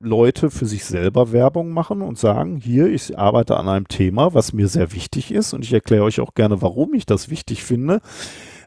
[0.02, 4.52] Leute für sich selber Werbung machen und sagen, hier, ich arbeite an einem Thema, was
[4.52, 8.00] mir sehr wichtig ist und ich erkläre euch auch gerne, warum ich das wichtig finde.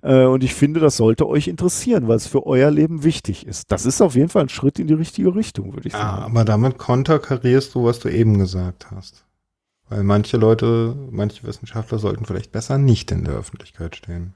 [0.01, 3.71] Äh, und ich finde, das sollte euch interessieren, weil es für euer Leben wichtig ist.
[3.71, 6.19] Das ist auf jeden Fall ein Schritt in die richtige Richtung, würde ich sagen.
[6.19, 9.25] Ja, aber damit konterkarierst du, was du eben gesagt hast.
[9.89, 14.33] Weil manche Leute, manche Wissenschaftler sollten vielleicht besser nicht in der Öffentlichkeit stehen.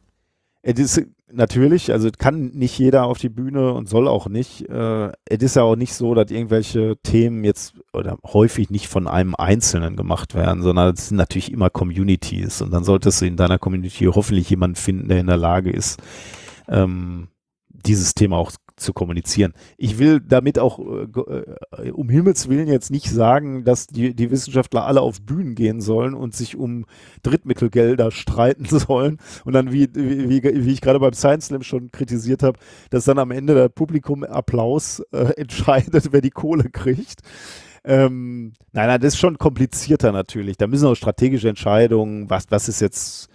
[0.61, 4.67] Es ist natürlich, also kann nicht jeder auf die Bühne und soll auch nicht.
[4.69, 9.07] Äh, es ist ja auch nicht so, dass irgendwelche Themen jetzt oder häufig nicht von
[9.07, 13.37] einem Einzelnen gemacht werden, sondern es sind natürlich immer Communities und dann solltest du in
[13.37, 16.01] deiner Community hoffentlich jemanden finden, der in der Lage ist,
[16.67, 17.29] ähm,
[17.69, 19.53] dieses Thema auch zu kommunizieren.
[19.77, 24.31] Ich will damit auch äh, äh, um Himmels Willen jetzt nicht sagen, dass die, die
[24.31, 26.85] Wissenschaftler alle auf Bühnen gehen sollen und sich um
[27.23, 32.43] Drittmittelgelder streiten sollen und dann, wie, wie, wie ich gerade beim Science Slam schon kritisiert
[32.43, 32.59] habe,
[32.89, 37.21] dass dann am Ende der Publikum Applaus äh, entscheidet, wer die Kohle kriegt.
[37.83, 40.57] Ähm, nein, nein, das ist schon komplizierter natürlich.
[40.57, 43.29] Da müssen auch strategische Entscheidungen, was, was ist jetzt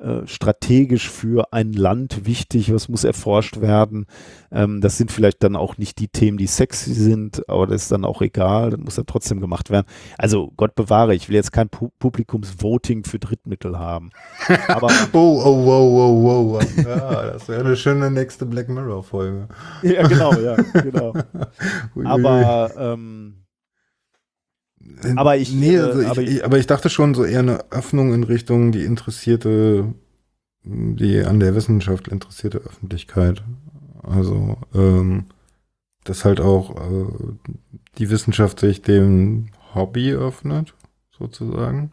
[0.00, 4.06] äh, strategisch für ein Land wichtig, was muss erforscht werden.
[4.50, 7.92] Ähm, das sind vielleicht dann auch nicht die Themen, die sexy sind, aber das ist
[7.92, 9.86] dann auch egal, das muss dann trotzdem gemacht werden.
[10.16, 14.10] Also Gott bewahre, ich will jetzt kein Pu Publikumsvoting für Drittmittel haben.
[14.68, 16.76] Aber oh, oh, wow, wow, wow.
[16.76, 19.48] Ja, das wäre eine schöne nächste Black Mirror-Folge.
[19.82, 21.12] ja, genau, ja, genau.
[22.04, 23.39] aber ähm,
[25.16, 27.70] aber ich, nee, äh, also aber, ich, ich, aber ich dachte schon so eher eine
[27.70, 29.94] Öffnung in Richtung die interessierte,
[30.64, 33.42] die an der Wissenschaft interessierte Öffentlichkeit.
[34.02, 35.26] Also, ähm,
[36.04, 37.06] dass halt auch äh,
[37.98, 40.74] die Wissenschaft sich dem Hobby öffnet,
[41.16, 41.92] sozusagen.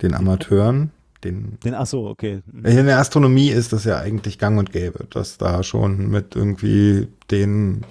[0.00, 0.92] Den Amateuren.
[1.24, 2.42] Den, den ach so, okay.
[2.50, 2.64] Mhm.
[2.64, 7.08] In der Astronomie ist das ja eigentlich gang und gäbe, dass da schon mit irgendwie
[7.30, 7.84] den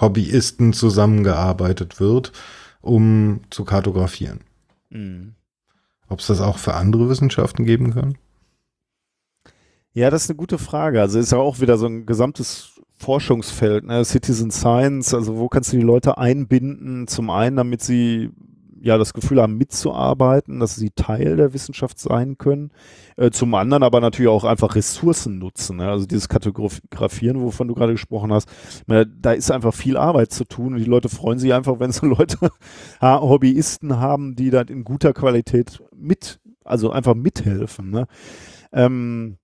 [0.00, 2.32] Hobbyisten zusammengearbeitet wird
[2.84, 4.40] um zu kartografieren.
[4.90, 5.34] Mhm.
[6.08, 8.18] Ob es das auch für andere Wissenschaften geben kann?
[9.92, 11.00] Ja, das ist eine gute Frage.
[11.00, 14.04] Also ist ja auch wieder so ein gesamtes Forschungsfeld, ne?
[14.04, 17.06] Citizen Science, also wo kannst du die Leute einbinden?
[17.06, 18.30] Zum einen, damit sie
[18.84, 22.70] ja das Gefühl haben, mitzuarbeiten, dass sie Teil der Wissenschaft sein können.
[23.16, 25.78] Äh, zum anderen aber natürlich auch einfach Ressourcen nutzen.
[25.78, 25.88] Ne?
[25.88, 28.48] Also dieses Kartografieren, wovon du gerade gesprochen hast,
[28.86, 32.06] da ist einfach viel Arbeit zu tun und die Leute freuen sich einfach, wenn so
[32.06, 32.38] Leute
[33.00, 37.90] Hobbyisten haben, die dann in guter Qualität mit, also einfach mithelfen.
[37.90, 38.06] Ne?
[38.72, 39.38] Ähm,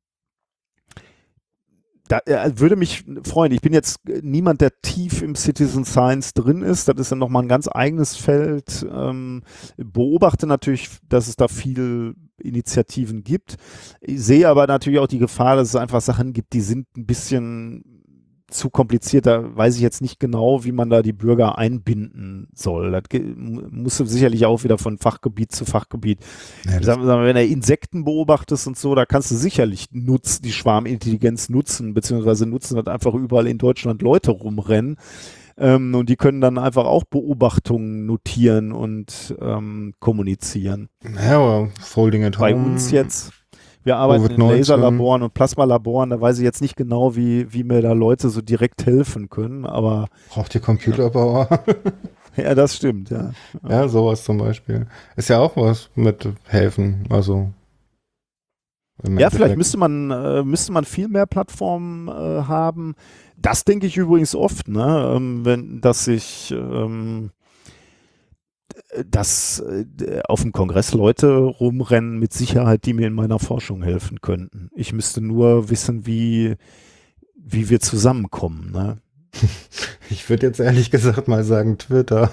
[2.11, 3.53] da, äh, würde mich freuen.
[3.53, 6.89] Ich bin jetzt niemand, der tief im Citizen Science drin ist.
[6.89, 8.85] Das ist ja nochmal ein ganz eigenes Feld.
[8.93, 9.43] Ähm,
[9.77, 13.57] beobachte natürlich, dass es da viel Initiativen gibt.
[14.01, 17.07] Ich sehe aber natürlich auch die Gefahr, dass es einfach Sachen gibt, die sind ein
[17.07, 18.00] bisschen
[18.51, 19.27] zu kompliziert.
[19.27, 22.91] Da weiß ich jetzt nicht genau, wie man da die Bürger einbinden soll.
[22.91, 23.03] Das
[23.71, 26.21] muss sicherlich auch wieder von Fachgebiet zu Fachgebiet.
[26.65, 30.53] Ja, sagen, sagen, wenn du Insekten beobachtest und so, da kannst du sicherlich nutz, die
[30.53, 34.97] Schwarmintelligenz nutzen, beziehungsweise nutzen, dass einfach überall in Deutschland Leute rumrennen.
[35.59, 40.89] Ähm, und die können dann einfach auch Beobachtungen notieren und ähm, kommunizieren.
[41.05, 43.33] Ja, aber Folding at Bei uns jetzt
[43.83, 47.81] wir arbeiten in Laserlaboren und Plasmalaboren, da weiß ich jetzt nicht genau, wie, wie mir
[47.81, 50.09] da Leute so direkt helfen können, aber.
[50.29, 51.49] Braucht ihr Computerbauer?
[52.37, 53.33] ja, das stimmt, ja.
[53.67, 54.87] Ja, sowas zum Beispiel.
[55.17, 57.51] Ist ja auch was mit helfen, also.
[59.17, 62.95] Ja, vielleicht müsste man, äh, müsste man viel mehr Plattformen äh, haben.
[63.39, 65.15] Das denke ich übrigens oft, ne?
[65.17, 67.31] Ähm, wenn, dass ich, ähm,
[69.09, 69.85] dass äh,
[70.27, 74.71] auf dem Kongress Leute rumrennen mit Sicherheit, die mir in meiner Forschung helfen könnten.
[74.75, 76.57] Ich müsste nur wissen, wie,
[77.37, 78.73] wie wir zusammenkommen.
[78.73, 78.99] Ne?
[80.13, 82.33] Ich würde jetzt ehrlich gesagt mal sagen Twitter.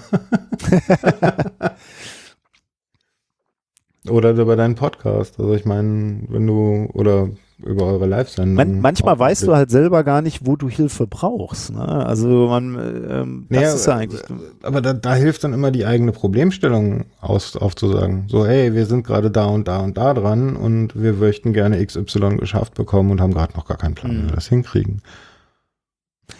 [4.08, 5.38] oder über deinen Podcast.
[5.38, 7.30] Also ich meine, wenn du, oder
[7.64, 8.54] über eure Live-Sendung.
[8.54, 11.72] Man, manchmal weißt du halt selber gar nicht, wo du Hilfe brauchst.
[11.72, 11.80] Ne?
[11.80, 12.74] Also man,
[13.10, 14.22] ähm, das naja, ist ja eigentlich.
[14.62, 18.24] Aber da, da, hilft dann immer die eigene Problemstellung aus, aufzusagen.
[18.28, 21.84] So, hey, wir sind gerade da und da und da dran und wir möchten gerne
[21.84, 24.34] XY geschafft bekommen und haben gerade noch gar keinen Plan, wie wir mhm.
[24.34, 25.02] das hinkriegen.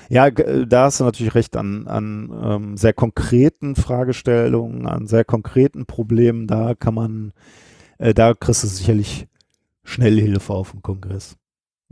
[0.08, 5.24] Ja, äh, da hast du natürlich recht an, an ähm, sehr konkreten Fragestellungen, an sehr
[5.24, 6.46] konkreten Problemen.
[6.46, 7.32] Da kann man,
[7.98, 9.26] äh, da kriegst du sicherlich
[9.88, 11.36] Schnellhilfe auf dem Kongress.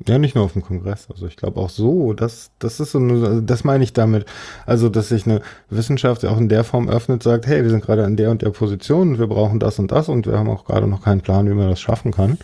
[0.07, 1.09] Ja, nicht nur auf dem Kongress.
[1.11, 4.27] Also ich glaube auch so, das, das ist so, eine, das meine ich damit.
[4.67, 8.05] Also, dass sich eine Wissenschaft auch in der Form öffnet, sagt, hey, wir sind gerade
[8.05, 10.87] in der und der Position, wir brauchen das und das und wir haben auch gerade
[10.87, 12.37] noch keinen Plan, wie man das schaffen kann.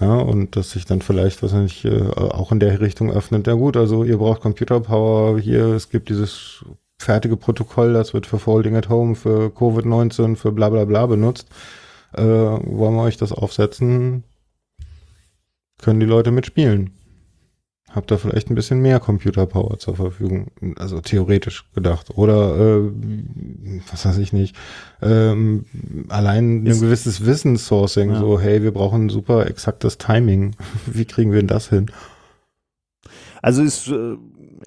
[0.00, 3.46] Ja, und dass sich dann vielleicht, was nicht, äh, auch in der Richtung öffnet.
[3.46, 6.64] Ja gut, also ihr braucht Computer Power hier, es gibt dieses
[6.98, 11.48] fertige Protokoll, das wird für Folding at Home, für Covid-19, für bla bla bla benutzt.
[12.14, 14.24] Äh, wollen wir euch das aufsetzen?
[15.86, 16.90] Können die Leute mitspielen?
[17.92, 20.48] Habt ihr vielleicht ein bisschen mehr Computerpower zur Verfügung?
[20.80, 22.10] Also theoretisch gedacht.
[22.18, 22.90] Oder äh,
[23.88, 24.56] was weiß ich nicht.
[25.00, 25.64] Ähm,
[26.08, 28.18] allein ein gewisses Wissenssourcing, ja.
[28.18, 30.56] so, hey, wir brauchen super exaktes Timing.
[30.86, 31.86] Wie kriegen wir denn das hin?
[33.40, 34.16] Also ist äh,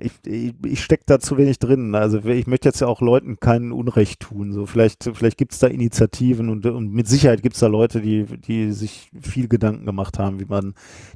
[0.02, 1.96] ich, ich, ich stecke da zu wenig drin.
[1.96, 4.54] Also ich möchte jetzt ja auch Leuten kein Unrecht tun.
[4.54, 8.02] So vielleicht, vielleicht gibt es da Initiativen und, und mit Sicherheit gibt es da Leute,
[8.02, 10.74] die, die sich viel Gedanken gemacht haben, wie man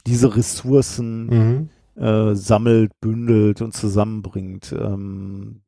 [0.07, 2.03] diese Ressourcen mhm.
[2.03, 4.75] äh, sammelt, bündelt und zusammenbringt.
[4.77, 5.61] Ähm,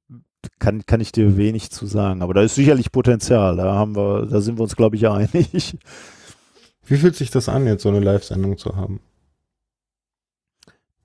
[0.59, 2.21] kann, kann ich dir wenig zu sagen.
[2.21, 3.57] Aber da ist sicherlich Potenzial.
[3.57, 5.77] Da haben wir, da sind wir uns, glaube ich, einig.
[6.85, 8.99] Wie fühlt sich das an, jetzt so eine Live-Sendung zu haben?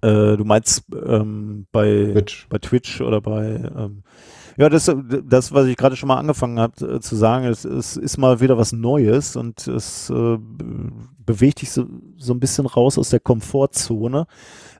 [0.03, 2.49] Äh, du meinst ähm, bei, Twitch.
[2.49, 4.03] bei Twitch oder bei ähm,
[4.57, 4.91] ja, das,
[5.25, 8.41] das, was ich gerade schon mal angefangen habe äh, zu sagen, es, es, ist mal
[8.41, 10.39] wieder was Neues und es äh,
[11.19, 14.27] bewegt dich so, so ein bisschen raus aus der Komfortzone.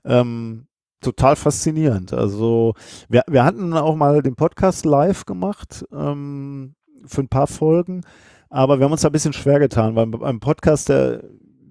[0.05, 0.67] Ähm,
[1.01, 2.13] total faszinierend.
[2.13, 2.75] Also
[3.09, 6.75] wir, wir hatten auch mal den Podcast live gemacht ähm,
[7.05, 8.01] für ein paar Folgen,
[8.49, 11.23] aber wir haben uns da ein bisschen schwer getan, weil beim Podcast, der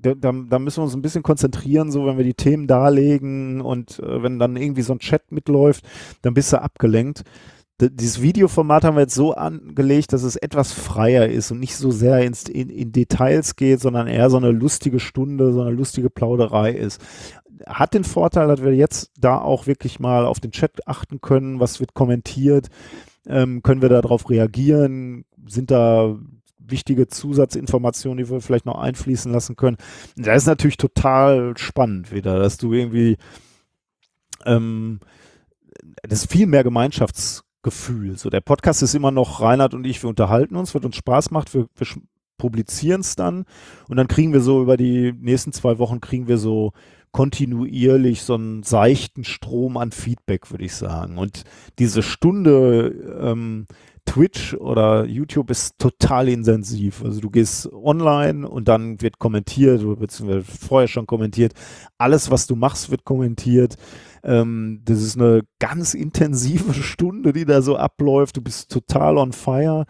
[0.03, 3.99] da, da, müssen wir uns ein bisschen konzentrieren, so wenn wir die Themen darlegen und
[4.01, 5.85] äh, wenn dann irgendwie so ein Chat mitläuft,
[6.23, 7.25] dann bist du abgelenkt.
[7.81, 11.77] D dieses Videoformat haben wir jetzt so angelegt, dass es etwas freier ist und nicht
[11.77, 15.71] so sehr ins, in, in Details geht, sondern eher so eine lustige Stunde, so eine
[15.71, 17.01] lustige Plauderei ist.
[17.67, 21.61] Hat den Vorteil, dass wir jetzt da auch wirklich mal auf den Chat achten können,
[21.61, 22.69] was wird kommentiert,
[23.27, 26.17] ähm, können wir darauf reagieren, sind da
[26.71, 29.77] wichtige Zusatzinformationen, die wir vielleicht noch einfließen lassen können.
[30.17, 33.17] Da ist natürlich total spannend wieder, dass du irgendwie
[34.45, 35.01] ähm,
[36.03, 38.17] das ist viel mehr Gemeinschaftsgefühl.
[38.19, 41.31] So, der Podcast ist immer noch Reinhard und ich, wir unterhalten uns, wird uns Spaß
[41.31, 41.87] macht, wir, wir
[42.39, 43.45] publizieren es dann
[43.89, 46.73] und dann kriegen wir so über die nächsten zwei Wochen kriegen wir so
[47.13, 51.19] kontinuierlich so einen seichten Strom an Feedback, würde ich sagen.
[51.19, 51.43] Und
[51.79, 53.67] diese Stunde ähm,
[54.05, 57.05] Twitch oder YouTube ist total intensiv.
[57.05, 61.53] Also du gehst online und dann wird kommentiert, beziehungsweise vorher schon kommentiert.
[61.99, 63.77] Alles, was du machst, wird kommentiert.
[64.23, 68.37] Ähm, das ist eine ganz intensive Stunde, die da so abläuft.
[68.37, 69.85] Du bist total on fire.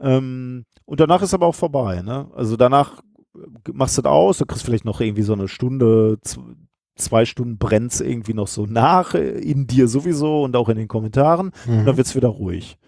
[0.00, 2.02] Ähm, und danach ist aber auch vorbei.
[2.02, 2.28] Ne?
[2.34, 3.02] Also danach
[3.72, 6.18] machst du das aus, du kriegst vielleicht noch irgendwie so eine Stunde,
[6.96, 11.52] zwei Stunden brennt irgendwie noch so nach in dir sowieso und auch in den Kommentaren.
[11.66, 11.78] Mhm.
[11.78, 12.78] Und dann wird es wieder ruhig.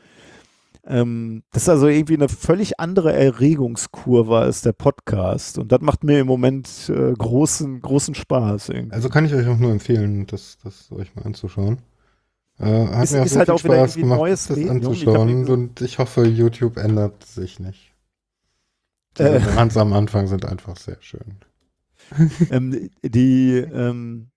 [0.91, 5.57] Ähm, das ist also irgendwie eine völlig andere Erregungskurve als der Podcast.
[5.57, 8.71] Und das macht mir im Moment äh, großen, großen Spaß.
[8.71, 8.95] Irgendwie.
[8.95, 11.79] Also kann ich euch auch nur empfehlen, das, das euch mal anzuschauen.
[12.59, 15.45] Äh, hat ist, mir ist halt auch wieder Spaß gemacht, neues das Leben, anzuschauen.
[15.45, 17.95] Ich und ich hoffe, YouTube ändert sich nicht.
[19.17, 21.37] Die äh, ganz am Anfang sind einfach sehr schön.
[22.51, 24.30] ähm, die, ähm,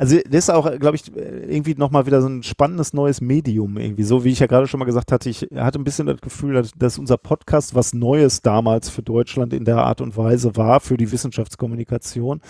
[0.00, 4.02] also das ist auch, glaube ich, irgendwie nochmal wieder so ein spannendes neues Medium irgendwie.
[4.02, 6.54] So wie ich ja gerade schon mal gesagt hatte, ich hatte ein bisschen das Gefühl,
[6.54, 10.80] dass, dass, unser Podcast was Neues damals für Deutschland in der Art und Weise war,
[10.80, 12.40] für die Wissenschaftskommunikation.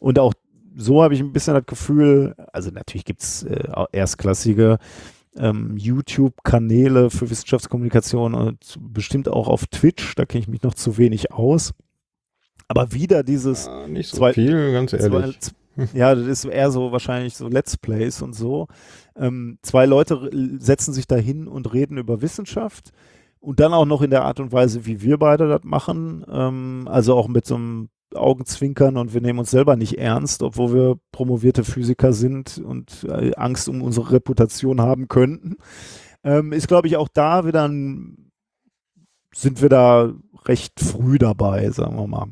[0.00, 0.34] Und auch
[0.76, 4.78] so habe ich ein bisschen das Gefühl, also natürlich gibt es äh, erstklassige
[5.36, 10.98] ähm, YouTube-Kanäle für Wissenschaftskommunikation und bestimmt auch auf Twitch, da kenne ich mich noch zu
[10.98, 11.74] wenig aus.
[12.66, 13.66] Aber wieder dieses.
[13.66, 15.38] Ja, nicht so zwei, viel, ganz ehrlich.
[15.38, 15.52] Zwei,
[15.94, 18.66] ja, das ist eher so wahrscheinlich so Let's Plays und so.
[19.16, 22.92] Ähm, zwei Leute setzen sich da hin und reden über Wissenschaft
[23.40, 26.24] und dann auch noch in der Art und Weise, wie wir beide das machen.
[26.30, 30.72] Ähm, also auch mit so einem Augenzwinkern und wir nehmen uns selber nicht ernst, obwohl
[30.72, 35.56] wir promovierte Physiker sind und äh, Angst um unsere Reputation haben könnten.
[36.24, 38.32] Ähm, ist, glaube ich, auch da wieder ein,
[39.34, 40.12] sind wir da
[40.46, 42.28] recht früh dabei, sagen wir mal.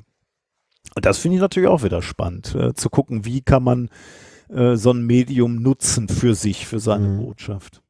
[0.97, 3.91] Und das finde ich natürlich auch wieder spannend, äh, zu gucken, wie kann man
[4.49, 7.19] äh, so ein Medium nutzen für sich, für seine mhm.
[7.19, 7.83] Botschaft.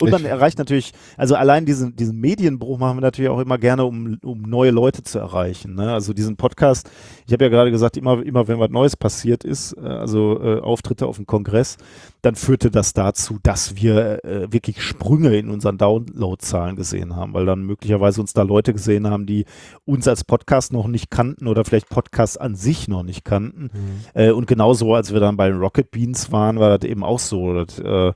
[0.00, 3.84] Und man erreicht natürlich, also allein diesen, diesen Medienbruch machen wir natürlich auch immer gerne,
[3.84, 5.74] um, um neue Leute zu erreichen.
[5.74, 5.92] Ne?
[5.92, 6.90] Also diesen Podcast,
[7.26, 10.60] ich habe ja gerade gesagt, immer, immer wenn was Neues passiert ist, äh, also äh,
[10.60, 11.78] Auftritte auf dem Kongress,
[12.22, 17.46] dann führte das dazu, dass wir äh, wirklich Sprünge in unseren Downloadzahlen gesehen haben, weil
[17.46, 19.44] dann möglicherweise uns da Leute gesehen haben, die
[19.84, 23.70] uns als Podcast noch nicht kannten oder vielleicht Podcasts an sich noch nicht kannten.
[23.72, 24.00] Mhm.
[24.14, 27.54] Äh, und genauso, als wir dann bei Rocket Beans waren, war das eben auch so.
[27.54, 28.12] Dass, äh,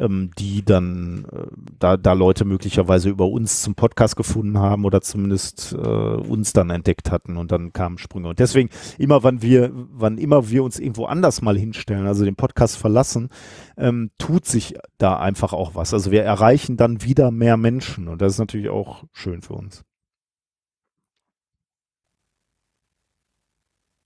[0.00, 1.46] ähm, die dann äh,
[1.78, 6.70] da, da Leute möglicherweise über uns zum Podcast gefunden haben oder zumindest äh, uns dann
[6.70, 8.28] entdeckt hatten und dann kamen Sprünge.
[8.28, 12.36] Und deswegen, immer wann wir, wann immer wir uns irgendwo anders mal hinstellen, also den
[12.36, 13.28] Podcast verlassen,
[13.76, 15.92] ähm, tut sich da einfach auch was.
[15.92, 19.84] Also wir erreichen dann wieder mehr Menschen und das ist natürlich auch schön für uns.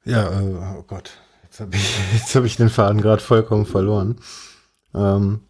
[0.04, 1.12] Ja, äh, oh Gott,
[1.44, 4.16] jetzt habe ich, hab ich den Faden gerade vollkommen verloren.
[4.92, 5.40] Ähm,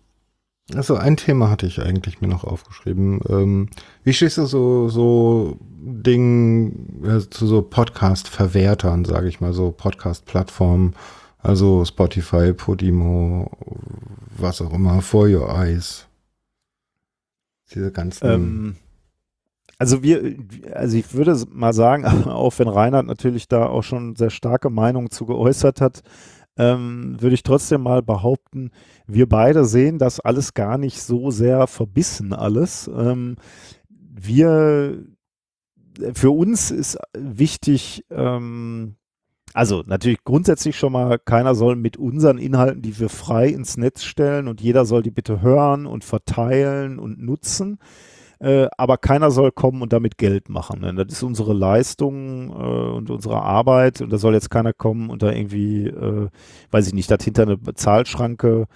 [0.72, 3.20] also ein Thema hatte ich eigentlich mir noch aufgeschrieben.
[3.28, 3.68] Ähm,
[4.02, 10.94] wie stehst du so, so Dingen äh, zu so Podcast-Verwertern, sage ich mal, so Podcast-Plattformen,
[11.38, 13.50] also Spotify, Podimo,
[14.38, 16.06] was auch immer, For Your Eyes.
[17.74, 18.26] Diese ganzen.
[18.26, 18.76] Ähm,
[19.78, 20.36] also wir,
[20.72, 25.10] also ich würde mal sagen, auch wenn Reinhard natürlich da auch schon sehr starke Meinungen
[25.10, 26.02] zu geäußert hat,
[26.56, 28.70] ähm, würde ich trotzdem mal behaupten,
[29.06, 32.88] wir beide sehen das alles gar nicht so sehr verbissen alles.
[32.94, 33.36] Ähm,
[33.88, 35.04] wir,
[36.14, 38.96] für uns ist wichtig, ähm,
[39.52, 44.02] also natürlich grundsätzlich schon mal, keiner soll mit unseren Inhalten, die wir frei ins Netz
[44.02, 47.78] stellen und jeder soll die bitte hören und verteilen und nutzen.
[48.40, 50.80] Äh, aber keiner soll kommen und damit Geld machen.
[50.80, 50.94] Ne?
[50.94, 55.22] Das ist unsere Leistung äh, und unsere Arbeit und da soll jetzt keiner kommen und
[55.22, 56.28] da irgendwie, äh,
[56.70, 58.66] weiß ich nicht, dahinter eine Zahlschranke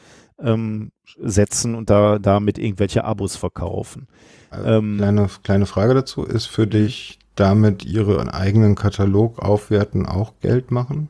[0.41, 4.07] ähm, setzen und da damit irgendwelche Abos verkaufen.
[4.51, 10.35] Also, ähm, kleine, kleine Frage dazu, ist für dich damit ihren eigenen Katalog aufwerten auch
[10.41, 11.09] Geld machen?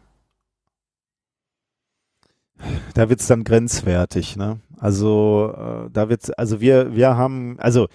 [2.95, 4.59] Da wird es dann grenzwertig, ne?
[4.79, 7.89] Also äh, da wird's, also wir, wir haben, also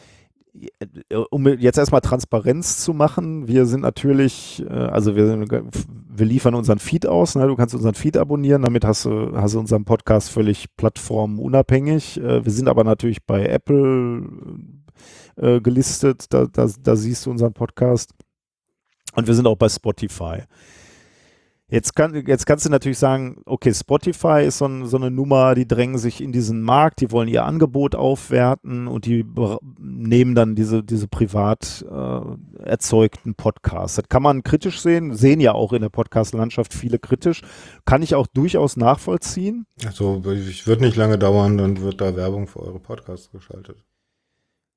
[1.31, 6.79] um jetzt erstmal Transparenz zu machen, wir sind natürlich, äh, also wir, wir liefern unseren
[6.79, 7.47] Feed aus, ne?
[7.47, 12.19] du kannst unseren Feed abonnieren, damit hast du, hast du unseren Podcast völlig plattformunabhängig.
[12.19, 14.27] Äh, wir sind aber natürlich bei Apple
[15.37, 18.13] äh, gelistet, da, da, da siehst du unseren Podcast.
[19.15, 20.43] Und wir sind auch bei Spotify.
[21.73, 25.55] Jetzt, kann, jetzt kannst du natürlich sagen, okay, Spotify ist so, ein, so, eine Nummer,
[25.55, 29.25] die drängen sich in diesen Markt, die wollen ihr Angebot aufwerten und die
[29.79, 32.21] nehmen dann diese, diese privat äh,
[32.63, 33.95] erzeugten Podcasts.
[33.95, 37.41] Das kann man kritisch sehen, sehen ja auch in der Podcast-Landschaft viele kritisch.
[37.85, 39.65] Kann ich auch durchaus nachvollziehen.
[39.83, 43.83] Also, es wird nicht lange dauern, dann wird da Werbung für eure Podcasts geschaltet.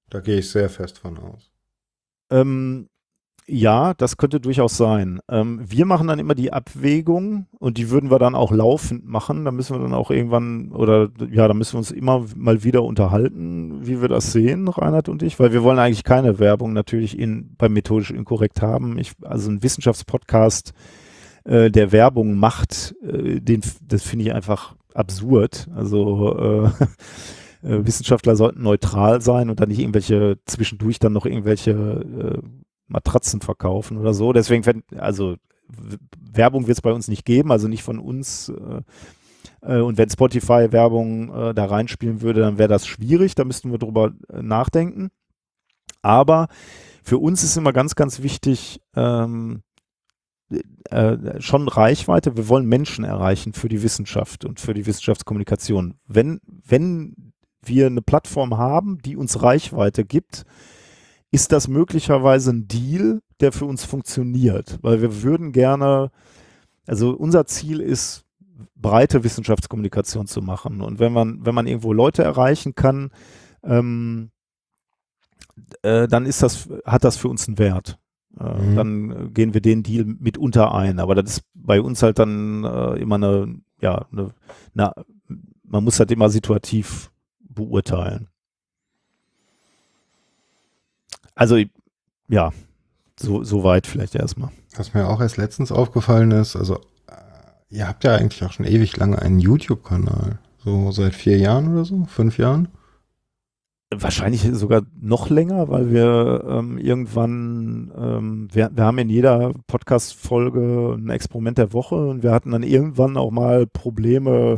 [0.08, 1.52] Da gehe ich sehr fest von aus.
[2.30, 2.88] Ähm,
[3.48, 5.20] ja, das könnte durchaus sein.
[5.28, 9.44] Ähm, wir machen dann immer die Abwägung und die würden wir dann auch laufend machen.
[9.44, 12.82] Da müssen wir dann auch irgendwann oder ja, da müssen wir uns immer mal wieder
[12.82, 17.16] unterhalten, wie wir das sehen, Reinhard und ich, weil wir wollen eigentlich keine Werbung natürlich
[17.16, 18.98] in, beim methodisch inkorrekt haben.
[18.98, 20.72] Ich, also ein Wissenschaftspodcast,
[21.44, 25.68] äh, der Werbung macht, äh, den, das finde ich einfach absurd.
[25.72, 26.66] Also äh,
[27.62, 33.40] äh, Wissenschaftler sollten neutral sein und dann nicht irgendwelche zwischendurch dann noch irgendwelche äh, Matratzen
[33.40, 34.32] verkaufen oder so.
[34.32, 35.36] Deswegen, wenn, also
[36.32, 38.48] Werbung wird es bei uns nicht geben, also nicht von uns.
[38.48, 38.82] Äh,
[39.62, 43.70] äh, und wenn Spotify Werbung äh, da reinspielen würde, dann wäre das schwierig, da müssten
[43.70, 45.10] wir drüber äh, nachdenken.
[46.02, 46.48] Aber
[47.02, 49.62] für uns ist immer ganz, ganz wichtig, ähm,
[50.90, 52.36] äh, schon Reichweite.
[52.36, 55.94] Wir wollen Menschen erreichen für die Wissenschaft und für die Wissenschaftskommunikation.
[56.06, 57.32] Wenn, wenn
[57.62, 60.44] wir eine Plattform haben, die uns Reichweite gibt,
[61.30, 64.78] ist das möglicherweise ein Deal, der für uns funktioniert?
[64.82, 66.10] Weil wir würden gerne,
[66.86, 68.24] also unser Ziel ist,
[68.74, 70.80] breite Wissenschaftskommunikation zu machen.
[70.80, 73.10] Und wenn man, wenn man irgendwo Leute erreichen kann,
[73.62, 74.30] ähm,
[75.82, 77.98] äh, dann ist das, hat das für uns einen Wert.
[78.38, 78.76] Äh, mhm.
[78.76, 81.00] Dann gehen wir den Deal mitunter ein.
[81.00, 84.30] Aber das ist bei uns halt dann äh, immer eine, ja, eine,
[84.74, 84.92] eine,
[85.64, 88.28] man muss halt immer situativ beurteilen.
[91.36, 91.58] Also
[92.28, 92.52] ja,
[93.20, 94.50] so, so weit vielleicht erstmal.
[94.76, 97.14] Was mir auch erst letztens aufgefallen ist, also äh,
[97.70, 100.38] ihr habt ja eigentlich auch schon ewig lange einen YouTube-Kanal.
[100.58, 102.68] So seit vier Jahren oder so, fünf Jahren?
[103.94, 110.96] Wahrscheinlich sogar noch länger, weil wir ähm, irgendwann, ähm, wir, wir haben in jeder Podcast-Folge
[110.98, 114.56] ein Experiment der Woche und wir hatten dann irgendwann auch mal Probleme,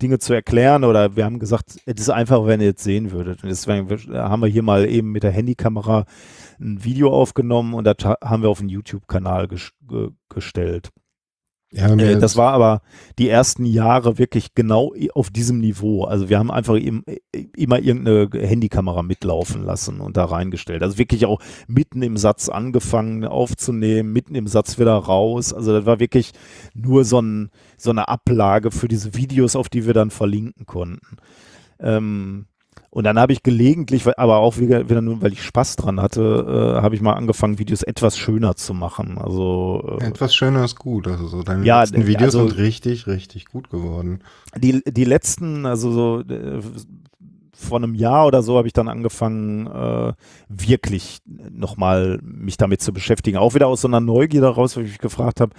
[0.00, 3.42] Dinge zu erklären oder wir haben gesagt, es ist einfach, wenn ihr jetzt sehen würdet.
[3.42, 6.04] Und deswegen haben wir hier mal eben mit der Handykamera
[6.60, 9.72] ein Video aufgenommen und das haben wir auf den YouTube-Kanal ges
[10.28, 10.90] gestellt.
[11.70, 12.80] Ja, äh, das war aber
[13.18, 16.04] die ersten Jahre wirklich genau auf diesem Niveau.
[16.04, 17.04] Also wir haben einfach im,
[17.54, 20.82] immer irgendeine Handykamera mitlaufen lassen und da reingestellt.
[20.82, 25.52] Also wirklich auch mitten im Satz angefangen aufzunehmen, mitten im Satz wieder raus.
[25.52, 26.32] Also das war wirklich
[26.72, 31.18] nur so, ein, so eine Ablage für diese Videos, auf die wir dann verlinken konnten.
[31.80, 32.46] Ähm,
[32.90, 36.76] Und dann habe ich gelegentlich, aber auch wieder, wieder nur, weil ich Spaß dran hatte,
[36.78, 39.18] äh, habe ich mal angefangen, Videos etwas schöner zu machen.
[39.18, 41.06] Also äh, etwas schöner ist gut.
[41.06, 44.20] Also so deine ja, letzten Videos also, sind richtig, richtig gut geworden.
[44.56, 46.60] Die, die letzten, also so äh,
[47.58, 50.12] vor einem Jahr oder so habe ich dann angefangen, äh,
[50.48, 53.36] wirklich nochmal mich damit zu beschäftigen.
[53.36, 55.52] Auch wieder aus so einer Neugier daraus, weil ich mich gefragt habe,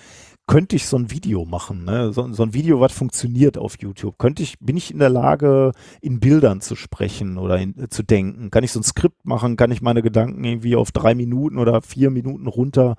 [0.49, 2.11] könnte ich so ein Video machen, ne?
[2.11, 4.17] so, so, ein Video, was funktioniert auf YouTube?
[4.17, 8.01] Könnte ich, bin ich in der Lage, in Bildern zu sprechen oder in, äh, zu
[8.01, 8.49] denken?
[8.49, 9.57] Kann ich so ein Skript machen?
[9.57, 12.95] Kann ich meine Gedanken irgendwie auf drei Minuten oder vier Minuten runter,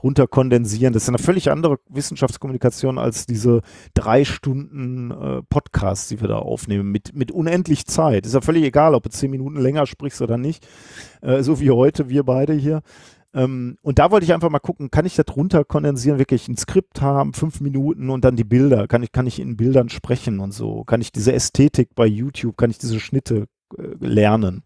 [0.00, 0.92] runter kondensieren?
[0.92, 3.62] Das ist eine völlig andere Wissenschaftskommunikation als diese
[3.94, 8.26] drei Stunden äh, Podcasts, die wir da aufnehmen, mit, mit unendlich Zeit.
[8.26, 10.68] Ist ja völlig egal, ob du zehn Minuten länger sprichst oder nicht.
[11.20, 12.82] Äh, so wie heute, wir beide hier.
[13.34, 16.56] Ähm, und da wollte ich einfach mal gucken, kann ich das runter kondensieren, wirklich ein
[16.56, 20.40] Skript haben, fünf Minuten und dann die Bilder, kann ich, kann ich in Bildern sprechen
[20.40, 23.46] und so, kann ich diese Ästhetik bei YouTube, kann ich diese Schnitte
[23.78, 24.64] äh, lernen.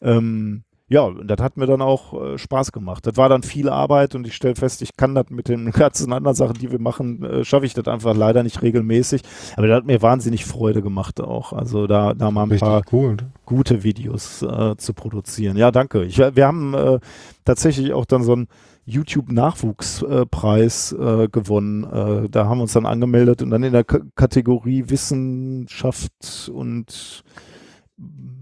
[0.00, 3.06] Ähm, ja, das hat mir dann auch äh, Spaß gemacht.
[3.06, 6.12] Das war dann viel Arbeit und ich stelle fest, ich kann das mit den ganzen
[6.12, 9.22] anderen Sachen, die wir machen, äh, schaffe ich das einfach leider nicht regelmäßig.
[9.56, 11.52] Aber das hat mir wahnsinnig Freude gemacht auch.
[11.52, 13.24] Also da, da mal ein Richtig paar gut.
[13.46, 15.56] gute Videos äh, zu produzieren.
[15.56, 16.02] Ja, danke.
[16.02, 16.98] Ich, wir haben äh,
[17.44, 18.48] tatsächlich auch dann so einen
[18.84, 21.84] YouTube-Nachwuchspreis äh, gewonnen.
[21.84, 27.22] Äh, da haben wir uns dann angemeldet und dann in der K Kategorie Wissenschaft und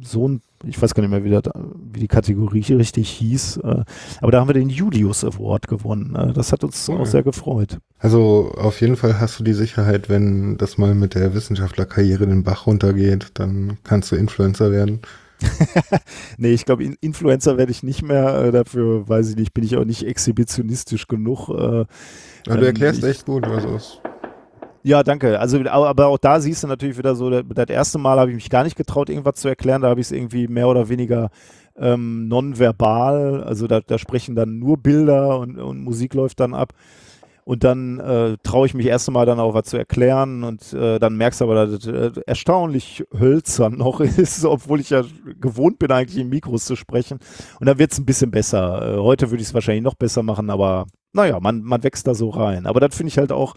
[0.03, 1.45] Sohn ich weiß gar nicht mehr, wie, das,
[1.93, 3.85] wie die Kategorie richtig hieß, äh,
[4.21, 6.17] aber da haben wir den Julius Award gewonnen.
[6.17, 6.99] Äh, das hat uns cool.
[6.99, 7.79] auch sehr gefreut.
[7.99, 12.43] Also auf jeden Fall hast du die Sicherheit, wenn das mal mit der Wissenschaftlerkarriere den
[12.43, 15.01] Bach runtergeht, dann kannst du Influencer werden.
[16.39, 18.47] nee, ich glaube, Influencer werde ich nicht mehr.
[18.47, 21.49] Äh, dafür weiß ich nicht, bin ich auch nicht exhibitionistisch genug.
[21.49, 21.87] Äh, aber
[22.45, 24.01] du ähm, erklärst ich, echt gut, also es
[24.83, 25.41] ja, danke.
[25.41, 28.51] Also, aber auch da siehst du natürlich wieder so, das erste Mal habe ich mich
[28.51, 29.83] gar nicht getraut, irgendwas zu erklären.
[29.83, 31.31] Da habe ich es irgendwie mehr oder weniger
[31.77, 33.43] ähm, nonverbal.
[33.43, 36.73] Also da, da, sprechen dann nur Bilder und, und Musik läuft dann ab.
[37.45, 40.99] Und dann äh, traue ich mich erst einmal dann auch was zu erklären und äh,
[40.99, 45.03] dann merkst du aber, dass das äh, erstaunlich hölzern noch ist, obwohl ich ja
[45.41, 47.21] gewohnt bin, eigentlich in Mikros zu sprechen.
[47.59, 48.97] Und dann wird es ein bisschen besser.
[48.97, 52.15] Äh, heute würde ich es wahrscheinlich noch besser machen, aber naja, man, man wächst da
[52.15, 52.67] so rein.
[52.67, 53.55] Aber das finde ich halt auch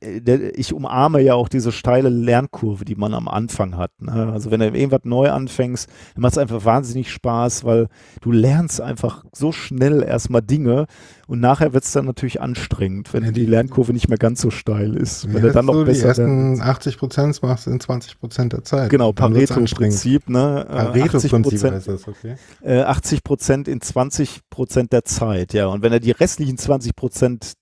[0.00, 3.90] ich umarme ja auch diese steile Lernkurve, die man am Anfang hat.
[4.00, 4.30] Ne?
[4.32, 7.88] Also wenn du irgendwas neu anfängst, dann macht es einfach wahnsinnig Spaß, weil
[8.22, 10.86] du lernst einfach so schnell erstmal Dinge
[11.26, 14.94] und nachher wird es dann natürlich anstrengend, wenn die Lernkurve nicht mehr ganz so steil
[14.96, 15.26] ist.
[15.26, 18.52] Wenn ja, du dann noch so besser die ersten 80 Prozent machst in 20 Prozent
[18.52, 18.90] der Zeit.
[18.90, 20.28] Genau, Pareto-Prinzip.
[20.28, 20.64] Ne?
[20.68, 22.36] Pareto-Prinzip heißt das, okay.
[22.64, 25.66] 80 Prozent in 20 Prozent der Zeit, ja.
[25.66, 27.54] Und wenn er die restlichen 20 Prozent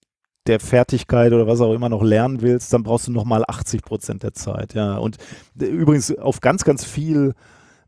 [0.47, 4.23] der Fertigkeit oder was auch immer noch lernen willst, dann brauchst du nochmal 80 Prozent
[4.23, 4.75] der Zeit.
[4.75, 5.17] Ja, und
[5.59, 7.35] übrigens auf ganz, ganz viel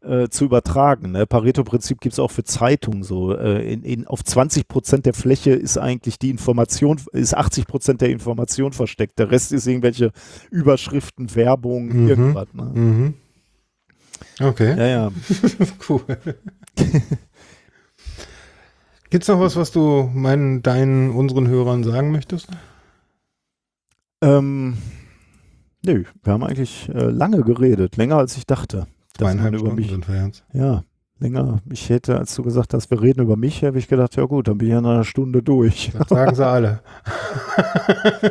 [0.07, 1.13] äh, zu übertragen.
[1.13, 1.27] Ne?
[1.27, 3.37] Pareto-Prinzip gibt es auch für Zeitungen so.
[3.37, 8.01] Äh, in, in, auf 20 Prozent der Fläche ist eigentlich die Information, ist 80 Prozent
[8.01, 9.19] der Information versteckt.
[9.19, 10.13] Der Rest ist irgendwelche
[10.51, 12.09] Überschriften, Werbung, mhm.
[12.09, 12.49] irgendwas.
[12.53, 12.63] Ne?
[12.63, 13.15] Mhm.
[14.41, 14.77] Okay.
[14.77, 15.13] Ja, ja.
[15.89, 16.03] cool.
[19.17, 22.49] Gibt es noch was, was du meinen, deinen, unseren Hörern sagen möchtest?
[24.21, 24.77] Ähm,
[25.83, 28.87] nö, wir haben eigentlich äh, lange geredet, länger als ich dachte.
[29.17, 30.45] Zweieinhalb über Stunden mich, sind wir jetzt.
[30.53, 30.85] Ja,
[31.19, 31.61] länger.
[31.71, 34.49] Ich hätte, als du gesagt hast, wir reden über mich, habe ich gedacht, ja gut,
[34.49, 35.93] dann bin ich in einer Stunde durch.
[35.97, 36.81] Das sagen sie alle.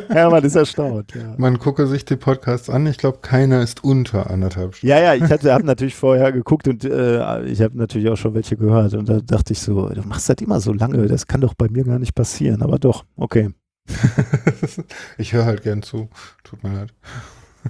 [0.14, 1.14] ja, man ist erstaunt.
[1.14, 1.34] Ja.
[1.36, 2.86] Man gucke sich die Podcasts an.
[2.86, 4.90] Ich glaube, keiner ist unter anderthalb Stunden.
[4.90, 8.56] Ja, ja, ich habe natürlich vorher geguckt und äh, ich habe natürlich auch schon welche
[8.56, 8.94] gehört.
[8.94, 11.68] Und da dachte ich so, du machst das immer so lange, das kann doch bei
[11.68, 12.62] mir gar nicht passieren.
[12.62, 13.50] Aber doch, okay.
[15.18, 16.08] ich höre halt gern zu.
[16.44, 16.94] Tut mir leid.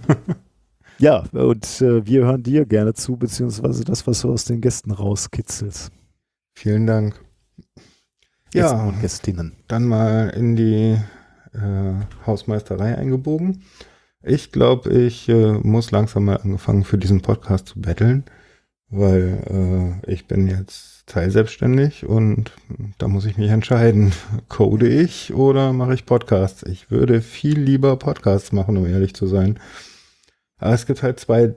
[0.98, 4.90] Ja, und äh, wir hören dir gerne zu, beziehungsweise das, was du aus den Gästen
[4.90, 5.92] rauskitzelst.
[6.54, 7.20] Vielen Dank.
[8.50, 9.52] Gästen ja, und Gästinnen.
[9.68, 10.98] Dann mal in die
[11.52, 13.62] äh, Hausmeisterei eingebogen.
[14.22, 18.24] Ich glaube, ich äh, muss langsam mal angefangen für diesen Podcast zu betteln,
[18.88, 22.50] weil äh, ich bin jetzt teilselbstständig und
[22.98, 24.12] da muss ich mich entscheiden.
[24.48, 26.62] Code ich oder mache ich Podcasts?
[26.62, 29.60] Ich würde viel lieber Podcasts machen, um ehrlich zu sein.
[30.58, 31.54] Aber es gibt halt zwei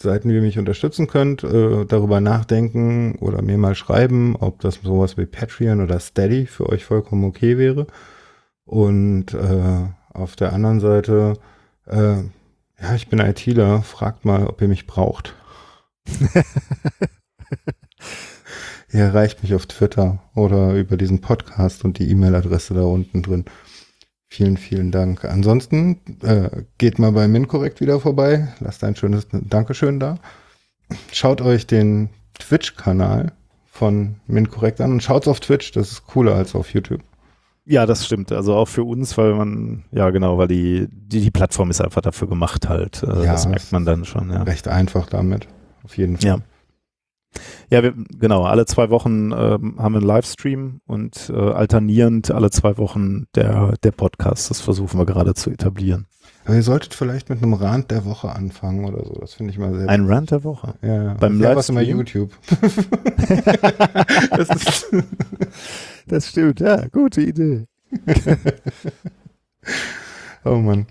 [0.00, 4.76] Seiten, wie ihr mich unterstützen könnt, äh, darüber nachdenken oder mir mal schreiben, ob das
[4.82, 7.86] sowas wie Patreon oder Steady für euch vollkommen okay wäre.
[8.64, 11.34] Und äh, auf der anderen Seite,
[11.86, 12.22] äh,
[12.80, 15.34] ja, ich bin ITler, fragt mal, ob ihr mich braucht.
[18.92, 23.46] ihr erreicht mich auf Twitter oder über diesen Podcast und die E-Mail-Adresse da unten drin.
[24.30, 25.24] Vielen, vielen Dank.
[25.24, 28.48] Ansonsten äh, geht mal bei MinCorrect wieder vorbei.
[28.60, 30.18] Lasst ein schönes Dankeschön da.
[31.12, 33.32] schaut euch den Twitch-Kanal
[33.70, 37.00] von MinCorrect an und schaut auf Twitch, das ist cooler als auf YouTube.
[37.64, 38.32] Ja, das stimmt.
[38.32, 42.00] Also auch für uns, weil man, ja genau, weil die, die, die Plattform ist einfach
[42.00, 43.02] dafür gemacht halt.
[43.02, 44.42] Äh, Ja, das merkt man dann schon, ja.
[44.42, 45.48] Recht einfach damit,
[45.84, 46.26] auf jeden Fall.
[46.26, 46.38] Ja.
[47.70, 52.50] Ja, wir, genau, alle zwei Wochen ähm, haben wir einen Livestream und äh, alternierend alle
[52.50, 54.50] zwei Wochen der, der Podcast.
[54.50, 56.06] Das versuchen wir gerade zu etablieren.
[56.44, 59.12] Aber ihr solltet vielleicht mit einem Rand der Woche anfangen oder so.
[59.20, 60.74] Das finde ich mal sehr Ein Rant der Woche.
[60.80, 61.14] Ja.
[61.14, 61.98] Beim ja, was immer Livestream?
[61.98, 62.30] YouTube.
[64.30, 64.86] das
[66.08, 67.66] Das stimmt, ja, gute Idee.
[70.44, 70.86] oh Mann.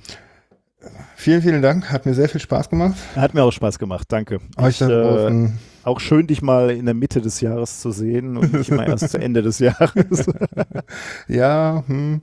[1.16, 1.91] Vielen, vielen Dank.
[1.91, 2.95] Hat mir sehr viel Spaß gemacht.
[3.16, 4.40] Hat mir auch Spaß gemacht, danke.
[4.57, 5.49] Euch Ich, da äh.
[5.88, 9.09] Auch schön, dich mal in der Mitte des Jahres zu sehen und nicht immer erst
[9.09, 10.25] zu Ende des Jahres.
[11.27, 12.22] Ja, hm.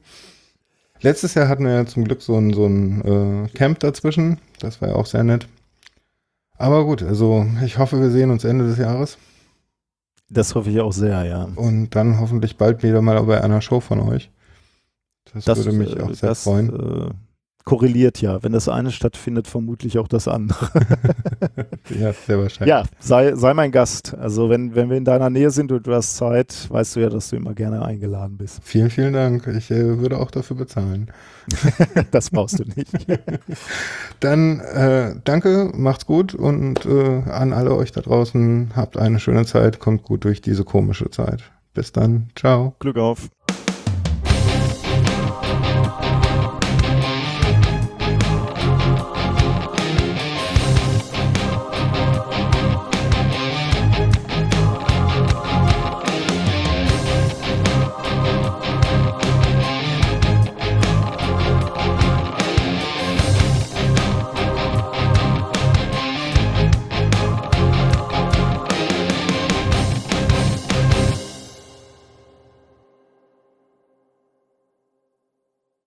[1.00, 4.38] Letztes Jahr hatten wir ja zum Glück so ein, so ein äh, Camp dazwischen.
[4.58, 5.48] Das war ja auch sehr nett.
[6.56, 9.18] Aber gut, also ich hoffe, wir sehen uns Ende des Jahres.
[10.30, 11.48] Das hoffe ich auch sehr, ja.
[11.56, 14.30] Und dann hoffentlich bald wieder mal bei einer Show von euch.
[15.32, 16.70] Das, würde mich äh, auch sehr das, freuen.
[16.70, 17.10] Äh,
[17.64, 18.42] korreliert ja.
[18.42, 20.70] Wenn das eine stattfindet, vermutlich auch das andere.
[22.00, 22.70] Ja, sehr wahrscheinlich.
[22.70, 24.14] ja, sei, sei mein Gast.
[24.14, 27.10] Also wenn, wenn wir in deiner Nähe sind und du hast Zeit, weißt du ja,
[27.10, 28.60] dass du immer gerne eingeladen bist.
[28.64, 29.46] Vielen, vielen Dank.
[29.46, 31.10] Ich äh, würde auch dafür bezahlen.
[32.10, 32.90] Das brauchst du nicht.
[34.20, 39.44] Dann äh, danke, macht's gut und äh, an alle euch da draußen, habt eine schöne
[39.44, 41.42] Zeit, kommt gut durch diese komische Zeit.
[41.74, 42.74] Bis dann, ciao.
[42.78, 43.28] Glück auf.